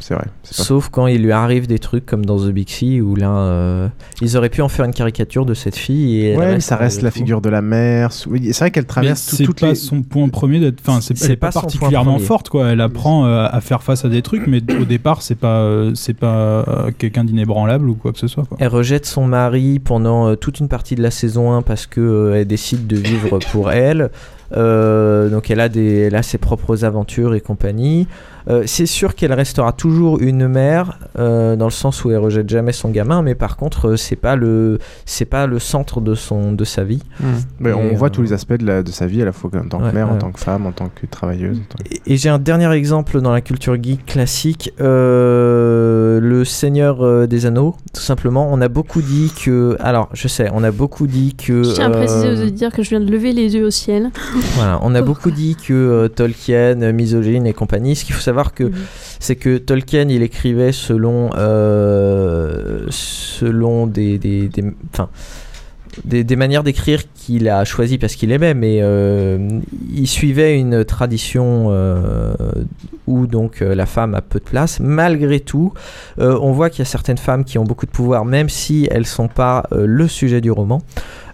C'est 0.02 0.14
vrai. 0.16 0.26
Sauf 0.44 0.90
quand 0.90 1.08
il 1.08 1.22
lui 1.24 1.32
arrive 1.32 1.68
des 1.68 1.80
trucs 1.80 2.06
comme 2.06 2.26
dans 2.26 2.38
The 2.38 2.50
Big 2.50 2.68
Sea 2.70 3.00
où 3.02 3.16
là, 3.16 3.30
euh, 3.32 3.88
ils 4.22 4.36
auraient 4.36 4.50
pu 4.50 4.62
en 4.62 4.68
faire 4.68 4.84
une 4.86 4.94
caricature 4.94 5.46
de 5.46 5.54
cette 5.54 5.78
fille. 5.78 6.26
Et 6.26 6.36
Ouais, 6.36 6.54
mais 6.56 6.60
ça 6.60 6.76
reste 6.76 6.98
malgré 6.98 7.08
la 7.08 7.12
figure 7.12 7.42
de 7.42 7.50
la 7.50 7.62
mère. 7.62 8.12
C'est 8.12 8.30
vrai 8.60 8.72
qu'elle 8.72 8.86
traverse 8.86 9.26
tout- 9.28 9.36
c'est 9.38 9.44
toutes 9.46 9.60
pas 9.62 9.70
les. 9.70 9.76
son 9.76 10.02
point 10.02 10.28
premier 10.30 10.60
d'être 10.60 10.80
enfin 10.86 11.00
c'est 11.02 11.14
pas 11.36 11.52
particulièrement 11.52 12.18
forte 12.20 12.50
quoi, 12.50 12.70
elle 12.70 12.82
apprend 12.82 13.26
euh, 13.26 13.46
à 13.50 13.62
faire 13.62 13.84
face 13.84 14.04
à 14.04 14.10
des 14.10 14.22
trucs 14.22 14.48
mais 14.48 14.62
au 14.80 14.86
départ 14.86 15.22
c'est 15.22 15.36
pas 15.36 15.60
euh, 15.62 15.92
c'est 15.96 16.14
pas 16.16 16.64
euh, 16.68 16.92
quelqu'un 16.98 17.24
d'inébranlable 17.24 17.88
ou 17.90 17.94
quoi 17.96 18.12
que 18.12 18.20
ce 18.20 18.28
soit 18.28 18.46
quoi. 18.46 18.58
Elle 18.60 18.68
rejette 18.70 19.06
son 19.06 19.26
mari 19.28 19.80
pendant 19.80 20.28
euh, 20.30 20.36
toute 20.36 20.60
une 20.60 20.68
partie 20.68 20.96
de 20.96 21.04
la 21.04 21.12
saison 21.12 21.54
1 21.54 21.62
parce 21.62 21.86
que 21.86 22.02
euh, 22.02 22.34
elle 22.40 22.48
décide 22.48 22.88
de 22.88 22.96
vivre 22.98 23.38
pour 23.52 23.72
elle. 23.72 24.10
Euh, 24.56 25.30
donc 25.30 25.50
elle 25.50 25.60
a, 25.60 25.70
des, 25.70 26.00
elle 26.00 26.16
a 26.16 26.24
ses 26.24 26.38
propres 26.38 26.84
aventures 26.86 27.34
et 27.36 27.42
compagnie. 27.42 28.08
Euh, 28.50 28.64
c'est 28.66 28.88
sûr 28.88 29.14
qu'elle 29.14 29.34
restera 29.34 29.72
toujours 29.72 30.20
une 30.20 30.48
mère 30.48 30.98
euh, 31.20 31.56
dans 31.56 31.66
le 31.66 31.72
sens 31.72 32.04
où 32.04 32.10
elle 32.10 32.18
rejette 32.18 32.50
jamais 32.50 32.72
son 32.72 32.90
gamin, 32.90 33.22
mais 33.22 33.36
par 33.36 33.56
contre 33.56 33.96
c'est 33.98 34.16
pas 34.16 34.36
le 34.36 34.80
c'est 35.06 35.26
pas 35.26 35.46
le 35.46 35.60
centre 35.60 36.02
de 36.02 36.16
son 36.16 36.52
de 36.52 36.64
sa 36.64 36.84
vie. 36.84 37.04
Mais 37.60 37.70
Et, 37.70 37.74
on 37.74 37.94
voit 37.94 38.08
euh, 38.08 38.12
tous 38.12 38.24
les 38.24 38.34
aspects 38.34 38.54
de, 38.54 38.66
la- 38.66 38.82
de 38.82 38.90
sa 38.90 39.06
vie 39.06 39.22
à 39.22 39.26
la 39.26 39.32
fois 39.32 39.52
en 39.56 39.68
tant 39.68 39.78
que 39.78 39.84
Ouais, 39.86 39.92
mère, 39.94 40.10
en 40.12 40.18
tant 40.18 40.32
que 40.32 40.40
femme, 40.40 40.66
en 40.66 40.72
tant 40.72 40.90
que 40.90 41.06
travailleuse. 41.06 41.60
Et 42.08 42.18
j'ai 42.18 42.30
un 42.30 42.40
dernier 42.40 42.72
exemple 42.72 43.22
dans 43.22 43.32
la 43.32 43.42
culture 43.42 43.76
geek 43.82 44.08
classique, 44.08 44.74
euh, 44.82 46.20
le 46.20 46.44
Seigneur 46.44 47.28
des 47.28 47.46
Anneaux. 47.46 47.76
Tout 47.94 48.02
simplement, 48.02 48.50
on 48.52 48.60
a 48.62 48.68
beaucoup 48.70 49.02
dit 49.02 49.32
que. 49.44 49.78
Alors, 49.80 50.10
je 50.14 50.28
sais, 50.28 50.50
on 50.54 50.64
a 50.64 50.72
beaucoup 50.72 51.06
dit 51.08 51.36
que. 51.36 51.64
Je 51.64 51.74
tiens 51.74 51.88
à 51.88 51.90
préciser 51.92 52.28
euh, 52.28 52.44
auditeurs 52.44 52.72
que 52.72 52.82
je 52.84 52.90
viens 52.90 53.00
de 53.02 53.12
lever 53.12 53.34
les 53.34 53.54
yeux 53.56 53.66
au 53.68 53.72
ciel. 53.72 54.10
Voilà, 54.56 54.80
on 54.84 54.94
a 54.96 55.02
beaucoup 55.02 55.32
dit 55.32 55.56
que 55.56 55.74
euh, 55.74 56.08
Tolkien, 56.08 56.82
euh, 56.82 56.92
misogyne 56.94 57.48
et 57.48 57.54
compagnie. 57.54 57.96
Ce 57.96 58.04
qu'il 58.06 58.14
faut 58.14 58.22
savoir 58.22 58.54
que 58.54 58.72
c'est 59.20 59.36
que 59.36 59.58
Tolkien, 59.58 60.08
il 60.10 60.22
écrivait 60.24 60.72
selon 60.72 61.30
euh, 61.36 62.86
selon 62.90 63.88
des 63.88 64.18
des, 64.18 64.50
des- 64.50 64.74
des, 66.06 66.24
des 66.24 66.36
manières 66.38 66.64
d'écrire 66.64 67.02
qu'il 67.14 67.50
a 67.50 67.66
choisi 67.66 67.98
parce 67.98 68.16
qu'il 68.16 68.32
aimait, 68.32 68.54
mais 68.54 68.82
il 69.94 70.08
suivait 70.08 70.58
une 70.58 70.86
tradition 70.86 71.70
où 73.08 73.28
donc 73.28 73.60
la 73.60 73.86
femme 73.86 74.16
a 74.16 74.22
peu 74.22 74.40
de 74.40 74.46
place. 74.46 74.80
Malgré 74.80 75.42
tout, 75.42 75.74
on 76.18 76.52
voit 76.54 76.70
qu'il 76.70 76.80
y 76.80 76.84
a 76.84 76.86
certaines 76.86 77.18
femmes 77.18 77.44
qui 77.44 77.58
ont 77.58 77.66
beaucoup 77.66 77.86
de 77.86 77.92
pouvoir, 77.92 78.24
même 78.24 78.48
si 78.48 78.88
elles 78.90 79.06
sont 79.06 79.28
pas 79.28 79.66
le 79.72 80.08
sujet 80.08 80.40
du 80.40 80.50
roman. 80.50 80.82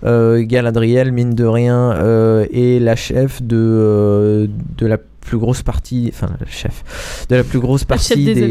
Euh, 0.06 0.43
Galadriel, 0.45 1.12
mine 1.12 1.34
de 1.34 1.45
rien, 1.45 1.93
euh, 1.93 2.45
est 2.54 2.80
la 2.80 2.95
chef 2.95 3.41
de, 3.41 3.58
euh, 3.58 4.48
de 4.78 4.86
la 4.86 4.98
plus 4.98 5.38
grosse 5.38 5.62
partie, 5.62 6.10
enfin 6.14 6.30
la 6.39 6.45
chef, 6.48 7.26
de 7.30 7.36
la 7.36 7.43
plus 7.43 7.60
grosse 7.60 7.84
partie 7.84 8.24
des 8.24 8.34
des, 8.34 8.41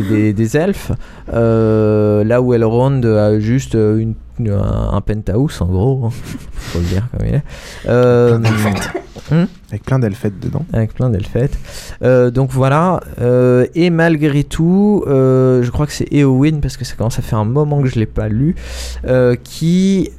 elfes, 0.00 0.08
des, 0.08 0.32
des 0.32 0.56
elfes, 0.56 0.92
euh, 1.32 2.24
là 2.24 2.42
où 2.42 2.54
Elrond 2.54 3.00
a 3.04 3.38
juste 3.38 3.74
une, 3.74 4.14
une- 4.40 4.50
un, 4.50 4.90
un 4.94 5.00
penthouse 5.00 5.62
en 5.62 5.66
gros, 5.66 6.06
hein, 6.06 6.10
faut 6.54 6.80
le 6.80 6.86
dire 6.86 7.06
comme 7.16 7.28
il 7.28 7.34
est. 7.36 7.42
Euh, 7.88 8.38
hmm? 9.30 9.44
Avec 9.70 9.84
plein 9.84 10.00
d'elfettes 10.00 10.40
dedans. 10.40 10.64
avec 10.72 10.92
plein 10.94 11.08
d'elfettes. 11.10 11.56
Euh, 12.02 12.32
donc 12.32 12.50
voilà. 12.50 12.98
euh, 13.20 13.66
et 13.76 13.90
malgré 13.90 14.42
tout, 14.42 15.04
euh, 15.06 15.62
je 15.62 15.70
crois 15.70 15.86
que 15.86 15.92
c'est 15.92 16.12
Eowyn, 16.12 16.58
parce 16.60 16.76
que 16.76 16.84
ça 16.84 16.96
commence 16.96 17.18
à 17.20 17.22
faire 17.22 17.38
un 17.38 17.44
moment 17.44 17.80
que 17.80 17.88
je 17.88 17.94
l'ai 18.00 18.06
pas 18.06 18.28
lu, 18.28 18.56
euh, 19.06 19.36
qui 19.42 20.10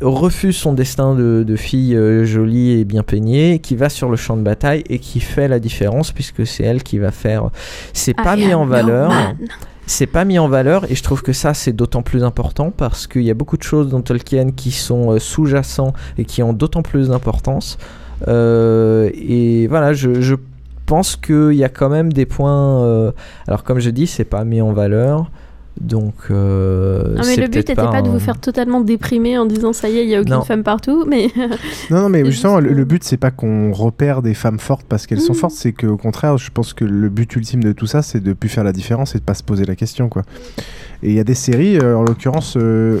refuse 0.00 0.56
son 0.56 0.72
destin 0.72 1.14
de, 1.14 1.44
de 1.46 1.56
fille 1.56 1.96
euh, 1.96 2.24
jolie 2.24 2.72
et 2.72 2.84
bien 2.84 3.02
peignée, 3.02 3.58
qui 3.58 3.76
va 3.76 3.88
sur 3.88 4.08
le 4.08 4.16
champ 4.16 4.36
de 4.36 4.42
bataille 4.42 4.84
et 4.88 4.98
qui 4.98 5.20
fait 5.20 5.48
la 5.48 5.58
différence 5.58 6.12
puisque 6.12 6.46
c'est 6.46 6.64
elle 6.64 6.82
qui 6.82 6.98
va 6.98 7.10
faire. 7.10 7.50
C'est 7.92 8.14
pas 8.14 8.36
mis 8.36 8.54
en 8.54 8.66
valeur. 8.66 9.10
man. 9.10 9.36
C'est 9.86 10.06
pas 10.06 10.26
mis 10.26 10.38
en 10.38 10.48
valeur 10.48 10.84
et 10.90 10.94
je 10.94 11.02
trouve 11.02 11.22
que 11.22 11.32
ça 11.32 11.54
c'est 11.54 11.72
d'autant 11.72 12.02
plus 12.02 12.22
important 12.22 12.70
parce 12.70 13.06
qu'il 13.06 13.22
y 13.22 13.30
a 13.30 13.34
beaucoup 13.34 13.56
de 13.56 13.62
choses 13.62 13.88
dans 13.88 14.02
Tolkien 14.02 14.50
qui 14.50 14.70
sont 14.70 15.12
euh, 15.12 15.18
sous-jacents 15.18 15.94
et 16.18 16.26
qui 16.26 16.42
ont 16.42 16.52
d'autant 16.52 16.82
plus 16.82 17.08
d'importance. 17.08 17.78
Euh, 18.28 19.10
et 19.14 19.66
voilà, 19.66 19.94
je, 19.94 20.20
je 20.20 20.34
pense 20.84 21.16
qu'il 21.16 21.54
y 21.54 21.64
a 21.64 21.70
quand 21.70 21.88
même 21.88 22.12
des 22.12 22.26
points. 22.26 23.12
alors 23.46 23.64
comme 23.64 23.78
je 23.78 23.90
dis, 23.90 24.06
c'est 24.06 24.24
pas 24.24 24.44
mis 24.44 24.60
en 24.60 24.72
valeur. 24.72 25.30
Donc, 25.80 26.14
euh, 26.30 27.14
Non, 27.16 27.22
mais 27.24 27.36
le 27.36 27.42
but 27.46 27.56
n'était 27.56 27.74
pas, 27.74 28.02
de 28.02 28.08
un- 28.08 28.10
vous 28.12 28.18
faire 28.18 28.38
totalement 28.40 28.80
déprimer 28.80 29.38
en 29.38 29.46
disant 29.46 29.72
ça 29.72 29.88
y 29.88 29.98
est, 29.98 30.02
il 30.04 30.08
n'y 30.08 30.14
a 30.16 30.20
aucune 30.20 30.34
Non. 30.34 30.42
femme 30.42 30.62
partout, 30.64 31.04
mais. 31.08 31.28
Non, 31.90 32.02
non, 32.02 32.08
mais 32.08 32.24
justement, 32.24 32.58
juste, 32.60 32.70
le, 32.70 32.76
le 32.76 32.84
but, 32.84 33.04
c'est 33.04 33.16
pas 33.16 33.30
qu'on 33.30 33.72
repère 33.72 34.20
des 34.22 34.34
femmes 34.34 34.58
fortes 34.58 34.86
parce 34.88 35.06
qu'elles 35.06 35.20
sont 35.20 35.34
Mhm. 35.34 35.38
fortes, 35.38 35.54
c'est 35.54 35.72
qu'au 35.72 35.96
contraire, 35.96 36.36
je 36.36 36.50
pense 36.50 36.72
que 36.72 36.84
le 36.84 37.08
but 37.08 37.34
ultime 37.36 37.62
de 37.62 37.72
tout 37.72 37.86
ça, 37.86 38.02
c'est 38.02 38.20
de 38.20 38.32
plus 38.32 38.48
faire 38.48 38.64
la 38.64 38.72
différence 38.72 39.14
et 39.14 39.18
de 39.18 39.24
pas 39.24 39.34
se 39.34 39.42
poser 39.44 39.64
la 39.64 39.76
question, 39.76 40.08
quoi. 40.08 40.22
Et 41.02 41.10
il 41.10 41.14
y 41.14 41.20
a 41.20 41.24
des 41.24 41.34
séries, 41.34 41.78
euh, 41.78 41.96
en 41.96 42.02
l'occurrence, 42.02 42.56
euh, 42.56 43.00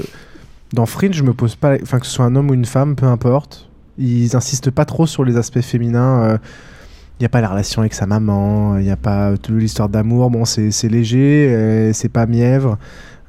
dans 0.72 0.86
Fringe, 0.86 1.14
je 1.16 1.24
me 1.24 1.32
pose 1.32 1.56
pas, 1.56 1.76
enfin, 1.82 1.98
que 1.98 2.06
ce 2.06 2.12
soit 2.12 2.26
un 2.26 2.36
homme 2.36 2.50
ou 2.50 2.54
une 2.54 2.64
femme, 2.66 2.94
peu 2.94 3.06
importe, 3.06 3.68
ils 3.98 4.36
insistent 4.36 4.70
pas 4.70 4.84
trop 4.84 5.06
sur 5.06 5.24
les 5.24 5.36
aspects 5.36 5.60
féminins. 5.62 6.38
Il 7.18 7.22
n'y 7.22 7.26
a 7.26 7.28
pas 7.30 7.40
la 7.40 7.48
relation 7.48 7.80
avec 7.82 7.94
sa 7.94 8.06
maman, 8.06 8.78
il 8.78 8.84
n'y 8.84 8.90
a 8.92 8.96
pas 8.96 9.36
toute 9.36 9.56
l'histoire 9.56 9.88
d'amour, 9.88 10.30
bon, 10.30 10.44
c'est 10.44 10.70
léger, 10.88 11.48
euh, 11.50 11.92
c'est 11.92 12.08
pas 12.08 12.26
mièvre. 12.26 12.78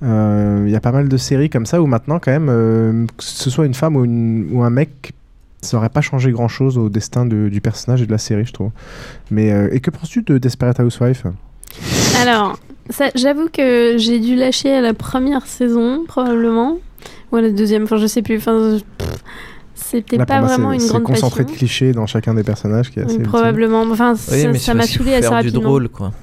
Euh, 0.04 0.64
Il 0.68 0.72
y 0.72 0.76
a 0.76 0.80
pas 0.80 0.92
mal 0.92 1.10
de 1.10 1.18
séries 1.18 1.50
comme 1.50 1.66
ça 1.66 1.82
où 1.82 1.88
maintenant, 1.88 2.20
quand 2.20 2.32
même, 2.32 2.48
euh, 2.50 3.06
que 3.18 3.24
ce 3.24 3.50
soit 3.50 3.66
une 3.66 3.74
femme 3.74 3.96
ou, 3.96 4.64
un 4.64 4.70
mec, 4.70 5.14
ça 5.62 5.78
aurait 5.78 5.90
pas 5.90 6.02
changé 6.02 6.32
grand 6.32 6.48
chose 6.48 6.78
au 6.78 6.88
destin 6.90 7.26
de- 7.26 7.50
du 7.50 7.62
personnage 7.62 8.02
et 8.02 8.06
de 8.06 8.12
la 8.12 8.20
série, 8.20 8.46
je 8.46 8.54
trouve. 8.54 8.70
Mais, 9.32 9.50
et 9.72 9.80
que 9.80 9.90
penses-tu 9.90 10.22
de 10.22 10.38
Desperate 10.38 10.80
Housewife 10.80 11.24
Alors, 12.22 12.60
j'avoue 13.16 13.50
que 13.52 13.96
j'ai 13.98 14.20
dû 14.20 14.36
lâcher 14.36 14.72
à 14.72 14.82
la 14.82 14.94
première 14.94 15.48
saison, 15.48 16.06
probablement. 16.08 16.78
Ou 17.32 17.38
à 17.38 17.42
la 17.42 17.50
deuxième, 17.50 17.84
enfin, 17.84 17.98
je 17.98 18.08
sais 18.08 18.22
plus. 18.22 18.40
C'était 19.82 20.18
pas 20.18 20.42
vraiment 20.42 20.70
c'est- 20.70 20.76
une 20.76 20.80
c'est 20.82 20.88
grande 20.90 21.04
concentré 21.04 21.44
passion. 21.44 21.54
de 21.54 21.58
clichés 21.58 21.92
dans 21.94 22.06
chacun 22.06 22.34
des 22.34 22.44
personnages 22.44 22.92
qui 22.92 23.00
est 23.00 23.04
assez 23.04 23.18
Oui, 23.18 23.24
probablement. 23.24 23.82
Enfin, 23.84 24.14
Oui, 24.14 24.18
ça 24.42 24.48
mais 24.52 24.60
ça 24.60 24.72
c'est 24.72 24.74
m'a 24.76 24.84
saoulé 24.88 25.14
assez 25.14 25.22
faire 25.24 25.32
rapidement. 25.32 25.60
du 25.60 25.66
drôle, 25.66 25.90
quoi. 25.90 26.14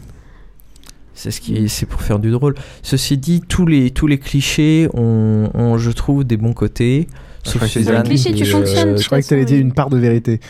C'est 1.15 1.31
ce 1.31 1.41
qui, 1.41 1.69
c'est 1.71 1.87
pour 1.87 2.03
faire 2.03 2.19
du 2.19 2.31
drôle. 2.31 2.55
Ceci 2.83 3.17
dit, 3.17 3.41
tous 3.41 3.65
les 3.67 3.91
tous 3.91 4.07
les 4.07 4.19
clichés 4.19 4.89
ont, 4.93 5.49
ont, 5.55 5.79
je 5.79 5.91
trouve, 5.91 6.25
des 6.25 6.37
bons 6.37 6.53
côtés. 6.53 7.09
Sauf 7.43 7.63
c'est- 7.63 7.69
Suzanne. 7.81 8.03
Les 8.03 8.09
clichés, 8.11 8.31
tu 8.35 8.43
qui, 8.43 8.51
fonctionnes, 8.51 8.89
euh, 8.91 8.97
Je 8.99 9.07
croyais 9.07 9.23
que 9.23 9.29
tu 9.29 9.35
allais 9.35 9.45
dire 9.47 9.59
une 9.61 9.73
part 9.73 9.89
de 9.91 9.97
vérité. 9.99 10.41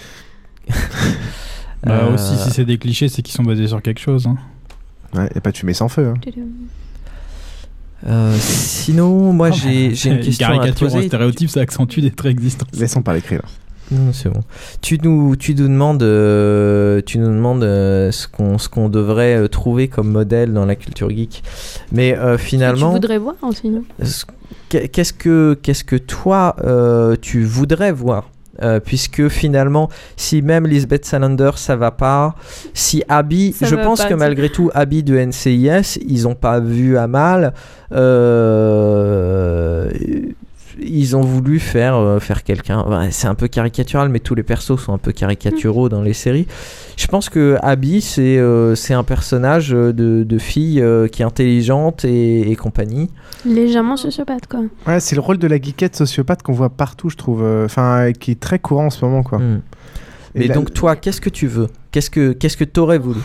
Bah, 1.85 1.93
Euh, 2.05 2.15
aussi 2.15 2.37
si 2.37 2.51
c'est 2.51 2.65
des 2.65 2.79
clichés 2.79 3.09
c'est 3.09 3.23
qu'ils 3.23 3.35
sont 3.35 3.45
basés 3.45 3.69
sur 3.69 3.81
quelque 3.81 4.01
chose. 4.01 4.27
hein. 4.27 4.37
Ouais, 5.15 5.29
et 5.37 5.41
pas 5.41 5.53
de 5.53 5.57
fumée 5.57 5.75
sans 5.75 5.89
feu. 5.89 6.09
hein. 6.09 6.15
Euh, 8.07 8.35
sinon, 8.39 9.33
moi, 9.33 9.49
Ah, 9.53 9.57
j'ai 9.57 9.95
j'ai 9.95 10.11
une 10.11 10.21
question 10.21 10.49
à 10.61 10.71
te 10.71 10.79
poser. 10.79 11.07
stéréotype 11.07 11.49
ça 11.51 11.61
accentue 11.61 12.01
des 12.01 12.11
traits 12.11 12.33
existants. 12.33 12.67
Laissons 12.79 13.03
parler 13.03 13.21
l'écrit 13.21 13.37
là. 13.37 13.43
Non, 13.93 14.13
c'est 14.13 14.29
bon. 14.29 14.41
Tu 14.83 14.99
nous, 15.03 15.37
tu 15.37 15.55
nous 15.55 15.69
demandes, 15.69 16.03
euh, 16.03 17.01
tu 17.07 17.19
nous 17.19 17.29
demandes 17.29 17.63
euh, 17.63 18.11
ce 18.11 18.27
qu'on, 18.27 18.59
ce 18.59 18.69
qu'on 18.69 18.89
devrait 18.89 19.37
euh, 19.37 19.49
trouver 19.49 19.87
comme 19.87 20.11
modèle 20.11 20.53
dans 20.53 20.67
la 20.67 20.75
culture 20.75 21.09
geek. 21.09 21.45
Mais 21.93 22.17
euh, 22.19 22.37
Tu 22.37 22.45
finalement, 22.47 22.91
voudrais 22.91 23.19
voir 23.19 23.37
qu'est-ce 24.69 25.13
que, 25.13 25.57
qu'est-ce 25.63 25.85
que 25.85 25.95
toi, 25.97 26.57
euh, 26.65 27.15
tu 27.21 27.45
voudrais 27.45 27.93
voir? 27.93 28.31
Euh, 28.63 28.81
puisque 28.81 29.29
finalement, 29.29 29.89
si 30.17 30.41
même 30.43 30.67
Lisbeth 30.67 31.05
Salander 31.05 31.51
ça 31.57 31.77
va 31.77 31.91
pas, 31.91 32.35
si 32.73 33.03
Abby, 33.09 33.53
Ça 33.53 33.67
je 33.67 33.77
pense 33.77 34.05
que 34.05 34.15
malgré 34.15 34.49
tout, 34.49 34.71
Abby 34.75 35.03
de 35.03 35.17
NCIS, 35.19 35.99
ils 36.07 36.27
ont 36.27 36.35
pas 36.35 36.61
vu 36.61 36.97
à 36.97 37.07
mal. 37.07 37.53
euh, 37.93 39.91
ils 40.81 41.17
ont 41.17 41.21
voulu 41.23 41.59
faire, 41.59 41.97
euh, 41.97 42.19
faire 42.21 42.43
quelqu'un. 42.45 42.85
c'est 43.11 43.27
un 43.29 43.35
peu 43.35 43.49
caricatural, 43.49 44.09
mais 44.09 44.21
tous 44.21 44.35
les 44.35 44.43
persos 44.43 44.77
sont 44.81 44.93
un 44.93 44.99
peu 44.99 45.13
caricaturaux 45.13 45.89
dans 45.89 46.03
les 46.03 46.13
séries. 46.13 46.47
Je 46.97 47.07
pense 47.07 47.29
que 47.29 47.57
Abby, 47.63 48.01
c'est 48.01 48.39
euh, 48.39 48.75
c'est 48.75 48.95
un 48.95 49.03
personnage 49.05 49.75
euh, 49.75 49.93
de, 49.93 50.23
de 50.25 50.39
fille 50.39 50.81
euh, 50.81 51.09
qui 51.09 51.23
est 51.23 51.25
intelligente 51.25 52.05
et, 52.05 52.51
et 52.51 52.57
compagnie. 52.57 53.11
Légèrement 53.45 53.97
sociopathe, 53.97 54.47
quoi. 54.49 54.61
Ouais, 54.87 55.01
c'est 55.01 55.15
le 55.15 55.21
rôle 55.21 55.39
de 55.39 55.47
la 55.47 55.57
geekette 55.61 55.97
sociopathe 55.97 56.43
qu'on 56.43 56.53
voit 56.53 56.71
partout, 56.71 57.11
je 57.11 57.17
trouve. 57.17 57.43
euh, 57.43 57.65
Enfin, 57.67 58.13
qui 58.19 58.31
est 58.33 58.41
très 58.41 58.59
courant 58.59 58.87
en 58.87 58.91
ce 58.91 59.05
moment, 59.05 59.23
quoi. 59.23 59.41
Et 60.35 60.41
Mais 60.41 60.47
la- 60.49 60.55
donc 60.55 60.73
toi, 60.75 60.97
qu'est-ce 60.97 61.21
que 61.21 61.31
tu 61.31 61.47
veux? 61.47 61.69
Qu'est-ce 61.93 62.11
que 62.11 62.33
qu'est-ce 62.33 62.57
que 62.59 62.65
t'aurais 62.65 62.99
voulu? 62.99 63.21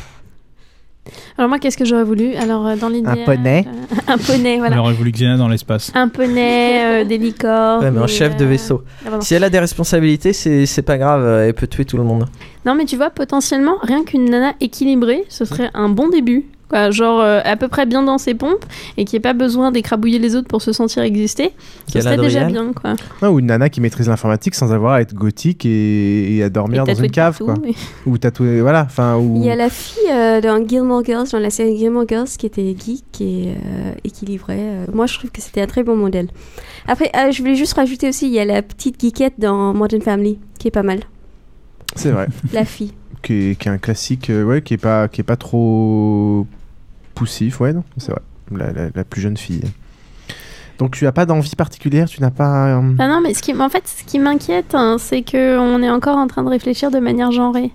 Alors, 1.38 1.50
moi, 1.50 1.58
qu'est-ce 1.60 1.78
que 1.78 1.86
j'aurais 1.86 2.04
voulu 2.04 2.36
Alors, 2.36 2.66
euh, 2.68 2.76
dans 2.76 2.90
l'idéal. 2.90 3.20
Un 3.20 3.26
poney. 3.26 3.66
euh, 3.68 3.96
un 4.08 4.18
poney, 4.18 4.58
voilà. 4.60 4.76
Elle 4.76 4.80
aurait 4.80 4.94
voulu 4.94 5.12
Xena 5.12 5.36
dans 5.38 5.48
l'espace. 5.48 5.92
Un 5.96 6.08
poney, 6.10 7.02
euh, 7.02 7.04
des 7.06 7.18
licornes. 7.18 7.84
Ouais, 7.84 7.92
mais 7.92 8.00
un 8.00 8.08
chef 8.08 8.38
de 8.38 8.46
euh, 8.46 8.48
vaisseau. 8.48 8.84
ah. 9.08 9.20
Si 9.20 9.34
elle 9.34 9.44
a 9.44 9.50
des 9.50 9.60
responsabilités, 9.60 10.32
c'est 10.34 10.66
c'est 10.66 10.84
pas 10.84 10.98
grave, 10.98 11.26
elle 11.48 11.54
peut 11.54 11.68
tuer 11.68 11.86
tout 11.86 11.98
le 11.98 12.04
monde. 12.04 12.28
Non, 12.66 12.76
mais 12.76 12.86
tu 12.86 12.98
vois, 12.98 13.10
potentiellement, 13.10 13.78
rien 13.82 14.04
qu'une 14.04 14.26
nana 14.30 14.54
équilibrée, 14.62 15.24
ce 15.28 15.44
serait 15.46 15.72
un 15.74 15.90
bon 15.90 16.10
début. 16.10 16.46
Quoi. 16.72 16.90
Genre 16.90 17.20
euh, 17.22 17.42
à 17.44 17.56
peu 17.58 17.68
près 17.68 17.86
bien 17.86 18.02
dans 18.02 18.18
ses 18.18 18.34
pompes 18.34 18.66
et 18.98 19.06
qui 19.06 19.16
ait 19.16 19.20
pas 19.20 19.34
besoin 19.34 19.72
d'écrabouiller 19.72 20.18
les 20.18 20.36
autres 20.36 20.48
pour 20.48 20.62
se 20.62 20.72
sentir 20.72 21.04
exister. 21.04 21.52
Ce 21.88 22.02
serait 22.02 22.18
déjà 22.18 22.46
bien, 22.46 22.72
quoi. 22.74 22.94
Ouais, 23.22 23.28
ou 23.28 23.40
une 23.40 23.46
nana 23.48 23.70
qui 23.70 23.82
maîtrise 23.82 24.08
l'informatique 24.08 24.56
sans 24.56 24.74
avoir 24.74 24.94
à 24.94 25.02
être 25.02 25.14
gothique 25.14 25.66
et, 25.66 26.38
et 26.38 26.44
à 26.44 26.50
dormir 26.50 26.84
Et 26.84 26.94
dans 26.94 27.04
une 27.04 27.12
cave, 27.12 27.38
partout, 27.38 27.46
quoi. 27.46 27.56
oui. 27.64 27.76
Ou 28.08 28.18
tatouer, 28.18 28.62
voilà. 28.62 28.84
Enfin, 28.84 29.18
ou... 29.18 29.36
Il 29.36 29.44
y 29.46 29.52
a 29.52 29.56
la 29.56 29.70
fille 29.70 30.02
euh, 30.12 30.42
dans 30.42 30.66
Gilmore 30.68 31.04
Girls, 31.06 31.28
dans 31.32 31.40
la 31.40 31.50
série 31.50 31.78
Gilmore 31.78 32.06
Girls, 32.08 32.30
qui 32.38 32.46
était 32.46 32.76
geek 32.80 33.22
et, 33.22 33.50
euh, 33.50 34.10
qui 34.12 34.26
livrait. 34.26 34.58
euh, 34.60 34.86
moi, 34.94 35.06
je 35.06 35.18
trouve 35.18 35.30
que 35.32 35.42
c'était 35.42 35.62
un 35.62 35.68
très 35.68 35.84
bon 35.84 35.96
modèle. 35.96 36.28
Après, 36.88 37.12
euh, 37.16 37.32
je 37.32 37.42
voulais 37.42 37.56
juste 37.56 37.74
rajouter 37.74 38.08
aussi, 38.10 38.28
il 38.28 38.34
y 38.34 38.40
a 38.40 38.46
la 38.46 38.62
petite 38.62 39.00
geekette 39.00 39.34
dans 39.38 39.74
Modern 39.74 40.02
Family, 40.02 40.40
qui 40.58 40.68
est 40.70 40.72
pas 40.72 40.84
mal. 40.84 41.00
C'est 41.96 42.12
vrai. 42.12 42.28
La 42.54 42.64
fille. 42.66 42.94
qui, 43.22 43.52
est, 43.52 43.60
qui 43.60 43.68
est 43.68 43.72
un 43.72 43.78
classique, 43.78 44.30
euh, 44.30 44.44
ouais, 44.44 44.62
qui 44.62 44.76
est 44.76 44.78
pas, 44.78 45.08
qui 45.10 45.22
est 45.22 45.26
pas 45.26 45.36
trop 45.36 46.48
poussif, 47.14 47.60
ouais, 47.62 47.74
non, 47.74 47.84
c'est 47.98 48.12
vrai. 48.12 48.22
La, 48.52 48.72
la- 48.72 48.90
la 48.94 49.04
plus 49.04 49.22
jeune 49.22 49.38
fille. 49.38 49.62
Donc 50.78 50.96
tu 50.96 51.06
as 51.06 51.12
pas 51.12 51.26
d'envie 51.28 51.56
particulière, 51.56 52.10
tu 52.10 52.22
n'as 52.22 52.32
pas. 52.32 52.76
euh, 52.78 52.82
Ah 53.00 53.08
non, 53.08 53.22
mais 53.22 53.34
ce 53.36 53.42
qui, 53.44 53.54
en 53.54 53.70
fait, 53.70 53.84
ce 53.88 54.04
qui 54.04 54.18
m'inquiète, 54.20 54.74
hein, 54.74 54.98
c'est 55.00 55.22
que 55.22 55.58
on 55.60 55.82
est 55.84 55.90
encore 55.90 56.18
en 56.18 56.28
train 56.28 56.44
de 56.44 56.50
réfléchir 56.50 56.90
de 56.92 57.00
manière 57.00 57.32
genrée. 57.32 57.72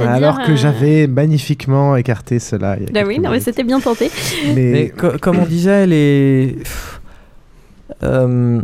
Alors 0.00 0.38
que 0.44 0.52
euh, 0.52 0.56
j'avais 0.56 1.08
magnifiquement 1.08 1.96
écarté 1.96 2.38
cela. 2.38 2.76
il 2.78 2.84
y 2.84 2.86
a 2.86 2.90
Bah 2.92 3.02
oui, 3.06 3.18
non, 3.18 3.30
mais 3.30 3.40
c'était 3.40 3.64
bien 3.64 3.80
tenté. 3.80 4.08
Mais- 4.54 4.54
Mais 4.54 4.88
co- 4.90 5.18
comme 5.20 5.38
on 5.40 5.44
disait, 5.46 5.86
les. 5.88 6.58
Euh, 8.02 8.60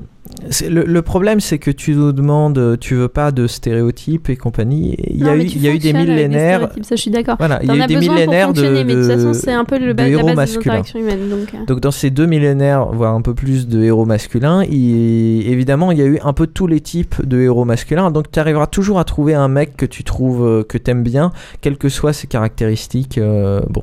le, 0.69 0.83
le 0.85 1.03
problème, 1.03 1.39
c'est 1.41 1.59
que 1.59 1.71
tu 1.71 1.95
nous 1.95 2.13
demandes, 2.13 2.77
tu 2.81 2.95
veux 2.97 3.07
pas 3.09 3.31
de 3.31 3.47
stéréotypes 3.47 4.29
et 4.29 4.37
compagnie. 4.37 4.97
Il 5.09 5.25
y 5.25 5.29
a 5.29 5.37
eu, 5.37 5.43
il 5.43 5.63
y 5.63 5.69
a 5.69 5.73
eu 5.75 5.79
des 5.79 5.93
millénaires. 5.93 6.59
stéréotypes, 6.59 6.85
ça, 6.85 6.97
je 6.97 7.01
suis 7.01 7.11
d'accord. 7.13 7.37
Voilà, 7.39 7.61
il 7.63 7.69
y 7.69 7.71
a 7.71 7.85
eu 7.85 7.87
des 7.87 7.97
millénaires 7.97 8.53
de, 8.53 8.63
mais 8.63 8.85
de 8.85 9.03
toute 9.03 9.11
façon, 9.13 9.29
de- 9.29 9.33
c'est 9.35 9.53
un 9.53 9.65
peu 9.65 9.79
le 9.79 9.89
de 9.89 9.93
ba- 9.93 10.03
la 10.03 10.09
héros 10.11 10.23
base 10.23 10.31
des 10.31 10.35
masculins. 10.37 10.73
interactions 10.75 10.99
humaines, 10.99 11.29
donc, 11.31 11.55
euh. 11.55 11.65
Donc 11.67 11.81
dans 11.81 11.91
ces 11.93 12.11
deux 12.11 12.27
millénaires, 12.27 12.87
voire 12.87 13.15
un 13.15 13.23
peu 13.23 13.35
plus 13.35 13.69
de 13.69 13.83
héros 13.83 14.05
masculins, 14.05 14.65
il- 14.65 15.49
évidemment, 15.49 15.93
il 15.93 15.99
y 15.99 16.03
a 16.03 16.07
eu 16.07 16.19
un 16.25 16.33
peu 16.33 16.47
tous 16.49 16.67
les 16.67 16.81
types 16.81 17.25
de 17.25 17.41
héros 17.41 17.65
masculins. 17.65 18.11
Donc 18.11 18.31
tu 18.31 18.39
arriveras 18.41 18.67
toujours 18.67 18.99
à 18.99 19.05
trouver 19.05 19.35
un 19.35 19.49
mec 19.49 19.77
que 19.77 19.87
tu 19.87 20.03
trouves 20.03 20.45
euh, 20.45 20.63
que 20.65 20.77
t'aimes 20.77 21.03
bien, 21.05 21.31
quelles 21.61 21.79
que 21.79 21.89
soient 21.89 22.13
ses 22.13 22.27
caractéristiques. 22.27 23.19
euh, 23.19 23.61
bon. 23.71 23.83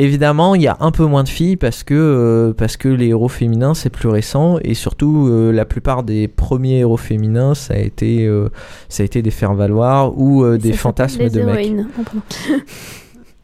Évidemment, 0.00 0.54
il 0.54 0.62
y 0.62 0.68
a 0.68 0.76
un 0.78 0.92
peu 0.92 1.04
moins 1.06 1.24
de 1.24 1.28
filles 1.28 1.56
parce 1.56 1.82
que, 1.82 1.92
euh, 1.94 2.52
parce 2.52 2.76
que 2.76 2.88
les 2.88 3.08
héros 3.08 3.28
féminins 3.28 3.74
c'est 3.74 3.90
plus 3.90 4.08
récent 4.08 4.58
et 4.62 4.74
surtout 4.74 5.26
euh, 5.28 5.50
la 5.52 5.64
plupart 5.64 6.04
des 6.04 6.28
premiers 6.28 6.78
héros 6.78 6.96
féminins 6.96 7.56
ça 7.56 7.74
a 7.74 7.78
été, 7.78 8.24
euh, 8.24 8.48
ça 8.88 9.02
a 9.02 9.06
été 9.06 9.22
des 9.22 9.32
faire-valoir 9.32 10.16
ou 10.16 10.46
des 10.56 10.72
fantasmes 10.72 11.22
les 11.22 11.30
de 11.30 11.42
mecs. 11.42 11.48
héroïnes. 11.56 11.88
Pardon. 11.94 12.20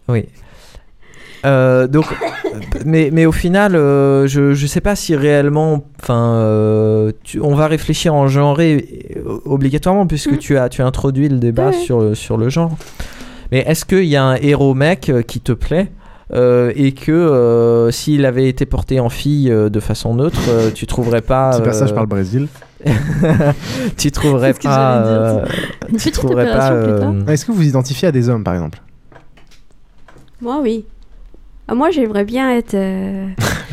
Oui. 0.08 0.26
Euh, 1.46 1.86
donc, 1.88 2.04
mais, 2.86 3.10
mais 3.12 3.26
au 3.26 3.32
final, 3.32 3.74
euh, 3.74 4.26
je, 4.26 4.54
je 4.54 4.66
sais 4.66 4.80
pas 4.80 4.94
si 4.96 5.16
réellement, 5.16 5.84
enfin, 6.02 6.34
euh, 6.36 7.12
on 7.40 7.54
va 7.54 7.66
réfléchir 7.66 8.14
en 8.14 8.28
genre 8.28 8.58
obligatoirement 9.44 10.06
puisque 10.06 10.38
tu 10.38 10.56
as 10.56 10.68
tu 10.68 10.82
as 10.82 10.86
introduit 10.86 11.28
le 11.28 11.38
débat 11.38 11.72
sur 11.72 12.00
le- 12.00 12.14
sur 12.14 12.36
le 12.36 12.48
genre. 12.48 12.76
Mais 13.50 13.58
est-ce 13.66 13.84
qu'il 13.84 14.04
y 14.04 14.16
a 14.16 14.24
un 14.24 14.36
héros 14.36 14.74
mec 14.74 15.10
qui 15.26 15.40
te 15.40 15.52
plaît? 15.52 15.90
Euh, 16.34 16.72
et 16.74 16.92
que 16.92 17.12
euh, 17.12 17.90
s'il 17.90 18.24
avait 18.26 18.48
été 18.48 18.66
porté 18.66 19.00
en 19.00 19.08
fille 19.08 19.50
euh, 19.50 19.68
de 19.68 19.80
façon 19.80 20.14
neutre, 20.14 20.40
euh, 20.48 20.70
tu 20.74 20.86
trouverais 20.86 21.22
pas. 21.22 21.50
Petit 21.52 21.62
passage 21.62 21.90
euh, 21.90 21.94
par 21.94 22.02
le 22.02 22.08
Brésil. 22.08 22.48
tu 23.96 24.10
trouverais 24.10 24.52
C'est 24.52 24.62
ce 24.62 24.68
pas. 24.68 25.02
dire, 25.02 25.10
euh, 25.12 25.44
tu 25.44 25.90
Une 25.90 25.96
petite 25.96 26.14
trouverais 26.14 26.44
pas. 26.46 26.50
opération 26.72 26.82
plus 26.82 27.00
tard. 27.00 27.12
euh, 27.28 27.32
Est-ce 27.32 27.46
que 27.46 27.52
vous 27.52 27.58
vous 27.58 27.66
identifiez 27.68 28.08
à 28.08 28.12
des 28.12 28.28
hommes, 28.28 28.44
par 28.44 28.54
exemple? 28.54 28.80
Moi, 30.42 30.60
oui. 30.62 30.84
Ah, 31.68 31.74
moi, 31.74 31.90
j'aimerais 31.90 32.24
bien 32.24 32.50
être. 32.50 32.74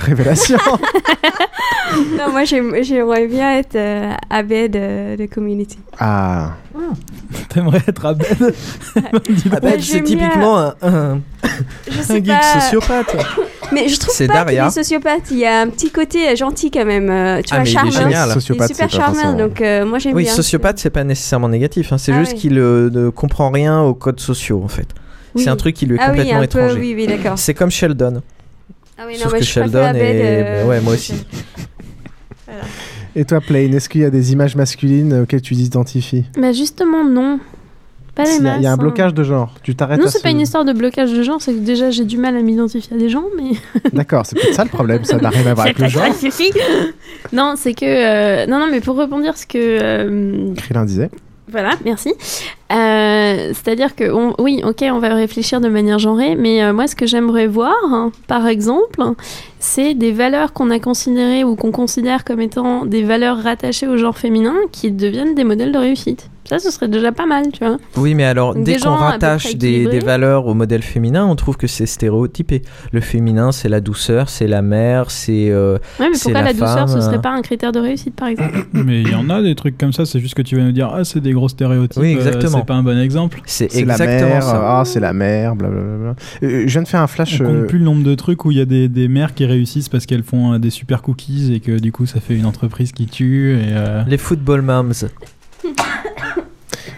Révélation 0.06 0.58
non, 2.18 2.32
moi, 2.32 2.44
j'aime- 2.46 2.76
j'aimerais 2.84 3.28
bien 3.28 3.58
être 3.58 3.76
euh, 3.76 4.14
Abed 4.30 4.76
euh, 4.76 5.18
de 5.18 5.26
Community. 5.26 5.78
Ah. 6.00 6.54
T'aimerais 7.50 7.82
être 7.88 8.06
Abed? 8.06 8.26
Abed, 9.52 9.82
c'est 9.82 10.02
typiquement 10.04 10.58
un, 10.60 10.76
un, 10.82 11.20
Je 11.90 12.02
sais 12.02 12.14
un 12.14 12.16
geek 12.16 12.28
pas. 12.28 12.60
sociopathe. 12.62 13.16
Mais 13.74 13.88
je 13.88 14.00
trouve 14.00 14.14
C'est 14.14 14.28
pas 14.28 14.34
Daria. 14.46 14.64
qu'il 14.70 14.80
est 14.80 14.84
sociopathe. 14.84 15.24
Il 15.32 15.38
y 15.38 15.46
a 15.46 15.62
un 15.62 15.68
petit 15.68 15.92
côté 15.92 16.30
euh, 16.30 16.36
gentil 16.36 16.72
quand 16.72 16.86
même. 16.86 17.10
euh, 17.10 17.42
tu 17.42 17.54
Ah, 17.54 17.58
vois, 17.58 17.64
mais 17.64 17.70
il 17.72 17.88
est 17.88 17.92
génial. 17.92 18.28
Il 18.28 18.32
est 18.32 18.34
Sociopathe, 18.34 18.68
super 18.70 18.90
charmeur. 18.90 19.16
forcément- 19.16 19.38
Donc, 19.38 19.62
euh, 19.62 19.86
moi, 19.86 20.00
j'aime 20.00 20.14
Oui, 20.16 20.24
bien. 20.24 20.34
sociopathe, 20.34 20.80
c'est 20.80 20.90
pas 20.90 21.04
nécessairement 21.04 21.50
négatif. 21.50 21.94
hein. 21.94 21.98
C'est 21.98 22.12
Ah 22.14 22.20
juste 22.20 22.36
qu'il 22.36 22.58
euh, 22.58 22.90
ne 22.90 23.10
comprend 23.10 23.50
rien 23.50 23.82
aux 23.82 23.94
codes 23.94 24.20
sociaux, 24.20 24.62
en 24.64 24.68
fait. 24.68 24.88
Oui. 25.36 25.44
C'est 25.44 25.50
un 25.50 25.56
truc 25.56 25.76
qui 25.76 25.86
lui 25.86 25.96
est 25.96 26.00
Ah 26.02 26.12
oui, 26.12 26.18
complètement 26.18 26.42
étranger. 26.44 26.80
oui, 26.80 26.94
oui, 26.98 27.08
d'accord. 27.08 27.38
C'est 27.38 27.54
comme 27.54 27.72
Sheldon. 27.72 28.22
Ah 29.02 29.06
oui, 29.08 29.14
non, 29.14 29.24
Sauf 29.24 29.34
mais 29.34 29.40
que 29.40 29.46
je 29.46 29.50
Sheldon 29.50 29.94
est. 29.96 30.64
euh, 30.64 30.68
Ouais, 30.68 30.80
moi 30.82 30.94
aussi. 30.94 31.14
Et 33.16 33.26
toi, 33.26 33.42
Plain, 33.42 33.72
est-ce 33.74 33.90
qu'il 33.90 34.02
y 34.02 34.06
a 34.06 34.10
des 34.10 34.32
images 34.32 34.56
masculines 34.56 35.14
auxquelles 35.22 35.42
tu 35.42 35.56
t'identifies? 35.56 36.26
Bah 36.38 36.54
justement, 36.54 37.04
non. 37.04 37.40
Pas 38.16 38.24
les 38.26 38.36
Il 38.38 38.44
y, 38.44 38.48
a- 38.48 38.58
il 38.58 38.64
y 38.64 38.66
a 38.66 38.70
un 38.70 38.72
masses, 38.72 38.74
hein. 38.74 38.78
blocage 38.78 39.14
de 39.14 39.24
genre. 39.24 39.54
Tu 39.64 39.76
t'arrêtes 39.76 40.00
Non, 40.00 40.08
c'est 40.08 40.18
ce- 40.20 40.24
pas 40.24 40.30
une 40.30 40.40
histoire 40.42 40.64
de 40.66 40.74
blocage 40.74 41.12
de 41.14 41.24
genre, 41.24 41.42
c'est 41.42 41.54
que 41.54 41.60
déjà 41.60 41.92
j'ai 41.92 42.04
du 42.06 42.18
mal 42.18 42.36
à 42.38 42.42
m'identifier 42.42 42.96
à 42.96 43.00
des 43.00 43.10
gens, 43.10 43.24
mais. 43.38 43.52
D'accord, 43.94 44.26
c'est 44.26 44.36
peut-être 44.38 44.54
ça 44.56 44.64
le 44.64 44.70
problème, 44.70 45.04
ça 45.06 45.18
n'a 45.18 45.30
rien 45.30 45.46
à 45.48 45.54
voir 45.54 45.66
avec 45.66 45.80
le 45.80 45.88
genre. 45.88 46.04
Non, 47.34 47.54
c'est 47.58 47.74
que. 47.74 47.86
euh, 47.86 48.46
Non, 48.48 48.60
non, 48.60 48.68
mais 48.70 48.80
pour 48.82 48.96
rebondir, 48.98 49.38
ce 49.38 49.46
que. 49.46 49.58
euh, 49.58 50.54
Krillin 50.56 50.86
disait. 50.86 51.10
Voilà, 51.50 51.72
merci. 51.84 52.14
Euh, 52.72 53.52
C'est-à-dire 53.54 53.96
que, 53.96 54.12
on- 54.12 54.34
oui, 54.40 54.62
ok, 54.66 54.84
on 54.92 55.00
va 55.00 55.14
réfléchir 55.14 55.62
de 55.62 55.68
manière 55.68 56.00
genrée, 56.00 56.36
mais 56.36 56.64
euh, 56.64 56.74
moi, 56.74 56.88
ce 56.88 56.96
que 56.96 57.06
j'aimerais 57.06 57.48
voir, 57.48 57.74
hein, 57.86 58.12
par 58.28 58.48
exemple, 58.48 59.02
c'est 59.60 59.94
des 59.94 60.12
valeurs 60.12 60.54
qu'on 60.54 60.70
a 60.72 60.80
considérées 60.80 61.44
ou 61.44 61.56
qu'on 61.56 61.72
considère 61.72 62.24
comme 62.24 62.42
étant 62.42 62.86
des 62.86 63.04
valeurs 63.04 63.38
rattachées 63.38 63.88
au 63.88 63.98
genre 63.98 64.18
féminin 64.18 64.56
qui 64.72 64.92
deviennent 64.92 65.36
des 65.36 65.44
modèles 65.44 65.72
de 65.72 65.78
réussite. 65.78 66.30
Ça, 66.46 66.60
ce 66.60 66.72
serait 66.72 66.88
déjà 66.90 67.12
pas 67.14 67.28
mal, 67.28 67.46
tu 67.54 67.64
vois. 67.64 67.78
Oui, 67.96 68.14
mais 68.14 68.26
alors, 68.26 68.56
dès 68.56 68.74
des 68.76 68.80
qu'on 68.82 68.96
rattache 68.96 69.56
des, 69.56 70.00
valeurs 70.00 70.48
au 70.48 70.54
modèle 70.54 70.82
féminin, 70.82 71.26
on 71.26 71.36
trouve 71.36 71.56
que 71.56 71.68
c'est 71.68 71.86
stéréotypé. 71.86 72.64
Le 72.92 73.00
féminin, 73.00 73.52
c'est 73.54 73.70
la 73.70 73.80
douceur, 73.80 74.28
c'est 74.28 74.48
la 74.48 74.62
mère, 74.62 75.12
c'est. 75.12 75.50
euh, 75.50 75.78
Ouais, 76.00 76.08
mais 76.12 76.18
pourquoi 76.22 76.42
la, 76.42 76.52
douceur, 76.52 76.68
femme, 76.74 76.88
ce 76.90 76.98
euh. 76.98 77.02
serait 77.02 77.22
pas 77.22 77.30
un 77.30 77.42
critère 77.42 77.72
de 77.72 77.80
réussite, 77.80 78.16
par 78.16 78.28
exemple? 78.28 78.66
Mais 78.74 79.02
il 79.02 79.12
y 79.12 79.16
en 79.16 79.30
a 79.30 79.42
des 79.42 79.56
trucs 79.56 79.78
comme 79.78 79.94
ça, 79.94 80.06
c'est 80.06 80.20
juste 80.20 80.34
que 80.34 80.42
tu 80.42 80.58
vas 80.58 80.64
nous 80.64 80.72
dire 80.74 80.92
Ah, 80.94 81.06
c'est 81.06 81.22
des 81.22 81.32
gros 81.32 81.48
stéréotypes. 81.48 82.02
Oui, 82.02 82.16
euh, 82.16 82.18
exactement. 82.18 82.61
C'est 82.62 82.68
pas 82.68 82.74
un 82.76 82.84
bon 82.84 82.98
exemple. 83.00 83.42
C'est 83.46 83.68
la 83.86 83.98
mère, 83.98 84.48
ah, 84.48 84.84
c'est 84.86 85.00
la 85.00 85.14
mère, 85.14 85.56
blablabla. 85.56 86.16
Euh, 86.44 86.64
je 86.66 86.72
viens 86.72 86.84
de 86.84 86.88
faire 86.88 87.02
un 87.02 87.08
flash. 87.08 87.40
On 87.42 87.44
euh, 87.44 87.48
compte 87.60 87.68
plus 87.68 87.80
le 87.80 87.86
nombre 87.86 88.04
de 88.04 88.16
trucs 88.16 88.46
où 88.46 88.52
il 88.52 88.58
y 88.58 88.62
a 88.62 88.66
des, 88.66 88.88
des 88.90 89.08
mères 89.08 89.34
qui 89.34 89.46
réussissent 89.46 89.90
parce 89.90 90.06
qu'elles 90.06 90.24
font 90.24 90.54
euh, 90.54 90.60
des 90.60 90.70
super 90.70 91.02
cookies 91.02 91.54
et 91.54 91.60
que 91.60 91.80
du 91.80 91.92
coup 91.92 92.06
ça 92.06 92.20
fait 92.20 92.36
une 92.36 92.46
entreprise 92.46 92.92
qui 92.92 93.06
tue. 93.08 93.54
Et, 93.58 93.70
euh, 93.72 94.04
Les 94.08 94.18
football 94.18 94.62
moms. 94.62 94.92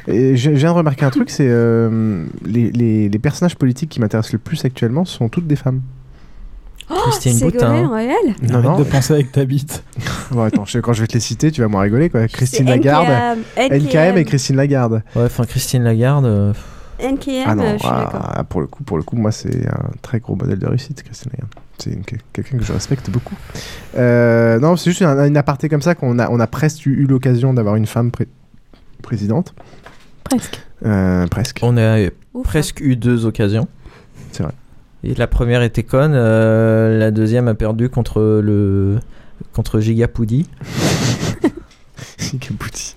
Et 0.07 0.35
je 0.35 0.51
je 0.51 0.55
viens 0.57 0.71
de 0.71 0.77
remarquer 0.77 1.05
un 1.05 1.09
truc, 1.09 1.29
c'est 1.29 1.47
euh, 1.47 2.25
les, 2.45 2.71
les- 2.71 3.09
les 3.09 3.19
personnages 3.19 3.55
politiques 3.55 3.89
qui 3.89 3.99
m'intéressent 4.01 4.33
le 4.33 4.39
plus 4.39 4.63
actuellement 4.65 5.05
sont 5.05 5.29
toutes 5.29 5.47
des 5.47 5.55
femmes. 5.55 5.81
Oh, 6.89 6.95
Christine 7.03 7.33
Ségolène 7.33 7.51
Boutin. 7.83 7.87
Royal 7.87 8.15
Non, 8.41 8.53
Arrête 8.55 8.65
non. 8.65 8.79
de 8.79 8.83
penser 8.83 9.13
avec 9.13 9.31
ta 9.31 9.45
bite. 9.45 9.83
Bon, 10.31 10.41
attends, 10.43 10.65
je- 10.65 10.79
quand 10.79 10.93
je 10.93 11.01
vais 11.01 11.07
te 11.07 11.13
les 11.13 11.19
citer, 11.19 11.51
tu 11.51 11.61
vas 11.61 11.67
m'en 11.67 11.79
rigoler 11.79 12.09
quoi. 12.09 12.27
Christine 12.27 12.65
NKM, 12.65 12.69
Lagarde, 12.75 13.39
NKM. 13.57 13.77
NKM 13.85 14.17
et 14.17 14.25
Christine 14.25 14.55
Lagarde. 14.55 15.03
Ouais, 15.15 15.23
enfin, 15.25 15.45
Christine 15.45 15.83
Lagarde. 15.83 16.25
euh, 16.25 16.53
NKM, 16.99 17.43
Ah 17.45 17.55
non, 17.55 17.63
euh, 17.63 17.73
je 17.73 17.79
suis 17.79 17.87
ah, 17.91 18.03
d'accord. 18.05 18.31
ah, 18.33 18.43
pour 18.43 18.61
le 18.61 18.67
coup, 18.67 18.83
pour 18.83 18.97
le 18.97 19.03
coup, 19.03 19.15
moi 19.15 19.31
c'est 19.31 19.67
un 19.67 19.89
très 20.01 20.19
gros 20.19 20.35
modèle 20.35 20.57
de 20.59 20.65
réussite, 20.67 21.03
Christine 21.03 21.31
Lagarde. 21.33 21.51
C'est 21.77 21.91
une- 21.91 22.03
quelqu'un 22.31 22.57
que 22.57 22.63
je 22.63 22.71
respecte 22.73 23.09
beaucoup. 23.09 23.35
Euh, 23.97 24.59
non, 24.59 24.75
c'est 24.75 24.89
juste 24.91 25.01
une, 25.01 25.07
une 25.09 25.37
aparté 25.37 25.69
comme 25.69 25.81
ça 25.81 25.95
qu'on 25.95 26.17
a, 26.19 26.29
on 26.29 26.39
a 26.39 26.47
presque 26.47 26.85
eu, 26.85 26.93
eu 27.03 27.05
l'occasion 27.05 27.53
d'avoir 27.53 27.75
une 27.75 27.85
femme 27.87 28.11
pré- 28.11 28.27
présidente. 29.01 29.53
Presque. 30.23 30.61
Euh, 30.85 31.27
presque. 31.27 31.59
On 31.61 31.77
a 31.77 31.97
presque 32.43 32.79
eu 32.79 32.95
deux 32.95 33.25
occasions. 33.25 33.67
C'est 34.31 34.43
vrai. 34.43 34.53
Et 35.03 35.15
la 35.15 35.27
première 35.27 35.61
était 35.63 35.83
conne, 35.83 36.13
euh, 36.15 36.97
la 36.97 37.11
deuxième 37.11 37.47
a 37.49 37.55
perdu 37.55 37.89
contre 37.89 38.21
le 38.41 38.99
contre 39.53 39.79
Gigapoudi. 39.81 40.47
Gigapoudi. 42.17 42.95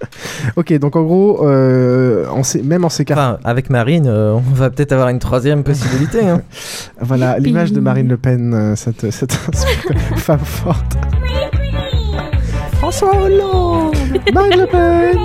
ok, 0.56 0.72
donc 0.78 0.96
en 0.96 1.02
gros, 1.02 1.46
euh, 1.46 2.26
on 2.34 2.42
s'est- 2.42 2.62
même 2.62 2.84
en 2.84 2.88
s'écartant. 2.88 3.34
Enfin, 3.34 3.38
avec 3.44 3.70
Marine, 3.70 4.06
euh, 4.08 4.32
on 4.32 4.40
va 4.40 4.70
peut-être 4.70 4.92
avoir 4.92 5.08
une 5.10 5.20
troisième 5.20 5.62
possibilité. 5.62 6.26
hein. 6.26 6.42
Voilà, 7.00 7.38
l'image 7.38 7.72
de 7.72 7.80
Marine 7.80 8.08
Le 8.08 8.16
Pen, 8.16 8.52
euh, 8.52 8.76
cette, 8.76 9.10
cette 9.12 9.32
femme 9.32 10.38
forte. 10.40 10.96
François 12.72 13.16
Hollande 13.16 13.94
Marine 14.32 14.58
Le 14.60 14.66
Pen 14.66 15.18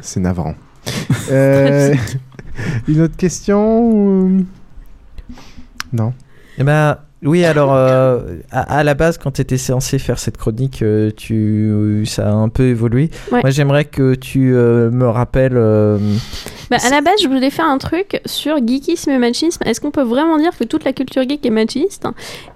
C'est 0.00 0.20
navrant. 0.20 0.54
Euh, 1.30 1.94
une 2.88 3.00
autre 3.02 3.16
question 3.16 3.80
ou- 3.90 4.44
Non. 5.92 6.12
Eh 6.58 6.64
ben, 6.64 6.98
oui, 7.22 7.44
alors, 7.44 7.72
euh, 7.74 8.20
à, 8.50 8.78
à 8.78 8.84
la 8.84 8.94
base, 8.94 9.18
quand 9.18 9.32
tu 9.32 9.40
étais 9.40 9.58
censé 9.58 9.98
faire 9.98 10.18
cette 10.18 10.36
chronique, 10.36 10.82
euh, 10.82 11.10
tu, 11.16 12.04
ça 12.06 12.28
a 12.28 12.32
un 12.32 12.48
peu 12.48 12.64
évolué. 12.64 13.10
Ouais. 13.32 13.40
Moi, 13.42 13.50
j'aimerais 13.50 13.84
que 13.84 14.14
tu 14.14 14.54
euh, 14.54 14.90
me 14.90 15.06
rappelles 15.08 15.56
euh, 15.56 15.98
Bah, 16.70 16.76
à 16.84 16.90
la 16.90 17.00
base, 17.00 17.14
je 17.22 17.28
voulais 17.28 17.50
faire 17.50 17.64
un 17.66 17.78
truc 17.78 18.20
sur 18.24 18.56
geekisme 18.64 19.10
et 19.10 19.18
machisme. 19.18 19.62
Est-ce 19.66 19.80
qu'on 19.80 19.90
peut 19.90 20.02
vraiment 20.02 20.38
dire 20.38 20.56
que 20.56 20.64
toute 20.64 20.84
la 20.84 20.92
culture 20.92 21.22
geek 21.28 21.44
est 21.46 21.50
machiste? 21.50 22.06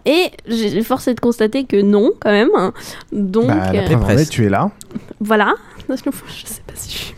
Et 0.04 0.30
j'ai 0.46 0.82
forcé 0.82 1.14
de 1.14 1.20
constater 1.20 1.64
que 1.64 1.80
non, 1.80 2.10
quand 2.20 2.30
même. 2.32 2.50
Donc, 3.12 3.46
Bah, 3.48 3.72
la 3.72 3.82
euh, 3.82 3.96
preuve 3.98 4.28
tu 4.28 4.46
es 4.46 4.48
là. 4.48 4.70
voilà. 5.20 5.54
Je 5.88 5.96
sais 5.96 6.62
pas 6.66 6.72
si 6.76 6.90
je 6.92 6.96
suis. 6.98 7.14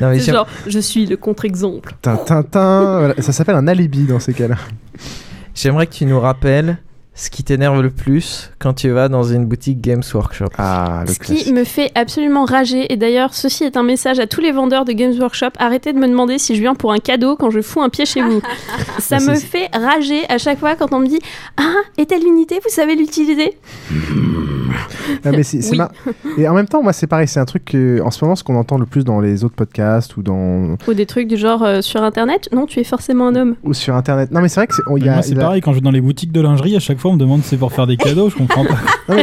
Non, 0.00 0.10
mais 0.10 0.18
genre, 0.20 0.46
je 0.66 0.78
suis 0.78 1.06
le 1.06 1.16
contre-exemple. 1.16 1.94
Voilà. 2.04 3.14
ça 3.18 3.32
s'appelle 3.32 3.54
un 3.56 3.68
alibi 3.68 4.04
dans 4.04 4.20
ces 4.20 4.34
cas-là. 4.34 4.56
J'aimerais 5.54 5.86
que 5.86 5.92
tu 5.94 6.06
nous 6.06 6.18
rappelles 6.18 6.78
ce 7.14 7.28
qui 7.28 7.44
t'énerve 7.44 7.82
le 7.82 7.90
plus 7.90 8.50
quand 8.58 8.72
tu 8.72 8.88
vas 8.88 9.08
dans 9.10 9.22
une 9.22 9.44
boutique 9.44 9.82
Games 9.82 10.02
Workshop. 10.14 10.46
Ah, 10.56 11.04
Ce 11.06 11.18
qui 11.18 11.52
me 11.52 11.64
fait 11.64 11.92
absolument 11.94 12.46
rager, 12.46 12.90
et 12.90 12.96
d'ailleurs, 12.96 13.34
ceci 13.34 13.64
est 13.64 13.76
un 13.76 13.82
message 13.82 14.18
à 14.18 14.26
tous 14.26 14.40
les 14.40 14.50
vendeurs 14.50 14.86
de 14.86 14.92
Games 14.92 15.12
Workshop 15.20 15.50
arrêtez 15.58 15.92
de 15.92 15.98
me 15.98 16.08
demander 16.08 16.38
si 16.38 16.54
je 16.56 16.60
viens 16.62 16.74
pour 16.74 16.90
un 16.90 16.98
cadeau 16.98 17.36
quand 17.36 17.50
je 17.50 17.60
fous 17.60 17.82
un 17.82 17.90
pied 17.90 18.06
chez 18.06 18.22
vous. 18.22 18.40
Ça 18.98 19.18
Bah, 19.18 19.32
me 19.32 19.34
fait 19.34 19.68
rager 19.76 20.22
à 20.30 20.38
chaque 20.38 20.58
fois 20.58 20.74
quand 20.74 20.92
on 20.94 21.00
me 21.00 21.06
dit 21.06 21.20
Ah, 21.58 21.74
et 21.98 22.06
telle 22.06 22.24
unité, 22.26 22.56
vous 22.64 22.70
savez 22.74 22.96
l'utiliser? 22.96 23.58
Mais 25.24 25.42
c'est- 25.42 25.62
c'est 25.62 25.72
Oui. 25.72 25.78
mar- 25.78 25.90
Et 26.38 26.48
en 26.48 26.54
même 26.54 26.66
temps, 26.66 26.82
moi, 26.82 26.92
c'est 26.92 27.06
pareil. 27.06 27.28
C'est 27.28 27.40
un 27.40 27.44
truc 27.44 27.64
que, 27.64 28.00
en 28.02 28.10
ce 28.10 28.24
moment, 28.24 28.36
ce 28.36 28.44
qu'on 28.44 28.56
entend 28.56 28.78
le 28.78 28.86
plus 28.86 29.04
dans 29.04 29.20
les 29.20 29.44
autres 29.44 29.54
podcasts 29.54 30.16
ou 30.16 30.22
dans 30.22 30.76
Ou 30.88 30.94
des 30.94 31.06
trucs 31.06 31.28
du 31.28 31.36
genre 31.36 31.62
euh, 31.62 31.80
sur 31.80 32.02
internet? 32.02 32.48
Non, 32.52 32.66
tu 32.66 32.80
es 32.80 32.84
forcément 32.84 33.28
un 33.28 33.34
homme. 33.36 33.54
ou 33.64 33.74
sur 33.74 33.94
Internet. 33.94 34.30
Non, 34.30 34.40
mais 34.40 34.48
c'est 34.48 34.60
vrai 34.60 34.66
que 34.66 34.74
c'est. 34.74 34.82
on- 34.88 34.96
il 34.96 35.04
y 35.04 35.08
a- 35.08 35.20
pareil, 35.40 35.60
quand 35.60 35.72
je 35.72 35.76
vais 35.78 35.82
dans 35.82 35.90
les 35.90 36.00
boutiques 36.00 36.32
de 36.32 36.40
lingerie, 36.40 36.76
à 36.76 36.80
chaque 36.80 36.98
fois, 36.98 37.10
on 37.10 37.14
me 37.14 37.18
demande 37.18 37.42
si 37.42 37.50
c'est 37.50 37.56
pour 37.56 37.72
faire 37.72 37.86
des 37.86 37.96
cadeaux, 37.96 38.28
je 38.30 38.36
comprends 38.36 38.64
pas. 38.64 38.78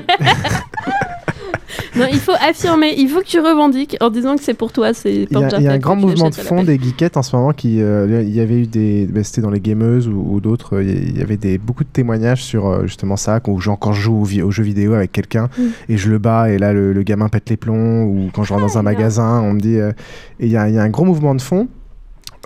Non, 1.95 2.05
il 2.11 2.19
faut 2.19 2.33
affirmer, 2.33 2.93
il 2.97 3.09
faut 3.09 3.19
que 3.19 3.25
tu 3.25 3.39
revendiques 3.39 3.97
en 4.01 4.09
disant 4.09 4.35
que 4.35 4.43
c'est 4.43 4.53
pour 4.53 4.71
toi, 4.71 4.93
c'est 4.93 5.27
Il 5.29 5.37
y, 5.37 5.43
a, 5.43 5.59
y 5.59 5.67
a 5.67 5.71
un 5.71 5.77
grand 5.77 5.95
mouvement 5.95 6.29
de 6.29 6.35
fond 6.35 6.63
des 6.63 6.77
geekettes 6.79 7.17
en 7.17 7.23
ce 7.23 7.35
moment 7.35 7.51
qui 7.53 7.81
euh, 7.81 8.23
il 8.23 8.33
y 8.35 8.39
avait 8.39 8.59
eu 8.59 8.67
des 8.67 9.07
ben, 9.07 9.23
c'était 9.23 9.41
dans 9.41 9.49
les 9.49 9.59
gameuses 9.59 10.07
ou, 10.07 10.25
ou 10.29 10.39
d'autres 10.39 10.77
euh, 10.77 10.83
il 10.83 11.17
y 11.17 11.21
avait 11.21 11.37
des 11.37 11.57
beaucoup 11.57 11.83
de 11.83 11.89
témoignages 11.89 12.43
sur 12.43 12.67
euh, 12.67 12.85
justement 12.85 13.15
ça 13.17 13.39
quand, 13.39 13.57
genre, 13.59 13.79
quand 13.79 13.93
je 13.93 14.01
joue 14.01 14.25
aux, 14.43 14.51
jeux 14.51 14.63
vidéo 14.63 14.93
avec 14.93 15.11
quelqu'un 15.11 15.49
Mm. 15.57 15.63
et 15.89 15.97
je 15.97 16.09
le 16.09 16.17
bats 16.19 16.49
et 16.49 16.57
là 16.57 16.73
le, 16.73 16.93
le 16.93 17.03
gamin 17.03 17.27
pète 17.29 17.49
les 17.49 17.57
plombs 17.57 18.03
ou 18.03 18.29
quand 18.33 18.43
je 18.43 18.53
rentre 18.53 18.65
dans 18.65 18.77
un 18.77 18.83
magasin 18.83 19.41
on 19.41 19.53
me 19.53 19.59
dit 19.59 19.77
euh, 19.77 19.91
et 20.39 20.45
il 20.45 20.49
y, 20.49 20.53
y 20.53 20.57
a 20.57 20.63
un 20.63 20.89
gros 20.89 21.05
mouvement 21.05 21.33
de 21.33 21.41
fond 21.41 21.67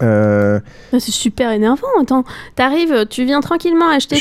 euh, 0.02 0.60
Ah, 0.92 1.00
C'est 1.00 1.12
super 1.12 1.52
énervant. 1.52 1.88
Attends, 2.02 2.24
t'arrives, 2.56 3.06
tu 3.10 3.26
viens 3.26 3.42
tranquillement 3.42 3.90
acheter 3.90 4.18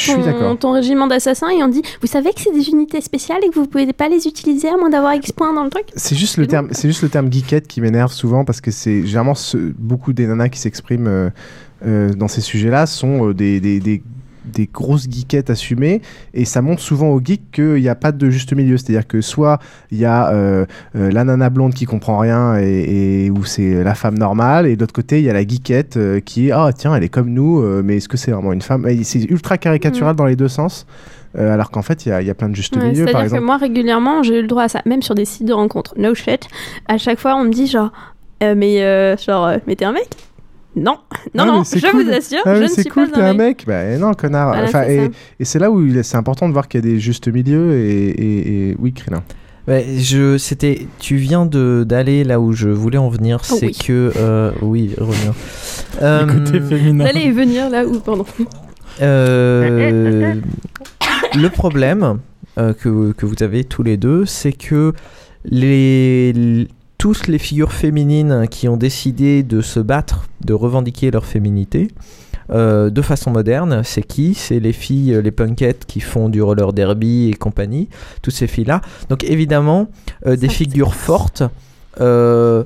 ton, 0.60 0.72
régiment 0.72 1.06
d'assassins 1.06 1.48
et 1.48 1.62
on 1.62 1.68
dit 1.68 1.82
Vous 2.00 2.06
savez 2.06 2.30
que 2.32 2.40
c'est 2.40 2.52
des 2.52 2.68
unités 2.70 3.00
spéciales 3.00 3.38
et 3.44 3.48
que 3.48 3.54
vous 3.54 3.66
pouvez 3.66 3.90
pas 3.92 4.08
les 4.08 4.26
utiliser 4.26 4.68
à 4.68 4.76
moins 4.76 4.90
d'avoir 4.90 5.14
X 5.14 5.32
points 5.32 5.52
dans 5.52 5.64
le 5.64 5.70
truc 5.70 5.86
C'est 5.96 6.16
juste 6.16 6.36
le 6.36 6.46
terme, 6.46 6.68
c'est 6.72 6.88
juste 6.88 7.02
le 7.02 7.08
terme 7.08 7.32
geekette 7.32 7.66
qui 7.68 7.80
m'énerve 7.80 8.12
souvent 8.12 8.44
parce 8.44 8.60
que 8.60 8.70
c'est 8.70 9.06
généralement 9.06 9.34
ce- 9.34 9.56
beaucoup 9.78 10.12
des 10.12 10.26
nanas 10.26 10.48
qui 10.50 10.58
s'expriment 10.58 11.06
euh, 11.08 11.30
euh, 11.86 12.10
dans 12.12 12.28
ces 12.28 12.40
sujets-là 12.40 12.86
sont 12.86 13.30
des, 13.32 13.58
des, 13.60 13.80
des- 13.80 14.02
des 14.44 14.66
grosses 14.72 15.08
geekettes 15.08 15.50
assumées 15.50 16.02
et 16.34 16.44
ça 16.44 16.62
montre 16.62 16.82
souvent 16.82 17.08
aux 17.10 17.20
geeks 17.22 17.50
qu'il 17.52 17.74
n'y 17.74 17.88
a 17.88 17.94
pas 17.94 18.12
de 18.12 18.30
juste 18.30 18.52
milieu. 18.54 18.76
C'est-à-dire 18.76 19.06
que 19.06 19.20
soit 19.20 19.58
il 19.90 19.98
y 19.98 20.04
a 20.04 20.30
euh, 20.32 20.66
euh, 20.96 21.10
la 21.10 21.24
nana 21.24 21.48
blonde 21.50 21.74
qui 21.74 21.84
comprend 21.84 22.18
rien 22.18 22.58
et, 22.58 23.26
et 23.26 23.30
où 23.30 23.44
c'est 23.44 23.84
la 23.84 23.94
femme 23.94 24.18
normale 24.18 24.66
et 24.66 24.76
de 24.76 24.80
l'autre 24.80 24.92
côté 24.94 25.18
il 25.20 25.24
y 25.24 25.30
a 25.30 25.32
la 25.32 25.46
geekette 25.46 25.96
euh, 25.96 26.20
qui 26.20 26.48
est 26.48 26.52
ah 26.52 26.70
tiens 26.76 26.94
elle 26.94 27.04
est 27.04 27.08
comme 27.08 27.30
nous 27.30 27.60
euh, 27.62 27.82
mais 27.84 27.98
est-ce 27.98 28.08
que 28.08 28.16
c'est 28.16 28.30
vraiment 28.32 28.52
une 28.52 28.62
femme? 28.62 28.86
C'est 29.02 29.24
ultra 29.30 29.58
caricatural 29.58 30.16
dans 30.16 30.26
les 30.26 30.36
deux 30.36 30.48
sens. 30.48 30.86
euh, 31.38 31.52
alors 31.54 31.70
qu'en 31.70 31.82
fait, 31.82 32.04
il 32.04 32.10
y, 32.10 32.12
a- 32.12 32.20
il 32.20 32.26
y 32.26 32.30
a 32.30 32.34
plein 32.34 32.48
de 32.50 32.54
juste 32.54 32.76
Ouais, 32.76 32.88
milieu, 32.88 33.04
par 33.06 33.20
C'est-à-dire 33.22 33.38
que 33.38 33.44
moi, 33.44 33.56
régulièrement, 33.56 34.22
j'ai 34.22 34.38
eu 34.38 34.42
le 34.42 34.48
droit 34.48 34.64
à 34.64 34.68
ça, 34.68 34.82
même 34.84 35.00
sur 35.02 35.14
des 35.14 35.24
sites 35.24 35.46
de 35.46 35.52
rencontres. 35.54 35.94
No 35.96 36.14
shit. 36.14 36.46
À 36.88 36.98
chaque 36.98 37.18
fois, 37.18 37.36
on 37.36 37.44
me 37.44 37.50
dit 37.50 37.66
genre 37.68 37.90
Euh, 38.42 38.54
Mais 38.56 38.82
euh, 38.82 39.16
genre, 39.16 39.50
mais 39.66 39.76
t'es 39.76 39.84
un 39.86 39.92
mec? 39.92 40.08
Non, 40.74 40.96
non, 41.34 41.42
Ah, 41.42 41.46
non, 41.46 41.64
c'est 41.64 41.78
je 41.80 41.86
cool. 41.86 42.04
vous 42.04 42.10
assure, 42.10 42.38
Ah, 42.46 42.54
je 42.54 42.60
mais 42.60 42.64
ne 42.66 42.70
c'est 42.70 42.80
suis 42.82 42.90
cool, 42.90 43.10
pas 43.10 43.16
t'es 43.18 43.22
un 43.22 43.26
un 43.30 43.34
mec. 43.34 43.58
mec. 43.58 43.64
Bah 43.66 43.98
non, 43.98 44.14
connard. 44.14 44.48
Voilà, 44.48 44.64
Enfin, 44.64 44.84
et 44.88 45.10
et 45.38 45.44
c'est 45.44 45.58
là 45.58 45.70
où 45.70 45.86
c'est 46.02 46.16
important 46.16 46.48
de 46.48 46.52
voir 46.54 46.66
qu'il 46.68 46.84
y 46.84 46.88
a 46.88 46.90
des 46.90 46.98
justes 46.98 47.28
milieux 47.28 47.74
et, 47.76 48.08
et, 48.08 48.70
et- 48.70 48.76
oui, 48.78 48.92
Krillin. 48.94 49.22
Ouais, 49.68 49.84
je, 49.98 50.38
c'était, 50.38 50.88
tu 50.98 51.16
viens 51.16 51.46
de 51.46 51.84
d'aller 51.86 52.24
là 52.24 52.40
où 52.40 52.52
je 52.52 52.68
voulais 52.68 52.98
en 52.98 53.08
venir, 53.10 53.38
Oh 53.42 53.56
c'est 53.60 53.66
oui. 53.66 53.78
que, 53.86 54.12
euh, 54.16 54.50
oui, 54.62 54.94
reviens. 54.98 55.34
Euh, 56.00 56.26
côté 56.26 56.58
féminin. 56.58 57.04
Allez 57.04 57.30
venir 57.32 57.68
là 57.68 57.84
où, 57.86 58.00
pardon. 58.00 58.24
Euh, 59.02 60.34
le 61.34 61.48
problème 61.50 62.18
euh, 62.58 62.72
que, 62.72 63.12
que 63.12 63.26
vous 63.26 63.42
avez 63.42 63.64
tous 63.64 63.82
les 63.82 63.98
deux, 63.98 64.24
c'est 64.24 64.52
que 64.52 64.94
les, 65.44 66.66
tous 67.02 67.26
les 67.26 67.38
figures 67.38 67.72
féminines 67.72 68.46
qui 68.48 68.68
ont 68.68 68.76
décidé 68.76 69.42
de 69.42 69.60
se 69.60 69.80
battre, 69.80 70.28
de 70.44 70.54
revendiquer 70.54 71.10
leur 71.10 71.26
féminité, 71.26 71.88
euh, 72.50 72.90
de 72.90 73.02
façon 73.02 73.32
moderne, 73.32 73.82
c'est 73.82 74.04
qui? 74.04 74.34
C'est 74.34 74.60
les 74.60 74.72
filles, 74.72 75.20
les 75.20 75.32
punkettes 75.32 75.84
qui 75.84 75.98
font 75.98 76.28
du 76.28 76.40
roller 76.40 76.72
derby 76.72 77.28
et 77.28 77.34
compagnie, 77.34 77.88
toutes 78.22 78.34
ces 78.34 78.46
filles-là. 78.46 78.82
Donc 79.08 79.24
évidemment, 79.24 79.88
euh, 80.26 80.36
des 80.36 80.48
figures 80.48 80.94
fortes, 80.94 81.42
euh, 82.00 82.62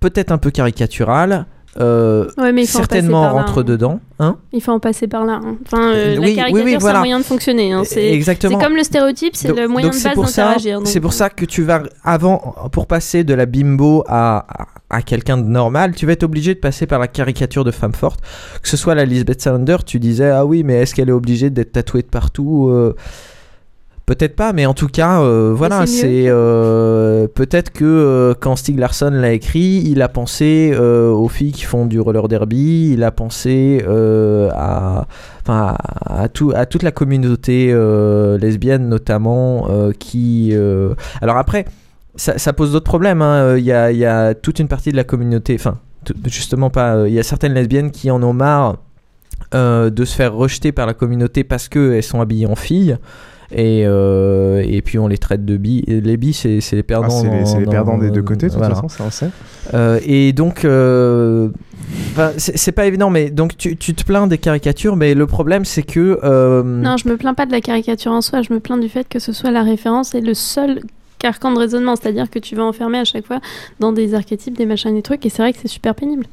peut-être 0.00 0.30
un 0.30 0.36
peu 0.36 0.50
caricaturales, 0.50 1.46
euh, 1.80 2.28
Ouais, 2.38 2.52
mais 2.52 2.64
certainement 2.66 3.22
là, 3.22 3.30
rentre 3.30 3.60
hein. 3.60 3.64
dedans. 3.64 4.00
Hein 4.18 4.36
Il 4.52 4.60
faut 4.62 4.72
en 4.72 4.80
passer 4.80 5.08
par 5.08 5.24
là. 5.24 5.40
hein. 5.42 5.56
Enfin, 5.66 5.90
euh, 5.90 5.94
Euh, 5.94 6.14
la 6.14 6.20
oui, 6.20 6.26
oui, 6.26 6.34
caricature, 6.36 6.64
oui, 6.66 6.76
c'est 6.80 6.88
un 6.88 6.98
moyen 6.98 7.18
de 7.18 7.24
fonctionner. 7.24 7.72
hein. 7.72 7.82
C'est 7.84 8.12
Exactement. 8.12 8.58
c'est 8.58 8.64
comme 8.64 8.76
le 8.76 8.82
stéréotype, 8.84 9.34
c'est 9.36 9.48
le 9.54 9.68
moyen 9.68 9.88
de 9.88 9.92
base 9.92 10.02
d'interagir. 10.16 10.80
C'est 10.84 11.00
pour 11.00 11.12
ça 11.12 11.30
que 11.30 11.44
tu 11.44 11.62
vas 11.62 11.82
avant 12.04 12.54
pour 12.72 12.86
passer 12.86 13.24
de 13.24 13.34
la 13.34 13.46
bimbo 13.46 14.04
à, 14.06 14.44
à, 14.90 14.96
à 14.98 15.02
quelqu'un 15.02 15.38
de 15.38 15.44
normal, 15.46 15.94
tu 15.94 16.04
vas 16.06 16.12
être 16.12 16.22
obligé 16.24 16.54
de 16.54 16.60
passer 16.60 16.86
par 16.86 16.98
la 16.98 17.08
caricature 17.08 17.64
de 17.64 17.70
femme 17.70 17.94
forte. 17.94 18.20
Que 18.62 18.68
ce 18.68 18.76
soit 18.76 18.94
la 18.94 19.04
Lisbeth 19.06 19.40
Salander, 19.40 19.78
tu 19.86 19.98
disais 19.98 20.28
ah 20.30 20.44
oui, 20.44 20.62
mais 20.64 20.74
est-ce 20.82 20.94
qu'elle 20.94 21.08
est 21.08 21.12
obligée 21.12 21.48
d'être 21.50 21.72
tatouée 21.72 22.02
de 22.02 22.08
partout 22.08 22.68
Euh, 22.70 22.94
Peut-être 24.04 24.34
pas, 24.34 24.52
mais 24.52 24.66
en 24.66 24.74
tout 24.74 24.88
cas, 24.88 25.22
euh, 25.22 25.54
voilà, 25.56 25.86
c'est 25.86 26.24
euh, 26.26 27.28
peut-être 27.28 27.70
que 27.70 27.84
euh, 27.84 28.34
quand 28.38 28.56
Stieg 28.56 28.76
Larsson 28.78 29.10
l'a 29.12 29.32
écrit, 29.32 29.84
il 29.86 30.02
a 30.02 30.08
pensé 30.08 30.76
aux 30.76 31.28
filles 31.28 31.52
qui 31.52 31.62
font 31.62 31.86
du 31.86 32.00
roller 32.00 32.26
derby, 32.26 32.90
il 32.92 33.04
a 33.04 33.12
pensé 33.12 33.80
à, 33.86 35.06
enfin, 35.42 35.76
à, 35.78 36.22
à 36.24 36.28
tout, 36.28 36.52
à 36.54 36.66
toute 36.66 36.82
la 36.82 36.90
communauté 36.90 37.72
lesbienne 38.40 38.88
notamment, 38.88 39.68
qui. 40.00 40.52
Alors 41.20 41.36
après, 41.36 41.64
ça, 42.16 42.38
ça 42.38 42.52
pose 42.52 42.72
d'autres 42.72 42.84
problèmes. 42.84 43.22
hein. 43.22 43.56
Il 43.56 43.64
y, 43.64 43.72
a, 43.72 43.92
y 43.92 44.04
a 44.04 44.34
toute 44.34 44.58
une 44.58 44.68
partie 44.68 44.90
de 44.90 44.96
la 44.96 45.04
communauté, 45.04 45.54
enfin, 45.54 45.78
justement 46.26 46.70
pas. 46.70 47.06
Il 47.06 47.14
y 47.14 47.20
a 47.20 47.22
certaines 47.22 47.54
lesbiennes 47.54 47.92
qui 47.92 48.10
en 48.10 48.20
ont 48.24 48.32
marre 48.34 48.78
de 49.52 50.04
se 50.04 50.16
faire 50.16 50.34
rejeter 50.34 50.72
par 50.72 50.86
la 50.86 50.94
communauté 50.94 51.44
parce 51.44 51.68
qu'elles 51.68 52.02
sont 52.02 52.20
habillées 52.20 52.46
en 52.46 52.56
filles. 52.56 52.98
Et, 53.54 53.84
euh, 53.86 54.62
et 54.66 54.80
puis 54.82 54.98
on 54.98 55.06
les 55.08 55.18
traite 55.18 55.44
de 55.44 55.56
bi. 55.56 55.84
et 55.86 56.00
Les 56.00 56.16
bi, 56.16 56.32
c'est 56.32 56.60
les 56.72 56.82
perdants. 56.82 57.08
Ah, 57.08 57.10
c'est 57.22 57.28
les- 57.30 57.40
dans- 57.40 57.46
c'est 57.46 57.58
les 57.60 57.64
dans- 57.66 57.70
perdants 57.70 57.98
des 57.98 58.10
deux 58.10 58.22
côtés, 58.22 58.46
de 58.46 58.52
toute 58.52 58.58
voilà. 58.58 58.74
façon, 58.74 58.88
ça 58.88 59.04
on 59.06 59.10
sait. 59.10 59.30
Euh, 59.74 59.98
et 60.06 60.32
donc, 60.32 60.64
euh, 60.64 61.48
c'est 62.38 62.72
pas 62.72 62.86
évident, 62.86 63.10
mais 63.10 63.30
donc 63.30 63.56
tu, 63.56 63.76
tu 63.76 63.94
te 63.94 64.04
plains 64.04 64.26
des 64.26 64.38
caricatures, 64.38 64.96
mais 64.96 65.14
le 65.14 65.26
problème 65.26 65.64
c'est 65.64 65.82
que. 65.82 66.18
euh, 66.24 66.62
Non, 66.62 66.96
je 66.96 67.08
me 67.08 67.16
plains 67.16 67.34
pas 67.34 67.46
de 67.46 67.52
la 67.52 67.60
caricature 67.60 68.12
en 68.12 68.20
soi, 68.20 68.42
je 68.42 68.52
me 68.52 68.60
plains 68.60 68.78
du 68.78 68.88
fait 68.88 69.08
que 69.08 69.18
ce 69.18 69.32
soit 69.32 69.50
la 69.50 69.62
référence 69.62 70.14
et 70.14 70.20
le 70.20 70.34
seul 70.34 70.80
carcan 71.18 71.52
de 71.52 71.58
raisonnement, 71.58 71.94
c'est-à-dire 71.96 72.28
que 72.30 72.38
tu 72.38 72.56
vas 72.56 72.64
enfermer 72.64 72.98
à 72.98 73.04
chaque 73.04 73.26
fois 73.26 73.40
dans 73.78 73.92
des 73.92 74.14
archétypes, 74.14 74.56
des 74.56 74.66
machins, 74.66 74.92
des 74.94 75.02
trucs, 75.02 75.24
et 75.24 75.28
c'est 75.28 75.42
vrai 75.42 75.52
que 75.52 75.58
c'est 75.60 75.68
super 75.68 75.94
pénible. 75.94 76.26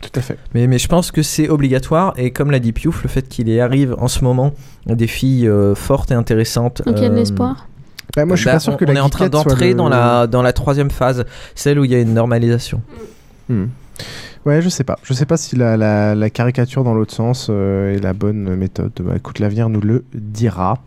Tout 0.00 0.10
à 0.14 0.20
fait. 0.20 0.38
Mais, 0.54 0.66
mais 0.66 0.78
je 0.78 0.88
pense 0.88 1.10
que 1.10 1.22
c'est 1.22 1.48
obligatoire 1.48 2.12
et 2.16 2.30
comme 2.30 2.50
l'a 2.50 2.58
dit 2.58 2.72
Piouf, 2.72 3.02
le 3.02 3.08
fait 3.08 3.28
qu'il 3.28 3.48
y 3.48 3.60
arrive 3.60 3.94
en 3.98 4.08
ce 4.08 4.22
moment 4.24 4.52
des 4.86 5.06
filles 5.06 5.48
euh, 5.48 5.74
fortes 5.74 6.10
et 6.10 6.14
intéressantes. 6.14 6.82
Donc 6.84 6.94
il 6.98 7.02
y 7.02 7.06
a 7.06 7.08
de 7.08 7.14
euh, 7.14 7.18
l'espoir. 7.18 7.66
Bah, 8.14 8.24
moi, 8.24 8.36
je 8.36 8.40
suis 8.42 8.46
bah, 8.46 8.52
pas 8.54 8.60
sûr 8.60 8.74
on, 8.74 8.76
que 8.76 8.84
on 8.84 8.88
la 8.92 8.94
est 8.94 9.00
en 9.00 9.08
train 9.08 9.28
d'entrer 9.28 9.70
le- 9.70 9.74
dans 9.74 9.88
la 9.88 10.26
dans 10.26 10.42
la 10.42 10.52
troisième 10.52 10.90
phase, 10.90 11.24
celle 11.54 11.78
où 11.78 11.84
il 11.84 11.90
y 11.90 11.94
a 11.94 12.00
une 12.00 12.14
normalisation. 12.14 12.80
Hmm. 13.48 13.66
Ouais, 14.44 14.62
je 14.62 14.68
sais 14.68 14.84
pas. 14.84 14.96
Je 15.02 15.12
sais 15.12 15.26
pas 15.26 15.36
si 15.36 15.56
la, 15.56 15.76
la- 15.76 16.14
la 16.14 16.30
caricature 16.30 16.84
dans 16.84 16.94
l'autre 16.94 17.12
sens 17.12 17.48
euh, 17.50 17.94
est 17.94 17.98
la 17.98 18.12
bonne 18.12 18.54
méthode. 18.54 18.92
Bah, 19.00 19.14
écoute, 19.16 19.38
l'avenir 19.40 19.68
nous 19.68 19.80
le 19.80 20.04
dira. 20.14 20.78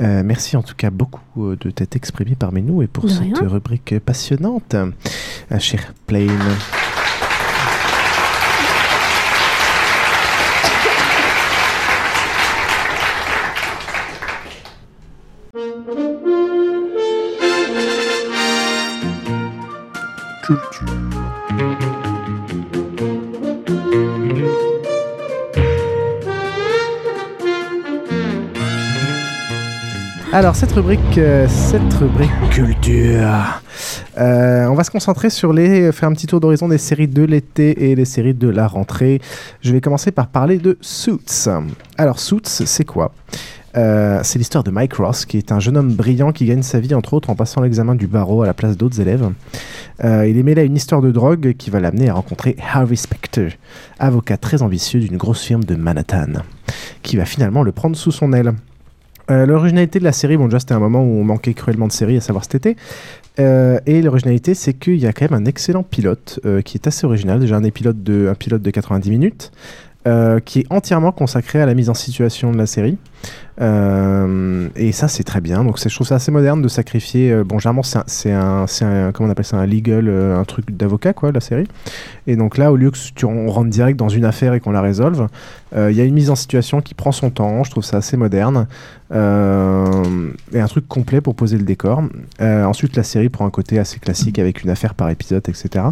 Euh, 0.00 0.22
merci 0.24 0.56
en 0.56 0.62
tout 0.62 0.74
cas 0.76 0.90
beaucoup 0.90 1.20
euh, 1.46 1.56
de 1.60 1.70
t'être 1.70 1.96
exprimé 1.96 2.34
parmi 2.38 2.60
nous 2.62 2.82
et 2.82 2.86
pour 2.86 3.04
De 3.04 3.08
cette 3.08 3.38
rien. 3.38 3.48
rubrique 3.48 3.98
passionnante, 4.00 4.74
euh, 4.74 5.58
cher 5.58 5.94
Alors 30.32 30.56
cette 30.56 30.72
rubrique, 30.72 31.00
euh, 31.18 31.46
cette 31.48 31.92
rubrique 31.94 32.30
culture, 32.50 33.60
Euh, 34.18 34.66
on 34.66 34.74
va 34.74 34.84
se 34.84 34.90
concentrer 34.90 35.30
sur 35.30 35.52
les. 35.52 35.90
faire 35.92 36.08
un 36.08 36.12
petit 36.12 36.26
tour 36.26 36.40
d'horizon 36.40 36.68
des 36.68 36.78
séries 36.78 37.08
de 37.08 37.22
l'été 37.22 37.90
et 37.90 37.94
les 37.94 38.04
séries 38.04 38.34
de 38.34 38.48
la 38.48 38.66
rentrée. 38.66 39.20
Je 39.62 39.72
vais 39.72 39.80
commencer 39.80 40.10
par 40.10 40.26
parler 40.26 40.58
de 40.58 40.76
Suits. 40.80 41.46
Alors, 41.96 42.18
Suits, 42.18 42.40
c'est 42.44 42.84
quoi? 42.84 43.12
Euh, 43.76 44.20
c'est 44.22 44.38
l'histoire 44.38 44.64
de 44.64 44.70
Mike 44.70 44.94
Ross, 44.94 45.24
qui 45.24 45.38
est 45.38 45.52
un 45.52 45.60
jeune 45.60 45.76
homme 45.76 45.94
brillant 45.94 46.32
qui 46.32 46.44
gagne 46.44 46.62
sa 46.62 46.80
vie 46.80 46.94
entre 46.94 47.14
autres 47.14 47.30
en 47.30 47.34
passant 47.34 47.62
l'examen 47.62 47.94
du 47.94 48.06
barreau 48.06 48.42
à 48.42 48.46
la 48.46 48.54
place 48.54 48.76
d'autres 48.76 49.00
élèves. 49.00 49.30
Euh, 50.04 50.26
il 50.28 50.36
est 50.36 50.42
mêlé 50.42 50.62
à 50.62 50.64
une 50.64 50.76
histoire 50.76 51.00
de 51.00 51.10
drogue 51.10 51.54
qui 51.56 51.70
va 51.70 51.80
l'amener 51.80 52.08
à 52.08 52.14
rencontrer 52.14 52.56
Harvey 52.72 52.96
Specter, 52.96 53.58
avocat 53.98 54.36
très 54.36 54.62
ambitieux 54.62 55.00
d'une 55.00 55.16
grosse 55.16 55.42
firme 55.42 55.64
de 55.64 55.74
Manhattan, 55.74 56.42
qui 57.02 57.16
va 57.16 57.24
finalement 57.24 57.62
le 57.62 57.72
prendre 57.72 57.96
sous 57.96 58.12
son 58.12 58.32
aile. 58.32 58.52
Euh, 59.30 59.46
l'originalité 59.46 60.00
de 60.00 60.04
la 60.04 60.12
série, 60.12 60.36
bon 60.36 60.46
déjà 60.46 60.58
c'était 60.58 60.74
un 60.74 60.80
moment 60.80 61.02
où 61.02 61.20
on 61.20 61.24
manquait 61.24 61.54
cruellement 61.54 61.86
de 61.86 61.92
séries, 61.92 62.16
à 62.16 62.20
savoir 62.20 62.44
cet 62.44 62.54
été. 62.56 62.76
Et 63.38 64.02
l'originalité, 64.02 64.52
c'est 64.52 64.74
qu'il 64.74 64.98
y 64.98 65.06
a 65.06 65.14
quand 65.14 65.30
même 65.30 65.42
un 65.42 65.46
excellent 65.46 65.82
pilote 65.82 66.38
qui 66.66 66.76
est 66.76 66.86
assez 66.86 67.06
original. 67.06 67.40
Déjà 67.40 67.56
un, 67.56 67.70
pilote 67.70 68.02
de, 68.02 68.28
un 68.30 68.34
pilote 68.34 68.60
de 68.60 68.70
90 68.70 69.08
minutes. 69.08 69.52
Euh, 70.06 70.40
qui 70.40 70.60
est 70.60 70.66
entièrement 70.70 71.12
consacré 71.12 71.60
à 71.60 71.66
la 71.66 71.74
mise 71.74 71.88
en 71.90 71.94
situation 71.94 72.50
de 72.52 72.58
la 72.58 72.66
série. 72.66 72.98
Euh, 73.60 74.68
et 74.74 74.90
ça, 74.92 75.06
c'est 75.06 75.22
très 75.22 75.40
bien. 75.40 75.62
Donc, 75.62 75.78
je 75.78 75.94
trouve 75.94 76.06
ça 76.06 76.16
assez 76.16 76.32
moderne 76.32 76.60
de 76.62 76.68
sacrifier. 76.68 77.30
euh, 77.30 77.44
bon, 77.44 77.58
généralement, 77.60 77.82
c'est 77.82 78.32
un, 78.32 78.64
un, 78.64 78.66
un- 78.82 79.12
comment 79.12 79.28
on 79.28 79.30
appelle 79.32 79.44
ça, 79.44 79.58
un 79.58 79.66
legal, 79.66 80.08
un 80.08 80.42
truc 80.44 80.70
d'avocat, 80.76 81.12
quoi, 81.12 81.30
la 81.30 81.40
série. 81.40 81.68
Et 82.26 82.34
donc 82.34 82.56
là, 82.58 82.72
au 82.72 82.76
lieu 82.76 82.90
que 82.90 82.96
tu, 83.14 83.24
on 83.26 83.48
rentre 83.48 83.70
direct 83.70 83.98
dans 83.98 84.08
une 84.08 84.24
affaire 84.24 84.54
et 84.54 84.60
qu'on 84.60 84.72
la 84.72 84.80
résolve, 84.80 85.28
il 85.76 85.92
y 85.92 86.00
a 86.00 86.04
une 86.04 86.14
mise 86.14 86.30
en 86.30 86.34
situation 86.36 86.80
qui 86.80 86.94
prend 86.94 87.12
son 87.12 87.30
temps. 87.30 87.62
Je 87.64 87.70
trouve 87.70 87.84
ça 87.84 87.98
assez 87.98 88.16
moderne. 88.16 88.66
Et 89.12 89.14
un 89.16 90.66
truc 90.68 90.88
complet 90.88 91.20
pour 91.20 91.34
poser 91.34 91.58
le 91.58 91.64
décor. 91.64 92.02
Ensuite, 92.40 92.96
la 92.96 93.02
série 93.02 93.28
prend 93.28 93.46
un 93.46 93.50
côté 93.50 93.78
assez 93.78 93.98
classique 93.98 94.38
avec 94.38 94.62
une 94.64 94.70
affaire 94.70 94.94
par 94.94 95.10
épisode, 95.10 95.46
etc. 95.48 95.84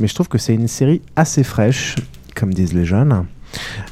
Mais 0.00 0.08
je 0.08 0.14
trouve 0.14 0.28
que 0.28 0.38
c'est 0.38 0.54
une 0.54 0.68
série 0.68 1.00
assez 1.14 1.42
fraîche, 1.44 1.96
comme 2.34 2.52
disent 2.52 2.74
les 2.74 2.84
jeunes. 2.84 3.24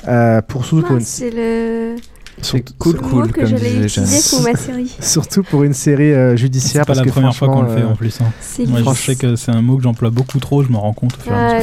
Euh, 0.09 0.41
pour 0.43 0.65
surtout 0.65 0.87
pour 0.87 0.97
Ah, 0.97 0.99
une 1.01 1.05
c'est 1.05 1.31
le. 1.31 1.97
Surtout- 2.43 2.73
cool, 2.81 2.97
cool, 2.97 3.23
mot 3.23 3.29
que 3.29 3.33
comme 3.41 3.47
j'allais 3.47 3.85
utiliser 3.85 4.37
pour 4.37 4.43
ma 4.43 4.55
série. 4.59 4.93
Surtout 5.01 5.43
pour 5.45 5.63
une 5.63 5.73
série 5.73 6.13
euh, 6.13 6.35
judiciaire. 6.37 6.73
C'est 6.73 6.79
pas 6.81 6.85
parce 6.87 6.99
la 6.99 7.05
que 7.05 7.11
première 7.11 7.35
fois 7.35 7.47
qu'on 7.49 7.63
le 7.63 7.69
fait 7.69 7.75
franchement, 7.83 7.89
en 7.91 7.93
euh, 7.93 7.97
plus. 7.97 8.21
hein. 8.21 8.33
C'est 8.41 8.67
Moi, 8.67 8.81
je 8.85 9.01
sais 9.01 9.15
que 9.15 9.37
c'est 9.37 9.53
un 9.53 9.63
mot 9.63 9.77
que 9.77 9.85
j'emploie 9.85 10.11
beaucoup 10.11 10.41
trop, 10.41 10.63
je 10.65 10.69
me 10.69 10.77
rends 10.77 10.93
compte 10.93 11.17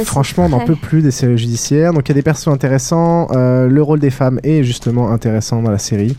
Franchement, 0.04 0.46
on 0.46 0.48
n'en 0.48 0.60
peut 0.64 0.74
plus 0.76 1.02
des 1.02 1.10
séries 1.10 1.36
judiciaires. 1.36 1.92
Donc 1.92 2.08
il 2.08 2.12
y 2.12 2.12
a 2.12 2.14
des 2.14 2.22
persos 2.22 2.48
intéressants. 2.48 3.28
euh, 3.32 3.68
le 3.68 3.82
rôle 3.82 4.00
des 4.00 4.10
femmes 4.10 4.40
est 4.44 4.64
justement 4.64 5.10
intéressant 5.10 5.60
dans 5.60 5.70
la 5.70 5.78
série. 5.78 6.16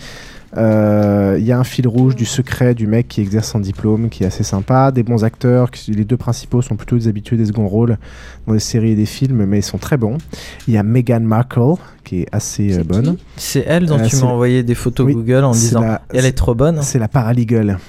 Euh, 0.58 1.36
Il 1.40 1.46
y 1.46 1.52
a 1.52 1.58
un 1.60 1.64
fil 1.64 1.88
rouge 1.88 2.16
du 2.16 2.26
secret 2.26 2.76
du 2.76 2.86
mec 2.88 3.08
qui 3.08 3.22
exerce 3.22 3.50
son 3.50 3.60
diplôme 3.60 4.10
qui 4.10 4.24
est 4.24 4.28
assez 4.28 4.44
sympa. 4.44 4.92
Des 4.92 5.04
bons 5.04 5.24
acteurs. 5.24 5.70
Les 5.88 6.06
deux 6.06 6.18
principaux 6.18 6.62
sont 6.62 6.76
plutôt 6.76 6.96
des 6.98 7.08
habitués 7.08 7.38
des 7.38 7.46
seconds 7.46 7.68
rôles 7.68 7.98
dans 8.48 8.54
les 8.54 8.60
séries 8.60 8.92
et 8.92 8.96
des 8.96 9.06
films, 9.08 9.46
mais 9.46 9.60
ils 9.60 9.64
sont 9.64 9.78
très 9.80 9.98
bons. 9.98 10.18
Il 10.68 10.74
y 10.74 10.78
a 10.78 10.84
Meghan 10.84 11.22
Markle 11.22 11.76
qui 12.04 12.22
est 12.22 12.28
assez 12.32 12.78
euh, 12.78 12.84
bonne. 12.84 13.18
C'est 13.38 13.64
elle 13.68 13.88
dont 13.88 14.00
Euh, 14.00 14.06
tu 14.06 14.16
m'as 14.18 14.24
envoyé 14.28 14.62
des 14.64 14.76
photos 14.76 15.08
Oui, 15.08 15.14
Google 15.16 15.44
en 15.44 15.52
disant 15.52 15.82
la- 15.82 16.02
elle 16.14 16.26
est 16.26 16.34
trop 16.38 16.54
bonne. 16.56 16.82
C'est 16.82 17.00
la 17.00 17.08
paralegal. 17.08 17.80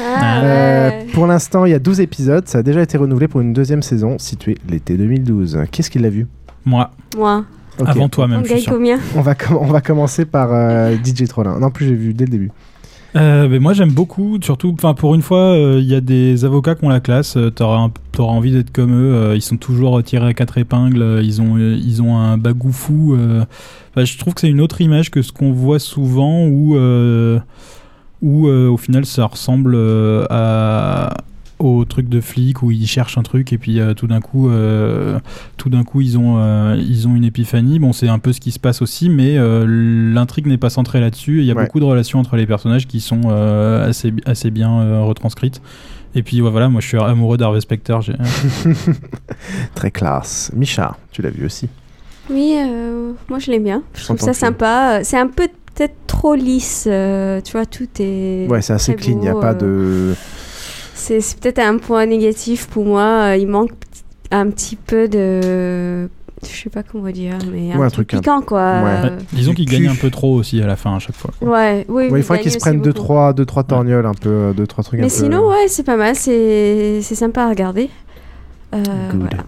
Ah, 0.00 0.40
Euh, 0.42 0.88
ouais. 0.90 1.06
pour 1.12 1.26
l'instant, 1.26 1.66
il 1.66 1.70
y 1.70 1.74
a 1.74 1.78
12 1.78 2.00
épisodes. 2.00 2.48
Ça 2.48 2.58
a 2.58 2.62
déjà 2.62 2.80
été 2.82 2.96
renouvelé 2.96 3.28
pour 3.28 3.40
une 3.42 3.52
deuxième 3.52 3.82
saison 3.82 4.18
située 4.18 4.56
l'été 4.68 4.96
2012. 4.96 5.58
Qu'est-ce 5.70 5.90
qu'il 5.90 6.02
l'a 6.02 6.08
vu? 6.10 6.26
Moi, 6.64 6.90
Moi. 7.16 7.44
Avant 7.84 8.08
toi 8.08 8.28
même, 8.28 8.40
On 8.40 8.42
je 8.42 8.46
suis 8.46 8.54
gagne 8.54 8.62
sûr. 8.64 8.72
combien 8.74 8.98
On 9.16 9.20
va, 9.20 9.34
com- 9.34 9.58
on 9.60 9.66
va 9.66 9.80
commencer 9.80 10.24
par 10.24 10.48
euh, 10.52 10.94
DJ 11.04 11.26
Trollin. 11.28 11.58
Non, 11.58 11.70
plus 11.70 11.86
j'ai 11.86 11.94
vu 11.94 12.14
dès 12.14 12.24
le 12.26 12.30
début. 12.30 12.50
Euh, 13.16 13.48
mais 13.48 13.60
moi 13.60 13.74
j'aime 13.74 13.92
beaucoup, 13.92 14.38
surtout, 14.42 14.74
enfin 14.76 14.92
pour 14.92 15.14
une 15.14 15.22
fois, 15.22 15.38
euh, 15.54 15.78
il 15.80 15.86
y 15.88 15.94
a 15.94 16.00
des 16.00 16.44
avocats 16.44 16.74
qui 16.74 16.84
ont 16.84 16.88
la 16.88 16.98
classe. 16.98 17.36
euh, 17.36 17.48
T'auras 17.50 17.78
un- 17.78 17.92
t'auras 18.10 18.32
envie 18.32 18.50
d'être 18.50 18.72
comme 18.72 18.92
eux. 18.92 19.14
euh, 19.14 19.36
ils 19.36 19.40
sont 19.42 19.56
toujours 19.56 20.02
tirés 20.02 20.26
à 20.26 20.34
quatre 20.34 20.58
épingles. 20.58 21.00
euh, 21.00 21.22
Ils 21.22 21.40
ont, 21.40 21.56
euh, 21.56 21.76
ils 21.80 22.02
ont 22.02 22.16
un 22.16 22.38
bagou 22.38 22.72
fou. 22.72 23.14
euh. 23.16 23.44
Je 23.96 24.18
trouve 24.18 24.34
que 24.34 24.40
c'est 24.40 24.50
une 24.50 24.60
autre 24.60 24.80
image 24.80 25.12
que 25.12 25.22
ce 25.22 25.30
qu'on 25.30 25.52
voit 25.52 25.78
souvent, 25.78 26.44
où, 26.46 26.74
euh, 26.76 27.38
où 28.20 28.48
euh, 28.48 28.68
au 28.68 28.76
final 28.76 29.04
ça 29.06 29.26
ressemble 29.26 29.74
euh, 29.76 30.24
à 30.30 31.14
au 31.60 31.84
truc 31.84 32.08
de 32.08 32.20
flic 32.20 32.62
où 32.62 32.70
ils 32.70 32.86
cherchent 32.86 33.16
un 33.16 33.22
truc 33.22 33.52
et 33.52 33.58
puis 33.58 33.78
euh, 33.80 33.94
tout 33.94 34.06
d'un 34.08 34.20
coup 34.20 34.48
euh, 34.50 35.18
tout 35.56 35.68
d'un 35.68 35.84
coup 35.84 36.00
ils 36.00 36.18
ont 36.18 36.34
euh, 36.38 36.76
ils 36.76 37.06
ont 37.06 37.14
une 37.14 37.24
épiphanie 37.24 37.78
bon 37.78 37.92
c'est 37.92 38.08
un 38.08 38.18
peu 38.18 38.32
ce 38.32 38.40
qui 38.40 38.50
se 38.50 38.58
passe 38.58 38.82
aussi 38.82 39.08
mais 39.08 39.38
euh, 39.38 39.64
l'intrigue 40.12 40.46
n'est 40.46 40.58
pas 40.58 40.68
centrée 40.70 40.98
là-dessus 41.00 41.40
il 41.40 41.44
y 41.46 41.52
a 41.52 41.54
Ouais. 41.54 41.64
beaucoup 41.64 41.78
de 41.80 41.84
relations 41.84 42.18
entre 42.18 42.36
les 42.36 42.46
personnages 42.46 42.86
qui 42.88 43.00
sont 43.00 43.20
euh, 43.26 43.88
assez 43.88 44.12
assez 44.26 44.50
bien 44.50 44.80
euh, 44.80 45.02
retranscrites 45.04 45.62
et 46.16 46.22
puis 46.24 46.40
ouais, 46.42 46.50
voilà 46.50 46.68
moi 46.68 46.80
je 46.80 46.88
suis 46.88 46.98
amoureux 46.98 47.36
d'Harvey 47.36 47.60
Specter 47.60 47.98
Très 49.74 49.90
classe. 49.90 50.50
Micha, 50.54 50.96
tu 51.12 51.22
l'as 51.22 51.30
vu 51.30 51.44
aussi. 51.46 51.68
Oui, 52.30 52.54
euh, 52.58 53.12
moi 53.28 53.38
je 53.38 53.50
l'aime 53.50 53.64
bien. 53.64 53.82
Je 53.94 54.04
trouve 54.04 54.18
ça 54.18 54.30
que- 54.30 54.36
sympa. 54.36 55.00
C'est 55.02 55.18
un 55.18 55.26
peu 55.26 55.48
peut-être 55.74 55.94
trop 56.06 56.34
lisse. 56.34 56.84
euh, 56.88 57.40
tu 57.42 57.52
vois, 57.52 57.66
tout 57.66 57.88
est. 57.98 58.46
Ouais, 58.48 58.62
c'est 58.62 58.72
assez 58.72 58.94
clean. 58.94 59.12
Il 59.12 59.18
n'y 59.18 59.28
a 59.28 59.34
pas 59.34 59.54
de. 59.54 60.14
C'est 61.06 61.38
peut-être 61.40 61.58
un 61.58 61.78
point 61.78 62.06
négatif 62.06 62.66
pour 62.68 62.84
moi. 62.86 63.02
euh, 63.32 63.36
Il 63.36 63.46
manque 63.48 63.70
un 64.30 64.48
petit 64.50 64.76
peu 64.76 65.06
de. 65.08 66.08
Je 66.42 66.48
sais 66.62 66.68
pas 66.70 66.82
comment 66.82 67.10
dire, 67.10 67.38
mais 67.50 67.72
un, 67.72 67.78
Ouais, 67.78 67.86
un 67.86 67.90
truc 67.90 68.08
truc 68.08 68.14
un- 68.14 68.20
piquant 68.20 68.40
quoi. 68.42 68.58
Ouais. 68.82 68.90
Euh, 68.90 69.02
Ouais, 69.16 69.22
disons 69.32 69.54
qu'ils 69.54 69.66
cul. 69.66 69.76
gagnent 69.76 69.88
un 69.88 69.94
peu 69.94 70.10
trop 70.10 70.34
aussi 70.34 70.60
à 70.60 70.66
la 70.66 70.76
fin 70.76 70.94
à 70.96 70.98
chaque 70.98 71.14
fois 71.16 71.30
Ouais, 71.40 71.86
oui. 71.88 72.08
Ouais, 72.08 72.20
il 72.20 72.22
faudrait 72.22 72.42
qu'ils 72.42 72.50
se 72.52 72.58
prennent 72.58 72.76
aussi 72.80 72.84
deux 72.84 72.92
beaucoup. 72.92 73.04
trois, 73.04 73.32
deux, 73.32 73.46
trois 73.46 73.62
torgnoles, 73.64 74.04
un 74.04 74.12
peu, 74.12 74.28
euh, 74.28 74.52
deux, 74.52 74.66
trois 74.66 74.84
trucs 74.84 75.00
un 75.00 75.04
Mais 75.04 75.08
peu. 75.08 75.14
sinon, 75.14 75.48
ouais, 75.48 75.68
c'est 75.68 75.84
pas 75.84 75.96
mal. 75.96 76.14
C'est 76.16 77.00
c'est 77.02 77.14
sympa 77.14 77.44
à 77.44 77.48
regarder. 77.50 77.88
Euh, 78.74 78.82
Good. 79.10 79.20
voilà. 79.20 79.44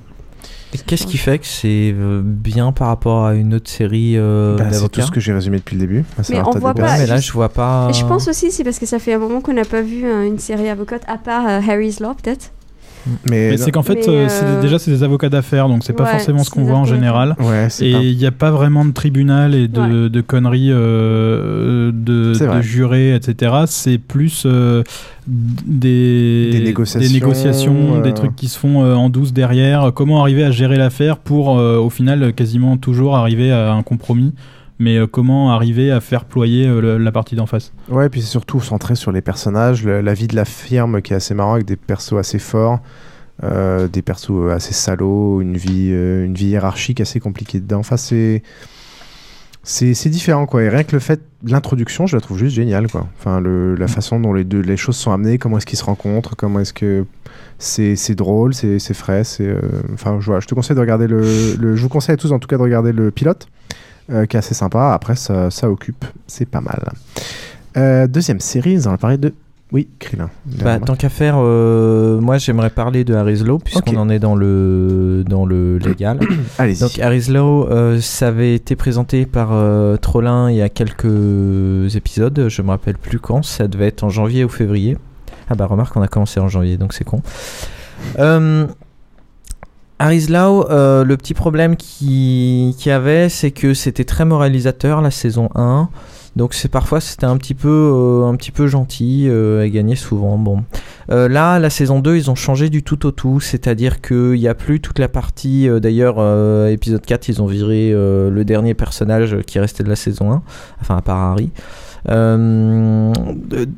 Et 0.75 0.79
Qu'est-ce 0.79 1.07
qui 1.07 1.17
fait 1.17 1.39
que 1.39 1.47
c'est 1.47 1.95
euh, 1.97 2.21
bien 2.25 2.73
par 2.73 2.89
rapport 2.89 3.25
à 3.25 3.35
une 3.35 3.55
autre 3.55 3.71
série 3.71 4.15
euh, 4.17 4.57
Bah, 4.57 4.65
c'est 4.73 4.89
tout 4.89 5.01
ce 5.01 5.11
que 5.11 5.21
j'ai 5.21 5.33
résumé 5.33 5.59
depuis 5.59 5.75
le 5.77 5.81
début. 5.81 6.05
À 6.19 6.23
savoir, 6.23 6.49
on 6.49 6.53
t'as 6.53 6.59
voit 6.59 6.75
des 6.75 6.83
pas- 6.83 6.99
mais 6.99 7.07
là 7.07 7.19
je 7.19 7.33
vois 7.33 7.49
pas. 7.49 7.89
Et 7.91 7.93
je 7.95 8.05
pense 8.05 8.29
aussi 8.29 8.51
c'est 8.51 8.65
parce 8.65 8.79
que 8.79 8.87
ça 8.87 8.99
fait 8.99 9.15
un 9.15 9.19
moment 9.19 9.41
qu'on 9.41 9.53
n'a 9.55 9.65
pas 9.65 9.81
vu 9.83 10.05
euh, 10.05 10.27
une 10.27 10.39
série 10.39 10.69
avocate 10.69 11.03
à 11.07 11.19
part 11.19 11.47
euh, 11.47 11.61
Harry's 11.67 12.01
Law 12.01 12.15
peut-être. 12.15 12.51
Mais, 13.31 13.51
mais 13.51 13.57
c'est 13.57 13.71
qu'en 13.71 13.83
fait 13.83 14.09
euh, 14.09 14.29
c'est- 14.29 14.45
euh, 14.45 14.61
déjà 14.61 14.79
c'est 14.79 14.91
des 14.91 15.03
avocats 15.05 15.29
d'affaires 15.29 15.69
donc 15.69 15.85
c'est 15.85 15.93
pas 15.93 16.05
Ouais, 16.05 16.11
forcément 16.11 16.43
ce 16.43 16.51
qu'on 16.51 16.65
voit 16.65 16.77
en 16.79 16.85
général 16.85 17.37
Ouais, 17.39 17.69
Et 17.81 17.93
pas- 17.93 17.99
il 18.03 18.17
n'y 18.17 18.27
a 18.27 18.31
pas 18.33 18.51
vraiment 18.51 18.85
de 18.85 18.91
tribunal 18.93 19.55
et 19.55 19.69
de, 19.69 20.09
de 20.09 20.21
conneries 20.21 20.71
euh, 20.73 21.93
de, 21.95 22.35
jurés, 22.63 23.15
etc. 23.15 23.53
C'est 23.67 23.99
plus 23.99 24.43
euh, 24.47 24.83
des, 25.27 26.51
Des 26.53 26.61
négociations, 26.61 27.13
négociations, 27.13 27.97
euh. 27.97 28.03
des 28.03 28.15
trucs 28.15 28.35
qui 28.37 28.49
se 28.49 28.59
font 28.59 28.83
euh, 28.85 28.95
en 28.95 29.09
douce 29.09 29.33
derrière. 29.33 29.93
Comment 29.95 30.21
arriver 30.21 30.45
à 30.45 30.51
gérer 30.51 30.77
l'affaire 30.77 31.19
pour, 31.19 31.59
euh, 31.59 31.79
au 31.79 31.91
final, 31.91 32.33
quasiment 32.33 32.77
toujours 32.77 33.17
arriver 33.17 33.53
à 33.53 33.73
un 33.73 33.83
compromis. 33.83 34.33
Mais 34.79 34.97
euh, 34.99 35.07
comment 35.07 35.53
arriver 35.53 35.91
à 35.91 36.01
faire 36.01 36.25
ployer 36.27 36.67
euh, 36.67 36.99
la 36.99 37.13
partie 37.13 37.35
d'en 37.37 37.47
face? 37.47 37.73
Ouais, 37.89 38.09
puis 38.09 38.21
c'est 38.21 38.27
surtout 38.29 38.61
centré 38.61 38.95
sur 38.95 39.11
les 39.13 39.23
personnages, 39.23 39.87
la 39.87 40.15
vie 40.15 40.27
de 40.29 40.37
la 40.37 40.45
firme 40.45 41.01
qui 41.03 41.13
est 41.13 41.17
assez 41.17 41.35
marrant 41.35 41.55
avec 41.55 41.67
des 41.67 41.77
persos 41.77 42.19
assez 42.19 42.39
forts, 42.39 42.81
euh, 43.45 43.89
des 43.89 44.03
persos 44.03 44.51
assez 44.53 44.75
salauds, 44.75 45.41
une 45.41 45.57
vie, 45.57 45.89
une 45.91 46.35
vie 46.35 46.49
hiérarchique 46.49 47.01
assez 47.01 47.21
compliquée 47.21 47.61
dedans. 47.61 47.79
Enfin, 47.79 47.97
c'est. 47.97 48.43
C'est 49.69 50.09
différent 50.11 50.47
quoi 50.47 50.63
et 50.63 50.69
rien 50.69 50.85
que 50.85 50.93
le 50.93 51.01
fait 51.01 51.21
l'introduction 51.45 52.07
je 52.07 52.15
la 52.17 52.21
trouve 52.21 52.39
juste 52.39 52.55
géniale 52.55 52.87
quoi 52.89 53.09
enfin 53.19 53.41
la 53.43 53.89
façon 53.89 54.21
dont 54.21 54.33
les 54.33 54.45
deux 54.45 54.61
les 54.61 54.77
choses 54.77 54.95
sont 54.95 55.11
amenées 55.11 55.39
comment 55.39 55.59
est-ce 55.59 55.67
qu'ils 55.67 55.77
se 55.79 55.83
rencontrent 55.83 56.37
comment 56.37 56.61
est-ce 56.61 56.73
que 56.73 57.05
c'est 57.59 57.97
c'est 57.97 58.15
drôle 58.15 58.55
c'est 58.55 58.79
frais 58.95 59.25
c'est 59.25 59.49
euh, 59.49 59.61
enfin 59.93 60.19
je, 60.21 60.27
voilà, 60.27 60.39
je 60.39 60.47
te 60.47 60.55
conseille 60.55 60.77
de 60.77 60.81
regarder 60.81 61.09
le, 61.09 61.21
le- 61.59 61.75
je 61.75 61.83
vous 61.83 61.89
conseille 61.89 62.13
à 62.13 62.17
tous 62.17 62.31
en 62.31 62.39
tout 62.39 62.47
cas 62.47 62.59
de 62.59 62.63
regarder 62.63 62.93
le 62.93 63.11
pilote 63.11 63.49
euh, 64.11 64.27
qui 64.27 64.37
est 64.37 64.39
assez 64.39 64.55
sympa 64.55 64.93
après 64.93 65.17
ça, 65.17 65.51
ça 65.51 65.71
occupe 65.71 66.05
c'est 66.27 66.49
pas 66.49 66.61
mal 66.61 66.81
euh, 67.77 68.07
deuxième 68.07 68.41
série, 68.41 68.79
on 68.87 68.91
va 68.91 68.97
parler 68.97 69.19
de. 69.19 69.35
Oui, 69.71 69.87
Krillin. 69.99 70.31
Bah, 70.47 70.79
tant 70.79 70.95
qu'à 70.95 71.11
faire, 71.11 71.35
euh, 71.37 72.19
moi 72.21 72.39
j'aimerais 72.39 72.71
parler 72.71 73.05
de 73.05 73.13
Harry's 73.13 73.43
Law, 73.43 73.59
puisqu'on 73.59 73.97
en 73.97 74.09
est 74.09 74.19
dans 74.19 74.35
le, 74.35 75.25
dans 75.29 75.45
le 75.45 75.77
légal. 75.77 76.21
Allez-y. 76.59 76.81
Donc 76.81 76.99
Harry's 76.99 77.29
Law, 77.29 77.69
ça 78.01 78.29
avait 78.29 78.55
été 78.55 78.77
présenté 78.77 79.27
par 79.27 79.51
Trollin 80.01 80.51
il 80.51 80.57
y 80.57 80.63
a 80.63 80.71
quelques 80.71 81.97
épisodes, 81.97 82.49
je 82.49 82.63
me 82.63 82.71
rappelle 82.71 82.97
plus 82.97 83.19
quand, 83.19 83.43
ça 83.43 83.69
devait 83.69 83.89
être 83.89 84.05
en 84.05 84.09
janvier 84.09 84.43
ou 84.43 84.49
février. 84.49 84.97
Ah 85.51 85.55
bah 85.55 85.67
remarque, 85.67 85.95
on 85.97 86.03
a 86.03 86.09
commencé 86.09 86.41
en 86.41 86.49
janvier, 86.49 86.79
donc 86.79 86.95
c'est 86.95 87.05
con. 87.05 87.21
Euh, 88.19 88.67
Harry's 89.99 90.29
Law, 90.29 90.67
euh, 90.71 91.05
le 91.05 91.17
petit 91.17 91.33
problème 91.35 91.77
qu'il 91.77 92.75
qui 92.77 92.91
avait, 92.91 93.29
c'est 93.29 93.51
que 93.51 93.73
c'était 93.73 94.05
très 94.05 94.25
moralisateur 94.25 95.01
la 95.01 95.11
saison 95.11 95.49
1. 95.55 95.89
Donc 96.37 96.53
c'est 96.53 96.69
parfois 96.69 97.01
c'était 97.01 97.25
un 97.25 97.39
petit 97.39 97.55
peu 97.55 97.69
euh, 97.95 98.27
un 98.27 98.37
petit 98.37 98.51
peu 98.51 98.67
gentil 98.67 99.25
euh, 99.27 99.67
gagnait 99.71 99.97
souvent. 99.97 100.37
Bon, 100.37 100.65
Euh, 101.11 101.29
là 101.29 101.59
la 101.59 101.71
saison 101.71 102.01
2 102.01 102.17
ils 102.17 102.31
ont 102.31 102.35
changé 102.35 102.69
du 102.69 102.83
tout 102.83 103.07
au 103.07 103.11
tout, 103.11 103.41
c'est-à-dire 103.41 104.03
qu'il 104.03 104.33
n'y 104.33 104.49
a 104.49 104.55
plus 104.55 104.81
toute 104.81 104.99
la 104.99 105.09
partie. 105.09 105.67
euh, 105.67 105.81
D'ailleurs 105.81 106.17
épisode 106.69 107.07
4 107.07 107.31
ils 107.31 107.41
ont 107.41 107.47
viré 107.47 107.91
le 107.93 108.43
dernier 108.45 108.75
personnage 108.75 109.39
qui 109.47 109.59
restait 109.59 109.83
de 109.83 109.89
la 109.89 109.97
saison 109.97 110.31
1, 110.31 110.43
enfin 110.83 110.99
à 110.99 111.01
part 111.03 111.17
Harry. 111.33 111.51
Euh, 112.09 113.13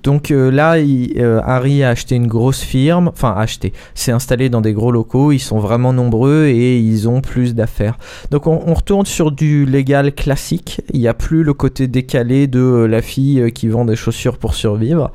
donc 0.02 0.30
euh, 0.30 0.50
là, 0.50 0.76
euh, 0.76 1.40
Harry 1.44 1.82
a 1.82 1.90
acheté 1.90 2.14
une 2.14 2.26
grosse 2.26 2.60
firme, 2.60 3.08
enfin 3.08 3.34
acheté, 3.36 3.72
s'est 3.94 4.12
installé 4.12 4.48
dans 4.48 4.60
des 4.60 4.72
gros 4.72 4.92
locaux, 4.92 5.32
ils 5.32 5.38
sont 5.38 5.58
vraiment 5.58 5.92
nombreux 5.92 6.46
et 6.46 6.78
ils 6.78 7.08
ont 7.08 7.20
plus 7.20 7.54
d'affaires. 7.54 7.98
Donc 8.30 8.46
on, 8.46 8.74
retourne 8.74 9.06
sur 9.06 9.32
du 9.32 9.66
légal 9.66 10.12
classique, 10.12 10.80
il 10.92 11.00
n'y 11.00 11.08
a 11.08 11.14
plus 11.14 11.42
le 11.42 11.54
côté 11.54 11.88
décalé 11.88 12.46
de 12.46 12.86
la 12.88 13.02
fille 13.02 13.50
qui 13.52 13.68
vend 13.68 13.84
des 13.84 13.96
chaussures 13.96 14.38
pour 14.38 14.54
survivre. 14.54 15.10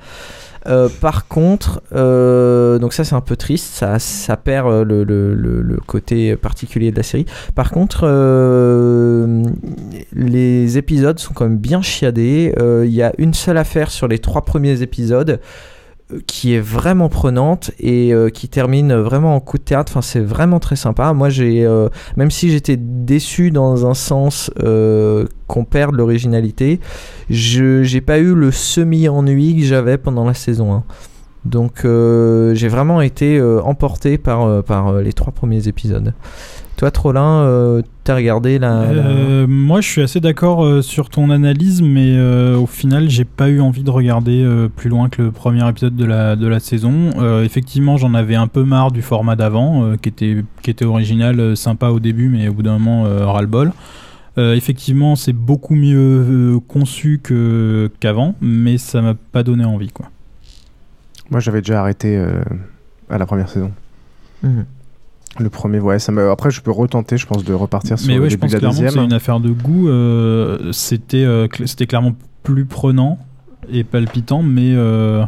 Euh, 0.67 0.87
par 1.01 1.27
contre, 1.27 1.81
euh, 1.93 2.79
donc 2.79 2.93
ça 2.93 3.03
c'est 3.03 3.15
un 3.15 3.21
peu 3.21 3.35
triste, 3.35 3.83
ça, 3.97 4.37
perd 4.37 4.67
euh, 4.67 4.83
le, 4.85 5.77
côté 5.85 6.35
particulier 6.35 6.91
de 6.91 6.97
la 6.97 7.03
série. 7.03 7.25
Par 7.55 7.71
contre, 7.71 8.05
les 10.13 10.77
épisodes 10.77 11.19
sont 11.19 11.33
quand 11.33 11.45
même 11.45 11.57
bien 11.57 11.81
chiadés. 11.81 12.53
Il 12.59 12.93
y 12.93 13.01
a 13.01 13.13
une 13.17 13.33
seule 13.33 13.57
affaire 13.57 13.91
sur 13.91 14.07
les 14.07 14.19
trois 14.19 14.43
premiers 14.43 14.81
épisodes 14.81 15.39
qui 16.27 16.53
est 16.53 16.59
vraiment 16.59 17.09
prenante 17.09 17.71
et 17.79 18.13
euh, 18.13 18.29
qui 18.29 18.47
termine 18.49 18.93
vraiment 18.93 19.35
en 19.35 19.39
coup 19.39 19.57
de 19.57 19.63
théâtre. 19.63 19.91
Enfin, 19.91 20.01
c'est 20.01 20.19
vraiment 20.19 20.59
très 20.59 20.75
sympa. 20.75 21.13
Moi, 21.13 21.29
j'ai, 21.29 21.65
euh, 21.65 21.89
même 22.17 22.31
si 22.31 22.49
j'étais 22.49 22.77
déçu 22.77 23.51
dans 23.51 23.85
un 23.85 23.93
sens 23.93 24.51
euh, 24.61 25.25
qu'on 25.47 25.65
perde 25.65 25.95
l'originalité, 25.95 26.79
je 27.29 27.83
j'ai 27.83 28.01
pas 28.01 28.19
eu 28.19 28.33
le 28.33 28.51
semi-ennui 28.51 29.57
que 29.57 29.63
j'avais 29.63 29.97
pendant 29.97 30.25
la 30.25 30.33
saison 30.33 30.73
1. 30.73 30.83
Donc, 31.45 31.83
euh, 31.83 32.55
j'ai 32.55 32.69
vraiment 32.69 33.01
été 33.01 33.37
euh, 33.37 33.61
emporté 33.61 34.17
par, 34.17 34.45
euh, 34.45 34.61
par 34.61 34.87
euh, 34.87 35.01
les 35.01 35.13
trois 35.13 35.33
premiers 35.33 35.67
épisodes. 35.67 36.13
Toi, 36.83 36.91
Trollin, 36.91 37.43
euh, 37.43 37.81
t'as 38.03 38.13
regardé 38.15 38.59
la. 38.59 38.91
la- 38.91 39.05
Euh, 39.07 39.47
moi, 39.47 39.79
je 39.79 39.87
suis 39.87 40.01
assez 40.01 40.19
d'accord 40.19 40.65
euh, 40.65 40.81
sur 40.81 41.09
ton 41.09 41.29
analyse, 41.29 41.81
mais 41.81 42.17
euh, 42.17 42.57
au 42.57 42.65
final, 42.65 43.09
j'ai 43.09 43.23
pas 43.23 43.47
eu 43.47 43.61
envie 43.61 43.83
de 43.83 43.89
regarder 43.89 44.43
euh, 44.43 44.67
plus 44.67 44.89
loin 44.89 45.07
que 45.07 45.21
le 45.21 45.31
premier 45.31 45.65
épisode 45.69 45.95
de 45.95 46.03
la, 46.03 46.35
de 46.35 46.45
la 46.45 46.59
saison. 46.59 47.11
Euh, 47.19 47.45
effectivement, 47.45 47.95
j'en 47.95 48.13
avais 48.13 48.35
un 48.35 48.47
peu 48.47 48.65
marre 48.65 48.91
du 48.91 49.01
format 49.01 49.37
d'avant, 49.37 49.85
euh, 49.85 49.95
qui, 49.95 50.09
était, 50.09 50.43
qui 50.61 50.71
était 50.71 50.83
original, 50.83 51.39
euh, 51.39 51.55
sympa 51.55 51.87
au 51.87 52.01
début, 52.01 52.27
mais 52.27 52.49
au 52.49 52.53
bout 52.53 52.63
d'un 52.63 52.77
moment, 52.79 53.05
euh, 53.05 53.25
ras-le-bol. 53.27 53.71
Euh, 54.37 54.53
effectivement, 54.53 55.15
c'est 55.15 55.31
beaucoup 55.31 55.75
mieux 55.75 55.97
euh, 55.97 56.59
conçu 56.67 57.21
que- 57.23 57.89
qu'avant, 58.01 58.35
mais 58.41 58.77
ça 58.77 59.01
m'a 59.01 59.13
pas 59.13 59.43
donné 59.43 59.63
envie, 59.63 59.87
quoi. 59.87 60.07
Moi, 61.31 61.39
j'avais 61.39 61.61
déjà 61.61 61.79
arrêté 61.79 62.17
euh, 62.17 62.41
à 63.09 63.17
la 63.17 63.25
première 63.25 63.47
saison. 63.47 63.71
Mhm. 64.43 64.65
Le 65.39 65.49
premier, 65.49 65.79
ouais, 65.79 65.97
ça 65.99 66.11
après 66.31 66.51
je 66.51 66.61
peux 66.61 66.71
retenter, 66.71 67.17
je 67.17 67.25
pense, 67.25 67.43
de 67.43 67.53
repartir 67.53 67.97
sur 67.97 68.07
Mais 68.07 68.15
le 68.15 68.21
ouais, 68.21 68.29
je 68.29 68.35
début 68.35 68.41
pense 68.41 68.49
de 68.51 68.55
la 68.55 68.59
clairement 68.59 68.75
que 68.79 68.83
deuxième. 68.85 69.01
c'est 69.03 69.05
une 69.07 69.13
affaire 69.13 69.39
de 69.39 69.49
goût. 69.49 69.89
euh, 69.89 70.71
c'était, 70.71 71.23
euh, 71.25 71.47
cl- 71.47 71.65
c'était 71.67 71.87
clairement 71.87 72.13
plus 72.43 72.65
prenant 72.65 73.17
et 73.71 73.83
palpitant, 73.83 74.43
mais 74.43 74.73
euh, 74.75 75.23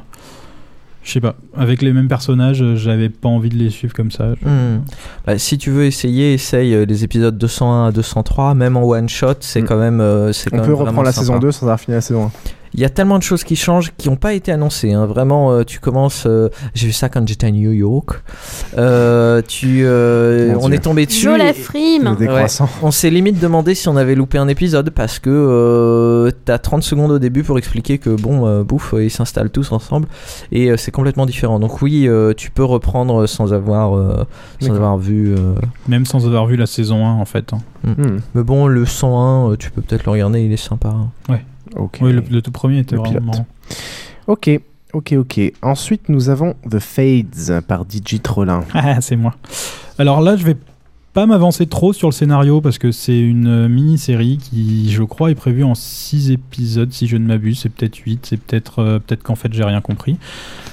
je 1.02 1.12
sais 1.12 1.22
pas. 1.22 1.36
Avec 1.56 1.82
les 1.82 1.92
mêmes 1.94 2.08
personnages, 2.08 2.62
euh, 2.62 2.76
j'avais 2.76 3.10
pas 3.10 3.30
envie 3.30 3.50
de 3.50 3.56
les 3.56 3.70
suivre 3.70 3.94
comme 3.96 4.12
ça. 4.12 4.34
Je- 4.42 4.48
Hmm. 4.48 4.82
Bah, 5.26 5.38
si 5.40 5.58
tu 5.58 5.72
veux 5.72 5.86
essayer, 5.86 6.34
essaye 6.34 6.86
les 6.86 7.04
épisodes 7.04 7.38
201 7.38 7.88
à 7.88 7.92
203, 7.92 8.54
même 8.54 8.78
en 8.78 8.84
one 8.84 9.10
shot, 9.10 9.36
c'est 9.40 9.64
quand 9.64 9.78
même. 9.78 10.02
euh, 10.02 10.32
c'est 10.34 10.54
On 10.54 10.58
quand 10.58 10.64
peut 10.64 10.70
même 10.70 10.80
reprendre 10.82 11.04
la 11.04 11.12
sympa. 11.14 11.26
saison 11.26 11.40
2 11.40 11.52
sans 11.52 11.64
avoir 11.66 11.80
fini 11.80 11.96
la 11.96 12.02
saison 12.02 12.26
1. 12.26 12.32
Il 12.76 12.82
y 12.82 12.86
a 12.86 12.90
tellement 12.90 13.18
de 13.18 13.24
choses 13.24 13.44
qui 13.46 13.56
changent 13.56 13.92
qui 13.98 14.10
n'ont 14.10 14.18
pas 14.18 14.34
été 14.34 14.52
annoncées. 14.52 14.92
hein. 14.94 15.06
Vraiment, 15.06 15.52
euh, 15.52 15.64
tu 15.64 15.80
commences. 15.80 16.26
euh, 16.28 16.50
J'ai 16.74 16.88
vu 16.88 16.94
ça 16.94 17.08
quand 17.10 17.26
j'étais 17.28 17.48
à 17.48 17.52
New 17.52 17.72
York. 17.72 18.22
Euh, 18.78 19.42
tu, 19.48 19.82
euh, 19.86 20.54
on 20.60 20.68
Dieu. 20.68 20.76
est 20.76 20.80
tombé 20.82 21.06
dessus. 21.06 21.22
Jo 21.26 21.36
la 21.38 21.52
et- 21.52 21.54
frime. 21.54 22.16
Des 22.20 22.28
Ouais. 22.28 22.46
On 22.82 22.92
s'est 22.92 23.10
limite 23.10 23.40
demandé 23.40 23.76
si 23.76 23.88
on 23.88 23.96
avait 23.96 24.16
loupé 24.16 24.38
un 24.38 24.48
épisode 24.50 24.90
parce 24.90 25.20
que 25.20 25.30
euh, 25.30 26.32
t'as 26.44 26.58
30 26.58 26.84
secondes 26.84 27.12
au 27.12 27.20
début 27.20 27.44
pour 27.44 27.58
expliquer 27.58 27.98
que 27.98 28.10
bon, 28.10 28.46
euh, 28.46 28.64
bouffe, 28.64 28.94
ils 29.00 29.10
s'installent 29.12 29.50
tous 29.52 29.72
ensemble 29.72 30.08
et 30.52 30.70
euh, 30.72 30.78
c'est 30.78 30.92
complètement 30.92 31.26
différent. 31.26 31.60
Donc 31.60 31.82
oui, 31.82 32.08
euh, 32.08 32.34
tu 32.36 32.52
peux 32.52 32.64
reprendre 32.66 33.26
sans 33.26 33.54
avoir, 33.54 33.96
euh, 33.96 34.26
sans 34.60 34.74
avoir 34.74 34.98
vu. 34.98 35.34
euh, 35.34 35.54
Même 35.88 36.06
sans 36.06 36.26
avoir 36.26 36.46
vu 36.46 36.58
la 36.58 36.66
saison 36.66 37.06
1, 37.06 37.14
en 37.14 37.26
fait. 37.26 37.54
hein. 37.54 37.60
Hmm. 37.86 38.18
Mais 38.34 38.44
bon, 38.44 38.68
le 38.68 38.86
101, 38.86 39.52
euh, 39.52 39.56
tu 39.56 39.72
peux 39.72 39.82
peut-être 39.82 40.06
le 40.06 40.12
regarder, 40.12 40.42
il 40.42 40.52
est 40.52 40.58
sympa. 40.58 40.90
hein. 40.90 41.10
Ouais. 41.30 41.46
Oui, 42.02 42.14
le, 42.14 42.22
le 42.30 42.42
tout 42.42 42.52
premier 42.52 42.80
était 42.80 42.96
Le 42.96 43.02
vraiment 43.02 43.32
pilote. 43.32 43.46
Ok, 44.28 44.50
ok, 44.94 45.14
ok. 45.18 45.40
Ensuite, 45.62 46.10
nous 46.10 46.30
avons 46.30 46.56
The 46.70 46.80
Fades 46.80 47.62
par 47.68 47.84
DJ 47.84 48.22
Trollin. 48.22 48.64
Ah, 48.74 49.02
c'est 49.02 49.16
moi. 49.16 49.34
Alors 49.98 50.22
là, 50.22 50.36
je 50.36 50.44
vais 50.46 50.56
pas 51.16 51.26
m'avancer 51.26 51.66
trop 51.66 51.94
sur 51.94 52.10
le 52.10 52.12
scénario 52.12 52.60
parce 52.60 52.78
que 52.78 52.92
c'est 52.92 53.18
une 53.18 53.48
euh, 53.48 53.70
mini-série 53.70 54.38
qui, 54.38 54.92
je 54.92 55.02
crois, 55.02 55.32
est 55.32 55.36
prévue 55.36 55.64
en 55.64 55.74
6 55.74 56.32
épisodes, 56.32 56.92
si 56.92 57.08
je 57.08 57.16
ne 57.16 57.26
m'abuse. 57.26 57.60
C'est 57.60 57.70
peut-être 57.70 57.96
8, 57.96 58.26
c'est 58.26 58.38
peut-être 58.38 58.80
euh, 58.80 59.00
peut-être 59.00 59.24
qu'en 59.24 59.36
fait, 59.36 59.54
j'ai 59.54 59.64
rien 59.64 59.80
compris. 59.80 60.18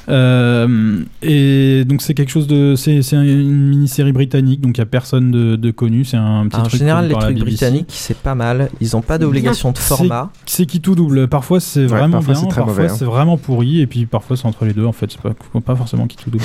Euh, 0.08 0.98
et 1.22 1.84
donc, 1.84 2.02
c'est 2.02 2.14
quelque 2.14 2.30
chose 2.30 2.48
de. 2.48 2.74
C'est 2.74 3.02
c'est 3.02 3.14
une 3.14 3.68
mini-série 3.68 4.10
britannique, 4.10 4.60
donc 4.60 4.76
il 4.76 4.80
n'y 4.80 4.82
a 4.82 4.86
personne 4.86 5.30
de, 5.30 5.54
de 5.54 5.70
connu. 5.70 6.04
C'est 6.04 6.16
un 6.16 6.44
petit 6.48 6.56
Alors, 6.56 6.66
en 6.66 6.68
truc. 6.68 6.80
général, 6.80 7.06
les 7.08 7.14
trucs 7.14 7.38
britanniques, 7.38 7.90
c'est 7.90 8.18
pas 8.18 8.34
mal. 8.34 8.68
Ils 8.80 8.96
ont 8.96 9.00
pas 9.00 9.18
d'obligation 9.18 9.70
de 9.70 9.78
format. 9.78 10.32
C'est 10.44 10.66
qui 10.66 10.80
tout 10.80 10.96
double. 10.96 11.28
Parfois 11.28 11.60
c'est 11.60 11.82
Ouais, 11.82 11.86
vraiment 11.86 12.18
parfois, 12.18 12.34
bien, 12.34 12.42
c'est 12.42 12.48
très 12.48 12.60
parfois 12.62 12.74
mauvais, 12.82 12.92
hein. 12.92 12.96
c'est 12.98 13.04
vraiment 13.04 13.36
pourri, 13.36 13.80
et 13.80 13.86
puis 13.86 14.06
parfois 14.06 14.36
c'est 14.36 14.46
entre 14.46 14.64
les 14.64 14.72
deux. 14.72 14.86
En 14.86 14.92
fait, 14.92 15.12
c'est 15.12 15.20
pas, 15.20 15.34
pas 15.60 15.76
forcément 15.76 16.08
qui 16.08 16.16
tout 16.16 16.30
double. 16.30 16.44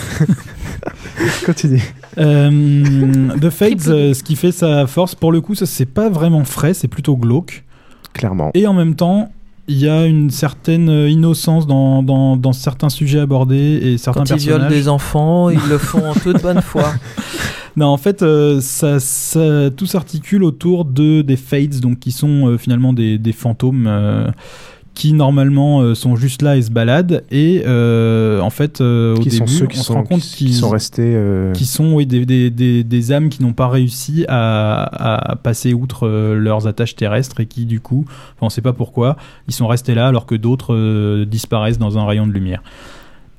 Continue. 1.45 1.81
Euh, 2.17 3.29
The 3.39 3.49
Fades, 3.49 3.87
euh, 3.87 4.13
ce 4.13 4.23
qui 4.23 4.35
fait 4.35 4.51
sa 4.51 4.87
force, 4.87 5.15
pour 5.15 5.31
le 5.31 5.41
coup, 5.41 5.55
ça 5.55 5.65
c'est 5.65 5.85
pas 5.85 6.09
vraiment 6.09 6.43
frais, 6.43 6.73
c'est 6.73 6.87
plutôt 6.87 7.15
glauque. 7.15 7.63
Clairement. 8.13 8.51
Et 8.53 8.67
en 8.67 8.73
même 8.73 8.95
temps, 8.95 9.31
il 9.67 9.77
y 9.77 9.87
a 9.87 10.05
une 10.05 10.29
certaine 10.31 10.89
euh, 10.89 11.09
innocence 11.09 11.65
dans, 11.67 12.03
dans, 12.03 12.35
dans 12.35 12.51
certains 12.53 12.89
sujets 12.89 13.19
abordés 13.19 13.79
et 13.83 13.97
certains 13.97 14.23
Quand 14.23 14.35
ils 14.35 14.39
violent 14.39 14.67
des 14.67 14.87
enfants, 14.89 15.49
ils 15.49 15.59
le 15.69 15.77
font 15.77 16.09
en 16.09 16.13
toute 16.13 16.41
bonne 16.41 16.61
foi. 16.61 16.91
Non, 17.77 17.85
en 17.87 17.95
fait, 17.95 18.21
euh, 18.21 18.59
ça, 18.59 18.99
ça- 18.99 19.69
tout 19.69 19.85
s'articule 19.85 20.43
autour 20.43 20.83
de 20.83 21.21
des 21.21 21.37
Fades, 21.37 21.79
donc 21.79 21.99
qui 21.99 22.11
sont 22.11 22.49
euh, 22.49 22.57
finalement 22.57 22.91
des, 22.91 23.17
des 23.17 23.31
fantômes 23.31 23.85
euh, 23.87 24.27
qui 24.93 25.13
normalement 25.13 25.81
euh, 25.81 25.95
sont 25.95 26.15
juste 26.15 26.41
là 26.41 26.57
et 26.57 26.61
se 26.61 26.71
baladent. 26.71 27.23
Et 27.31 27.63
euh, 27.65 28.39
en 28.41 28.49
fait, 28.49 28.81
euh, 28.81 29.15
au 29.15 29.19
Qui 29.19 29.29
début, 29.29 29.37
sont 29.37 29.47
ceux 29.47 29.67
qui 29.67 29.79
on 29.79 29.81
se 29.81 29.87
sont, 29.87 29.93
rend 29.93 30.03
compte 30.03 30.21
qui, 30.21 30.29
qui 30.29 30.45
qu'ils 30.45 30.55
sont 30.55 30.69
restés. 30.69 31.17
qui 31.53 31.65
sont 31.65 31.93
oui, 31.93 32.05
des, 32.05 32.25
des, 32.25 32.49
des, 32.49 32.83
des 32.83 33.11
âmes 33.11 33.29
qui 33.29 33.41
n'ont 33.41 33.53
pas 33.53 33.67
réussi 33.67 34.25
à, 34.27 35.31
à 35.31 35.35
passer 35.35 35.73
outre 35.73 36.07
leurs 36.07 36.67
attaches 36.67 36.95
terrestres 36.95 37.39
et 37.39 37.45
qui 37.45 37.65
du 37.65 37.79
coup, 37.79 38.05
on 38.41 38.45
ne 38.45 38.51
sait 38.51 38.61
pas 38.61 38.73
pourquoi, 38.73 39.17
ils 39.47 39.53
sont 39.53 39.67
restés 39.67 39.95
là 39.95 40.07
alors 40.07 40.25
que 40.25 40.35
d'autres 40.35 41.25
disparaissent 41.25 41.79
dans 41.79 41.97
un 41.97 42.05
rayon 42.05 42.27
de 42.27 42.31
lumière. 42.31 42.61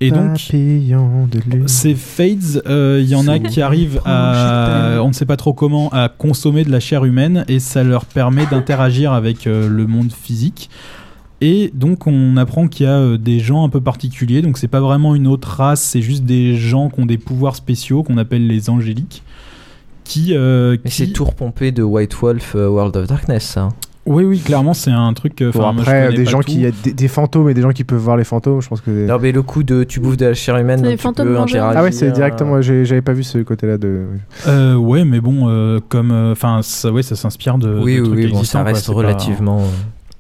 Et 0.03 0.11
donc, 0.11 0.37
ces 1.67 1.95
fades, 1.95 2.63
euh, 2.67 3.01
il 3.01 3.09
y 3.09 3.15
en 3.15 3.29
a 3.29 3.39
qui 3.39 3.63
arrivent 3.63 4.01
à, 4.05 4.99
on 5.01 5.09
ne 5.09 5.13
sait 5.13 5.27
pas 5.27 5.37
trop 5.37 5.53
comment, 5.53 5.91
à 5.91 6.09
consommer 6.09 6.65
de 6.65 6.71
la 6.71 6.81
chair 6.81 7.05
humaine 7.05 7.45
et 7.47 7.61
ça 7.61 7.85
leur 7.85 8.05
permet 8.05 8.45
d'interagir 8.47 9.13
avec 9.13 9.47
euh, 9.47 9.69
le 9.69 9.87
monde 9.87 10.13
physique. 10.13 10.71
Et 11.45 11.71
donc 11.75 12.07
on 12.07 12.37
apprend 12.37 12.69
qu'il 12.69 12.87
y 12.87 12.89
a 12.89 12.93
euh, 12.99 13.19
des 13.19 13.41
gens 13.41 13.65
un 13.65 13.69
peu 13.69 13.81
particuliers, 13.81 14.43
donc 14.43 14.57
c'est 14.59 14.69
pas 14.69 14.81
vraiment 14.81 15.15
une 15.17 15.27
autre 15.27 15.49
race, 15.49 15.81
c'est 15.83 16.01
juste 16.01 16.23
des 16.25 16.55
gens 16.57 16.89
qui 16.89 17.01
ont 17.01 17.07
des 17.07 17.19
pouvoirs 17.19 17.57
spéciaux 17.57 18.03
qu'on 18.05 18.17
appelle 18.17 18.47
les 18.47 18.71
angéliques. 18.71 19.23
Qui, 20.05 20.35
euh, 20.37 20.77
qui- 20.77 20.91
c'est 20.91 21.07
tout 21.09 21.25
repompé 21.25 21.73
de 21.73 21.83
White 21.83 22.15
Wolf 22.21 22.53
euh, 22.55 22.69
World 22.69 22.97
of 22.97 23.07
Darkness, 23.09 23.45
ça. 23.45 23.69
Oui, 24.05 24.25
oui, 24.25 24.41
clairement 24.41 24.75
c'est 24.75 24.91
un 24.91 25.13
truc. 25.15 25.41
euh, 25.43 25.53
Bon, 25.53 25.61
moi, 25.61 25.71
après, 25.79 26.07
connais 26.07 26.17
des 26.17 26.27
gens 26.27 26.41
tout. 26.41 26.47
qui. 26.51 26.61
y 26.63 26.67
a 26.67 26.71
des, 26.73 26.93
des 26.93 27.07
fantômes 27.09 27.49
et 27.49 27.55
des 27.55 27.63
gens 27.63 27.71
qui 27.71 27.85
peuvent 27.85 28.01
voir 28.01 28.17
les 28.17 28.25
fantômes, 28.25 28.61
je 28.61 28.69
pense 28.69 28.81
que. 28.81 28.91
Non, 29.07 29.19
mais 29.21 29.31
le 29.31 29.43
coup 29.43 29.63
de 29.63 29.85
tu 29.85 30.01
bouffes 30.01 30.17
de 30.17 30.27
la 30.27 30.35
chair 30.35 30.57
humaine, 30.59 30.81
donc 30.83 30.91
des 30.91 30.97
tu 30.97 31.03
fantômes 31.03 31.29
peux 31.29 31.39
interagir. 31.39 31.65
Ah 31.79 31.83
ouais, 31.85 31.93
c'est 31.93 32.11
directement. 32.11 32.61
J'avais 32.61 33.01
pas 33.03 33.13
vu 33.13 33.23
ce 33.23 33.39
côté-là 33.39 33.79
de. 33.79 34.07
Euh, 34.49 34.75
ouais, 34.75 35.05
mais 35.05 35.21
bon, 35.21 35.49
euh, 35.49 35.79
comme, 35.89 36.11
enfin, 36.33 36.61
ça, 36.63 36.91
ouais, 36.91 37.03
ça 37.05 37.15
s'inspire 37.15 37.59
de. 37.59 37.79
Oui, 37.81 37.97
de 37.97 38.01
oui, 38.03 38.07
trucs 38.09 38.19
oui, 38.19 38.33
bon, 38.33 38.43
ça 38.43 38.63
quoi, 38.63 38.73
reste 38.73 38.89
relativement. 38.89 39.61
euh, 39.61 39.67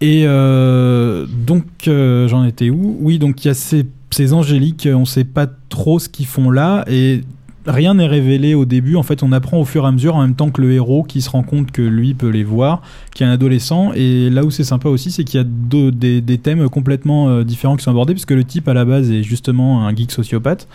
Et 0.02 0.24
euh, 0.26 1.26
donc, 1.46 1.64
euh, 1.86 2.26
j'en 2.26 2.44
étais 2.44 2.70
où? 2.70 2.96
Oui, 3.00 3.20
donc 3.20 3.44
il 3.44 3.48
y 3.48 3.50
a 3.52 3.54
ces, 3.54 3.86
ces 4.10 4.32
angéliques, 4.32 4.88
on 4.92 5.04
sait 5.04 5.22
pas 5.22 5.46
trop 5.68 6.00
ce 6.00 6.08
qu'ils 6.08 6.26
font 6.26 6.50
là, 6.50 6.84
et 6.88 7.20
rien 7.68 7.94
n'est 7.94 8.08
révélé 8.08 8.54
au 8.54 8.64
début. 8.64 8.96
En 8.96 9.04
fait, 9.04 9.22
on 9.22 9.30
apprend 9.30 9.60
au 9.60 9.64
fur 9.64 9.84
et 9.84 9.86
à 9.86 9.92
mesure, 9.92 10.16
en 10.16 10.22
même 10.22 10.34
temps 10.34 10.50
que 10.50 10.60
le 10.60 10.72
héros 10.72 11.04
qui 11.04 11.22
se 11.22 11.30
rend 11.30 11.44
compte 11.44 11.70
que 11.70 11.82
lui 11.82 12.14
peut 12.14 12.30
les 12.30 12.42
voir, 12.42 12.82
qui 13.14 13.22
est 13.22 13.26
un 13.26 13.30
adolescent. 13.30 13.92
Et 13.94 14.28
là 14.28 14.44
où 14.44 14.50
c'est 14.50 14.64
sympa 14.64 14.88
aussi, 14.88 15.12
c'est 15.12 15.22
qu'il 15.22 15.38
y 15.38 15.40
a 15.40 15.46
des, 15.46 16.20
des 16.20 16.38
thèmes 16.38 16.68
complètement 16.68 17.28
euh, 17.28 17.44
différents 17.44 17.76
qui 17.76 17.84
sont 17.84 17.92
abordés, 17.92 18.14
puisque 18.14 18.32
le 18.32 18.42
type 18.42 18.66
à 18.66 18.74
la 18.74 18.84
base 18.84 19.08
est 19.08 19.22
justement 19.22 19.86
un 19.86 19.94
geek 19.94 20.10
sociopathe 20.10 20.66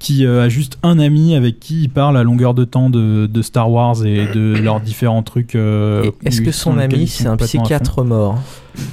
qui 0.00 0.26
euh, 0.26 0.42
a 0.44 0.48
juste 0.48 0.78
un 0.82 0.98
ami 0.98 1.36
avec 1.36 1.60
qui 1.60 1.82
il 1.82 1.88
parle 1.90 2.16
à 2.16 2.24
longueur 2.24 2.54
de 2.54 2.64
temps 2.64 2.90
de, 2.90 3.26
de 3.26 3.42
Star 3.42 3.70
Wars 3.70 4.04
et 4.04 4.26
de 4.34 4.56
leurs 4.64 4.80
différents 4.80 5.22
trucs. 5.22 5.54
euh, 5.54 6.10
Est-ce 6.24 6.40
que 6.42 6.50
son 6.50 6.76
ami 6.78 7.06
c'est 7.06 7.26
un 7.26 7.36
psychiatre 7.36 8.02
mort 8.02 8.38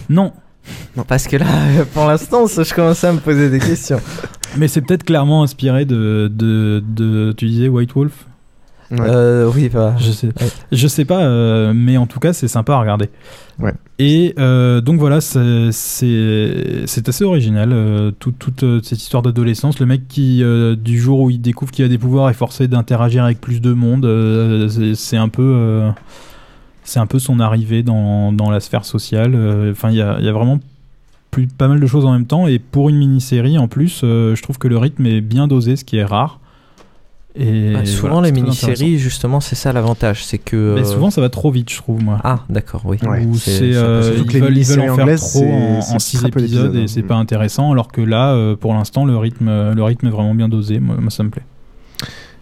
Non, 0.10 0.32
Parce 1.08 1.28
que 1.28 1.38
là, 1.38 1.46
pour 1.94 2.06
l'instant, 2.06 2.46
ça, 2.48 2.64
je 2.64 2.74
commence 2.74 3.04
à 3.04 3.14
me 3.14 3.20
poser 3.20 3.50
des 3.50 3.60
questions. 3.60 4.00
Mais 4.58 4.68
c'est 4.68 4.82
peut-être 4.82 5.04
clairement 5.04 5.44
inspiré 5.44 5.86
de, 5.86 6.30
de, 6.34 6.84
de- 6.88 7.34
Tu 7.38 7.48
disais 7.48 7.68
White 7.70 7.94
Wolf? 7.94 8.26
Euh, 8.92 9.52
oui, 9.54 9.70
bah, 9.70 9.96
Je 10.00 10.12
sais, 10.12 10.30
je 10.72 10.88
sais 10.88 11.04
pas, 11.06 11.22
euh, 11.24 11.74
mais 11.76 11.98
en 11.98 12.06
tout 12.08 12.20
cas, 12.20 12.32
c'est 12.34 12.48
sympa 12.48 12.74
à 12.76 12.80
regarder. 12.80 13.10
Ouais. 13.60 13.74
Et 14.00 14.34
euh, 14.40 14.82
donc 14.82 15.00
voilà, 15.00 15.20
c'est 15.20 15.70
assez 17.08 17.24
original, 17.24 18.14
tout- 18.20 18.32
toute 18.32 18.64
cette 18.84 19.00
histoire 19.00 19.24
d'adolescence. 19.24 19.80
Le 19.80 19.86
mec 19.88 20.08
qui, 20.08 20.44
du 20.78 21.00
jour 21.00 21.20
où 21.22 21.30
il 21.30 21.42
découvre 21.42 21.72
qu'il 21.72 21.84
a 21.84 21.88
des 21.88 21.98
pouvoirs, 21.98 22.30
est 22.30 22.34
forcé 22.34 22.68
d'interagir 22.68 23.24
avec 23.24 23.42
plus 23.42 23.60
de 23.62 23.74
monde. 23.74 24.06
c'est- 24.96 25.18
un 25.18 25.30
peu, 25.30 25.82
c'est 26.84 27.00
un 27.00 27.08
peu 27.08 27.20
son 27.20 27.40
arrivée 27.40 27.84
dans, 27.84 28.32
dans 28.32 28.50
la 28.52 28.60
sphère 28.60 28.86
sociale. 28.86 29.36
Enfin, 29.72 29.90
il 29.90 29.96
y 29.96 29.98
y 29.98 30.02
a 30.30 30.32
vraiment 30.32 30.60
plus, 31.32 31.48
pas 31.48 31.68
mal 31.68 31.80
de 31.82 31.88
choses 31.88 32.06
en 32.06 32.14
même 32.14 32.26
temps. 32.28 32.48
Et 32.48 32.60
pour 32.60 32.88
une 32.90 32.98
mini-série, 32.98 33.58
en 33.58 33.68
plus, 33.68 34.00
je 34.04 34.42
trouve 34.42 34.58
que 34.60 34.68
le 34.70 34.78
rythme 34.78 35.06
est 35.08 35.20
bien 35.22 35.48
dosé, 35.48 35.76
ce 35.76 35.84
qui 35.84 35.98
est 35.98 36.06
rare. 36.06 36.40
Et 37.40 37.74
Bah, 37.74 37.86
souvent, 37.86 38.14
voilà, 38.14 38.30
les 38.30 38.36
c'est 38.36 38.42
mini-séries, 38.42 38.98
justement, 38.98 39.40
c'est 39.40 39.56
ça 39.56 39.72
l'avantage. 39.72 40.26
C'est 40.26 40.38
que. 40.40 40.74
Mais 40.76 40.82
euh, 40.82 40.86
souvent, 40.86 41.10
ça 41.12 41.22
va 41.22 41.30
trop 41.30 41.52
vite, 41.52 41.70
je 41.72 41.78
trouve, 41.78 42.02
moi. 42.04 42.20
Ah, 42.24 42.40
d'accord, 42.50 42.82
oui. 42.86 42.98
Où 43.26 43.36
c'est, 43.38 43.74
ça 43.74 43.80
euh, 43.80 44.14
ils, 44.18 44.24
veulent, 44.24 44.28
ils 44.36 44.40
veulent 44.42 44.52
mini-séries 44.54 44.90
en 44.90 44.96
faire 44.96 45.04
anglaises, 45.06 45.20
trop 45.20 45.40
c'est- 45.40 45.52
en, 45.52 45.82
c'est 45.82 45.96
en 45.96 46.00
six 46.00 46.26
épisodes 46.26 46.76
et 46.76 46.88
c'est 46.88 47.02
hein. 47.02 47.06
pas 47.08 47.16
intéressant. 47.16 47.72
Alors 47.72 47.92
que 47.92 48.02
là, 48.02 48.34
euh, 48.34 48.56
pour 48.56 48.74
l'instant, 48.74 49.06
le 49.06 49.16
rythme, 49.18 49.50
le 49.74 49.84
rythme 49.84 50.08
est 50.08 50.12
vraiment 50.12 50.34
bien 50.36 50.50
dosé. 50.50 50.80
Moi, 50.80 50.96
moi, 51.00 51.12
ça 51.12 51.24
me 51.24 51.30
plaît. 51.30 51.44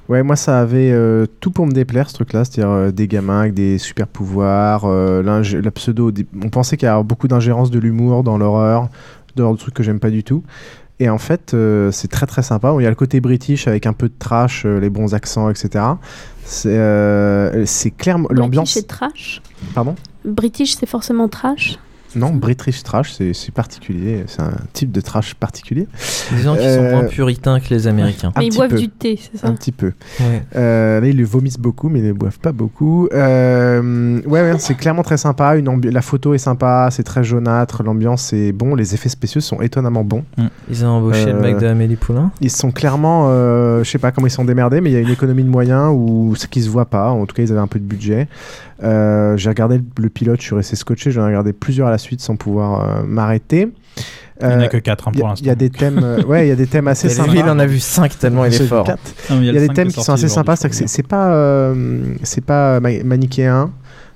Ouais, 0.08 0.22
moi 0.22 0.36
ça 0.36 0.60
avait 0.62 0.92
euh, 0.92 1.26
tout 1.40 1.50
pour 1.50 1.66
me 1.66 1.72
déplaire 1.72 2.10
ce 2.12 2.14
truc-là, 2.14 2.46
c'est-à-dire 2.46 2.70
euh, 2.72 2.92
des 2.92 3.08
gamins 3.08 3.40
avec 3.42 3.56
des 3.56 3.80
super 3.80 4.06
pouvoirs, 4.08 4.86
euh, 4.86 5.24
la 5.24 5.72
pseudo. 5.72 6.12
des- 6.12 6.28
On 6.44 6.50
pensait 6.50 6.78
qu'il 6.78 6.86
y 6.86 6.90
avait 6.90 7.04
beaucoup 7.04 7.28
d'ingérence 7.28 7.72
de 7.72 7.80
l'humour 7.80 8.22
dans 8.24 8.38
l'horreur, 8.38 8.90
de 9.36 9.44
de 9.44 9.58
trucs 9.58 9.74
que 9.74 9.82
j'aime 9.82 10.00
pas 10.00 10.12
du 10.12 10.24
tout. 10.24 10.44
Et 11.00 11.10
en 11.10 11.18
fait, 11.18 11.54
euh, 11.54 11.92
c'est 11.92 12.08
très 12.08 12.26
très 12.26 12.42
sympa. 12.42 12.74
Il 12.80 12.84
y 12.84 12.86
a 12.86 12.90
le 12.90 12.96
côté 12.96 13.20
british 13.20 13.68
avec 13.68 13.86
un 13.86 13.94
peu 13.94 14.08
de 14.08 14.14
trash, 14.18 14.66
euh, 14.66 14.80
les 14.80 14.90
bons 14.90 15.14
accents, 15.14 15.50
etc. 15.50 15.84
C'est 16.46 16.70
euh, 16.70 17.66
c'est 17.66 17.92
clairement 17.92 18.30
l'ambiance. 18.32 18.70
British 18.70 18.74
c'est 18.74 18.88
trash? 18.88 19.42
Pardon? 19.74 19.96
British 20.24 20.76
c'est 20.78 20.86
forcément 20.86 21.28
trash? 21.28 21.78
Non, 22.16 22.32
British 22.34 22.84
trash, 22.84 23.14
c'est 23.14 23.52
particulier. 23.54 24.24
C'est 24.28 24.42
un 24.42 24.54
type 24.74 24.92
de 24.92 25.02
trash 25.02 25.34
particulier. 25.36 25.88
Disons 26.36 26.54
qu'ils 26.56 26.64
sont 26.64 26.82
Euh, 26.84 26.92
moins 26.92 27.04
puritains 27.06 27.60
que 27.60 27.70
les 27.74 27.88
Américains. 27.88 28.32
Mais 28.38 28.48
ils 28.48 28.56
boivent 28.56 28.70
peu. 28.70 28.78
du 28.80 28.90
thé, 28.90 29.20
c'est 29.20 29.38
ça 29.40 29.48
Un 29.48 29.54
petit 29.54 29.72
peu. 29.72 29.92
Ouais. 30.20 30.44
Euh, 30.56 31.02
là, 31.02 31.08
ils 31.08 31.18
le 31.18 31.26
vomissent 31.26 31.60
beaucoup, 31.60 31.90
mais 31.90 32.00
ils 32.00 32.06
ne 32.08 32.14
boivent 32.14 32.40
pas 32.40 32.52
beaucoup. 32.52 33.08
Euh, 33.14 34.22
ouais, 34.26 34.42
ouais, 34.42 34.56
c'est 34.60 34.76
clairement 34.76 35.04
très 35.04 35.18
sympa. 35.18 35.56
Une 35.58 35.66
la 35.90 36.02
photo 36.02 36.34
est 36.34 36.38
sympa, 36.40 36.90
c'est 36.92 37.04
très 37.04 37.24
jaunâtre, 37.24 37.84
l'ambiance 37.84 38.32
est 38.34 38.52
bon, 38.52 38.76
les 38.76 38.94
effets 38.94 39.10
spéciaux 39.10 39.42
sont 39.42 39.62
étonnamment 39.62 40.04
bons. 40.04 40.24
Ils 40.70 40.86
ont 40.86 40.90
embauché 40.90 41.26
le 41.26 41.40
mec 41.40 41.58
de 41.58 41.68
Amélie 41.68 41.96
Poulain. 41.96 42.32
Ils 42.42 42.50
sont 42.52 42.72
clairement, 42.72 43.28
euh, 43.30 43.84
je 43.84 43.90
sais 43.90 43.98
pas 43.98 44.12
comment 44.12 44.28
ils 44.28 44.32
sont 44.32 44.46
démerdés, 44.46 44.82
mais 44.82 44.90
il 44.90 44.94
y 44.94 44.98
a 44.98 45.00
une 45.02 45.10
économie 45.10 45.44
de 45.44 45.50
moyens 45.50 45.92
ou 45.96 46.34
ce 46.36 46.48
qui 46.48 46.62
se 46.62 46.70
voit 46.70 46.86
pas. 46.86 47.10
En 47.10 47.26
tout 47.26 47.36
cas, 47.36 47.44
ils 47.44 47.52
avaient 47.52 47.60
un 47.62 47.68
peu 47.68 47.80
de 47.80 47.86
budget. 47.86 48.28
Euh, 48.84 49.38
j'ai 49.38 49.50
regardé 49.50 49.78
le, 49.78 49.84
le 49.98 50.10
pilote, 50.10 50.42
je 50.42 50.46
suis 50.48 50.56
resté 50.56 50.76
scotché. 50.76 51.10
J'en 51.12 51.24
ai 51.24 51.28
regardé 51.28 51.54
plusieurs 51.54 51.88
à 51.88 51.92
la 51.92 51.98
suite 51.98 52.05
sans 52.22 52.36
pouvoir 52.36 53.00
euh, 53.00 53.04
m'arrêter. 53.06 53.70
Il 54.42 54.48
n'y 54.48 54.54
en 54.54 54.60
Euh, 54.60 54.64
a 54.66 54.68
que 54.68 54.78
4 54.78 55.10
il 55.14 55.16
y 55.16 55.20
pour 55.20 55.28
a- 55.28 55.30
l'instant. 55.32 55.44
Il 55.46 55.48
y 55.48 55.52
a 55.52 55.56
des 55.56 55.70
thèmes, 55.70 56.02
euh, 56.04 56.22
ouais, 56.24 56.46
il 56.46 56.50
y 56.50 56.52
a 56.52 56.56
des 56.56 56.68
thèmes 56.68 56.88
assez 56.90 57.08
sympas. 57.10 57.32
lui, 57.32 57.40
il 57.40 57.46
en 57.46 57.58
a 57.60 57.66
vu 57.66 57.80
5 57.80 58.20
tellement 58.20 58.44
il 58.46 58.54
est 58.54 58.68
fort. 58.68 58.86
Non, 59.30 59.40
Il 59.40 59.46
y 59.46 59.50
a, 59.50 59.54
des 59.54 59.70
thèmes 59.70 59.88
qui 59.88 60.02
sont 60.04 60.14
assez 60.14 60.28
sympas, 60.28 60.56
c'est 60.58 60.70
que 60.70 61.08
pas, 61.08 61.34
euh, 61.34 62.14
c'est 62.24 62.44
pas 62.44 62.80
ma- 62.82 63.04
manichéen. 63.04 63.72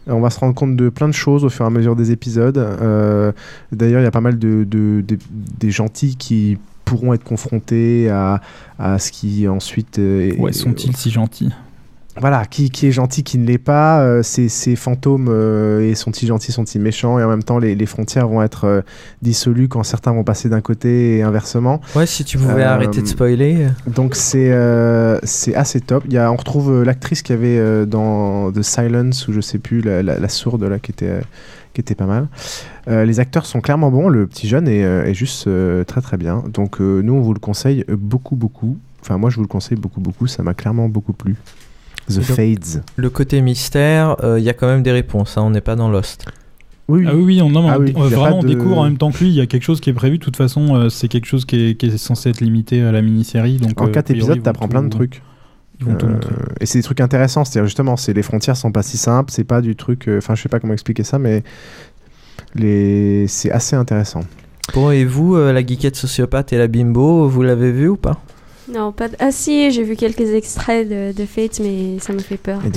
On 0.07 0.19
va 0.21 0.29
se 0.31 0.39
rendre 0.39 0.55
compte 0.55 0.75
de 0.75 0.89
plein 0.89 1.07
de 1.07 1.13
choses 1.13 1.45
au 1.45 1.49
fur 1.49 1.65
et 1.65 1.67
à 1.67 1.69
mesure 1.69 1.95
des 1.95 2.11
épisodes. 2.11 2.57
Euh, 2.57 3.31
D'ailleurs, 3.71 4.01
il 4.01 4.05
y 4.05 4.07
a 4.07 4.11
pas 4.11 4.21
mal 4.21 4.39
de, 4.39 4.63
de- 4.63 5.01
de- 5.07 5.19
des 5.59 5.69
gentils 5.71 6.15
qui 6.17 6.57
pourront 6.83 7.13
être 7.13 7.23
confrontés 7.23 8.09
à, 8.09 8.41
à 8.79 8.97
ce 8.99 9.11
qui 9.11 9.47
ensuite. 9.47 9.99
euh, 9.99 10.31
est- 10.31 10.39
Ouais, 10.39 10.51
sont-ils 10.51 10.97
si 10.97 11.11
gentils? 11.11 11.51
Voilà, 12.17 12.45
qui, 12.45 12.69
qui 12.69 12.87
est 12.87 12.91
gentil, 12.91 13.23
qui 13.23 13.37
ne 13.37 13.45
l'est 13.45 13.57
pas, 13.57 14.01
euh, 14.01 14.23
ces, 14.23 14.49
ces 14.49 14.75
fantômes 14.75 15.27
euh, 15.29 15.81
et 15.89 15.95
sont-ils 15.95 16.27
gentils, 16.27 16.51
sont-ils 16.51 16.81
méchants, 16.81 17.17
et 17.19 17.23
en 17.23 17.29
même 17.29 17.43
temps 17.43 17.59
les, 17.59 17.75
les 17.75 17.85
frontières 17.85 18.27
vont 18.27 18.41
être 18.41 18.65
euh, 18.65 18.81
dissolues 19.21 19.67
quand 19.69 19.83
certains 19.83 20.11
vont 20.11 20.23
passer 20.23 20.49
d'un 20.49 20.59
côté 20.61 21.17
et 21.17 21.21
inversement. 21.23 21.79
Ouais, 21.95 22.05
si 22.05 22.25
tu 22.25 22.37
pouvais 22.37 22.63
Euh, 22.63 22.69
arrêter 22.73 23.01
de 23.01 23.07
spoiler. 23.07 23.67
Donc 23.87 24.15
c'est 24.15 24.51
euh, 24.51 25.17
c'est 25.23 25.55
assez 25.55 25.79
top. 25.79 26.03
Il 26.07 26.13
y 26.13 26.17
a, 26.17 26.31
on 26.31 26.35
retrouve 26.35 26.71
euh, 26.71 26.83
l'actrice 26.83 27.21
qui 27.21 27.31
avait 27.31 27.57
euh, 27.57 27.85
dans 27.85 28.51
The 28.51 28.63
Silence 28.63 29.27
ou 29.27 29.33
je 29.33 29.39
sais 29.41 29.59
plus 29.59 29.81
la, 29.81 30.03
la- 30.03 30.19
la 30.19 30.29
sourde 30.29 30.63
là 30.63 30.79
qui 30.79 30.91
était 30.91 31.07
euh, 31.09 31.21
qui 31.73 31.79
était 31.81 31.95
pas 31.95 32.07
mal. 32.07 32.27
Euh, 32.89 33.05
les 33.05 33.19
acteurs 33.21 33.45
sont 33.45 33.61
clairement 33.61 33.91
bons. 33.91 34.09
Le 34.09 34.25
petit 34.27 34.47
jeune 34.49 34.67
est, 34.67 34.83
euh, 34.83 35.05
est 35.05 35.13
juste 35.13 35.47
euh, 35.47 35.83
très 35.85 36.01
très 36.01 36.17
bien. 36.17 36.43
Donc 36.51 36.81
euh, 36.81 37.01
nous 37.01 37.13
on 37.13 37.21
vous 37.21 37.33
le 37.33 37.39
conseille 37.39 37.85
euh, 37.89 37.95
beaucoup 37.97 38.35
beaucoup. 38.35 38.77
Enfin 39.01 39.17
moi 39.17 39.29
je 39.29 39.35
vous 39.37 39.43
le 39.43 39.47
conseille 39.47 39.77
beaucoup 39.77 40.01
beaucoup. 40.01 40.27
Ça 40.27 40.43
m'a 40.43 40.53
clairement 40.55 40.89
beaucoup 40.89 41.13
plu. 41.13 41.35
The 42.09 42.21
Fades. 42.21 42.83
Le 42.95 43.09
côté 43.09 43.41
mystère, 43.41 44.17
euh, 44.23 44.39
il 44.39 44.43
y 44.45 44.49
a 44.49 44.53
quand 44.53 44.67
même 44.67 44.83
des 44.83 44.91
réponses. 44.91 45.37
hein, 45.37 45.43
on 45.43 45.49
n'est 45.51 45.61
pas 45.61 45.75
dans 45.75 45.89
Lost. 45.89 46.25
Oui, 46.87 47.05
Ah 47.07 47.13
oui, 47.15 47.21
oui, 47.23 47.41
on, 47.41 47.49
non, 47.51 47.61
mais 47.63 47.69
Ah 47.71 47.77
on- 47.77 47.81
oui, 47.83 47.93
on- 47.95 48.03
y 48.09 48.13
a 48.13 48.17
vraiment, 48.17 48.25
pas 48.25 48.33
on 48.33 48.41
de- 48.41 48.47
découvre 48.47 48.77
en 48.79 48.83
même 48.85 48.97
temps 48.97 49.11
que 49.11 49.19
lui. 49.19 49.27
Il 49.29 49.35
y 49.35 49.41
a 49.41 49.45
quelque 49.45 49.61
chose 49.63 49.79
qui 49.79 49.89
est 49.91 49.93
prévu. 49.93 50.17
De 50.17 50.23
toute 50.23 50.37
façon, 50.37 50.75
euh, 50.75 50.89
c'est 50.89 51.07
quelque 51.07 51.27
chose 51.27 51.45
qui 51.45 51.69
est, 51.69 51.75
qui 51.75 51.85
est 51.85 51.97
censé 51.97 52.29
être 52.31 52.41
limité 52.41 52.81
à 52.81 52.91
la 52.91 53.01
mini-série. 53.03 53.57
Donc, 53.57 53.79
En 53.79 53.85
euh, 53.85 53.89
a 53.89 53.91
4 53.91 54.05
priori, 54.05 54.21
épisodes, 54.21 54.43
t'apprends 54.43 54.67
plein 54.67 54.81
de 54.81 54.89
tout- 54.89 54.97
trucs. 54.97 55.21
Ils 55.79 55.85
vont 55.85 55.95
tout 55.95 56.07
Euh, 56.07 56.19
et 56.59 56.65
c'est 56.65 56.79
des 56.79 56.83
trucs 56.83 56.99
intéressants, 56.99 57.45
c'est-à-dire 57.45 57.67
justement, 57.67 57.95
c'est 57.95 58.13
les 58.13 58.23
frontières 58.23 58.57
sont 58.57 58.71
pas 58.71 58.81
si 58.83 58.97
simples, 58.97 59.31
c'est 59.31 59.45
pas 59.45 59.61
du 59.61 59.75
truc, 59.77 60.07
euh, 60.09 60.17
enfin 60.17 60.35
je 60.35 60.41
sais 60.41 60.49
pas 60.49 60.59
comment 60.59 60.73
expliquer 60.73 61.03
ça, 61.03 61.19
mais 61.19 61.41
les, 62.55 63.27
c'est 63.27 63.51
assez 63.51 63.75
intéressant. 63.75 64.21
Bon, 64.73 64.91
et 64.91 65.05
vous, 65.05 65.35
euh, 65.35 65.53
la 65.53 65.65
geekette 65.65 65.95
sociopathe 65.95 66.51
et 66.53 66.57
la 66.57 66.67
bimbo, 66.67 67.27
vous 67.29 67.41
l'avez 67.43 67.71
vu 67.71 67.87
ou 67.87 67.95
pas? 67.97 68.19
Non, 68.73 68.91
pas. 68.91 69.07
de- 69.09 69.15
Ah 69.19 69.31
si, 69.31 69.71
j'ai 69.71 69.83
vu 69.83 69.95
quelques 69.95 70.19
extraits 70.33 70.87
de, 70.87 71.11
de 71.11 71.25
Fate, 71.25 71.59
mais 71.61 71.97
ça 71.99 72.13
me 72.13 72.19
fait 72.19 72.37
peur. 72.37 72.61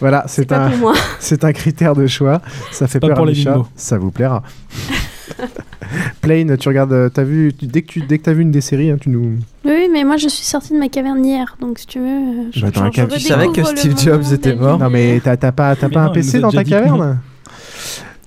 Voilà, 0.00 0.24
c'est 0.26 0.52
un, 0.52 0.70
c'est 1.20 1.44
un 1.44 1.52
critère 1.52 1.94
de 1.94 2.06
choix. 2.06 2.40
Ça 2.72 2.86
fait 2.86 2.98
pas 3.00 3.08
peur 3.08 3.16
pour 3.16 3.26
à 3.26 3.30
les 3.30 3.34
Micha, 3.36 3.62
ça 3.76 3.98
vous 3.98 4.10
plaira. 4.10 4.42
Plane, 6.22 6.56
tu 6.56 6.68
regardes, 6.68 6.92
euh, 6.92 7.08
t'as 7.08 7.22
vu, 7.24 7.52
tu- 7.56 7.66
dès 7.66 7.82
que 7.82 7.86
tu, 7.88 8.00
dès 8.00 8.18
que 8.18 8.24
t'as 8.24 8.32
vu 8.32 8.42
une 8.42 8.50
des 8.50 8.60
séries, 8.62 8.90
hein, 8.90 8.96
tu 9.00 9.10
nous. 9.10 9.38
Oui, 9.64 9.88
mais 9.92 10.04
moi 10.04 10.16
je 10.16 10.28
suis 10.28 10.44
sortie 10.44 10.72
de 10.72 10.78
ma 10.78 10.88
caverne 10.88 11.24
hier, 11.24 11.56
donc 11.60 11.78
si 11.78 11.86
tu 11.86 11.98
veux. 12.00 12.06
euh, 12.06 12.42
je- 12.52 12.60
Bah, 12.62 12.70
dans 12.70 12.80
je- 12.80 12.84
la 12.84 12.90
je 12.90 12.96
cave- 12.96 13.12
Tu 13.12 13.20
savais 13.20 13.48
que 13.48 13.62
Steve 13.64 13.98
Jobs 13.98 14.32
était 14.32 14.54
mort 14.54 14.78
Non 14.78 14.88
mais 14.90 15.20
t'as 15.22 15.36
t'as 15.36 15.52
pas, 15.52 15.76
t'as 15.76 15.88
Mais 15.88 15.94
pas 15.94 16.04
non, 16.04 16.10
un 16.10 16.12
PC 16.14 16.40
dans 16.40 16.50
ta 16.50 16.64
caverne 16.64 17.18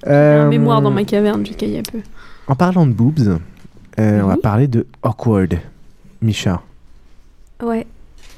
un 0.06 0.12
Euh, 0.12 0.48
mémoire 0.50 0.82
dans 0.82 0.92
ma 0.92 1.04
caverne 1.04 1.46
jusqu'à 1.46 1.66
il 1.66 1.74
y 1.74 1.78
a 1.78 1.82
peu. 1.82 2.00
En 2.48 2.56
parlant 2.56 2.86
de 2.88 2.94
boobs, 2.94 3.38
euh, 4.00 4.22
on 4.24 4.28
va 4.28 4.36
Oui. 4.36 4.40
parler 4.42 4.68
de 4.68 4.86
Awkward. 5.04 5.56
Misha. 6.22 6.62
Ouais. 7.64 7.86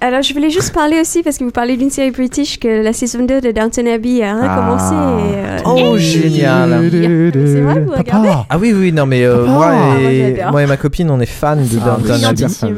Alors, 0.04 0.24
je 0.24 0.34
voulais 0.34 0.50
juste 0.50 0.74
parler 0.74 1.00
aussi, 1.00 1.22
parce 1.22 1.38
que 1.38 1.44
vous 1.44 1.52
parlez 1.52 1.78
d'une 1.78 1.92
série 1.92 2.10
british, 2.10 2.60
que 2.60 2.84
la 2.84 2.92
saison 2.92 3.24
2 3.24 3.40
de 3.40 3.52
Downton 3.52 3.88
Abbey 3.88 4.24
a 4.24 4.34
recommencé. 4.34 4.96
Ah. 4.96 5.20
et, 5.20 5.36
euh, 5.36 5.58
Oh, 5.64 5.96
et- 5.96 6.00
génial. 6.00 6.90
C'est 6.92 7.62
vrai, 7.62 7.80
vous 7.82 7.92
regardez 7.92 8.30
Ah 8.50 8.58
oui, 8.58 8.74
oui, 8.76 8.92
non, 8.92 9.06
mais 9.06 9.24
euh, 9.24 9.46
Papa 9.46 9.52
moi, 9.52 9.68
Ah, 9.72 9.86
moi, 10.00 10.02
et, 10.12 10.38
moi 10.50 10.64
et 10.64 10.66
ma 10.66 10.78
copine, 10.78 11.12
on 11.12 11.20
est 11.20 11.28
fans 11.28 11.56
de 11.56 11.62
Ah, 11.84 11.86
Downton 11.98 12.16
oui, 12.20 12.26
Abbey. 12.26 12.74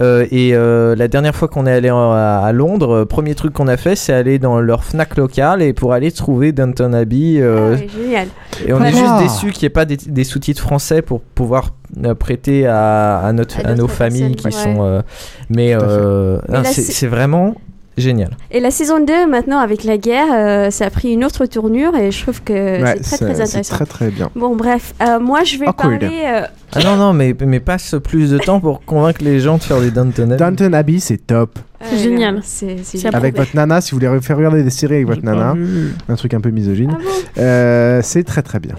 Euh, 0.00 0.26
et 0.32 0.50
euh, 0.56 0.96
la 0.96 1.06
dernière 1.06 1.36
fois 1.36 1.46
qu'on 1.46 1.64
est 1.68 1.72
allé 1.72 1.90
à, 1.90 2.50
Londres, 2.52 2.90
euh, 2.92 3.04
premier 3.04 3.36
truc 3.36 3.52
qu'on 3.52 3.68
a 3.68 3.76
fait, 3.76 3.94
c'est 3.94 4.12
aller 4.12 4.40
dans 4.40 4.58
leur 4.58 4.82
Fnac 4.82 5.16
local 5.16 5.62
et 5.62 5.72
pour 5.74 5.92
aller 5.92 6.10
trouver 6.10 6.50
Downton 6.50 6.92
Abbey. 6.92 7.36
euh, 7.38 7.76
Ah 7.78 8.02
génial. 8.02 8.28
Et 8.66 8.72
on 8.72 8.82
est 8.82 8.90
juste 8.90 9.18
déçus 9.22 9.52
qu'il 9.52 9.62
n'y 9.62 9.66
ait 9.66 9.70
pas 9.70 9.84
des, 9.84 9.96
des 9.96 10.24
sous-titres 10.24 10.60
français 10.62 11.02
pour 11.02 11.20
pouvoir 11.20 11.70
euh, 12.04 12.14
prêter 12.14 12.66
à, 12.66 13.18
à, 13.18 13.32
notre, 13.32 13.64
À 13.64 13.70
à 13.70 13.74
nos 13.74 13.88
familles 13.88 14.34
qui 14.36 14.46
ouais. 14.46 14.50
sont. 14.50 14.82
euh, 14.82 15.02
mais 15.50 15.74
euh, 15.74 16.38
là, 16.48 16.64
c'est 16.64 16.82
c'est- 16.82 16.92
c'est 16.92 17.06
vraiment 17.06 17.54
génial. 17.96 18.30
Et 18.50 18.58
la 18.58 18.72
saison 18.72 18.98
2, 19.04 19.26
maintenant, 19.28 19.58
avec 19.58 19.84
la 19.84 19.98
guerre, 19.98 20.26
euh, 20.32 20.70
ça 20.70 20.86
a 20.86 20.90
pris 20.90 21.12
une 21.12 21.24
autre 21.24 21.46
tournure 21.46 21.94
et 21.96 22.10
je 22.10 22.22
trouve 22.22 22.42
que 22.42 22.52
Ouais, 22.82 22.96
c'est 23.02 23.02
très, 23.02 23.02
c'est- 23.02 23.24
très 23.24 23.34
c'est 23.34 23.42
intéressant. 23.42 23.74
très 23.76 23.86
très 23.86 24.10
bien. 24.10 24.30
Bon, 24.34 24.56
bref, 24.56 24.94
euh, 25.00 25.20
moi, 25.20 25.44
je 25.44 25.56
vais 25.58 25.68
Awkward. 25.68 26.00
parler... 26.00 26.22
euh, 26.26 26.40
Ah 26.74 26.82
non, 26.82 26.96
non, 26.96 27.12
mais, 27.12 27.36
mais 27.46 27.60
passe 27.60 27.94
plus 28.02 28.30
de 28.32 28.38
temps 28.38 28.58
pour 28.58 28.84
convaincre 28.84 29.22
les 29.22 29.38
gens 29.38 29.58
de 29.58 29.62
faire 29.62 29.80
des 29.80 29.92
Downton 29.92 30.32
Abbey. 30.32 30.36
Downton 30.44 30.74
Abbey, 30.74 30.98
c'est 30.98 31.18
top. 31.18 31.56
euh, 31.82 31.96
génial. 31.96 32.40
C'est 32.42 32.78
c'est 32.78 32.84
C'est 32.84 32.98
génial. 32.98 33.14
Avec 33.14 33.36
votre 33.36 33.54
nana, 33.54 33.80
si 33.80 33.92
vous 33.92 34.00
voulez 34.00 34.20
faire 34.22 34.36
regarder 34.38 34.64
des 34.64 34.70
séries 34.70 34.96
avec 34.96 35.06
votre 35.06 35.24
nana, 35.24 35.52
vu. 35.54 35.92
un 36.08 36.16
truc 36.16 36.34
un 36.34 36.40
peu 36.40 36.50
misogyne, 36.50 36.90
Ah 36.94 36.98
bon 37.00 37.10
euh, 37.42 38.00
c'est 38.02 38.24
très 38.24 38.42
très 38.42 38.58
bien. 38.58 38.74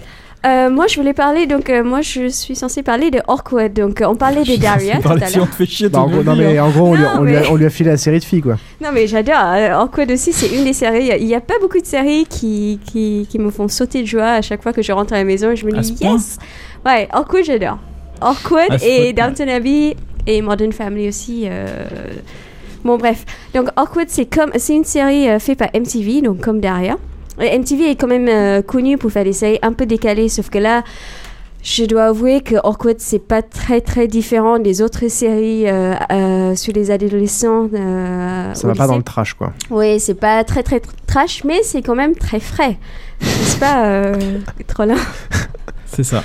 Euh, 0.46 0.70
moi, 0.70 0.86
je 0.86 0.96
voulais 0.96 1.12
parler, 1.14 1.46
donc, 1.46 1.70
euh, 1.70 1.82
moi, 1.82 2.02
je 2.02 2.28
suis 2.28 2.54
censée 2.54 2.82
parler 2.82 3.10
de 3.10 3.18
Awkward. 3.26 3.72
Donc, 3.72 4.00
euh, 4.00 4.06
on 4.06 4.14
parlait 4.14 4.44
de 4.44 4.56
Daria 4.60 5.00
tout 5.00 5.08
à 5.08 5.26
si 5.26 5.36
on 5.36 5.40
l'heure. 5.40 5.50
te 5.50 5.54
fait 5.56 5.66
chier 5.66 5.88
Bah, 5.88 6.00
en 6.00 6.08
gros, 6.08 6.22
non 6.22 6.36
mais 6.36 6.56
hein. 6.56 6.64
en 6.64 6.70
gros, 6.70 6.86
on, 6.88 6.94
lui, 6.94 7.02
Non, 7.02 7.08
on 7.18 7.22
lui 7.22 7.36
a, 7.36 7.42
on 7.50 7.56
lui 7.56 7.66
a 7.66 7.70
filé 7.70 7.90
la 7.90 7.96
série 7.96 8.20
de 8.20 8.24
filles 8.24 8.42
quoi. 8.42 8.56
Non, 8.80 8.90
mais 8.92 9.06
j'adore. 9.06 9.36
Awkward 9.80 10.10
aussi, 10.10 10.32
c'est 10.32 10.54
une 10.56 10.64
des 10.64 10.72
séries. 10.72 11.10
Il 11.20 11.26
n'y 11.26 11.34
a 11.34 11.40
pas 11.40 11.54
beaucoup 11.60 11.80
de 11.80 11.86
séries 11.86 12.26
qui, 12.30 12.78
qui, 12.86 13.26
qui 13.28 13.38
me 13.40 13.50
font 13.50 13.66
sauter 13.68 14.02
de 14.02 14.06
joie 14.06 14.30
à 14.32 14.42
chaque 14.42 14.62
fois 14.62 14.72
que 14.72 14.82
je 14.82 14.92
rentre 14.92 15.14
à 15.14 15.16
la 15.16 15.24
maison 15.24 15.50
et 15.50 15.56
je 15.56 15.66
me 15.66 15.76
À 15.76 15.80
dis 15.80 15.94
point 15.94 16.12
yes. 16.12 16.38
Ouais, 16.84 17.08
Awkward, 17.12 17.44
j'adore. 17.44 17.78
À 18.20 18.34
ce 18.78 18.84
et. 18.86 19.12
Downton 19.12 19.48
Abbey 19.48 19.96
et 20.26 20.42
Modern 20.42 20.72
Family 20.72 21.08
aussi. 21.08 21.46
euh, 21.46 21.66
Bon, 22.84 22.98
bref. 22.98 23.24
Donc, 23.52 23.68
Awkward, 23.76 24.08
c'est 24.08 24.26
comme 24.26 24.50
c'est 24.56 24.74
une 24.74 24.84
série 24.84 25.28
euh, 25.28 25.40
faite 25.40 25.58
par 25.58 25.68
MTV, 25.74 26.22
donc 26.22 26.40
comme 26.40 26.60
Daria. 26.60 26.96
MTV 27.38 27.90
est 27.90 27.96
quand 27.96 28.06
même 28.06 28.28
euh, 28.28 28.62
connu 28.62 28.96
pour 28.98 29.10
faire 29.12 29.24
des 29.24 29.32
séries 29.32 29.58
un 29.62 29.72
peu 29.72 29.86
décalées, 29.86 30.28
sauf 30.28 30.48
que 30.50 30.58
là, 30.58 30.82
je 31.62 31.84
dois 31.84 32.04
avouer 32.06 32.42
que 32.42 32.54
Awkward, 32.62 32.96
c'est 33.00 33.18
pas 33.18 33.42
très 33.42 33.80
très 33.80 34.06
différent 34.06 34.58
des 34.60 34.82
autres 34.82 35.08
séries 35.08 35.68
euh, 35.68 35.94
euh, 36.12 36.54
sur 36.54 36.72
les 36.72 36.90
adolescents. 36.92 37.68
euh, 37.74 38.54
Ça 38.54 38.68
va 38.68 38.74
pas 38.74 38.86
dans 38.86 38.96
le 38.96 39.02
trash, 39.02 39.34
quoi. 39.34 39.52
Oui, 39.70 39.98
c'est 39.98 40.14
pas 40.14 40.44
très 40.44 40.62
très 40.62 40.76
tr- 40.78 40.90
trash, 41.06 41.42
mais 41.44 41.62
c'est 41.64 41.82
quand 41.82 41.96
même 41.96 42.14
très 42.14 42.38
frais. 42.40 42.78
N'est-ce 43.20 43.56
pas, 43.58 43.84
euh, 43.86 44.14
Trollin 44.68 44.94
C'est 45.86 46.04
ça. 46.04 46.22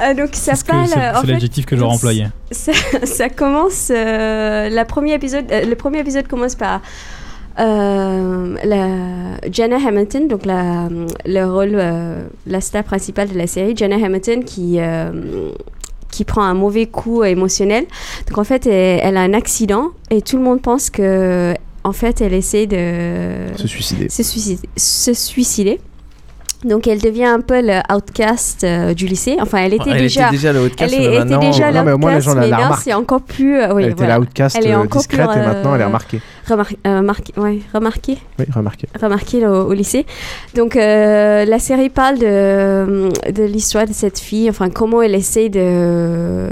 Euh, 0.00 0.14
donc 0.14 0.30
ça 0.32 0.54
parle. 0.66 0.88
c'est- 0.88 1.26
l'adjectif 1.26 1.66
que 1.66 1.76
j'aurais 1.76 1.94
employé. 1.94 2.26
Ça, 2.50 2.72
ça 3.04 3.28
commence. 3.28 3.88
euh, 3.94 4.68
la 4.68 4.84
premier 4.84 5.14
épisode, 5.14 5.44
euh, 5.52 5.64
le 5.64 5.74
premier 5.76 5.98
épisode 6.00 6.26
commence 6.26 6.54
par 6.56 6.80
euh, 7.58 8.56
la 8.64 9.48
Jenna 9.50 9.76
Hamilton, 9.76 10.28
donc 10.28 10.44
la, 10.46 10.88
le 11.26 11.44
rôle, 11.44 11.72
euh, 11.74 12.22
la 12.46 12.60
star 12.60 12.84
principale 12.84 13.28
de 13.30 13.38
la 13.38 13.46
série, 13.46 13.76
Jenna 13.76 13.96
Hamilton, 13.96 14.44
qui 14.44 14.76
euh, 14.78 15.10
qui 16.10 16.24
prend 16.24 16.42
un 16.42 16.54
mauvais 16.54 16.86
coup 16.86 17.24
émotionnel. 17.24 17.84
Donc 18.28 18.38
en 18.38 18.44
fait, 18.44 18.66
elle, 18.66 19.00
elle 19.02 19.16
a 19.16 19.20
un 19.20 19.34
accident 19.34 19.88
et 20.10 20.20
tout 20.22 20.36
le 20.36 20.42
monde 20.42 20.60
pense 20.60 20.90
que 20.90 21.54
en 21.84 21.92
fait, 21.92 22.20
elle 22.20 22.34
essaie 22.34 22.66
de 22.66 23.56
Se 23.56 23.66
suicider. 23.66 24.08
se 24.08 24.22
suicider. 24.22 24.68
se 24.76 25.14
suicider. 25.14 25.80
Donc 26.64 26.86
elle 26.86 27.00
devient 27.00 27.24
un 27.24 27.40
peu 27.40 27.60
le 27.60 27.80
outcast 27.92 28.62
euh, 28.62 28.94
du 28.94 29.06
lycée. 29.06 29.36
Enfin, 29.40 29.58
elle 29.64 29.74
était 29.74 29.90
Elle 29.90 29.98
déjà. 29.98 30.26
était 30.28 30.36
déjà 30.36 30.52
le 30.52 30.60
outcast, 30.66 30.92
Elle 30.94 31.00
mais 31.00 31.04
est- 31.06 31.08
était 31.08 31.18
maintenant- 31.24 31.40
déjà 31.50 31.72
Non, 31.72 31.82
mais 31.82 31.90
au 31.92 31.98
moins, 31.98 32.10
les 32.12 32.16
l'outcast, 32.18 32.24
gens 32.36 32.40
la- 32.40 32.40
mais 32.46 32.50
la 32.50 32.56
remarquent. 32.58 32.82
c'est 32.84 32.94
encore 32.94 33.22
plus. 33.22 33.56
euh, 33.58 33.74
oui, 33.74 33.82
elle 33.82 33.88
était 33.90 33.96
voilà. 33.98 34.14
la 34.14 34.20
outcast 34.20 34.56
Elle 34.56 34.66
est 34.68 34.72
euh, 34.74 34.78
encore 34.80 35.00
discrète 35.00 35.28
plus, 35.28 35.40
et 35.40 35.44
maintenant 35.44 35.74
elle 35.74 35.80
est 35.80 35.82
euh, 35.82 35.86
remarquée. 35.88 36.20
Remar- 36.48 36.72
euh, 36.86 37.02
ouais, 37.36 37.58
remarquée 37.72 38.18
Oui, 38.38 38.44
remarqué. 38.54 38.86
remarqué 39.00 39.46
au, 39.46 39.66
au 39.68 39.72
lycée. 39.72 40.06
Donc 40.54 40.76
euh, 40.76 41.44
la 41.44 41.58
série 41.58 41.88
parle 41.90 42.18
de, 42.18 43.08
de 43.30 43.44
l'histoire 43.44 43.86
de 43.86 43.92
cette 43.92 44.18
fille, 44.18 44.48
enfin 44.50 44.70
comment 44.70 45.02
elle 45.02 45.14
essaie 45.14 45.48
de, 45.48 46.48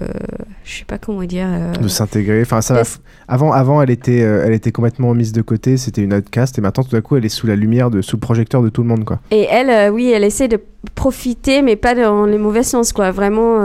je 0.64 0.78
sais 0.78 0.84
pas 0.86 0.98
comment 0.98 1.22
dire. 1.24 1.46
euh, 1.48 1.72
De 1.74 1.88
s'intégrer. 1.88 2.42
Enfin, 2.42 2.60
ça 2.60 2.82
Avant, 3.28 3.52
avant, 3.52 3.80
elle 3.82 3.90
était, 3.90 4.22
euh, 4.22 4.44
elle 4.46 4.52
était 4.52 4.72
complètement 4.72 5.14
mise 5.14 5.32
de 5.32 5.42
côté. 5.42 5.76
C'était 5.76 6.02
une 6.02 6.14
outcast 6.14 6.58
et 6.58 6.60
maintenant, 6.60 6.84
tout 6.84 6.96
à 6.96 7.00
coup, 7.00 7.16
elle 7.16 7.24
est 7.24 7.28
sous 7.28 7.46
la 7.46 7.56
lumière, 7.56 7.90
de, 7.90 8.02
sous 8.02 8.16
le 8.16 8.20
projecteur 8.20 8.62
de 8.62 8.68
tout 8.68 8.82
le 8.82 8.88
monde, 8.88 9.04
quoi. 9.04 9.20
Et 9.30 9.46
elle, 9.50 9.70
euh, 9.70 9.88
oui, 9.90 10.10
elle 10.10 10.24
essaie 10.24 10.48
de 10.48 10.60
profiter, 10.94 11.62
mais 11.62 11.76
pas 11.76 11.94
dans 11.94 12.24
les 12.26 12.38
mauvais 12.38 12.62
sens, 12.62 12.92
quoi. 12.92 13.10
Vraiment. 13.10 13.58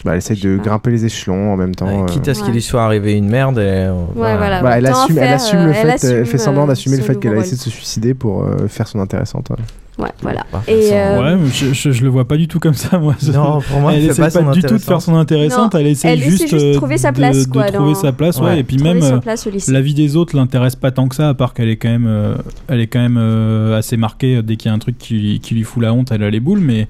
Euh, 0.00 0.04
Bah, 0.04 0.12
elle 0.12 0.18
essaie 0.18 0.34
de 0.34 0.56
grimper 0.56 0.90
les 0.90 1.04
échelons 1.04 1.52
en 1.52 1.56
même 1.56 1.74
temps. 1.74 2.04
euh. 2.04 2.06
Quitte 2.06 2.28
à 2.28 2.34
ce 2.34 2.40
qu'il 2.40 2.48
Ouais. 2.48 2.54
lui 2.54 2.62
soit 2.62 2.84
arrivé 2.84 3.14
une 3.14 3.28
merde. 3.28 3.58
Et, 3.58 3.62
euh, 3.62 3.92
voilà. 4.14 4.62
Bah, 4.62 4.78
elle 4.78 4.86
assume, 4.86 5.18
elle 5.18 5.24
faire, 5.24 5.34
assume 5.34 5.58
euh, 5.58 5.64
le 5.66 5.68
elle 5.70 5.74
fait, 5.74 5.92
assume, 5.92 6.10
elle 6.18 6.26
fait 6.26 6.38
semblant 6.38 6.64
euh, 6.64 6.68
d'assumer 6.68 6.96
le 6.96 7.02
fait 7.02 7.16
qu'elle 7.18 7.34
a 7.34 7.38
essayé 7.38 7.56
de 7.56 7.60
se 7.62 7.70
suicider 7.70 8.14
pour 8.14 8.42
euh, 8.44 8.68
faire 8.68 8.86
son 8.88 9.00
intéressante. 9.00 9.50
ouais. 9.50 9.56
Ouais, 9.98 10.10
voilà. 10.22 10.46
Et, 10.68 10.90
euh, 10.92 11.20
Ouais, 11.20 11.34
mais 11.36 11.48
je, 11.52 11.72
je, 11.72 11.90
je 11.90 12.04
le 12.04 12.08
vois 12.08 12.24
pas 12.28 12.36
du 12.36 12.46
tout 12.46 12.60
comme 12.60 12.74
ça, 12.74 13.00
moi. 13.00 13.16
Non, 13.34 13.60
pour 13.60 13.80
moi, 13.80 13.92
elle 13.94 14.04
essaie 14.04 14.22
pas 14.22 14.30
pas, 14.30 14.52
du 14.52 14.62
tout 14.62 14.74
de 14.74 14.78
faire 14.78 15.02
son 15.02 15.16
intéressante. 15.16 15.74
Non, 15.74 15.80
elle 15.80 15.88
essaie 15.88 16.12
elle 16.12 16.22
juste, 16.22 16.42
juste 16.42 16.54
de 16.54 16.60
euh, 16.70 16.74
trouver 16.74 16.98
sa 16.98 17.10
place, 17.10 17.48
de 17.48 17.52
quoi, 17.52 17.64
trouver 17.72 17.94
dans- 17.94 17.98
sa 17.98 18.12
place, 18.12 18.38
ouais. 18.38 18.44
Ouais. 18.46 18.58
Et 18.60 18.62
puis 18.62 18.76
Trouver 18.76 18.94
même, 18.94 19.02
euh, 19.02 19.34
la 19.66 19.80
vie 19.80 19.94
des 19.94 20.14
autres 20.14 20.36
l'intéresse 20.36 20.76
pas 20.76 20.92
tant 20.92 21.08
que 21.08 21.16
ça, 21.16 21.30
à 21.30 21.34
part 21.34 21.52
qu'elle 21.52 21.68
est 21.68 21.78
quand 21.78 21.88
même, 21.88 22.06
euh, 22.06 22.36
elle 22.68 22.78
est 22.78 22.86
quand 22.86 23.00
même 23.00 23.16
euh, 23.18 23.76
assez 23.76 23.96
marquée 23.96 24.36
euh, 24.36 24.42
dès 24.42 24.54
qu'il 24.54 24.68
y 24.68 24.72
a 24.72 24.74
un 24.74 24.78
truc 24.78 24.96
qui, 24.98 25.40
qui 25.42 25.56
lui 25.56 25.64
fout 25.64 25.82
la 25.82 25.92
honte, 25.92 26.12
elle 26.12 26.22
a 26.22 26.30
les 26.30 26.38
boules, 26.38 26.60
mais. 26.60 26.86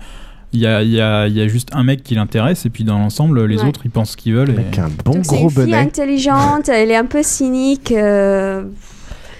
Il 0.54 0.60
y 0.60 0.66
a, 0.66 0.82
il 0.82 0.90
y, 0.90 1.00
a, 1.00 1.26
il 1.26 1.36
y 1.36 1.42
a 1.42 1.46
juste 1.48 1.68
un 1.74 1.84
mec 1.84 2.02
qui 2.02 2.14
l'intéresse 2.14 2.64
et 2.64 2.70
puis 2.70 2.82
dans 2.84 2.98
l'ensemble 2.98 3.44
les 3.44 3.58
Ouais. 3.58 3.68
autres 3.68 3.80
ils 3.84 3.90
pensent 3.90 4.12
ce 4.12 4.16
qu'ils 4.16 4.34
veulent. 4.34 4.50
Avec 4.50 4.78
et... 4.78 4.80
un 4.80 4.88
bon 5.04 5.12
donc 5.12 5.24
c'est 5.26 5.40
une 5.40 5.50
fille 5.50 5.74
intelligente, 5.74 6.68
elle 6.70 6.90
est 6.90 6.96
un 6.96 7.04
peu 7.04 7.22
cynique. 7.22 7.92
euh, 7.92 8.62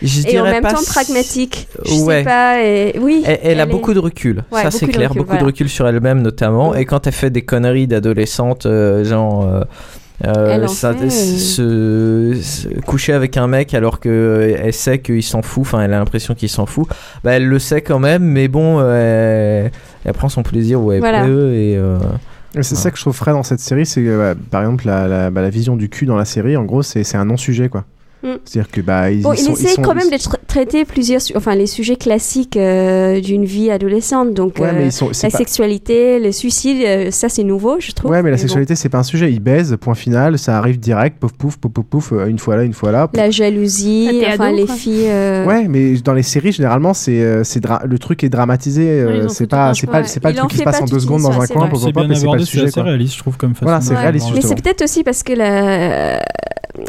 Je 0.03 0.21
et 0.21 0.27
en 0.27 0.31
dirais 0.31 0.51
même 0.53 0.63
pas 0.63 0.75
temps 0.75 0.83
pragmatique. 0.87 1.67
Je 1.87 1.95
Ouais. 2.03 2.19
sais 2.19 2.25
pas. 2.25 2.63
Et... 2.63 2.99
Oui. 3.01 3.23
Elle, 3.25 3.39
elle 3.43 3.61
a 3.61 3.63
est- 3.63 3.67
beaucoup 3.67 3.95
de 3.95 3.99
recul, 3.99 4.45
Ouais, 4.53 4.63
ça 4.63 4.71
c'est 4.71 4.87
clair, 4.87 5.09
recul, 5.09 5.21
beaucoup 5.23 5.29
voilà. 5.31 5.41
de 5.43 5.47
recul 5.47 5.69
sur 5.71 5.89
elle-même 5.89 6.21
notamment. 6.21 6.75
Et 6.75 6.85
quand 6.85 7.07
elle 7.07 7.13
fait 7.15 7.31
des 7.31 7.43
conneries 7.43 7.87
d'adolescente, 7.87 8.67
euh, 8.67 9.03
genre 9.05 9.45
euh, 9.49 9.63
euh, 10.27 10.57
Elle 10.57 10.65
en 10.65 10.69
ça- 10.69 10.93
fait, 10.95 11.11
se, 11.11 12.39
se- 12.43 12.69
coucher 12.81 13.13
avec 13.13 13.37
un 13.37 13.47
mec 13.47 13.73
alors 13.73 14.01
que 14.01 14.09
euh, 14.09 14.57
elle 14.63 14.73
sait 14.73 14.99
qu'il 14.99 15.23
s'en 15.23 15.43
fout, 15.43 15.61
enfin 15.63 15.81
elle 15.81 15.95
a 15.95 15.99
l'impression 16.01 16.35
qu'il 16.35 16.49
s'en 16.49 16.67
fout, 16.67 16.87
bah, 17.25 17.33
elle 17.35 17.47
le 17.47 17.59
sait 17.61 17.83
quand 17.83 18.01
même, 18.01 18.25
mais 18.25 18.49
bon, 18.49 18.79
euh, 18.81 19.65
elle, 19.67 19.71
elle 20.05 20.13
prend 20.13 20.29
son 20.29 20.43
plaisir 20.43 20.81
où 20.83 20.93
elle 20.93 21.01
Voilà. 21.01 21.25
peut 21.25 21.53
et 21.55 21.77
euh, 21.77 21.99
C'est 22.55 22.77
ça 22.77 22.91
que 22.91 22.97
je 22.97 23.03
trouve 23.03 23.15
frais 23.17 23.33
dans 23.33 23.43
cette 23.43 23.61
série, 23.61 23.85
c'est 23.87 24.03
que, 24.03 24.17
bah, 24.35 24.41
par 24.51 24.63
exemple 24.63 24.87
la, 24.87 25.07
la, 25.09 25.31
bah, 25.31 25.43
la 25.43 25.51
vision 25.51 25.77
du 25.77 25.89
cul 25.89 26.07
dans 26.07 26.17
la 26.17 26.25
série, 26.25 26.57
en 26.57 26.65
gros, 26.65 26.83
c'est 26.83 27.05
c'est 27.05 27.17
un 27.17 27.25
non-sujet 27.27 27.69
quoi. 27.69 27.85
Mm. 28.23 28.29
C'est-à-dire 28.45 28.71
que 28.73 28.81
bah 28.81 29.11
ils, 29.11 29.23
Bon, 29.23 29.33
ils 29.33 29.39
il 29.41 29.45
sont, 29.45 29.53
essaie 29.53 29.63
ils 29.65 29.69
sont- 29.71 29.83
quand 29.83 29.95
même 29.95 30.11
de 30.11 30.17
tra- 30.49 30.59
traiter 30.59 30.85
plusieurs, 30.85 31.21
su- 31.21 31.35
enfin 31.37 31.55
les 31.55 31.67
sujets 31.67 31.97
classiques 31.97 32.57
euh, 32.57 33.21
d'une 33.21 33.45
vie 33.45 33.71
adolescente, 33.71 34.35
donc 34.35 34.59
Ouais, 34.59 34.73
mais 34.73 34.81
euh, 34.83 34.87
ils 34.87 34.93
sont- 34.93 35.11
c'est 35.13 35.27
la 35.29 35.31
pas- 35.31 35.39
sexualité, 35.39 36.19
le 36.19 36.33
suicide, 36.33 36.79
euh, 36.85 37.11
ça 37.11 37.29
c'est 37.29 37.45
nouveau, 37.45 37.77
je 37.79 37.93
trouve. 37.93 38.11
Ouais, 38.11 38.23
mais 38.23 38.31
la 38.31 38.37
bon. 38.37 38.41
sexualité, 38.43 38.75
c'est 38.75 38.89
pas 38.89 38.99
un 38.99 39.03
sujet. 39.03 39.31
Ils 39.33 39.41
baisent, 39.41 39.77
point 39.81 39.95
final, 39.95 40.39
ça 40.39 40.59
arrive 40.59 40.79
direct, 40.79 41.19
pouf 41.21 41.33
pouf, 41.33 41.57
pouf 41.59 41.71
pouf, 41.73 41.85
pouf, 41.85 42.13
euh, 42.13 42.27
une 42.27 42.39
fois 42.39 42.57
là, 42.57 42.65
une 42.65 42.73
fois 42.73 42.91
là. 42.93 43.09
La 43.15 43.31
jalousie, 43.31 44.23
Ah, 44.27 44.31
enfin 44.35 44.49
ado, 44.49 44.57
les 44.57 44.67
filles. 44.67 45.07
euh, 45.09 45.45
Ouais, 45.47 45.69
mais 45.69 45.95
dans 45.97 46.15
les 46.15 46.23
séries, 46.23 46.53
généralement, 46.53 46.95
c'est 46.95 47.45
c'est 47.45 47.63
le 47.85 47.99
truc 47.99 48.25
est 48.25 48.29
dramatisé. 48.29 48.83
euh, 48.89 49.29
c'est 49.29 49.47
pas, 49.47 49.75
c'est 49.75 49.87
pas, 49.87 50.05
c'est 50.05 50.21
pas 50.21 50.31
le 50.31 50.37
truc 50.37 50.51
qui 50.51 50.57
se 50.59 50.63
passe 50.65 50.79
pas 50.79 50.83
en 50.85 50.87
deux 50.87 50.97
de 50.97 51.01
secondes 51.01 51.23
dans 51.23 51.31
un 51.41 51.47
c'est 51.47 51.53
coin, 51.55 51.69
C'est 51.73 51.79
c'est 51.87 51.93
pas 51.93 52.03
le 52.05 52.15
c'est 52.45 52.45
sujet. 52.47 52.71
quoi. 52.73 52.83
réaliste, 52.85 53.15
je 53.15 53.19
trouve 53.21 53.37
comme 53.37 53.55
façon. 53.55 53.65
Voilà, 53.67 53.81
c'est 53.81 53.95
réaliste, 53.95 54.27
Mais 54.35 54.41
c'est 54.41 54.55
peut-être 54.61 54.83
aussi 54.83 55.05
parce 55.05 55.23
que 55.23 55.33
la, 55.33 56.21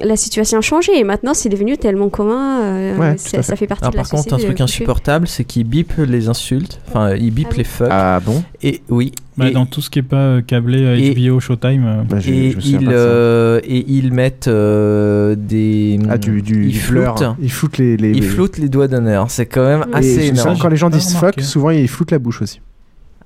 la 0.04 0.16
situation 0.16 0.60
a 0.60 0.62
changé 0.62 0.98
et 0.98 1.04
maintenant 1.04 1.34
c'est 1.34 1.50
devenu 1.50 1.78
tellement 1.78 2.10
commun. 2.10 2.62
euh, 2.62 2.98
Ouais. 2.98 3.16
Ça 3.50 3.56
fait 3.56 3.68
partie 3.68 3.84
Alors, 3.84 3.92
de 3.94 3.98
la 3.98 4.04
par 4.04 4.10
contre, 4.12 4.34
un 4.34 4.38
truc 4.38 4.62
insupportable, 4.62 5.28
c'est 5.28 5.44
qu'il 5.44 5.64
bip 5.66 5.94
les 5.98 6.30
insultes, 6.30 6.80
enfin 6.88 7.16
il 7.16 7.32
bip 7.32 7.48
Ah 7.52 7.56
les 7.58 7.64
fuck. 7.64 7.88
Ah 7.92 8.20
bon 8.26 8.44
Et 8.62 8.82
oui. 8.90 9.12
Bah, 9.38 9.48
et, 9.48 9.52
dans 9.52 9.66
tout 9.66 9.80
ce 9.82 9.90
qui 9.90 10.00
est 10.00 10.04
pas 10.04 10.18
euh, 10.18 10.42
câblé 10.42 10.84
euh, 10.84 10.98
et- 10.98 11.14
HBO, 11.14 11.40
Showtime. 11.40 11.86
euh, 11.86 12.02
Bah, 12.10 12.20
je- 12.20 12.30
et 12.30 12.56
ils, 12.62 12.90
euh, 12.92 13.62
et 13.64 13.86
ils 13.88 14.12
mettent 14.12 14.50
euh, 14.50 15.36
des. 15.38 15.98
Ah, 16.10 16.18
du, 16.18 16.42
du, 16.42 16.68
ils 16.68 16.76
floutent. 16.78 17.24
Ils 17.42 17.50
floutent 17.52 17.78
les. 17.78 17.96
les 17.96 18.10
Ils 18.10 18.16
les- 18.22 18.22
floutent 18.28 18.58
les 18.58 18.68
doigts 18.68 18.90
d'honneur. 18.90 19.32
C'est 19.32 19.46
quand 19.46 19.64
même 19.66 19.86
Et 19.94 19.96
assez 19.96 20.28
énorme. 20.28 20.58
Quand 20.60 20.68
les 20.68 20.76
gens 20.78 20.90
disent 20.90 21.16
fuck, 21.16 21.40
souvent 21.42 21.70
ils 21.70 21.88
floutent 21.88 22.12
la 22.12 22.20
bouche 22.20 22.42
aussi. 22.42 22.60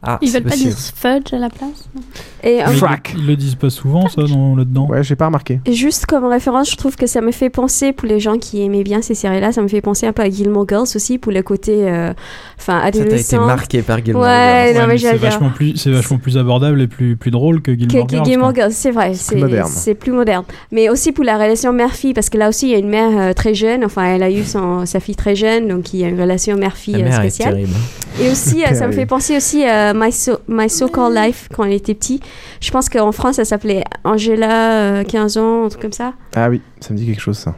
Ah, 0.05 0.17
Ils 0.21 0.31
veulent 0.31 0.43
pas 0.43 0.55
dire 0.55 0.73
fudge 0.77 1.33
à 1.33 1.37
la 1.37 1.49
place 1.49 1.87
non 1.95 2.01
Et 2.43 2.61
euh, 2.61 2.65
mais 2.67 2.75
Frack. 2.75 3.13
ils, 3.15 3.21
ils 3.21 3.27
le 3.27 3.35
disent 3.37 3.55
pas 3.55 3.69
souvent 3.69 4.09
ça 4.09 4.23
dans- 4.23 4.55
là-dedans. 4.55 4.87
Ouais, 4.87 5.01
j'ai 5.03 5.15
pas 5.15 5.27
remarqué. 5.27 5.61
juste 5.71 6.05
comme 6.05 6.25
référence, 6.25 6.69
je 6.71 6.75
trouve 6.75 6.95
que 6.97 7.07
ça 7.07 7.21
me 7.21 7.31
fait 7.31 7.49
penser, 7.49 7.93
pour 7.93 8.07
les 8.07 8.19
gens 8.19 8.37
qui 8.37 8.61
aimaient 8.63 8.83
bien 8.83 9.01
ces 9.01 9.15
séries-là, 9.15 9.51
ça 9.53 9.61
me 9.61 9.67
fait 9.69 9.79
penser 9.81 10.05
un 10.05 10.11
peu 10.11 10.21
à 10.23 10.29
Gilmore 10.29 10.65
Girls 10.67 10.87
aussi, 10.95 11.17
pour 11.17 11.31
le 11.31 11.41
côté 11.41 11.89
euh, 11.89 12.13
enfin 12.59 12.79
Ça 12.79 12.81
t'a 12.81 12.87
été 12.89 13.01
adolescent. 13.01 13.45
marqué 13.45 13.81
par 13.81 14.03
Gilmore 14.03 14.23
Ouais, 14.23 14.71
Girls. 14.73 14.81
non, 14.81 14.87
mais 14.87 14.97
c'est 14.97 15.03
j'adore. 15.07 15.19
vachement 15.21 15.49
plus, 15.51 15.77
c'est 15.77 15.91
vachement 15.91 16.17
plus 16.17 16.37
abordable 16.37 16.81
et 16.81 16.87
plus, 16.87 17.15
plus 17.15 17.31
drôle 17.31 17.61
que 17.61 17.73
Gilmore 17.73 18.05
que 18.07 18.11
Girls. 18.13 18.25
Gilmore. 18.25 18.53
Girls, 18.55 18.71
c'est 18.73 18.91
vrai, 18.91 19.13
c'est 19.13 19.35
moderne. 19.37 19.69
c'est 19.73 19.95
plus 19.95 20.11
moderne. 20.11 20.43
Mais 20.71 20.89
aussi 20.89 21.11
pour 21.13 21.23
la 21.23 21.35
relation 21.37 21.71
mère-fille, 21.71 22.13
parce 22.13 22.29
que 22.29 22.37
là 22.37 22.49
aussi 22.49 22.67
il 22.67 22.71
y 22.71 22.75
a 22.75 22.79
une 22.79 22.89
mère 22.89 23.11
euh, 23.17 23.33
très 23.33 23.53
jeune, 23.53 23.85
enfin 23.85 24.03
elle 24.03 24.23
a 24.23 24.29
eu 24.29 24.43
son, 24.43 24.85
sa 24.85 24.99
fille 24.99 25.15
très 25.15 25.35
jeune, 25.35 25.67
donc 25.69 25.93
il 25.93 26.01
y 26.01 26.03
a 26.03 26.09
une 26.09 26.19
relation 26.19 26.57
mère-fille 26.57 26.95
euh, 27.01 27.07
est 27.07 27.11
spéciale. 27.13 27.53
terrible. 27.53 27.73
Et 28.21 28.29
aussi, 28.29 28.63
euh, 28.63 28.75
ça 28.75 28.85
me 28.87 28.91
fait 28.91 29.07
penser 29.07 29.35
aussi 29.37 29.63
à 29.63 29.92
My, 29.93 30.11
so 30.11 30.33
My 30.47 30.69
So-Called 30.69 31.15
Life 31.15 31.49
quand 31.53 31.63
elle 31.63 31.73
était 31.73 31.93
petit. 31.93 32.19
Je 32.61 32.71
pense 32.71 32.89
qu'en 32.89 33.11
France, 33.11 33.35
ça 33.35 33.45
s'appelait 33.45 33.83
Angela, 34.03 34.71
euh, 34.99 35.03
15 35.03 35.37
ans, 35.37 35.65
un 35.65 35.69
truc 35.69 35.81
comme 35.81 35.91
ça. 35.93 36.13
Ah 36.35 36.49
oui, 36.49 36.61
ça 36.79 36.93
me 36.93 36.97
dit 36.97 37.05
quelque 37.05 37.21
chose 37.21 37.37
ça. 37.37 37.55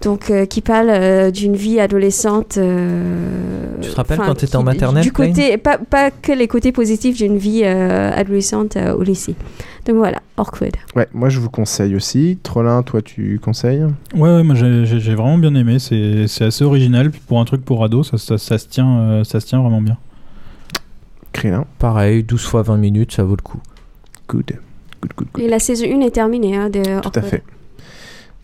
Donc, 0.00 0.30
euh, 0.30 0.46
qui 0.46 0.60
parle 0.60 0.90
euh, 0.90 1.32
d'une 1.32 1.56
vie 1.56 1.80
adolescente. 1.80 2.56
euh, 2.56 3.74
Tu 3.80 3.90
te 3.90 3.96
rappelles 3.96 4.18
quand 4.18 4.34
t'étais 4.34 4.54
en 4.54 4.60
qui- 4.60 4.66
maternelle, 4.66 5.02
Du 5.02 5.10
côté, 5.12 5.56
pas, 5.58 5.76
pas 5.78 6.12
que 6.12 6.30
les 6.30 6.46
côtés 6.46 6.70
positifs 6.70 7.16
d'une 7.16 7.36
vie 7.36 7.62
euh, 7.64 8.12
adolescente 8.14 8.76
euh, 8.76 8.94
au 8.94 9.02
lycée. 9.02 9.34
Donc 9.86 9.96
voilà, 9.96 10.20
awkward. 10.36 10.76
Ouais, 10.94 11.08
moi 11.14 11.30
je 11.30 11.40
vous 11.40 11.50
conseille 11.50 11.96
aussi. 11.96 12.38
Trollin, 12.42 12.82
toi 12.82 13.00
tu 13.02 13.40
conseilles? 13.42 13.84
Ouais, 14.14 14.28
ouais, 14.34 14.42
moi 14.44 14.54
j'ai 14.54 15.14
vraiment 15.14 15.38
bien 15.38 15.54
aimé. 15.54 15.78
C'est 15.80 16.26
c'est 16.28 16.44
assez 16.44 16.62
original. 16.62 17.10
Puis 17.10 17.20
pour 17.26 17.40
un 17.40 17.44
truc 17.44 17.64
pour 17.64 17.82
ado, 17.82 18.02
ça, 18.04 18.18
ça, 18.18 18.36
ça 18.38 18.58
se 18.58 18.68
tient, 18.68 18.98
euh, 19.00 19.24
ça 19.24 19.40
se 19.40 19.46
tient 19.46 19.60
vraiment 19.60 19.80
bien. 19.80 19.96
Krillin. 21.32 21.64
Pareil, 21.78 22.22
12 22.24 22.44
fois 22.44 22.62
20 22.62 22.76
minutes, 22.78 23.12
ça 23.12 23.24
vaut 23.24 23.36
le 23.36 23.42
coup. 23.42 23.60
Good. 24.28 24.58
Good, 25.02 25.12
good, 25.16 25.28
good. 25.34 25.44
Et 25.44 25.48
la 25.48 25.58
saison 25.58 25.84
1 25.84 26.00
est 26.00 26.10
terminée 26.10 26.56
hein, 26.56 26.68
de 26.70 27.00
Tout 27.00 27.12
à 27.14 27.22
fait. 27.22 27.42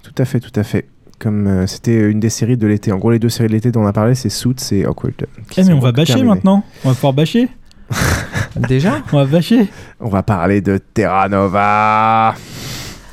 Tout 0.03 0.15
à 0.19 0.25
fait, 0.25 0.41
tout 0.41 0.53
à 0.55 0.63
fait. 0.63 0.87
Comme 1.19 1.47
euh, 1.47 1.67
c'était 1.67 2.11
une 2.11 2.21
des 2.21 2.29
séries 2.31 2.57
de 2.57 2.67
l'été. 2.67 2.93
En 2.93 2.99
gros, 2.99 3.11
les 3.11 3.19
deux 3.19 3.29
séries 3.29 3.49
de 3.49 3.55
l'été 3.55 3.71
dont 3.71 3.83
on 3.83 3.87
a 3.87 3.93
parlé, 3.93 4.15
c'est 4.15 4.29
Suits 4.29 4.55
et 4.73 4.85
Awkward. 4.85 5.15
qui 5.51 5.61
Eh, 5.61 5.65
mais 5.65 5.73
on 5.73 5.79
va 5.81 5.93
bâcher 5.93 6.15
terminées. 6.15 6.35
maintenant. 6.35 6.65
On 6.85 6.89
va 6.89 6.95
pouvoir 6.95 7.13
bâcher. 7.13 7.49
Déjà? 8.57 9.03
On 9.13 9.17
va 9.17 9.25
bâcher. 9.25 9.69
On 10.01 10.09
va 10.09 10.23
parler 10.23 10.61
de 10.61 10.79
Terra 10.79 11.29
Nova. 11.29 12.35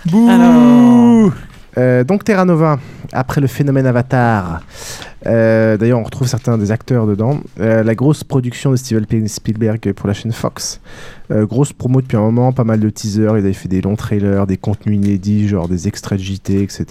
Bouh 0.05 0.29
Alors. 0.29 1.31
Euh, 1.77 2.03
donc 2.03 2.23
Terra 2.23 2.45
Nova, 2.45 2.79
après 3.13 3.39
le 3.39 3.47
phénomène 3.47 3.85
Avatar, 3.85 4.61
euh, 5.25 5.77
d'ailleurs 5.77 5.99
on 5.99 6.03
retrouve 6.03 6.27
certains 6.27 6.57
des 6.57 6.71
acteurs 6.71 7.07
dedans, 7.07 7.39
Euh, 7.59 7.83
la 7.83 7.95
grosse 7.95 8.23
production 8.23 8.71
de 8.71 8.75
Steven 8.75 9.27
Spielberg 9.27 9.93
pour 9.93 10.07
la 10.07 10.13
chaîne 10.13 10.31
Fox, 10.31 10.81
grosse 11.29 11.71
promo 11.71 12.01
depuis 12.01 12.17
un 12.17 12.21
moment, 12.21 12.51
pas 12.51 12.65
mal 12.65 12.81
de 12.81 12.89
teasers, 12.89 13.37
ils 13.37 13.45
avaient 13.45 13.53
fait 13.53 13.69
des 13.69 13.81
longs 13.81 13.95
trailers, 13.95 14.47
des 14.47 14.57
contenus 14.57 14.97
inédits, 14.97 15.47
genre 15.47 15.69
des 15.69 15.87
extraits 15.87 16.19
de 16.19 16.23
JT, 16.23 16.61
etc. 16.61 16.85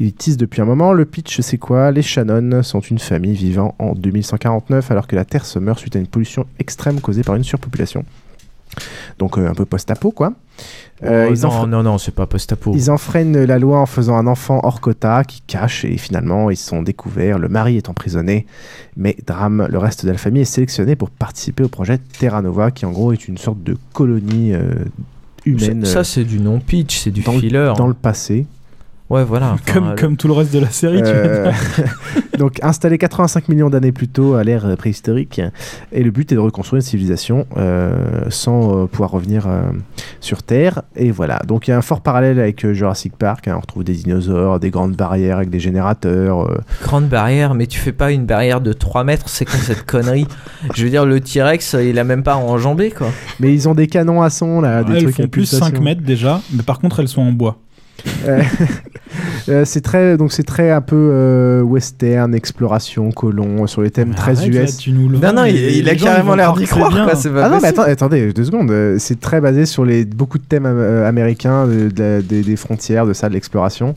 Ils 0.00 0.12
teasent 0.12 0.36
depuis 0.36 0.60
un 0.60 0.64
moment, 0.64 0.92
le 0.92 1.04
pitch 1.04 1.40
c'est 1.40 1.58
quoi? 1.58 1.92
Les 1.92 2.02
Shannon 2.02 2.64
sont 2.64 2.80
une 2.80 2.98
famille 2.98 3.34
vivant 3.34 3.76
en 3.78 3.92
2149 3.92 4.90
alors 4.90 5.06
que 5.06 5.14
la 5.14 5.24
Terre 5.24 5.44
se 5.44 5.60
meurt 5.60 5.78
suite 5.78 5.94
à 5.94 6.00
une 6.00 6.08
pollution 6.08 6.46
extrême 6.58 7.00
causée 7.00 7.22
par 7.22 7.36
une 7.36 7.44
surpopulation. 7.44 8.04
Donc 9.18 9.38
euh, 9.38 9.48
un 9.48 9.54
peu 9.54 9.64
post-apo 9.64 10.10
quoi. 10.10 10.32
Oh, 11.02 11.04
Euh, 11.04 11.28
non, 11.28 11.48
enfre- 11.50 11.66
non, 11.68 11.82
non, 11.82 11.98
c'est 11.98 12.14
pas 12.14 12.26
post-apo. 12.26 12.72
ils 12.74 12.90
enfreignent 12.90 13.44
la 13.44 13.58
loi 13.58 13.78
en 13.80 13.86
faisant 13.86 14.16
un 14.16 14.26
enfant 14.26 14.60
hors 14.62 14.80
quota 14.80 15.24
qui 15.24 15.42
cache 15.46 15.84
et 15.84 15.98
finalement 15.98 16.50
ils 16.50 16.56
sont 16.56 16.82
découverts. 16.82 17.38
Le 17.38 17.48
mari 17.48 17.76
est 17.76 17.88
emprisonné, 17.90 18.46
mais 18.96 19.14
drame, 19.26 19.66
le 19.70 19.78
reste 19.78 20.06
de 20.06 20.10
la 20.10 20.16
famille 20.18 20.42
est 20.42 20.46
sélectionné 20.46 20.96
pour 20.96 21.10
participer 21.10 21.62
au 21.64 21.68
projet 21.68 21.98
Terra 22.18 22.40
Nova 22.40 22.70
qui 22.70 22.86
en 22.86 22.92
gros 22.92 23.12
est 23.12 23.28
une 23.28 23.36
sorte 23.36 23.62
de 23.62 23.76
colonie 23.92 24.54
euh, 24.54 24.72
humaine. 25.44 25.84
Ça, 25.84 26.02
c'est 26.02 26.24
du 26.24 26.40
non-pitch, 26.40 26.98
c'est 27.00 27.10
du 27.10 27.20
dans 27.20 27.32
le- 27.34 27.40
filler. 27.40 27.72
dans 27.76 27.86
le 27.88 27.94
passé. 27.94 28.46
Ouais, 29.08 29.22
voilà. 29.24 29.52
Enfin, 29.52 29.72
Comme, 29.72 29.86
euh, 29.88 29.94
comme 29.94 30.16
tout 30.16 30.26
le 30.26 30.34
reste 30.34 30.52
de 30.52 30.58
la 30.58 30.70
série, 30.70 30.98
tu 30.98 31.04
veux 31.04 31.12
Euh, 31.14 31.50
dire. 31.76 31.84
donc 32.38 32.58
installé 32.62 32.98
85 32.98 33.48
millions 33.48 33.70
d'années 33.70 33.92
plus 33.92 34.08
tôt 34.08 34.34
à 34.34 34.42
l'ère 34.44 34.76
préhistorique 34.76 35.40
et 35.92 36.02
le 36.02 36.10
but 36.10 36.30
est 36.32 36.34
de 36.34 36.40
reconstruire 36.40 36.78
une 36.80 36.86
civilisation 36.86 37.46
euh, 37.56 38.24
sans 38.28 38.82
euh, 38.82 38.86
pouvoir 38.86 39.10
revenir 39.12 39.46
euh, 39.46 39.62
sur 40.20 40.42
Terre 40.42 40.82
et 40.96 41.10
voilà 41.10 41.40
donc 41.46 41.66
il 41.66 41.70
y 41.70 41.74
a 41.74 41.78
un 41.78 41.82
fort 41.82 42.02
parallèle 42.02 42.38
avec 42.38 42.62
euh, 42.66 42.74
Jurassic 42.74 43.16
Park 43.16 43.48
hein. 43.48 43.54
on 43.56 43.60
retrouve 43.60 43.84
des 43.84 43.94
dinosaures 43.94 44.60
des 44.60 44.68
grandes 44.70 44.94
barrières 44.96 45.38
avec 45.38 45.48
des 45.48 45.60
générateurs 45.60 46.42
euh, 46.50 46.58
Grande 46.82 47.08
barrière, 47.08 47.54
mais 47.54 47.66
tu 47.66 47.78
fais 47.78 47.92
pas 47.92 48.12
une 48.12 48.26
barrière 48.26 48.60
de 48.60 48.72
3 48.74 49.04
mètres, 49.04 49.28
c'est 49.30 49.44
quoi 49.46 49.58
cette 49.58 49.86
connerie? 49.86 50.26
Je 50.74 50.84
veux 50.84 50.90
dire, 50.90 51.06
le 51.06 51.20
T-Rex, 51.20 51.76
il 51.82 51.98
a 51.98 52.04
même 52.04 52.22
pas 52.22 52.36
enjambé, 52.36 52.90
quoi. 52.90 53.08
mais 53.40 53.52
ils 53.54 53.66
ont 53.68 53.74
des 53.74 53.86
canons 53.86 54.20
à 54.22 54.28
son 54.30 54.60
là 54.60 54.84
des 54.84 54.92
elles 54.94 55.02
trucs 55.04 55.20
à 55.20 55.22
font 55.22 55.28
plus 55.28 55.40
pulsation. 55.42 55.66
5 55.66 55.80
mètres 55.80 56.02
déjà, 56.02 56.40
mais 56.52 56.62
par 56.62 56.80
contre 56.80 57.00
elles 57.00 57.08
sont 57.08 57.22
en 57.22 57.32
bois. 57.32 57.56
Euh, 58.26 58.42
euh, 59.48 59.64
c'est 59.64 59.80
très 59.80 60.16
donc 60.16 60.32
c'est 60.32 60.42
très 60.42 60.70
un 60.70 60.80
peu 60.80 60.96
euh, 61.12 61.60
western 61.62 62.34
exploration 62.34 63.10
colon 63.10 63.66
sur 63.66 63.82
les 63.82 63.90
thèmes 63.90 64.14
très 64.14 64.38
Arrête, 64.38 64.52
là, 64.54 64.62
US 64.64 64.76
tu 64.76 64.92
nous 64.92 65.08
le 65.08 65.18
Non, 65.18 65.32
non, 65.32 65.44
il- 65.44 65.56
il 65.78 65.88
a 65.88 65.94
carrément 65.94 66.34
l'air 66.34 66.52
d'y 66.54 66.66
croire, 66.66 66.90
bien. 66.92 67.04
quoi, 67.04 67.14
c'est 67.14 67.30
pas 67.30 67.44
Ah 67.46 67.48
non, 67.48 67.58
mais 67.60 67.68
attends, 67.68 67.82
attendez, 67.82 68.32
deux 68.32 68.44
secondes. 68.44 68.72
C'est 68.98 69.18
très 69.20 69.40
basé 69.40 69.64
sur 69.66 69.84
les, 69.84 70.04
beaucoup 70.04 70.38
de 70.38 70.44
thèmes 70.44 70.66
euh, 70.66 71.08
américains, 71.08 71.66
de- 71.66 71.88
de 71.90 72.02
la- 72.02 72.22
des, 72.22 72.42
des 72.42 72.56
frontières, 72.56 73.06
de 73.06 73.12
ça, 73.12 73.28
de 73.28 73.34
l'exploration. 73.34 73.94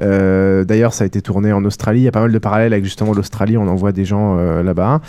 Euh, 0.00 0.64
D'ailleurs, 0.64 0.94
ça 0.94 1.04
a 1.04 1.06
été 1.06 1.20
tourné 1.20 1.52
en 1.52 1.64
Australie. 1.64 2.00
Il 2.00 2.04
y 2.04 2.08
a 2.08 2.12
pas 2.12 2.20
mal 2.22 2.32
de 2.32 2.38
parallèles 2.38 2.72
avec 2.72 2.84
justement 2.84 3.12
l'Australie. 3.12 3.56
On 3.58 3.68
envoie 3.68 3.92
des 3.92 4.04
gens 4.04 4.36
euh, 4.38 4.62
là-bas. 4.62 5.00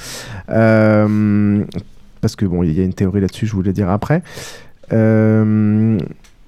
Euh, 0.50 1.64
parce 2.22 2.36
que 2.36 2.46
bon, 2.46 2.64
il 2.64 2.78
y 2.78 2.82
a 2.82 2.84
une 2.84 2.94
théorie 2.94 3.22
là-dessus, 3.22 3.48
je 3.48 3.54
vous 3.54 3.62
le 3.64 3.74
dirai 3.74 3.92
après. 3.92 4.22
Euh, 4.92 5.98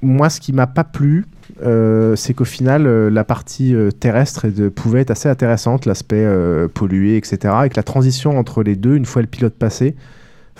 moi, 0.01 0.29
ce 0.29 0.39
qui 0.39 0.53
m'a 0.53 0.67
pas 0.67 0.83
plu, 0.83 1.25
euh, 1.63 2.15
c'est 2.15 2.33
qu'au 2.33 2.45
final, 2.45 2.87
euh, 2.87 3.09
la 3.09 3.23
partie 3.23 3.75
euh, 3.75 3.91
terrestre 3.91 4.45
est 4.45 4.51
de- 4.51 4.69
pouvait 4.69 5.01
être 5.01 5.11
assez 5.11 5.29
intéressante, 5.29 5.85
l'aspect 5.85 6.25
pollué, 6.73 7.17
etc. 7.17 7.53
Et 7.65 7.69
que 7.69 7.75
la 7.75 7.83
transition 7.83 8.37
entre 8.37 8.63
les 8.63 8.75
deux, 8.75 8.95
une 8.95 9.05
fois 9.05 9.21
le 9.21 9.27
pilote 9.27 9.53
passé, 9.53 9.95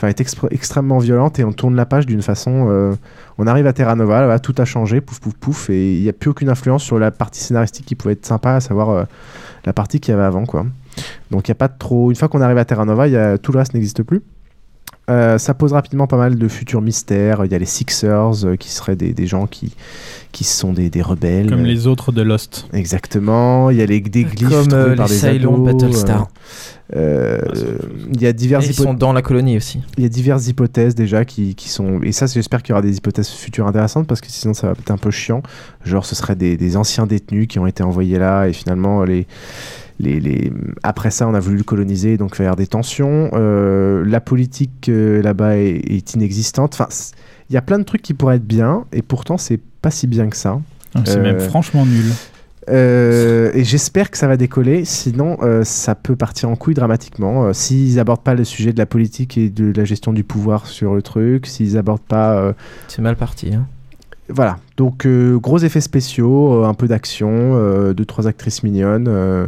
est 0.03 0.21
extrêmement 0.51 0.99
violente 0.99 1.39
et 1.39 1.43
on 1.43 1.53
tourne 1.53 1.75
la 1.75 1.85
page 1.85 2.05
d'une 2.05 2.21
façon. 2.21 2.95
on 3.37 3.47
arrive 3.47 3.65
à 3.65 3.73
Terra 3.73 3.95
Nova, 3.95 4.27
là, 4.27 4.39
tout 4.39 4.53
a 4.57 4.65
changé, 4.65 5.01
pouf 5.01 5.19
pouf 5.19 5.33
pouf, 5.33 5.69
et 5.69 5.95
il 5.95 6.01
n'y 6.03 6.09
a 6.09 6.13
plus 6.13 6.29
aucune 6.29 6.49
influence 6.49 6.83
sur 6.83 6.99
la 6.99 7.11
partie 7.11 7.41
scénaristique 7.41 7.85
qui 7.85 7.95
pouvait 7.95 8.13
être 8.13 8.25
sympa, 8.25 8.55
à 8.55 8.59
savoir 8.59 9.07
la 9.65 9.73
partie 9.73 9.99
qu'il 9.99 10.11
y 10.11 10.15
avait 10.15 10.25
avant, 10.25 10.45
quoi. 10.45 10.65
Donc 11.31 11.47
il 11.47 11.51
y 11.51 11.53
a 11.53 11.55
pas 11.55 11.69
trop. 11.69 12.09
Une 12.11 12.15
fois 12.15 12.27
qu'on 12.27 12.41
arrive 12.41 12.57
à 12.57 12.65
Terra 12.65 12.85
Nova, 12.85 13.37
tout 13.37 13.51
le 13.53 13.57
reste 13.57 13.73
n'existe 13.73 14.03
plus. 14.03 14.21
Euh, 15.07 15.38
ça 15.38 15.53
pose 15.53 15.72
rapidement 15.73 16.07
pas 16.07 16.18
mal 16.18 16.36
de 16.36 16.48
futurs 16.48 16.82
mystères. 16.82 17.45
Il 17.45 17.52
y 17.52 17.56
a 17.56 17.60
les 17.60 17.65
Sixers 17.65 18.44
euh, 18.45 18.56
qui 18.56 18.69
seraient 18.69 18.95
des, 18.95 19.14
des 19.14 19.27
gens 19.27 19.45
qui, 19.45 19.72
qui 20.32 20.44
sont 20.44 20.73
des, 20.73 20.90
des 20.90 21.03
rebelles. 21.03 21.48
Comme 21.49 21.64
les 21.64 21.86
autres 21.86 22.11
de 22.11 22.23
Lost. 22.23 22.68
Exactement. 22.73 23.69
Il 23.69 23.77
y 23.77 23.82
a 23.84 23.86
les, 23.86 23.99
des 24.02 24.23
glyphes 24.23 24.49
Comme, 24.49 24.68
trouvés 24.68 24.76
euh, 24.91 24.95
par 24.95 25.07
les 25.07 25.14
des 25.14 25.19
Cylons 25.38 25.53
ados, 25.68 25.73
Battlestar. 25.73 26.27
euh, 26.95 27.40
euh, 27.56 27.77
il 28.14 28.19
y 28.22 28.26
a 28.26 28.34
diverses 28.34 28.65
Et 28.65 28.69
ils 28.69 28.73
hypo- 28.73 28.84
sont 28.84 28.94
dans 28.95 29.14
la 29.14 29.22
colonie 29.22 29.57
aussi. 29.57 29.80
il 29.98 30.03
y 30.03 30.06
a 30.07 30.10
diverses 30.10 30.48
hypothèses 30.48 30.95
déjà 30.95 31.23
qui, 31.23 31.53
qui 31.53 31.69
sont. 31.69 32.02
Et 32.02 32.11
ça, 32.11 32.26
j'espère 32.26 32.64
qu'il 32.64 32.72
y 32.72 32.73
aura 32.73 32.82
des 32.82 32.98
hypothèses 32.98 33.30
futures 33.30 33.68
intéressantes 33.68 34.07
parce 34.07 34.22
que 34.22 34.27
sinon, 34.32 34.56
ça 34.56 34.68
va 34.68 34.73
être 34.73 34.90
un 34.91 34.98
peu 34.98 35.11
chiant. 35.11 35.44
Genre, 35.84 36.03
ce 36.06 36.15
serait 36.15 36.36
des, 36.36 36.57
des 36.57 36.77
anciens 36.77 37.06
détenus 37.06 37.48
qui 37.48 37.60
ont 37.60 37.68
été 37.68 37.84
envoyés 37.84 38.18
là 38.18 38.48
et 38.48 38.53
finalement, 38.53 39.03
les. 39.03 39.27
Les, 39.99 40.19
les... 40.19 40.51
Après 40.84 41.09
ça, 41.09 41.27
on 41.27 41.34
a 41.34 41.39
voulu 41.39 41.57
le 41.57 41.63
coloniser, 41.63 42.17
donc 42.17 42.31
il 42.34 42.38
va 42.39 42.43
y 42.43 42.47
avoir 42.47 42.57
des 42.57 42.67
tensions. 42.67 43.30
Euh, 43.34 44.03
la 44.05 44.19
politique 44.19 44.89
euh, 44.89 45.22
là-bas 45.22 45.57
est, 45.57 45.81
est 45.89 46.13
inexistante. 46.15 46.73
Enfin, 46.73 46.88
il 47.49 47.53
y 47.53 47.57
a 47.57 47.61
plein 47.61 47.80
de 47.80 47.84
trucs 47.84 48.01
qui 48.01 48.13
pourraient 48.13 48.35
être 48.35 48.45
bien, 48.47 48.85
et 48.91 49.01
pourtant, 49.01 49.38
c'est 49.38 49.59
pas 49.81 49.91
si 49.91 50.07
bien 50.07 50.27
que 50.30 50.35
ça. 50.35 50.59
Ah, 50.95 51.01
C'est 51.05 51.17
Euh, 51.19 51.22
même 51.23 51.39
franchement 51.39 51.85
nul. 51.85 52.05
euh, 52.69 53.51
et 53.53 53.63
j'espère 53.63 54.09
que 54.11 54.17
ça 54.17 54.27
va 54.27 54.38
décoller, 54.38 54.85
sinon 54.85 55.38
euh, 55.43 55.63
ça 55.63 55.93
peut 55.95 56.15
partir 56.15 56.49
en 56.49 56.55
couille 56.55 56.73
dramatiquement. 56.73 57.45
Euh, 57.45 57.53
s'ils 57.53 57.99
abordent 57.99 58.23
pas 58.23 58.34
le 58.34 58.43
sujet 58.43 58.73
de 58.73 58.77
la 58.80 58.85
politique 58.88 59.38
et 59.38 59.49
de 59.49 59.72
la 59.76 59.85
gestion 59.85 60.13
du 60.13 60.23
pouvoir 60.23 60.65
sur 60.65 60.95
le 60.95 61.01
truc, 61.01 61.45
s'ils 61.45 61.77
abordent 61.77 62.01
pas. 62.01 62.35
euh, 62.38 62.53
C'est 62.88 63.01
mal 63.01 63.15
parti. 63.15 63.53
Hein. 63.53 63.67
Voilà, 64.27 64.57
donc 64.77 65.06
euh, 65.06 65.38
gros 65.38 65.60
effets 65.60 65.81
spéciaux, 65.81 66.64
euh, 66.64 66.68
un 66.68 66.73
peu 66.73 66.88
d'action, 66.88 67.30
euh, 67.31 67.93
deux 67.93 68.06
trois 68.06 68.26
actrices 68.27 68.64
mignonnes, 68.64 69.07
euh, 69.07 69.45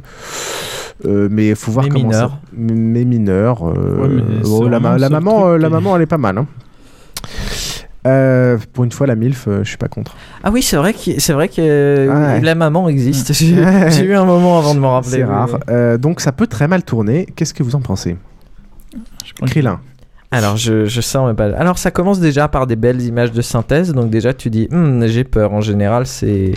euh, 1.05 1.27
mais 1.31 1.49
il 1.49 1.55
faut 1.55 1.71
voir 1.71 1.85
Mais 1.85 1.91
comment 1.91 2.11
ça. 2.11 2.39
M- 2.55 2.69
Mais 2.91 3.03
mineures. 3.03 3.63
euh, 3.67 4.01
Ouais, 4.01 4.07
mais 4.07 4.43
c'est 4.43 4.49
oh, 4.51 4.67
la, 4.69 4.79
ma- 4.79 4.97
maman, 5.09 5.47
euh, 5.49 5.57
la 5.57 5.69
maman, 5.69 5.95
elle 5.95 6.03
est 6.03 6.05
pas 6.05 6.19
mal. 6.19 6.37
hein. 6.37 6.45
Euh, 8.05 8.57
pour 8.73 8.83
une 8.83 8.91
fois, 8.91 9.05
la 9.07 9.15
milf, 9.15 9.47
euh, 9.47 9.63
je 9.63 9.67
suis 9.69 9.77
pas 9.77 9.87
contre. 9.89 10.15
Ah 10.43 10.51
oui, 10.51 10.61
c'est 10.61 10.77
vrai 10.77 10.93
que, 10.93 11.19
c'est 11.19 11.33
vrai 11.33 11.49
que 11.49 11.55
euh, 11.59 12.35
Ouais. 12.35 12.41
la 12.41 12.55
maman 12.55 12.87
existe. 12.87 13.33
J'ai 13.33 14.03
eu 14.05 14.13
un 14.15 14.23
moment 14.25 14.59
avant 14.59 14.75
de 14.75 14.79
me 14.79 14.85
rappeler. 14.85 15.11
C'est 15.11 15.23
rare. 15.25 15.57
Euh, 15.69 15.97
donc 15.97 16.21
ça 16.21 16.31
peut 16.31 16.47
très 16.47 16.67
mal 16.67 16.83
tourner. 16.83 17.25
Qu'est-ce 17.35 17.53
que 17.53 17.63
vous 17.63 17.75
en 17.75 17.81
pensez? 17.81 18.15
Krillin. 19.45 19.79
Alors, 20.31 20.57
je, 20.57 20.85
je 20.85 21.01
sens 21.01 21.27
mes 21.27 21.33
balles. 21.33 21.55
Alors, 21.57 21.77
ça 21.77 21.89
commence 21.91 22.19
déjà 22.19 22.47
par 22.47 22.67
des 22.67 22.75
belles 22.75 23.01
images 23.01 23.31
de 23.31 23.41
synthèse. 23.41 23.93
Donc, 23.93 24.09
déjà, 24.09 24.33
tu 24.33 24.49
dis, 24.49 24.67
Hum, 24.71 25.05
j'ai 25.07 25.23
peur. 25.23 25.53
En 25.53 25.61
général, 25.61 26.05
c'est. 26.05 26.51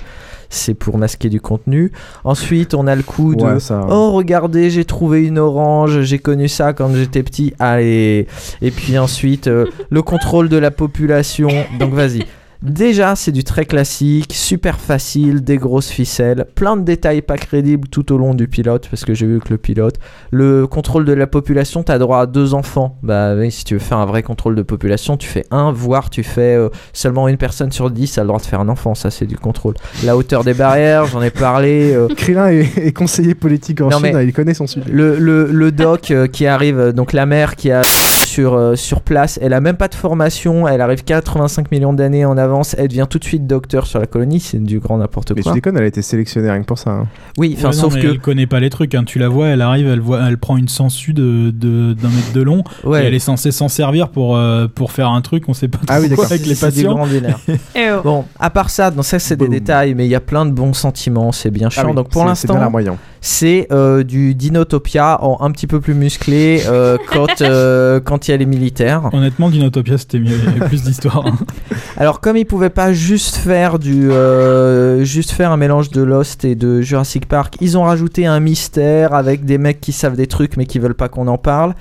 C'est 0.52 0.74
pour 0.74 0.98
masquer 0.98 1.28
du 1.28 1.40
contenu. 1.40 1.92
Ensuite, 2.24 2.74
on 2.74 2.88
a 2.88 2.96
le 2.96 3.04
coup 3.04 3.36
de 3.36 3.44
Ouais, 3.44 3.60
ça- 3.60 3.86
Oh, 3.88 4.10
regardez, 4.10 4.68
j'ai 4.68 4.84
trouvé 4.84 5.24
une 5.24 5.38
orange, 5.38 6.00
j'ai 6.00 6.18
connu 6.18 6.48
ça 6.48 6.72
quand 6.72 6.92
j'étais 6.92 7.22
petit. 7.22 7.54
Allez. 7.60 8.26
Et 8.60 8.72
puis 8.72 8.98
ensuite, 8.98 9.46
euh, 9.46 9.66
le 9.90 10.02
contrôle 10.02 10.48
de 10.48 10.56
la 10.56 10.72
population. 10.72 11.50
Donc, 11.78 11.92
vas-y. 11.92 12.24
Déjà, 12.62 13.16
c'est 13.16 13.32
du 13.32 13.42
très 13.42 13.64
classique, 13.64 14.34
super 14.34 14.78
facile, 14.78 15.42
des 15.42 15.56
grosses 15.56 15.88
ficelles, 15.88 16.44
plein 16.54 16.76
de 16.76 16.82
détails 16.82 17.22
pas 17.22 17.38
crédibles 17.38 17.88
tout 17.88 18.12
au 18.12 18.18
long 18.18 18.34
du 18.34 18.48
pilote, 18.48 18.86
parce 18.90 19.06
que 19.06 19.14
j'ai 19.14 19.26
vu 19.26 19.40
que 19.40 19.48
le 19.48 19.56
pilote, 19.56 19.94
le 20.30 20.66
contrôle 20.66 21.06
de 21.06 21.14
la 21.14 21.26
population, 21.26 21.82
t'as 21.82 21.96
droit 21.96 22.20
à 22.20 22.26
deux 22.26 22.52
enfants. 22.52 22.98
Bah 23.02 23.34
oui, 23.34 23.50
si 23.50 23.64
tu 23.64 23.72
veux 23.74 23.80
faire 23.80 23.96
un 23.96 24.04
vrai 24.04 24.22
contrôle 24.22 24.56
de 24.56 24.62
population, 24.62 25.16
tu 25.16 25.26
fais 25.26 25.46
un, 25.50 25.72
voire 25.72 26.10
tu 26.10 26.22
fais 26.22 26.54
euh, 26.54 26.68
seulement 26.92 27.28
une 27.28 27.38
personne 27.38 27.72
sur 27.72 27.90
dix 27.90 28.18
a 28.18 28.20
le 28.20 28.26
droit 28.26 28.40
de 28.40 28.44
faire 28.44 28.60
un 28.60 28.68
enfant, 28.68 28.94
ça 28.94 29.10
c'est 29.10 29.26
du 29.26 29.38
contrôle. 29.38 29.74
La 30.04 30.14
hauteur 30.14 30.44
des 30.44 30.52
barrières, 30.54 31.06
j'en 31.06 31.22
ai 31.22 31.30
parlé. 31.30 31.94
euh, 31.94 32.08
Krillin 32.14 32.48
est, 32.48 32.76
est 32.76 32.92
conseiller 32.92 33.34
politique 33.34 33.80
en 33.80 33.88
Non, 33.88 34.00
Chine, 34.00 34.20
il 34.22 34.34
connaît 34.34 34.52
son 34.52 34.66
sujet. 34.66 34.84
le, 34.92 35.18
le, 35.18 35.46
le 35.50 35.72
doc 35.72 36.10
euh, 36.10 36.26
qui 36.26 36.46
arrive, 36.46 36.78
euh, 36.78 36.92
donc 36.92 37.14
la 37.14 37.24
mère 37.24 37.56
qui 37.56 37.70
a 37.70 37.82
sur, 37.82 38.78
sur 38.78 39.00
place, 39.00 39.40
elle 39.42 39.52
a 39.54 39.60
même 39.60 39.76
pas 39.76 39.88
de 39.88 39.94
formation, 39.96 40.68
elle 40.68 40.80
arrive 40.82 41.02
85 41.02 41.72
millions 41.72 41.92
d'années 41.92 42.24
en 42.24 42.38
avance, 42.50 42.74
elle 42.78 42.88
devient 42.88 43.06
tout 43.08 43.18
de 43.18 43.24
suite 43.24 43.46
docteur 43.46 43.86
sur 43.86 43.98
la 43.98 44.06
colonie, 44.06 44.40
c'est 44.40 44.62
du 44.62 44.78
grand 44.80 44.98
n'importe 44.98 45.32
Mais 45.34 45.42
quoi. 45.42 45.52
tu 45.52 45.56
déconnes, 45.56 45.76
elle 45.76 45.84
a 45.84 45.86
été 45.86 46.02
sélectionnée 46.02 46.50
rien 46.50 46.60
que 46.60 46.66
pour 46.66 46.78
ça. 46.78 46.90
hein. 46.90 47.06
Oui, 47.38 47.54
enfin 47.56 47.68
Ouais, 47.68 47.72
sauf 47.72 47.94
mais 47.94 48.00
que 48.02 48.06
elle 48.08 48.18
connaît 48.20 48.46
pas 48.46 48.60
les 48.60 48.70
trucs. 48.70 48.94
hein. 48.94 49.04
Tu 49.04 49.18
la 49.18 49.28
vois, 49.28 49.48
elle 49.48 49.62
arrive, 49.62 49.86
elle 49.88 50.00
voit, 50.00 50.20
elle 50.28 50.38
prend 50.38 50.56
une 50.56 50.68
sangsue 50.68 51.12
de 51.14 51.50
de- 51.50 51.94
d'un 51.94 52.08
mètre 52.08 52.32
de 52.34 52.42
long. 52.42 52.62
Ouais. 52.84 53.02
Et 53.02 53.06
elle 53.06 53.14
est 53.14 53.18
censée 53.18 53.50
s'en 53.52 53.68
servir 53.68 54.08
pour 54.10 54.36
euh, 54.36 54.66
pour 54.72 54.92
faire 54.92 55.10
un 55.10 55.20
truc. 55.22 55.44
On 55.48 55.54
sait 55.54 55.68
pas 55.68 55.78
trop 55.78 55.86
Ah 55.88 56.00
oui, 56.00 56.08
quoi 56.08 56.16
d'accord. 56.16 56.24
avec 56.32 56.46
les 56.46 56.54
patients. 56.54 56.94
grand 56.94 57.06
délire. 57.06 57.38
Bon, 58.04 58.24
à 58.38 58.50
part 58.50 58.70
ça, 58.70 58.90
donc 58.90 59.04
ça 59.04 59.18
c'est 59.18 59.36
des 59.36 59.48
détails, 59.48 59.94
mais 59.94 60.06
il 60.06 60.10
y 60.10 60.14
a 60.14 60.20
plein 60.20 60.46
de 60.46 60.50
bons 60.52 60.72
sentiments, 60.74 61.32
c'est 61.32 61.50
bien 61.50 61.70
chiant. 61.70 61.82
Ah 61.84 61.88
oui, 61.88 61.94
donc 61.94 62.08
pour 62.10 62.22
c'est- 62.28 62.34
c'est 62.34 62.46
bien 62.48 62.56
l'instant. 62.60 62.98
C'est 63.20 63.66
euh, 63.70 64.02
du 64.02 64.34
Dinotopia 64.34 65.22
en 65.22 65.44
un 65.44 65.50
petit 65.50 65.66
peu 65.66 65.80
plus 65.80 65.94
musclé 65.94 66.62
euh, 66.66 66.96
quand 67.12 67.42
euh, 67.42 68.00
quand 68.00 68.28
il 68.28 68.30
y 68.30 68.34
a 68.34 68.36
les 68.36 68.46
militaires. 68.46 69.10
Honnêtement, 69.12 69.50
Dinotopia 69.50 69.98
c'était 69.98 70.18
mieux. 70.18 70.36
Il 70.36 70.44
y 70.44 70.48
avait 70.56 70.68
plus 70.68 70.82
d'histoire. 70.82 71.26
hein. 71.26 71.38
Alors 71.96 72.20
comme 72.20 72.36
ils 72.36 72.46
pouvaient 72.46 72.70
pas 72.70 72.92
juste 72.92 73.36
faire 73.36 73.78
du 73.78 74.10
euh, 74.10 75.04
juste 75.04 75.32
faire 75.32 75.50
un 75.52 75.56
mélange 75.56 75.90
de 75.90 76.02
Lost 76.02 76.44
et 76.44 76.54
de 76.54 76.80
Jurassic 76.80 77.26
Park, 77.26 77.56
ils 77.60 77.76
ont 77.76 77.82
rajouté 77.82 78.26
un 78.26 78.40
mystère 78.40 79.14
avec 79.14 79.44
des 79.44 79.58
mecs 79.58 79.80
qui 79.80 79.92
savent 79.92 80.16
des 80.16 80.26
trucs 80.26 80.56
mais 80.56 80.66
qui 80.66 80.78
veulent 80.78 80.94
pas 80.94 81.08
qu'on 81.08 81.28
en 81.28 81.38
parle. 81.38 81.74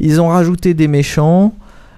Ils 0.00 0.20
ont 0.20 0.28
rajouté 0.28 0.74
des 0.74 0.88
méchants. 0.88 1.54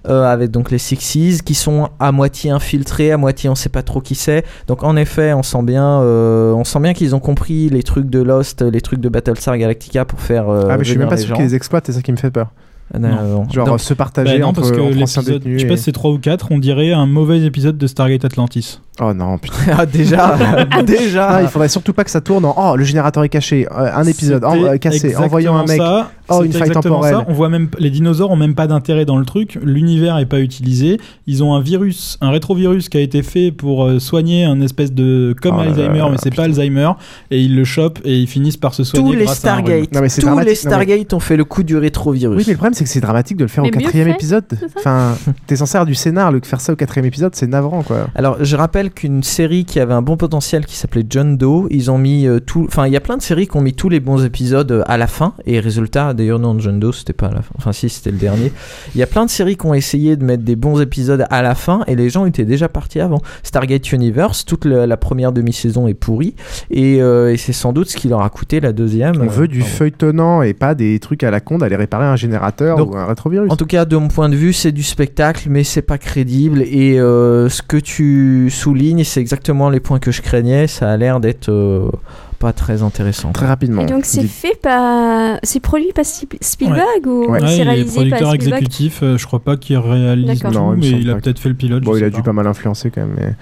Euh, 0.09 0.25
avec 0.25 0.51
donc 0.51 0.71
les 0.71 0.79
Sixes 0.79 1.43
qui 1.43 1.55
sont 1.55 1.89
à 2.01 2.13
moitié 2.13 2.51
infiltrés, 2.51 3.13
à 3.13 3.17
moitié 3.17 3.49
on 3.51 3.55
sait 3.55 3.69
pas 3.69 3.83
trop 3.83 4.01
qui 4.01 4.15
c'est. 4.15 4.45
Donc 4.67 4.83
en 4.83 4.97
effet, 4.97 5.33
on 5.35 5.43
sent 5.43 5.63
bien, 5.63 6.01
euh, 6.03 6.53
on 6.53 6.65
sent 6.65 6.81
bien 6.81 6.95
qu'ils 6.95 7.15
ont 7.15 7.21
compris 7.21 7.69
les 7.69 7.83
trucs 7.83 8.09
de 8.11 8.21
Lost, 8.23 8.63
les 8.63 8.81
trucs 8.81 9.01
de 9.01 9.09
Battlestar 9.09 9.57
Galactica 9.59 10.05
pour 10.05 10.21
faire. 10.21 10.49
euh, 10.49 10.69
ah, 10.71 10.77
mais 10.79 10.85
je 10.85 10.91
suis 10.91 10.99
même 10.99 11.09
pas 11.09 11.17
sûr 11.17 11.35
qu'ils 11.37 11.45
les 11.45 11.55
exploitent, 11.55 11.87
c'est 11.87 11.93
ça 11.93 12.03
qui 12.03 12.13
me 12.13 12.17
fait 12.17 12.31
peur. 12.31 12.49
Ah, 12.95 12.99
non, 12.99 13.09
non. 13.09 13.49
Genre 13.51 13.67
Donc- 13.67 13.81
se 13.81 13.93
partager 13.93 14.39
Bah 14.39 14.43
non, 14.43 14.49
entre, 14.49 14.63
parce 14.63 14.73
que 14.73 14.81
l'épisode, 14.81 15.43
je 15.45 15.59
sais 15.59 15.65
et- 15.65 15.69
pas 15.69 15.77
si 15.77 15.83
c'est 15.83 15.93
3 15.93 16.11
ou 16.11 16.19
4, 16.19 16.47
on 16.53 16.59
dirait 16.59 16.91
un 16.93 17.05
mauvais 17.05 17.43
épisode 17.43 17.77
de 17.77 17.87
Stargate 17.87 18.25
Atlantis. 18.25 18.81
Oh 18.99 19.13
non, 19.13 19.37
putain. 19.37 19.57
Ah, 19.79 19.85
déjà, 19.85 20.39
déjà. 20.87 21.29
Ah, 21.29 21.43
il 21.43 21.49
faudrait 21.49 21.69
surtout 21.69 21.93
pas 21.93 22.03
que 22.05 22.11
ça 22.11 22.23
tourne 22.23 22.47
en 22.47 22.55
oh 22.57 22.77
le 22.77 22.85
générateur 22.85 23.23
est 23.25 23.29
caché, 23.29 23.67
un 23.71 24.05
épisode 24.05 24.43
en- 24.43 24.79
cassé, 24.79 25.15
envoyant 25.17 25.55
un 25.57 25.67
mec, 25.67 25.77
ça. 25.77 26.11
Oh 26.31 26.43
une 26.45 26.53
faille 26.53 26.69
exactement 26.69 26.97
temporelle. 26.97 27.15
ça. 27.15 27.25
On 27.29 27.33
voit 27.33 27.49
même 27.49 27.69
les 27.79 27.91
dinosaures 27.91 28.31
ont 28.31 28.37
même 28.37 28.55
pas 28.55 28.67
d'intérêt 28.67 29.05
dans 29.05 29.17
le 29.19 29.25
truc. 29.25 29.59
L'univers 29.63 30.19
est 30.19 30.27
pas 30.27 30.41
utilisé. 30.41 30.99
Ils 31.27 31.43
ont 31.43 31.55
un 31.55 31.61
virus, 31.61 32.19
un 32.21 32.31
rétrovirus 32.31 32.89
qui 32.89 32.97
a 32.97 33.01
été 33.01 33.23
fait 33.23 33.51
pour 33.53 33.85
euh, 33.85 33.99
soigner 33.99 34.45
un 34.45 34.61
espèce 34.61 34.93
de 34.93 35.35
comme 35.41 35.57
Oh 35.57 35.63
là 35.63 35.71
Alzheimer, 35.71 35.99
là, 35.99 36.09
mais 36.11 36.17
c'est 36.23 36.35
pas 36.35 36.45
Alzheimer. 36.45 36.91
Et 37.31 37.41
ils 37.43 37.55
le 37.57 37.65
chopent 37.65 38.01
et 38.05 38.19
ils 38.19 38.27
finissent 38.27 38.57
par 38.57 38.75
se 38.75 38.85
soigner. 38.85 39.13
Tous 39.13 39.19
les 39.19 39.25
grâce. 39.25 39.39
Stargate, 39.39 39.93
Non, 39.95 40.01
mais 40.01 40.09
c'est 40.09 40.21
tous 40.21 40.27
dramatique. 40.27 40.49
les 40.65 40.71
Non, 40.71 40.77
mais- 40.77 40.85
Stargate 40.85 41.15
ont 41.15 41.21
fait 41.21 41.37
le 41.37 41.45
coup 41.45 41.63
du 41.63 41.77
rétrovirus. 41.77 42.37
Oui, 42.37 42.45
mais 42.47 42.53
le 42.53 42.57
problème 42.59 42.75
c'est 42.75 42.85
que 42.85 42.91
c'est 42.91 43.01
dramatique 43.01 43.37
de 43.37 43.45
le 43.45 43.49
faire 43.49 43.65
Mais 43.65 43.71
au 43.75 43.79
quatrième 43.79 44.09
fait, 44.09 44.15
épisode. 44.15 44.45
Enfin, 44.77 45.17
t'es 45.47 45.57
censé 45.57 45.73
faire 45.73 45.87
du 45.87 45.95
scénar, 45.95 46.33
le 46.33 46.41
faire 46.43 46.61
ça 46.61 46.73
au 46.73 46.77
quatrième 46.77 47.07
épisode, 47.07 47.35
c'est 47.35 47.47
navrant 47.47 47.83
quoi. 47.83 48.09
Alors, 48.15 48.37
je 48.45 48.57
rappelle 48.57 48.91
qu'une 48.91 49.23
série 49.23 49.65
qui 49.65 49.81
avait 49.81 49.95
un 49.95 50.03
bon 50.03 50.17
potentiel 50.17 50.65
qui 50.67 50.77
s'appelait 50.77 51.05
John 51.09 51.37
Doe, 51.37 51.67
ils 51.71 51.91
ont 51.91 51.99
mis 51.99 52.27
euh, 52.27 52.41
tout. 52.41 52.65
Enfin, 52.69 52.87
il 52.87 52.93
y 52.93 52.97
a 52.97 53.01
plein 53.01 53.17
de 53.17 53.23
séries 53.23 53.47
qui 53.47 53.57
ont 53.57 53.61
mis 53.61 53.75
tous 53.75 53.89
les 53.89 54.01
bons 54.01 54.25
épisodes 54.25 54.71
euh, 54.73 54.83
à 54.87 54.97
la 54.97 55.07
fin. 55.07 55.35
Et 55.47 55.61
résultat, 55.61 56.15
d'ailleurs, 56.19 56.39
non, 56.39 56.59
John 56.59 56.79
Doe, 56.79 56.93
c'était 56.93 57.15
pas 57.15 57.29
à 57.29 57.33
la 57.33 57.43
fin. 57.43 57.55
Enfin, 57.57 57.73
si, 57.73 57.89
c'était 57.89 58.11
le 58.11 58.19
dernier. 58.19 58.53
Il 58.95 58.99
y 58.99 59.03
a 59.03 59.07
plein 59.07 59.25
de 59.25 59.31
séries 59.31 59.57
qui 59.57 59.65
ont 59.67 59.75
essayé 59.75 60.17
de 60.17 60.25
mettre 60.25 60.43
des 60.43 60.57
bons 60.57 60.81
épisodes 60.81 61.25
à 61.31 61.41
la 61.43 61.55
fin. 61.55 61.83
Et 61.87 61.97
les 61.97 62.11
gens 62.11 62.27
étaient 62.27 62.45
déjà 62.45 62.69
partis 62.69 63.01
avant. 63.01 63.23
Stargate 63.43 63.93
Universe, 63.93 64.45
toute 64.45 64.65
la, 64.65 64.87
la 64.87 64.97
première 64.97 65.33
demi-saison 65.33 65.89
est 65.89 65.95
pourrie. 65.95 66.35
Et, 66.71 67.01
euh, 67.01 67.33
et 67.33 67.37
c'est 67.37 67.53
sans 67.53 67.73
doute 67.73 67.89
ce 67.89 67.97
qui 67.97 68.09
leur 68.09 68.21
a 68.21 68.29
coûté 68.29 68.61
la 68.61 68.73
deuxième. 68.73 69.15
On 69.21 69.27
veut 69.27 69.49
du 69.49 69.63
feuilletonnant 69.63 70.43
et 70.43 70.53
pas 70.53 70.75
des 70.75 70.99
trucs 70.99 71.23
à 71.23 71.31
la 71.31 71.41
con 71.41 71.59
d'aller 71.59 71.77
réparer 71.77 72.05
un 72.05 72.17
générateur 72.17 72.77
Donc, 72.77 72.95
ou 72.95 72.99
un 72.99 73.07
rétrovirus. 73.07 73.51
En 73.51 73.57
tout 73.57 73.67
cas, 73.67 73.85
de 73.85 73.97
mon 73.97 74.09
point 74.09 74.29
de 74.29 74.37
vue, 74.37 74.53
c'est 74.53 74.73
du 74.73 74.83
spectacle, 74.83 75.49
mais 75.49 75.65
c'est 75.65 75.83
pas 75.83 75.99
crédible. 75.99 76.63
Et 76.63 76.99
euh, 76.99 77.49
ce 77.49 77.63
que 77.63 77.77
tu 77.77 78.51
soulignes, 78.51 79.05
c'est 79.05 79.21
exactement 79.21 79.71
les 79.71 79.81
points 79.81 79.99
que 79.99 80.11
je 80.11 80.23
craignais. 80.23 80.67
Ça 80.67 80.91
a 80.91 80.97
l'air 80.97 81.21
d'être 81.21 81.49
euh, 81.49 81.91
pas 82.39 82.53
très 82.53 82.83
intéressant. 82.83 83.33
Très 83.33 83.47
rapidement. 83.47 83.83
Et 83.83 83.87
donc 83.87 84.05
c'est 84.05 84.27
fait 84.27 84.57
par. 84.63 85.39
C'est 85.43 85.61
produit 85.61 85.93
par 85.95 86.05
Sp- 86.05 86.39
Spielberg 86.41 87.07
ou 87.07 87.27
Ouais, 87.31 87.41
c'est 87.41 87.57
il 87.57 87.61
est 87.61 87.63
réalisé 87.65 87.87
par 87.87 87.95
producteur 88.19 88.31
Spielberg 88.33 88.63
exécutif. 88.63 89.01
euh, 89.03 89.19
je 89.19 89.27
crois 89.27 89.41
pas 89.41 89.57
qu'il 89.57 89.77
réalise 89.79 90.41
tout, 90.41 90.49
Non, 90.51 90.75
il 90.75 90.79
mais 90.81 90.91
il 91.01 91.11
a 91.11 91.17
peut-être 91.17 91.39
fait 91.39 91.49
le 91.49 91.55
pilote. 91.57 91.83
Bon, 91.83 91.93
je 91.93 91.99
il 91.99 92.01
sais 92.01 92.07
a 92.07 92.11
pas. 92.11 92.17
dû 92.17 92.23
pas 92.23 92.33
mal 92.33 92.47
influencer 92.47 92.91
quand 92.91 93.01
même. 93.01 93.15
Mais... 93.19 93.35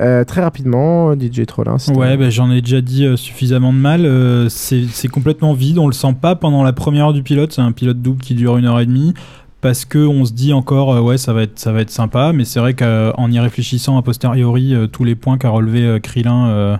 Euh, 0.00 0.22
très 0.24 0.42
rapidement, 0.42 1.14
DJ 1.14 1.44
Trollin. 1.46 1.78
si 1.78 1.90
Ouais, 1.90 2.16
bah, 2.16 2.30
j'en 2.30 2.50
ai 2.52 2.60
déjà 2.62 2.80
dit 2.80 3.04
euh, 3.04 3.16
suffisamment 3.16 3.72
de 3.72 3.78
mal. 3.78 4.06
Euh, 4.06 4.48
c'est 4.48 4.84
c'est 4.90 5.08
complètement 5.08 5.52
vide, 5.54 5.78
on 5.78 5.86
le 5.88 5.92
sent 5.92 6.14
pas 6.20 6.36
pendant 6.36 6.62
la 6.62 6.72
première 6.72 7.06
heure 7.06 7.12
du 7.12 7.22
pilote. 7.24 7.52
C'est 7.52 7.62
un 7.62 7.72
pilote 7.72 8.00
double 8.00 8.20
qui 8.22 8.34
dure 8.34 8.56
une 8.56 8.66
heure 8.66 8.78
et 8.80 8.86
demie. 8.86 9.14
Parce 9.60 9.84
que 9.84 9.98
on 9.98 10.24
se 10.24 10.32
dit 10.32 10.52
encore, 10.52 10.94
euh, 10.94 11.00
ouais, 11.00 11.18
ça 11.18 11.32
va 11.32 11.42
être, 11.42 11.58
ça 11.58 11.72
va 11.72 11.80
être 11.80 11.90
sympa. 11.90 12.32
Mais 12.32 12.44
c'est 12.44 12.60
vrai 12.60 12.74
qu'en 12.74 13.28
y 13.32 13.40
réfléchissant 13.40 13.98
a 13.98 14.02
posteriori, 14.02 14.72
euh, 14.72 14.86
tous 14.86 15.02
les 15.02 15.16
points 15.16 15.36
qu'a 15.36 15.48
relevé 15.50 15.82
euh, 15.82 15.98
Krillin 15.98 16.78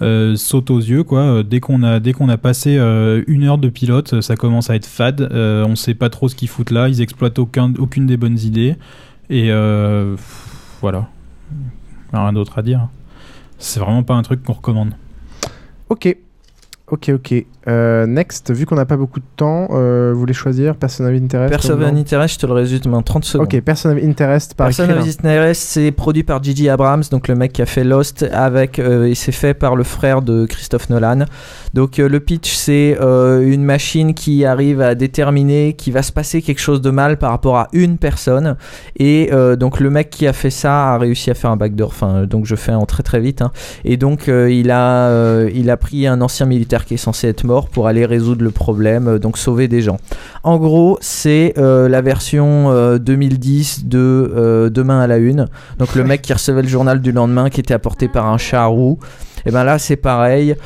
euh, 0.00 0.36
sautent 0.36 0.70
aux 0.70 0.80
yeux. 0.80 1.04
Quoi. 1.04 1.20
Euh, 1.20 1.42
Dès 1.42 1.60
qu'on 1.60 1.82
a, 1.82 2.00
dès 2.00 2.12
qu'on 2.12 2.28
a 2.28 2.38
passé 2.38 2.76
euh, 2.76 3.22
une 3.26 3.44
heure 3.44 3.58
de 3.58 3.68
pilote, 3.68 4.14
euh, 4.14 4.20
ça 4.20 4.36
commence 4.36 4.70
à 4.70 4.76
être 4.76 4.86
fade. 4.86 5.28
On 5.32 5.76
sait 5.76 5.94
pas 5.94 6.10
trop 6.10 6.28
ce 6.28 6.34
qu'ils 6.34 6.48
foutent 6.48 6.70
là. 6.70 6.88
Ils 6.88 7.00
exploitent 7.00 7.38
aucun, 7.38 7.74
aucune 7.74 8.06
des 8.06 8.16
bonnes 8.16 8.38
idées. 8.38 8.76
Et 9.30 9.50
voilà. 10.80 11.08
Rien 12.12 12.32
d'autre 12.32 12.58
à 12.58 12.62
dire. 12.62 12.88
C'est 13.58 13.80
vraiment 13.80 14.02
pas 14.02 14.14
un 14.14 14.22
truc 14.22 14.42
qu'on 14.42 14.54
recommande. 14.54 14.92
Ok. 15.88 16.16
Ok, 16.92 17.10
ok. 17.14 17.34
Euh, 17.68 18.06
next, 18.06 18.52
vu 18.52 18.66
qu'on 18.66 18.74
n'a 18.74 18.84
pas 18.84 18.98
beaucoup 18.98 19.20
de 19.20 19.24
temps, 19.36 19.68
euh, 19.70 20.10
vous 20.12 20.20
voulez 20.20 20.34
choisir 20.34 20.74
Person 20.76 21.04
of 21.06 21.12
Interest 21.14 21.50
Person 21.50 21.80
of 21.80 21.92
Interest, 21.96 22.34
je 22.34 22.38
te 22.40 22.46
le 22.46 22.52
résume 22.52 22.92
en 22.92 23.00
30 23.00 23.24
secondes. 23.24 23.46
Ok, 23.46 23.58
Person 23.62 23.92
of 23.92 24.02
Interest 24.02 24.54
par 24.54 24.66
Person 24.66 24.90
of 24.90 25.08
Interest, 25.08 25.62
c'est 25.62 25.90
produit 25.90 26.22
par 26.22 26.42
Gigi 26.42 26.68
Abrams, 26.68 27.04
donc 27.10 27.28
le 27.28 27.34
mec 27.34 27.54
qui 27.54 27.62
a 27.62 27.66
fait 27.66 27.84
Lost, 27.84 28.26
avec 28.30 28.78
euh, 28.78 29.04
et 29.06 29.14
c'est 29.14 29.32
fait 29.32 29.54
par 29.54 29.74
le 29.74 29.84
frère 29.84 30.20
de 30.20 30.44
Christophe 30.44 30.90
Nolan. 30.90 31.20
Donc 31.72 31.98
euh, 31.98 32.08
le 32.10 32.20
pitch, 32.20 32.52
c'est 32.52 32.98
une 33.00 33.64
machine 33.64 34.12
qui 34.12 34.44
arrive 34.44 34.82
à 34.82 34.94
déterminer 34.94 35.72
qu'il 35.72 35.94
va 35.94 36.02
se 36.02 36.12
passer 36.12 36.42
quelque 36.42 36.60
chose 36.60 36.82
de 36.82 36.90
mal 36.90 37.16
par 37.16 37.30
rapport 37.30 37.56
à 37.56 37.68
une 37.72 37.96
personne, 37.96 38.56
et 38.98 39.30
donc 39.58 39.80
le 39.80 39.88
mec 39.88 40.10
qui 40.10 40.26
a 40.26 40.34
fait 40.34 40.50
ça 40.50 40.92
a 40.94 40.98
réussi 40.98 41.30
à 41.30 41.34
faire 41.34 41.50
un 41.50 41.56
backdoor. 41.56 41.88
Enfin, 41.88 42.24
donc 42.24 42.44
je 42.44 42.54
fais 42.56 42.72
en 42.72 42.84
très 42.84 43.02
très 43.02 43.20
vite. 43.20 43.40
hein. 43.40 43.50
Et 43.86 43.96
donc 43.96 44.26
il 44.26 44.70
a 44.70 45.46
il 45.54 45.70
a 45.70 45.76
pris 45.78 46.06
un 46.06 46.20
ancien 46.20 46.44
militaire 46.44 46.81
qui 46.84 46.94
est 46.94 46.98
censé 46.98 47.28
être 47.28 47.44
mort 47.44 47.68
pour 47.68 47.86
aller 47.86 48.06
résoudre 48.06 48.44
le 48.44 48.50
problème, 48.50 49.08
euh, 49.08 49.18
donc 49.18 49.38
sauver 49.38 49.68
des 49.68 49.82
gens. 49.82 49.98
En 50.42 50.58
gros, 50.58 50.98
c'est 51.00 51.54
euh, 51.58 51.88
la 51.88 52.02
version 52.02 52.70
euh, 52.70 52.98
2010 52.98 53.86
de 53.86 53.98
euh, 53.98 54.70
Demain 54.70 55.00
à 55.00 55.06
la 55.06 55.18
Une. 55.18 55.46
Donc 55.78 55.94
le 55.94 56.04
mec 56.04 56.22
qui 56.22 56.32
recevait 56.32 56.62
le 56.62 56.68
journal 56.68 57.00
du 57.00 57.12
lendemain 57.12 57.50
qui 57.50 57.60
était 57.60 57.74
apporté 57.74 58.08
par 58.08 58.26
un 58.26 58.38
chat 58.38 58.64
roux. 58.66 58.98
Et 59.46 59.50
ben 59.50 59.64
là, 59.64 59.78
c'est 59.78 59.96
pareil. 59.96 60.56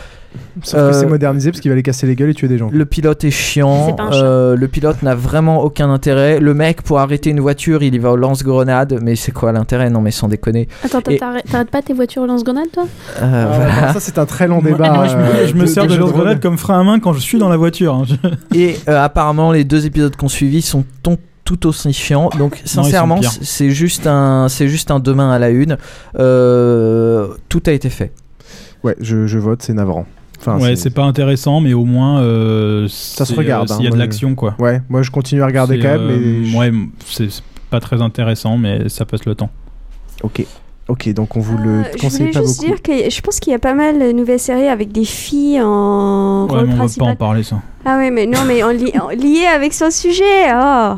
Sauf 0.62 0.90
que 0.90 0.92
c'est 0.92 1.06
modernisé 1.06 1.50
parce 1.50 1.60
qu'il 1.60 1.70
va 1.70 1.74
aller 1.74 1.82
casser 1.82 2.06
les 2.06 2.14
gueules 2.16 2.30
et 2.30 2.34
tuer 2.34 2.48
des 2.48 2.58
gens. 2.58 2.68
Le 2.72 2.84
pilote 2.84 3.22
est 3.24 3.30
chiant. 3.30 3.96
Euh, 4.12 4.56
le 4.56 4.68
pilote 4.68 5.02
n'a 5.02 5.14
vraiment 5.14 5.62
aucun 5.62 5.90
intérêt. 5.90 6.38
Le 6.40 6.54
mec, 6.54 6.82
pour 6.82 6.98
arrêter 6.98 7.30
une 7.30 7.40
voiture, 7.40 7.82
il 7.82 7.94
y 7.94 7.98
va 7.98 8.10
au 8.12 8.16
lance-grenade. 8.16 8.98
Mais 9.02 9.16
c'est 9.16 9.32
quoi 9.32 9.52
l'intérêt? 9.52 9.90
Non, 9.90 10.00
mais 10.00 10.10
sans 10.10 10.28
déconner. 10.28 10.68
Attends, 10.84 11.00
Et- 11.10 11.18
t'arrêtes 11.18 11.70
pas 11.70 11.82
tes 11.82 11.92
voitures 11.92 12.22
au 12.22 12.26
lance-grenade, 12.26 12.70
toi? 12.72 12.84
Euh, 13.20 13.20
Ah, 13.22 13.46
voilà. 13.56 13.86
non, 13.88 13.92
ça, 13.92 14.00
c'est 14.00 14.18
un 14.18 14.26
très 14.26 14.46
long 14.48 14.60
débat. 14.62 14.92
moi, 14.92 15.06
je 15.08 15.16
me, 15.16 15.22
euh, 15.22 15.46
je 15.46 15.54
me 15.54 15.62
de- 15.62 15.66
sers 15.66 15.86
de, 15.86 15.94
lance-grenade 15.96 16.40
comme 16.40 16.58
frein 16.58 16.80
à 16.80 16.84
main 16.84 16.98
quand 17.00 17.12
je 17.12 17.20
suis 17.20 17.38
dans 17.38 17.48
la 17.48 17.56
voiture. 17.56 17.94
hein. 17.94 18.04
Et 18.54 18.76
euh, 18.88 19.02
apparemment, 19.04 19.52
les 19.52 19.64
deux 19.64 19.86
épisodes 19.86 20.14
qu'on 20.16 20.28
suivi 20.28 20.62
sont 20.62 20.84
ton- 21.02 21.18
tout 21.44 21.66
aussi 21.68 21.92
chiants. 21.92 22.28
Donc, 22.38 22.60
sincèrement, 22.64 23.20
c'est 23.40 23.70
juste 23.70 24.08
un, 24.08 24.48
c'est 24.48 24.66
juste 24.66 24.90
un 24.90 24.98
demain 24.98 25.30
à 25.30 25.38
la 25.38 25.50
une. 25.50 25.76
Euh, 26.18 27.28
tout 27.48 27.62
a 27.66 27.70
été 27.72 27.88
fait. 27.88 28.12
Ouais, 28.82 28.96
je, 29.00 29.26
je 29.26 29.38
vote, 29.38 29.62
c'est 29.62 29.72
navrant. 29.72 30.06
Enfin, 30.54 30.62
ouais, 30.62 30.76
c'est- 30.76 30.90
pas 30.90 31.04
intéressant, 31.04 31.60
mais 31.60 31.72
au 31.74 31.84
moins 31.84 32.20
euh, 32.20 32.86
ça 32.88 33.24
se 33.24 33.32
c'est, 33.34 33.38
regarde. 33.38 33.70
euh, 33.70 33.74
hein, 33.74 33.78
Il 33.80 33.84
y 33.84 33.86
a 33.88 33.90
de 33.90 33.96
moi, 33.96 34.04
l'action, 34.04 34.34
quoi. 34.34 34.54
Ouais, 34.58 34.80
moi 34.88 35.02
je 35.02 35.10
continue 35.10 35.42
à 35.42 35.46
regarder 35.46 35.78
quand 35.78 35.88
même. 35.88 36.00
euh, 36.00 36.40
Mais 36.40 36.44
je- 36.46 36.56
ouais, 36.56 36.72
c'est 37.06 37.42
pas 37.70 37.80
très 37.80 38.00
intéressant, 38.02 38.56
mais 38.58 38.88
ça 38.88 39.04
passe 39.04 39.24
le 39.24 39.34
temps. 39.34 39.50
Ok. 40.22 40.44
Ok, 40.88 41.12
donc 41.14 41.36
on 41.36 41.40
vous 41.40 41.58
le 41.58 41.68
Euh, 41.80 41.82
Je 41.94 41.98
conseille 41.98 42.20
voulais 42.28 42.32
pas 42.32 42.40
juste 42.42 42.60
dire 42.60 42.80
que 42.80 43.10
je 43.10 43.20
pense 43.20 43.40
qu'il 43.40 43.50
y 43.50 43.56
a 43.56 43.58
pas 43.58 43.74
mal 43.74 43.98
de 43.98 44.12
nouvelles 44.12 44.38
séries 44.38 44.68
avec 44.68 44.92
des 44.92 45.04
filles 45.04 45.60
en 45.60 46.46
Ouais, 46.48 46.58
rôle 46.58 46.66
mais 46.68 46.74
on 46.74 46.86
va 46.86 46.92
pas 46.96 47.04
en 47.06 47.16
parler, 47.16 47.42
ça. 47.42 47.60
Ah 47.84 47.96
ouais, 47.96 48.12
mais 48.12 48.26
non, 48.26 48.38
mais 48.46 48.60
li- 48.72 48.92
en 49.00 49.08
lié 49.08 49.46
avec 49.52 49.74
son 49.74 49.90
sujet. 49.90 50.22
Oh. 50.54 50.94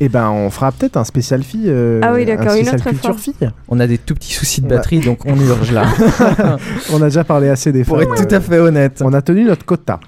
Et 0.00 0.08
ben, 0.08 0.28
on 0.30 0.50
fera 0.50 0.72
peut-être 0.72 0.96
un 0.96 1.04
spécial 1.04 1.42
fille. 1.42 1.66
euh, 1.68 2.00
Ah 2.02 2.12
oui, 2.14 2.24
d'accord, 2.24 2.48
un 2.52 2.56
une 2.56 2.64
spécial 2.66 2.74
autre 2.76 2.88
culture 2.90 3.10
fois. 3.10 3.18
fille. 3.18 3.50
On 3.68 3.78
a 3.80 3.86
des 3.86 3.98
tout 3.98 4.14
petits 4.14 4.32
soucis 4.32 4.60
de 4.60 4.66
batterie, 4.68 5.00
donc 5.00 5.20
on 5.24 5.38
urge 5.38 5.70
là. 5.72 5.84
on 6.92 7.00
a 7.00 7.04
déjà 7.06 7.24
parlé 7.24 7.48
assez 7.48 7.70
des 7.72 7.84
Pour 7.84 7.98
femmes, 8.00 8.12
être 8.12 8.26
tout 8.28 8.34
à 8.34 8.40
fait 8.40 8.58
honnête. 8.58 9.02
On 9.04 9.12
a 9.12 9.22
tenu 9.22 9.44
notre 9.44 9.64
quota. 9.64 10.00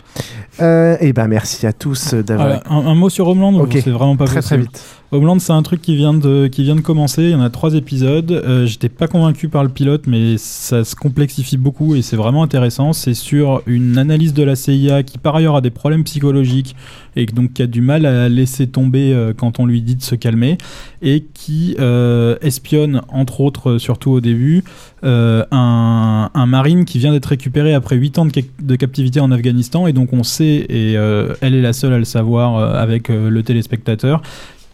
Euh, 0.61 0.97
et 1.01 1.13
ben, 1.13 1.29
merci 1.29 1.67
à 1.67 1.73
tous 1.73 2.15
d'avoir. 2.15 2.63
Ah, 2.65 2.75
un, 2.75 2.87
un 2.87 2.95
mot 2.95 3.09
sur 3.11 3.29
Homeland, 3.29 3.55
Ok, 3.61 3.73
c'est 3.85 3.91
vraiment 3.91 4.17
pas 4.17 4.25
très, 4.25 4.41
très 4.41 4.57
vite. 4.59 4.83
Homeland, 5.13 5.39
c'est 5.39 5.53
un 5.53 5.63
truc 5.63 5.83
qui 5.83 5.95
vient 5.95 6.15
de 6.15 6.49
qui 6.49 6.65
vient 6.65 6.75
de 6.75 6.81
commencer. 6.81 7.23
Il 7.23 7.31
y 7.31 7.35
en 7.35 7.41
a 7.41 7.51
trois 7.51 7.75
épisodes. 7.75 8.33
Euh, 8.33 8.67
J'étais 8.67 8.89
pas 8.89 9.07
convaincu 9.07 9.49
par 9.49 9.63
le 9.63 9.69
pilote, 9.69 10.09
mais 10.09 10.37
ça 10.37 10.85
se 10.85 10.97
complexifie 10.97 11.57
beaucoup 11.57 11.95
et 11.95 12.03
c'est 12.03 12.17
vraiment 12.17 12.43
intéressant. 12.43 12.93
C'est 12.93 13.15
sur 13.15 13.63
une 13.67 13.99
analyse 13.99 14.35
de 14.35 14.43
la 14.43 14.57
CIA 14.57 15.05
qui 15.05 15.19
par 15.19 15.37
ailleurs 15.37 15.55
a 15.55 15.61
des 15.61 15.71
problèmes 15.71 16.03
psychologiques 16.03 16.75
et 17.17 17.27
donc 17.27 17.55
qui 17.55 17.63
a 17.63 17.67
du 17.67 17.81
mal 17.81 18.07
à 18.07 18.29
laisser 18.29 18.67
tomber 18.67 19.13
euh, 19.13 19.33
quand 19.37 19.59
on 19.59 19.67
lui 19.67 19.81
dit 19.83 19.97
de 19.97 20.03
se 20.03 20.15
calmer 20.15 20.59
et 21.03 21.25
qui 21.35 21.77
euh, 21.81 22.37
espionne 22.43 23.01
entre 23.09 23.41
autres, 23.41 23.71
euh, 23.73 23.79
surtout 23.79 24.11
au 24.11 24.21
début, 24.21 24.63
un, 25.03 26.31
un 26.35 26.47
marine 26.47 26.85
qui 26.85 26.99
vient 26.99 27.13
d'être 27.13 27.27
récupéré 27.27 27.75
après 27.75 27.95
8 27.95 28.19
ans 28.19 28.27
de, 28.27 28.33
de 28.61 28.77
captivité 28.77 29.21
en 29.21 29.31
Afghanistan 29.31 29.87
et 29.87 29.93
donc 29.93 30.13
on 30.13 30.25
sait 30.25 30.67
et 30.69 30.95
elle 30.95 31.55
est 31.55 31.63
la 31.63 31.73
seule 31.73 31.93
à 31.93 31.99
le 31.99 32.05
savoir 32.05 32.57
avec 32.75 33.09
le 33.09 33.43
téléspectateur 33.45 34.21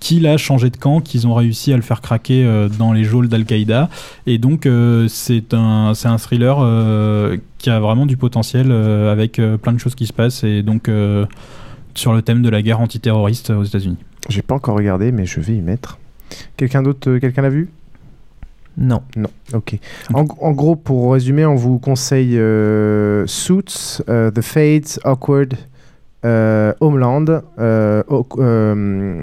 qu'il 0.03 0.27
a 0.27 0.37
changé 0.37 0.69
de 0.69 0.77
camp, 0.77 1.01
qu'ils 1.01 1.29
ont 1.29 1.35
réussi 1.35 1.73
à 1.73 1.77
le 1.77 1.83
faire 1.83 2.01
craquer 2.01 2.45
euh, 2.45 2.69
dans 2.69 2.93
les 2.93 3.05
geôles 3.05 3.29
d'Al-Qaïda. 3.29 3.89
Et 4.27 4.39
donc, 4.39 4.67
euh, 4.67 5.07
c'est 5.07 5.55
un, 5.55 5.95
c'est 5.95 6.09
un 6.09 6.19
thriller 6.19 6.57
euh, 6.59 7.37
qui 7.59 7.71
a 7.71 7.79
vraiment 7.79 8.05
du 8.05 8.17
potentiel 8.17 8.73
euh, 8.73 9.13
avec 9.13 9.39
euh, 9.39 9.57
plein 9.57 9.73
de 9.73 9.79
choses 9.79 9.95
qui 9.95 10.07
se 10.07 10.13
passent. 10.13 10.43
Et 10.43 10.65
donc, 10.65 10.89
euh, 10.89 11.25
sur 11.95 12.13
le 12.13 12.21
thème 12.21 12.43
de 12.43 12.49
la 12.49 12.63
guerre 12.63 12.81
antiterroriste 12.81 13.51
aux 13.51 13.63
États-Unis. 13.63 13.97
J'ai 14.29 14.43
pas 14.43 14.57
encore 14.57 14.77
regardé, 14.77 15.13
mais 15.13 15.25
je 15.25 15.39
vais 15.39 15.55
y 15.55 15.61
mettre. 15.61 15.99
Quelqu'un 16.57 16.83
d'autre, 16.83 17.19
quelqu'un 17.19 17.43
l'a 17.43 17.51
vu? 17.51 17.69
Non. 18.77 19.03
Non, 19.15 19.31
ok. 19.53 19.79
En, 20.15 20.25
en 20.41 20.51
gros, 20.51 20.75
pour 20.75 21.13
résumer, 21.13 21.47
on 21.47 21.55
vous 21.55 21.79
conseille 21.79 22.37
euh, 22.39 23.25
Suits, 23.29 24.01
euh, 24.09 24.33
The 24.33 24.41
Fades, 24.41 24.99
Awkward, 25.05 25.55
Homeland. 26.25 27.25
Euh, 27.59 28.03
Au- 28.09 28.27
euh, 28.39 29.21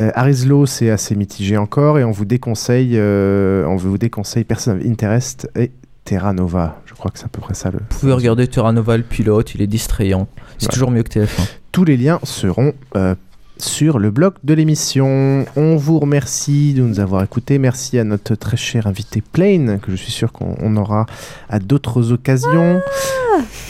euh, 0.00 0.10
Arislo, 0.14 0.66
c'est 0.66 0.90
assez 0.90 1.14
mitigé 1.16 1.56
encore, 1.56 1.98
et 1.98 2.04
on 2.04 2.10
vous 2.12 2.24
déconseille, 2.24 2.92
euh, 2.94 3.64
on 3.66 3.76
vous 3.76 3.98
déconseille 3.98 4.44
Person 4.44 4.76
of 4.76 4.86
Interest 4.86 5.50
et 5.56 5.72
Terra 6.04 6.32
Nova. 6.32 6.80
Je 6.86 6.94
crois 6.94 7.10
que 7.10 7.18
c'est 7.18 7.24
à 7.26 7.28
peu 7.28 7.40
près 7.40 7.54
ça 7.54 7.70
le. 7.70 7.78
Vous 7.78 7.98
pouvez 8.00 8.12
regarder 8.12 8.46
Terra 8.46 8.72
Nova 8.72 8.96
le 8.96 9.02
pilote, 9.02 9.54
il 9.54 9.62
est 9.62 9.66
distrayant. 9.66 10.28
C'est 10.58 10.68
Ouais. 10.68 10.72
toujours 10.72 10.90
mieux 10.90 11.02
que 11.02 11.10
TF1. 11.10 11.48
Tous 11.72 11.84
les 11.84 11.96
liens 11.96 12.18
seront 12.22 12.72
euh, 12.96 13.14
sur 13.62 13.98
le 13.98 14.10
blog 14.10 14.34
de 14.44 14.54
l'émission. 14.54 15.44
On 15.56 15.76
vous 15.76 15.98
remercie 15.98 16.74
de 16.74 16.82
nous 16.82 17.00
avoir 17.00 17.22
écoutés. 17.22 17.58
Merci 17.58 17.98
à 17.98 18.04
notre 18.04 18.34
très 18.34 18.56
cher 18.56 18.86
invité 18.86 19.20
Plane, 19.20 19.78
que 19.80 19.90
je 19.90 19.96
suis 19.96 20.12
sûr 20.12 20.32
qu'on 20.32 20.56
on 20.60 20.76
aura 20.76 21.06
à 21.48 21.58
d'autres 21.58 22.12
occasions. 22.12 22.80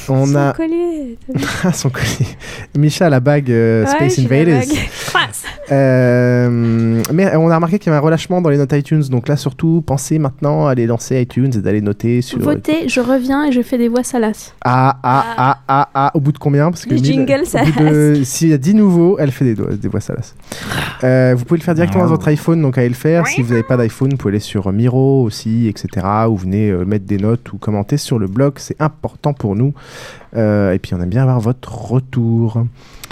on 0.09 0.27
son 0.27 0.35
a 0.35 0.52
collier. 0.52 1.19
Ah, 1.65 1.73
son 1.74 1.90
collier. 1.90 2.27
Micha 2.77 3.06
a 3.06 3.10
la 3.10 3.20
bague 3.20 3.51
euh, 3.51 3.85
Ouais, 3.85 3.90
Space 3.90 4.19
Invaders. 4.19 4.65
Euh, 5.70 7.02
mais 7.12 7.36
on 7.36 7.51
a 7.51 7.55
remarqué 7.55 7.78
qu'il 7.78 7.89
y 7.89 7.90
avait 7.90 7.98
un 7.98 8.05
relâchement 8.05 8.40
dans 8.40 8.48
les 8.48 8.56
notes 8.56 8.73
iTunes. 8.73 9.02
Donc 9.10 9.28
là, 9.28 9.36
surtout, 9.36 9.82
pensez 9.85 10.19
maintenant 10.19 10.66
à 10.66 10.70
aller 10.70 10.86
lancer 10.86 11.20
iTunes 11.20 11.51
et 11.55 11.59
d'aller 11.59 11.81
noter 11.81 12.23
sur. 12.23 12.39
Votez, 12.39 12.89
je 12.89 13.01
reviens 13.01 13.44
et 13.44 13.52
je 13.52 13.60
fais 13.62 13.78
des 13.78 13.89
voix 13.89 14.02
salaces. 14.02 14.55
Ah, 14.65 14.98
ah, 15.02 15.24
ah, 15.36 15.59
ah, 15.69 15.89
ah, 15.94 16.10
au 16.15 16.20
bout 16.20 16.32
de 16.32 16.39
combien? 16.39 16.70
Parce 16.70 16.86
que 16.86 16.94
Les 16.94 17.05
jingles 17.05 17.44
S'il 18.24 18.48
y 18.48 18.52
a 18.52 18.59
10 18.59 18.74
nouveaux, 18.74 19.19
elle 19.19 19.31
fait 19.31 19.44
des, 19.44 19.55
doigts, 19.55 19.70
des 19.81 19.89
voix 19.89 20.01
salaces. 20.01 20.35
Euh, 21.05 21.35
vous 21.37 21.45
pouvez 21.45 21.59
le 21.59 21.65
faire 21.65 21.75
directement 21.75 22.05
dans 22.05 22.11
votre 22.11 22.29
iPhone, 22.29 22.61
donc 22.63 22.79
à 22.79 22.87
le 22.87 22.95
faire. 22.95 23.27
Si 23.27 23.43
vous 23.43 23.51
n'avez 23.51 23.63
pas 23.63 23.77
d'iPhone, 23.77 24.11
vous 24.11 24.17
pouvez 24.17 24.33
aller 24.33 24.41
sur 24.41 24.73
Miro 24.73 25.23
aussi, 25.23 25.69
etc. 25.69 26.07
Ou 26.29 26.37
venez 26.37 26.71
euh, 26.71 26.85
mettre 26.85 27.07
des 27.07 27.19
notes 27.19 27.53
ou 27.53 27.59
commenter 27.59 27.97
sur 27.97 28.19
le 28.19 28.27
blog, 28.27 28.55
c'est 28.57 28.81
important 28.81 29.33
pour 29.33 29.57
nous. 29.57 29.75
Euh, 30.37 30.73
et 30.73 30.79
puis 30.79 30.95
on 30.95 31.01
aime 31.01 31.09
bien 31.09 31.23
avoir 31.23 31.41
votre 31.41 31.93
retour. 31.93 32.65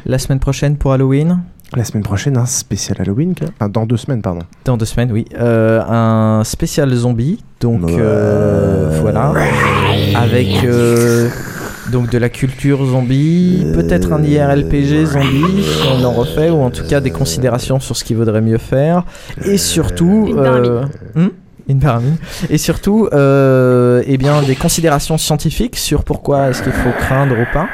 La 0.05 0.19
semaine 0.19 0.41
prochaine 0.41 0.77
pour 0.77 0.93
Halloween? 0.93 1.41
La 1.75 1.83
semaine 1.83 2.05
prochaine, 2.05 2.37
un 2.37 2.47
spécial 2.47 2.97
Halloween. 3.01 3.35
Enfin, 3.43 3.69
dans 3.69 3.87
deux 3.87 3.97
semaines, 3.97 4.23
pardon. 4.23 4.43
Dans 4.65 4.77
deux 4.77 4.85
semaines, 4.85 5.11
oui. 5.11 5.25
Euh, 5.37 5.83
un 5.83 6.45
spécial 6.45 6.93
zombie. 6.95 7.43
Donc 7.61 7.91
euh, 7.91 8.99
voilà. 9.03 9.33
Avec 10.15 10.63
euh, 10.65 11.29
donc 11.91 12.11
de 12.11 12.19
la 12.19 12.29
culture 12.29 12.85
zombie, 12.85 13.67
peut-être 13.75 14.13
un 14.13 14.23
IRLPG 14.23 15.05
zombie 15.07 15.63
si 15.63 15.89
on 15.97 16.05
en 16.05 16.13
refait, 16.13 16.51
ou 16.51 16.61
en 16.63 16.71
tout 16.71 16.85
cas 16.85 17.01
des 17.01 17.11
considérations 17.11 17.81
sur 17.81 17.97
ce 17.97 18.05
qu'il 18.05 18.17
vaudrait 18.17 18.41
mieux 18.41 18.59
faire. 18.59 19.05
Et 19.45 19.59
surtout. 19.59 20.27
Une 20.29 20.39
euh, 20.39 20.83
hmm 21.15 21.29
une 21.69 21.81
pyramide. 21.81 22.15
Et 22.49 22.59
surtout, 22.59 23.09
euh, 23.13 24.03
eh 24.07 24.19
bien, 24.19 24.43
des 24.43 24.55
considérations 24.55 25.19
scientifiques 25.19 25.77
sur 25.77 26.05
pourquoi 26.05 26.51
est-ce 26.51 26.63
qu'il 26.63 26.71
faut 26.71 26.93
craindre 26.99 27.35
ou 27.37 27.45
pas. 27.53 27.67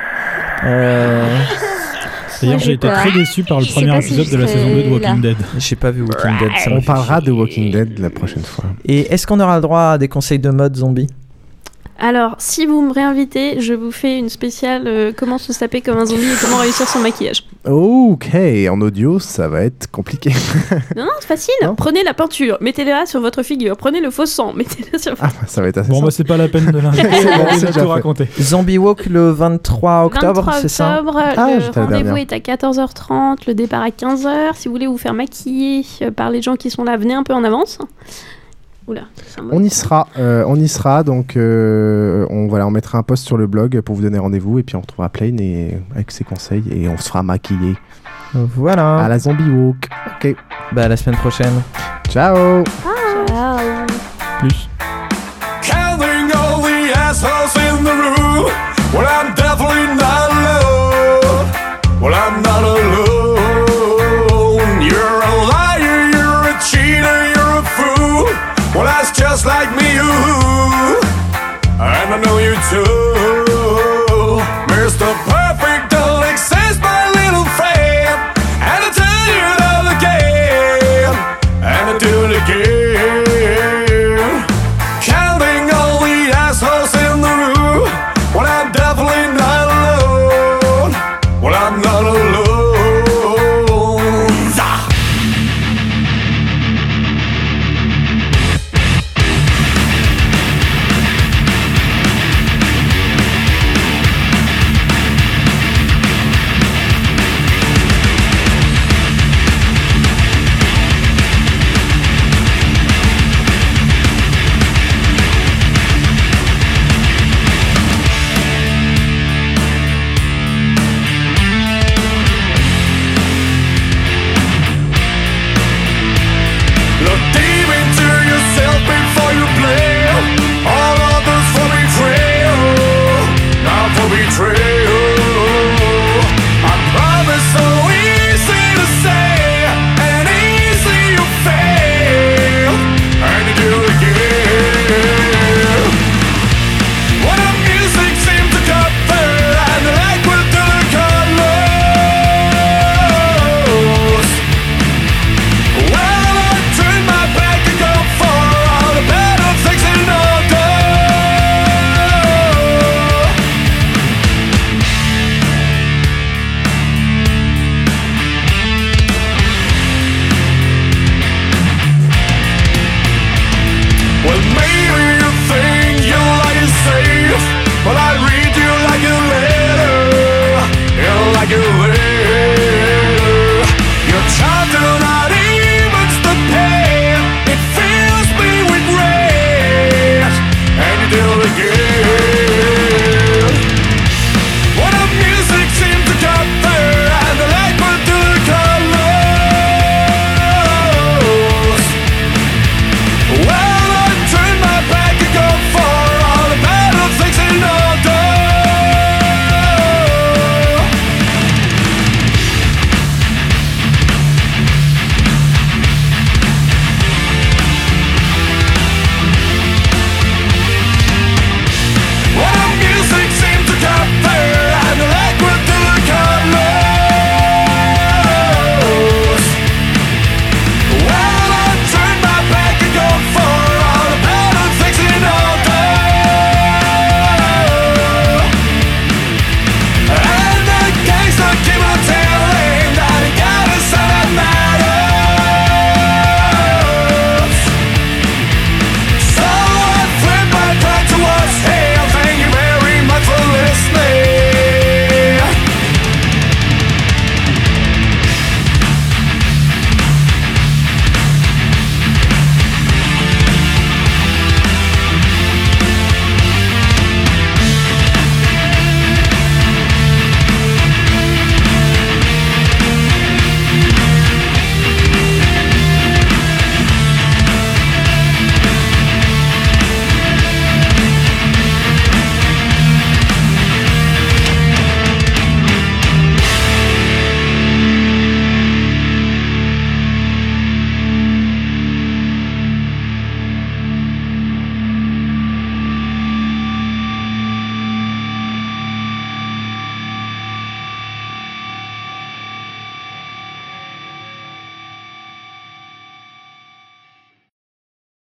Euh, 0.64 1.26
D'ailleurs, 2.40 2.58
j'ai 2.58 2.72
été 2.72 2.88
très 2.88 3.12
déçu 3.12 3.44
par 3.44 3.60
le 3.60 3.66
Je 3.66 3.72
premier 3.72 4.00
si 4.02 4.14
épisode 4.14 4.30
de 4.30 4.36
la 4.36 4.46
saison 4.48 4.68
2 4.68 4.82
de 4.82 4.88
Walking 4.88 5.22
là. 5.22 5.28
Dead. 5.28 5.36
J'ai 5.58 5.76
pas 5.76 5.90
vu 5.90 6.02
Walking 6.02 6.38
Dead. 6.40 6.50
ça 6.58 6.70
On 6.72 6.80
parlera 6.80 7.20
de 7.20 7.30
Walking 7.30 7.70
Dead 7.70 7.98
la 7.98 8.10
prochaine 8.10 8.42
fois. 8.42 8.64
Et 8.84 9.12
est-ce 9.12 9.26
qu'on 9.26 9.38
aura 9.38 9.56
le 9.56 9.62
droit 9.62 9.82
à 9.82 9.98
des 9.98 10.08
conseils 10.08 10.38
de 10.40 10.50
mode 10.50 10.76
zombie? 10.76 11.06
Alors, 12.04 12.34
si 12.38 12.66
vous 12.66 12.82
me 12.82 12.92
réinvitez, 12.92 13.60
je 13.60 13.74
vous 13.74 13.92
fais 13.92 14.18
une 14.18 14.28
spéciale 14.28 14.88
euh, 14.88 15.12
comment 15.16 15.38
se 15.38 15.56
taper 15.56 15.82
comme 15.82 15.98
un 15.98 16.04
zombie 16.04 16.24
et 16.24 16.34
comment 16.40 16.56
réussir 16.56 16.88
son 16.88 16.98
maquillage. 16.98 17.44
Ok, 17.64 18.26
en 18.68 18.80
audio, 18.80 19.20
ça 19.20 19.46
va 19.46 19.62
être 19.62 19.88
compliqué. 19.88 20.32
Non, 20.96 21.04
non, 21.04 21.10
c'est 21.20 21.28
facile. 21.28 21.54
Prenez 21.76 22.02
la 22.02 22.12
peinture, 22.12 22.58
mettez-la 22.60 23.06
sur 23.06 23.20
votre 23.20 23.42
figure. 23.44 23.76
Prenez 23.76 24.00
le 24.00 24.10
faux 24.10 24.26
sang, 24.26 24.52
mettez-le 24.56 24.98
sur 24.98 25.14
votre... 25.14 25.32
ça 25.46 25.62
va 25.62 25.68
être 25.68 25.78
assez 25.78 25.90
Bon, 25.90 26.02
bah, 26.02 26.10
c'est 26.10 26.24
pas 26.26 26.36
la 26.36 26.48
peine 26.48 26.72
de 26.72 26.78
l'inviter. 26.80 27.08
C'est 27.60 27.72
bon, 27.72 27.82
tout 27.82 27.88
raconté. 27.88 28.26
Zombie 28.40 28.78
Walk 28.78 29.06
le 29.06 29.30
23 29.30 30.04
octobre, 30.06 30.42
23 30.42 30.52
c'est 30.60 30.68
ça? 30.68 30.98
octobre, 30.98 31.20
Ah, 31.36 31.50
le 31.56 31.80
rendez-vous 31.80 32.16
est 32.16 32.32
à 32.32 32.38
14h30, 32.38 33.46
le 33.46 33.54
départ 33.54 33.82
à 33.82 33.90
15h. 33.90 34.54
Si 34.56 34.66
vous 34.66 34.74
voulez 34.74 34.88
vous 34.88 34.98
faire 34.98 35.14
maquiller 35.14 35.84
euh, 36.02 36.10
par 36.10 36.30
les 36.30 36.42
gens 36.42 36.56
qui 36.56 36.68
sont 36.68 36.82
là, 36.82 36.96
venez 36.96 37.14
un 37.14 37.22
peu 37.22 37.32
en 37.32 37.44
avance. 37.44 37.78
Oula. 38.88 39.02
On 39.52 39.62
y 39.62 39.70
sera, 39.70 40.08
euh, 40.18 40.44
on 40.46 40.56
y 40.56 40.66
sera, 40.68 41.04
donc 41.04 41.36
euh, 41.36 42.26
on, 42.30 42.48
voilà, 42.48 42.66
on 42.66 42.70
mettra 42.70 42.98
un 42.98 43.02
post 43.02 43.24
sur 43.24 43.36
le 43.36 43.46
blog 43.46 43.80
pour 43.80 43.94
vous 43.94 44.02
donner 44.02 44.18
rendez-vous 44.18 44.58
et 44.58 44.62
puis 44.64 44.74
on 44.74 44.80
retrouvera 44.80 45.08
Plane 45.08 45.38
et, 45.40 45.80
avec 45.94 46.10
ses 46.10 46.24
conseils 46.24 46.64
et 46.70 46.88
on 46.88 46.96
se 46.96 47.08
fera 47.08 47.22
maquiller. 47.22 47.76
Voilà. 48.34 48.98
À 48.98 49.08
la 49.08 49.18
zombie 49.18 49.48
walk. 49.50 49.88
Ok. 50.06 50.34
Bah, 50.72 50.84
à 50.84 50.88
la 50.88 50.96
semaine 50.96 51.18
prochaine. 51.18 51.62
Ciao. 52.08 52.64
Ciao. 53.26 53.58
Plus. 54.40 54.68
Counting 55.62 56.32
all 56.34 56.60
the 56.60 56.92
assholes 56.96 57.54
in 57.56 57.84
the 57.84 57.92
room. 57.92 58.50
Well, 58.94 59.06
I'm 59.06 59.34
definitely 59.34 59.94
not 59.94 60.30
alone. 60.32 61.46
Well, 62.00 62.14
I'm 62.14 62.42
not 62.42 62.62
alone. 62.64 63.01
Just 69.32 69.46
like 69.46 69.70
me, 69.74 69.94
you. 69.94 70.12
And 71.80 72.14
I 72.14 72.20
know 72.22 72.36
you 72.36 72.54
too. 72.68 73.01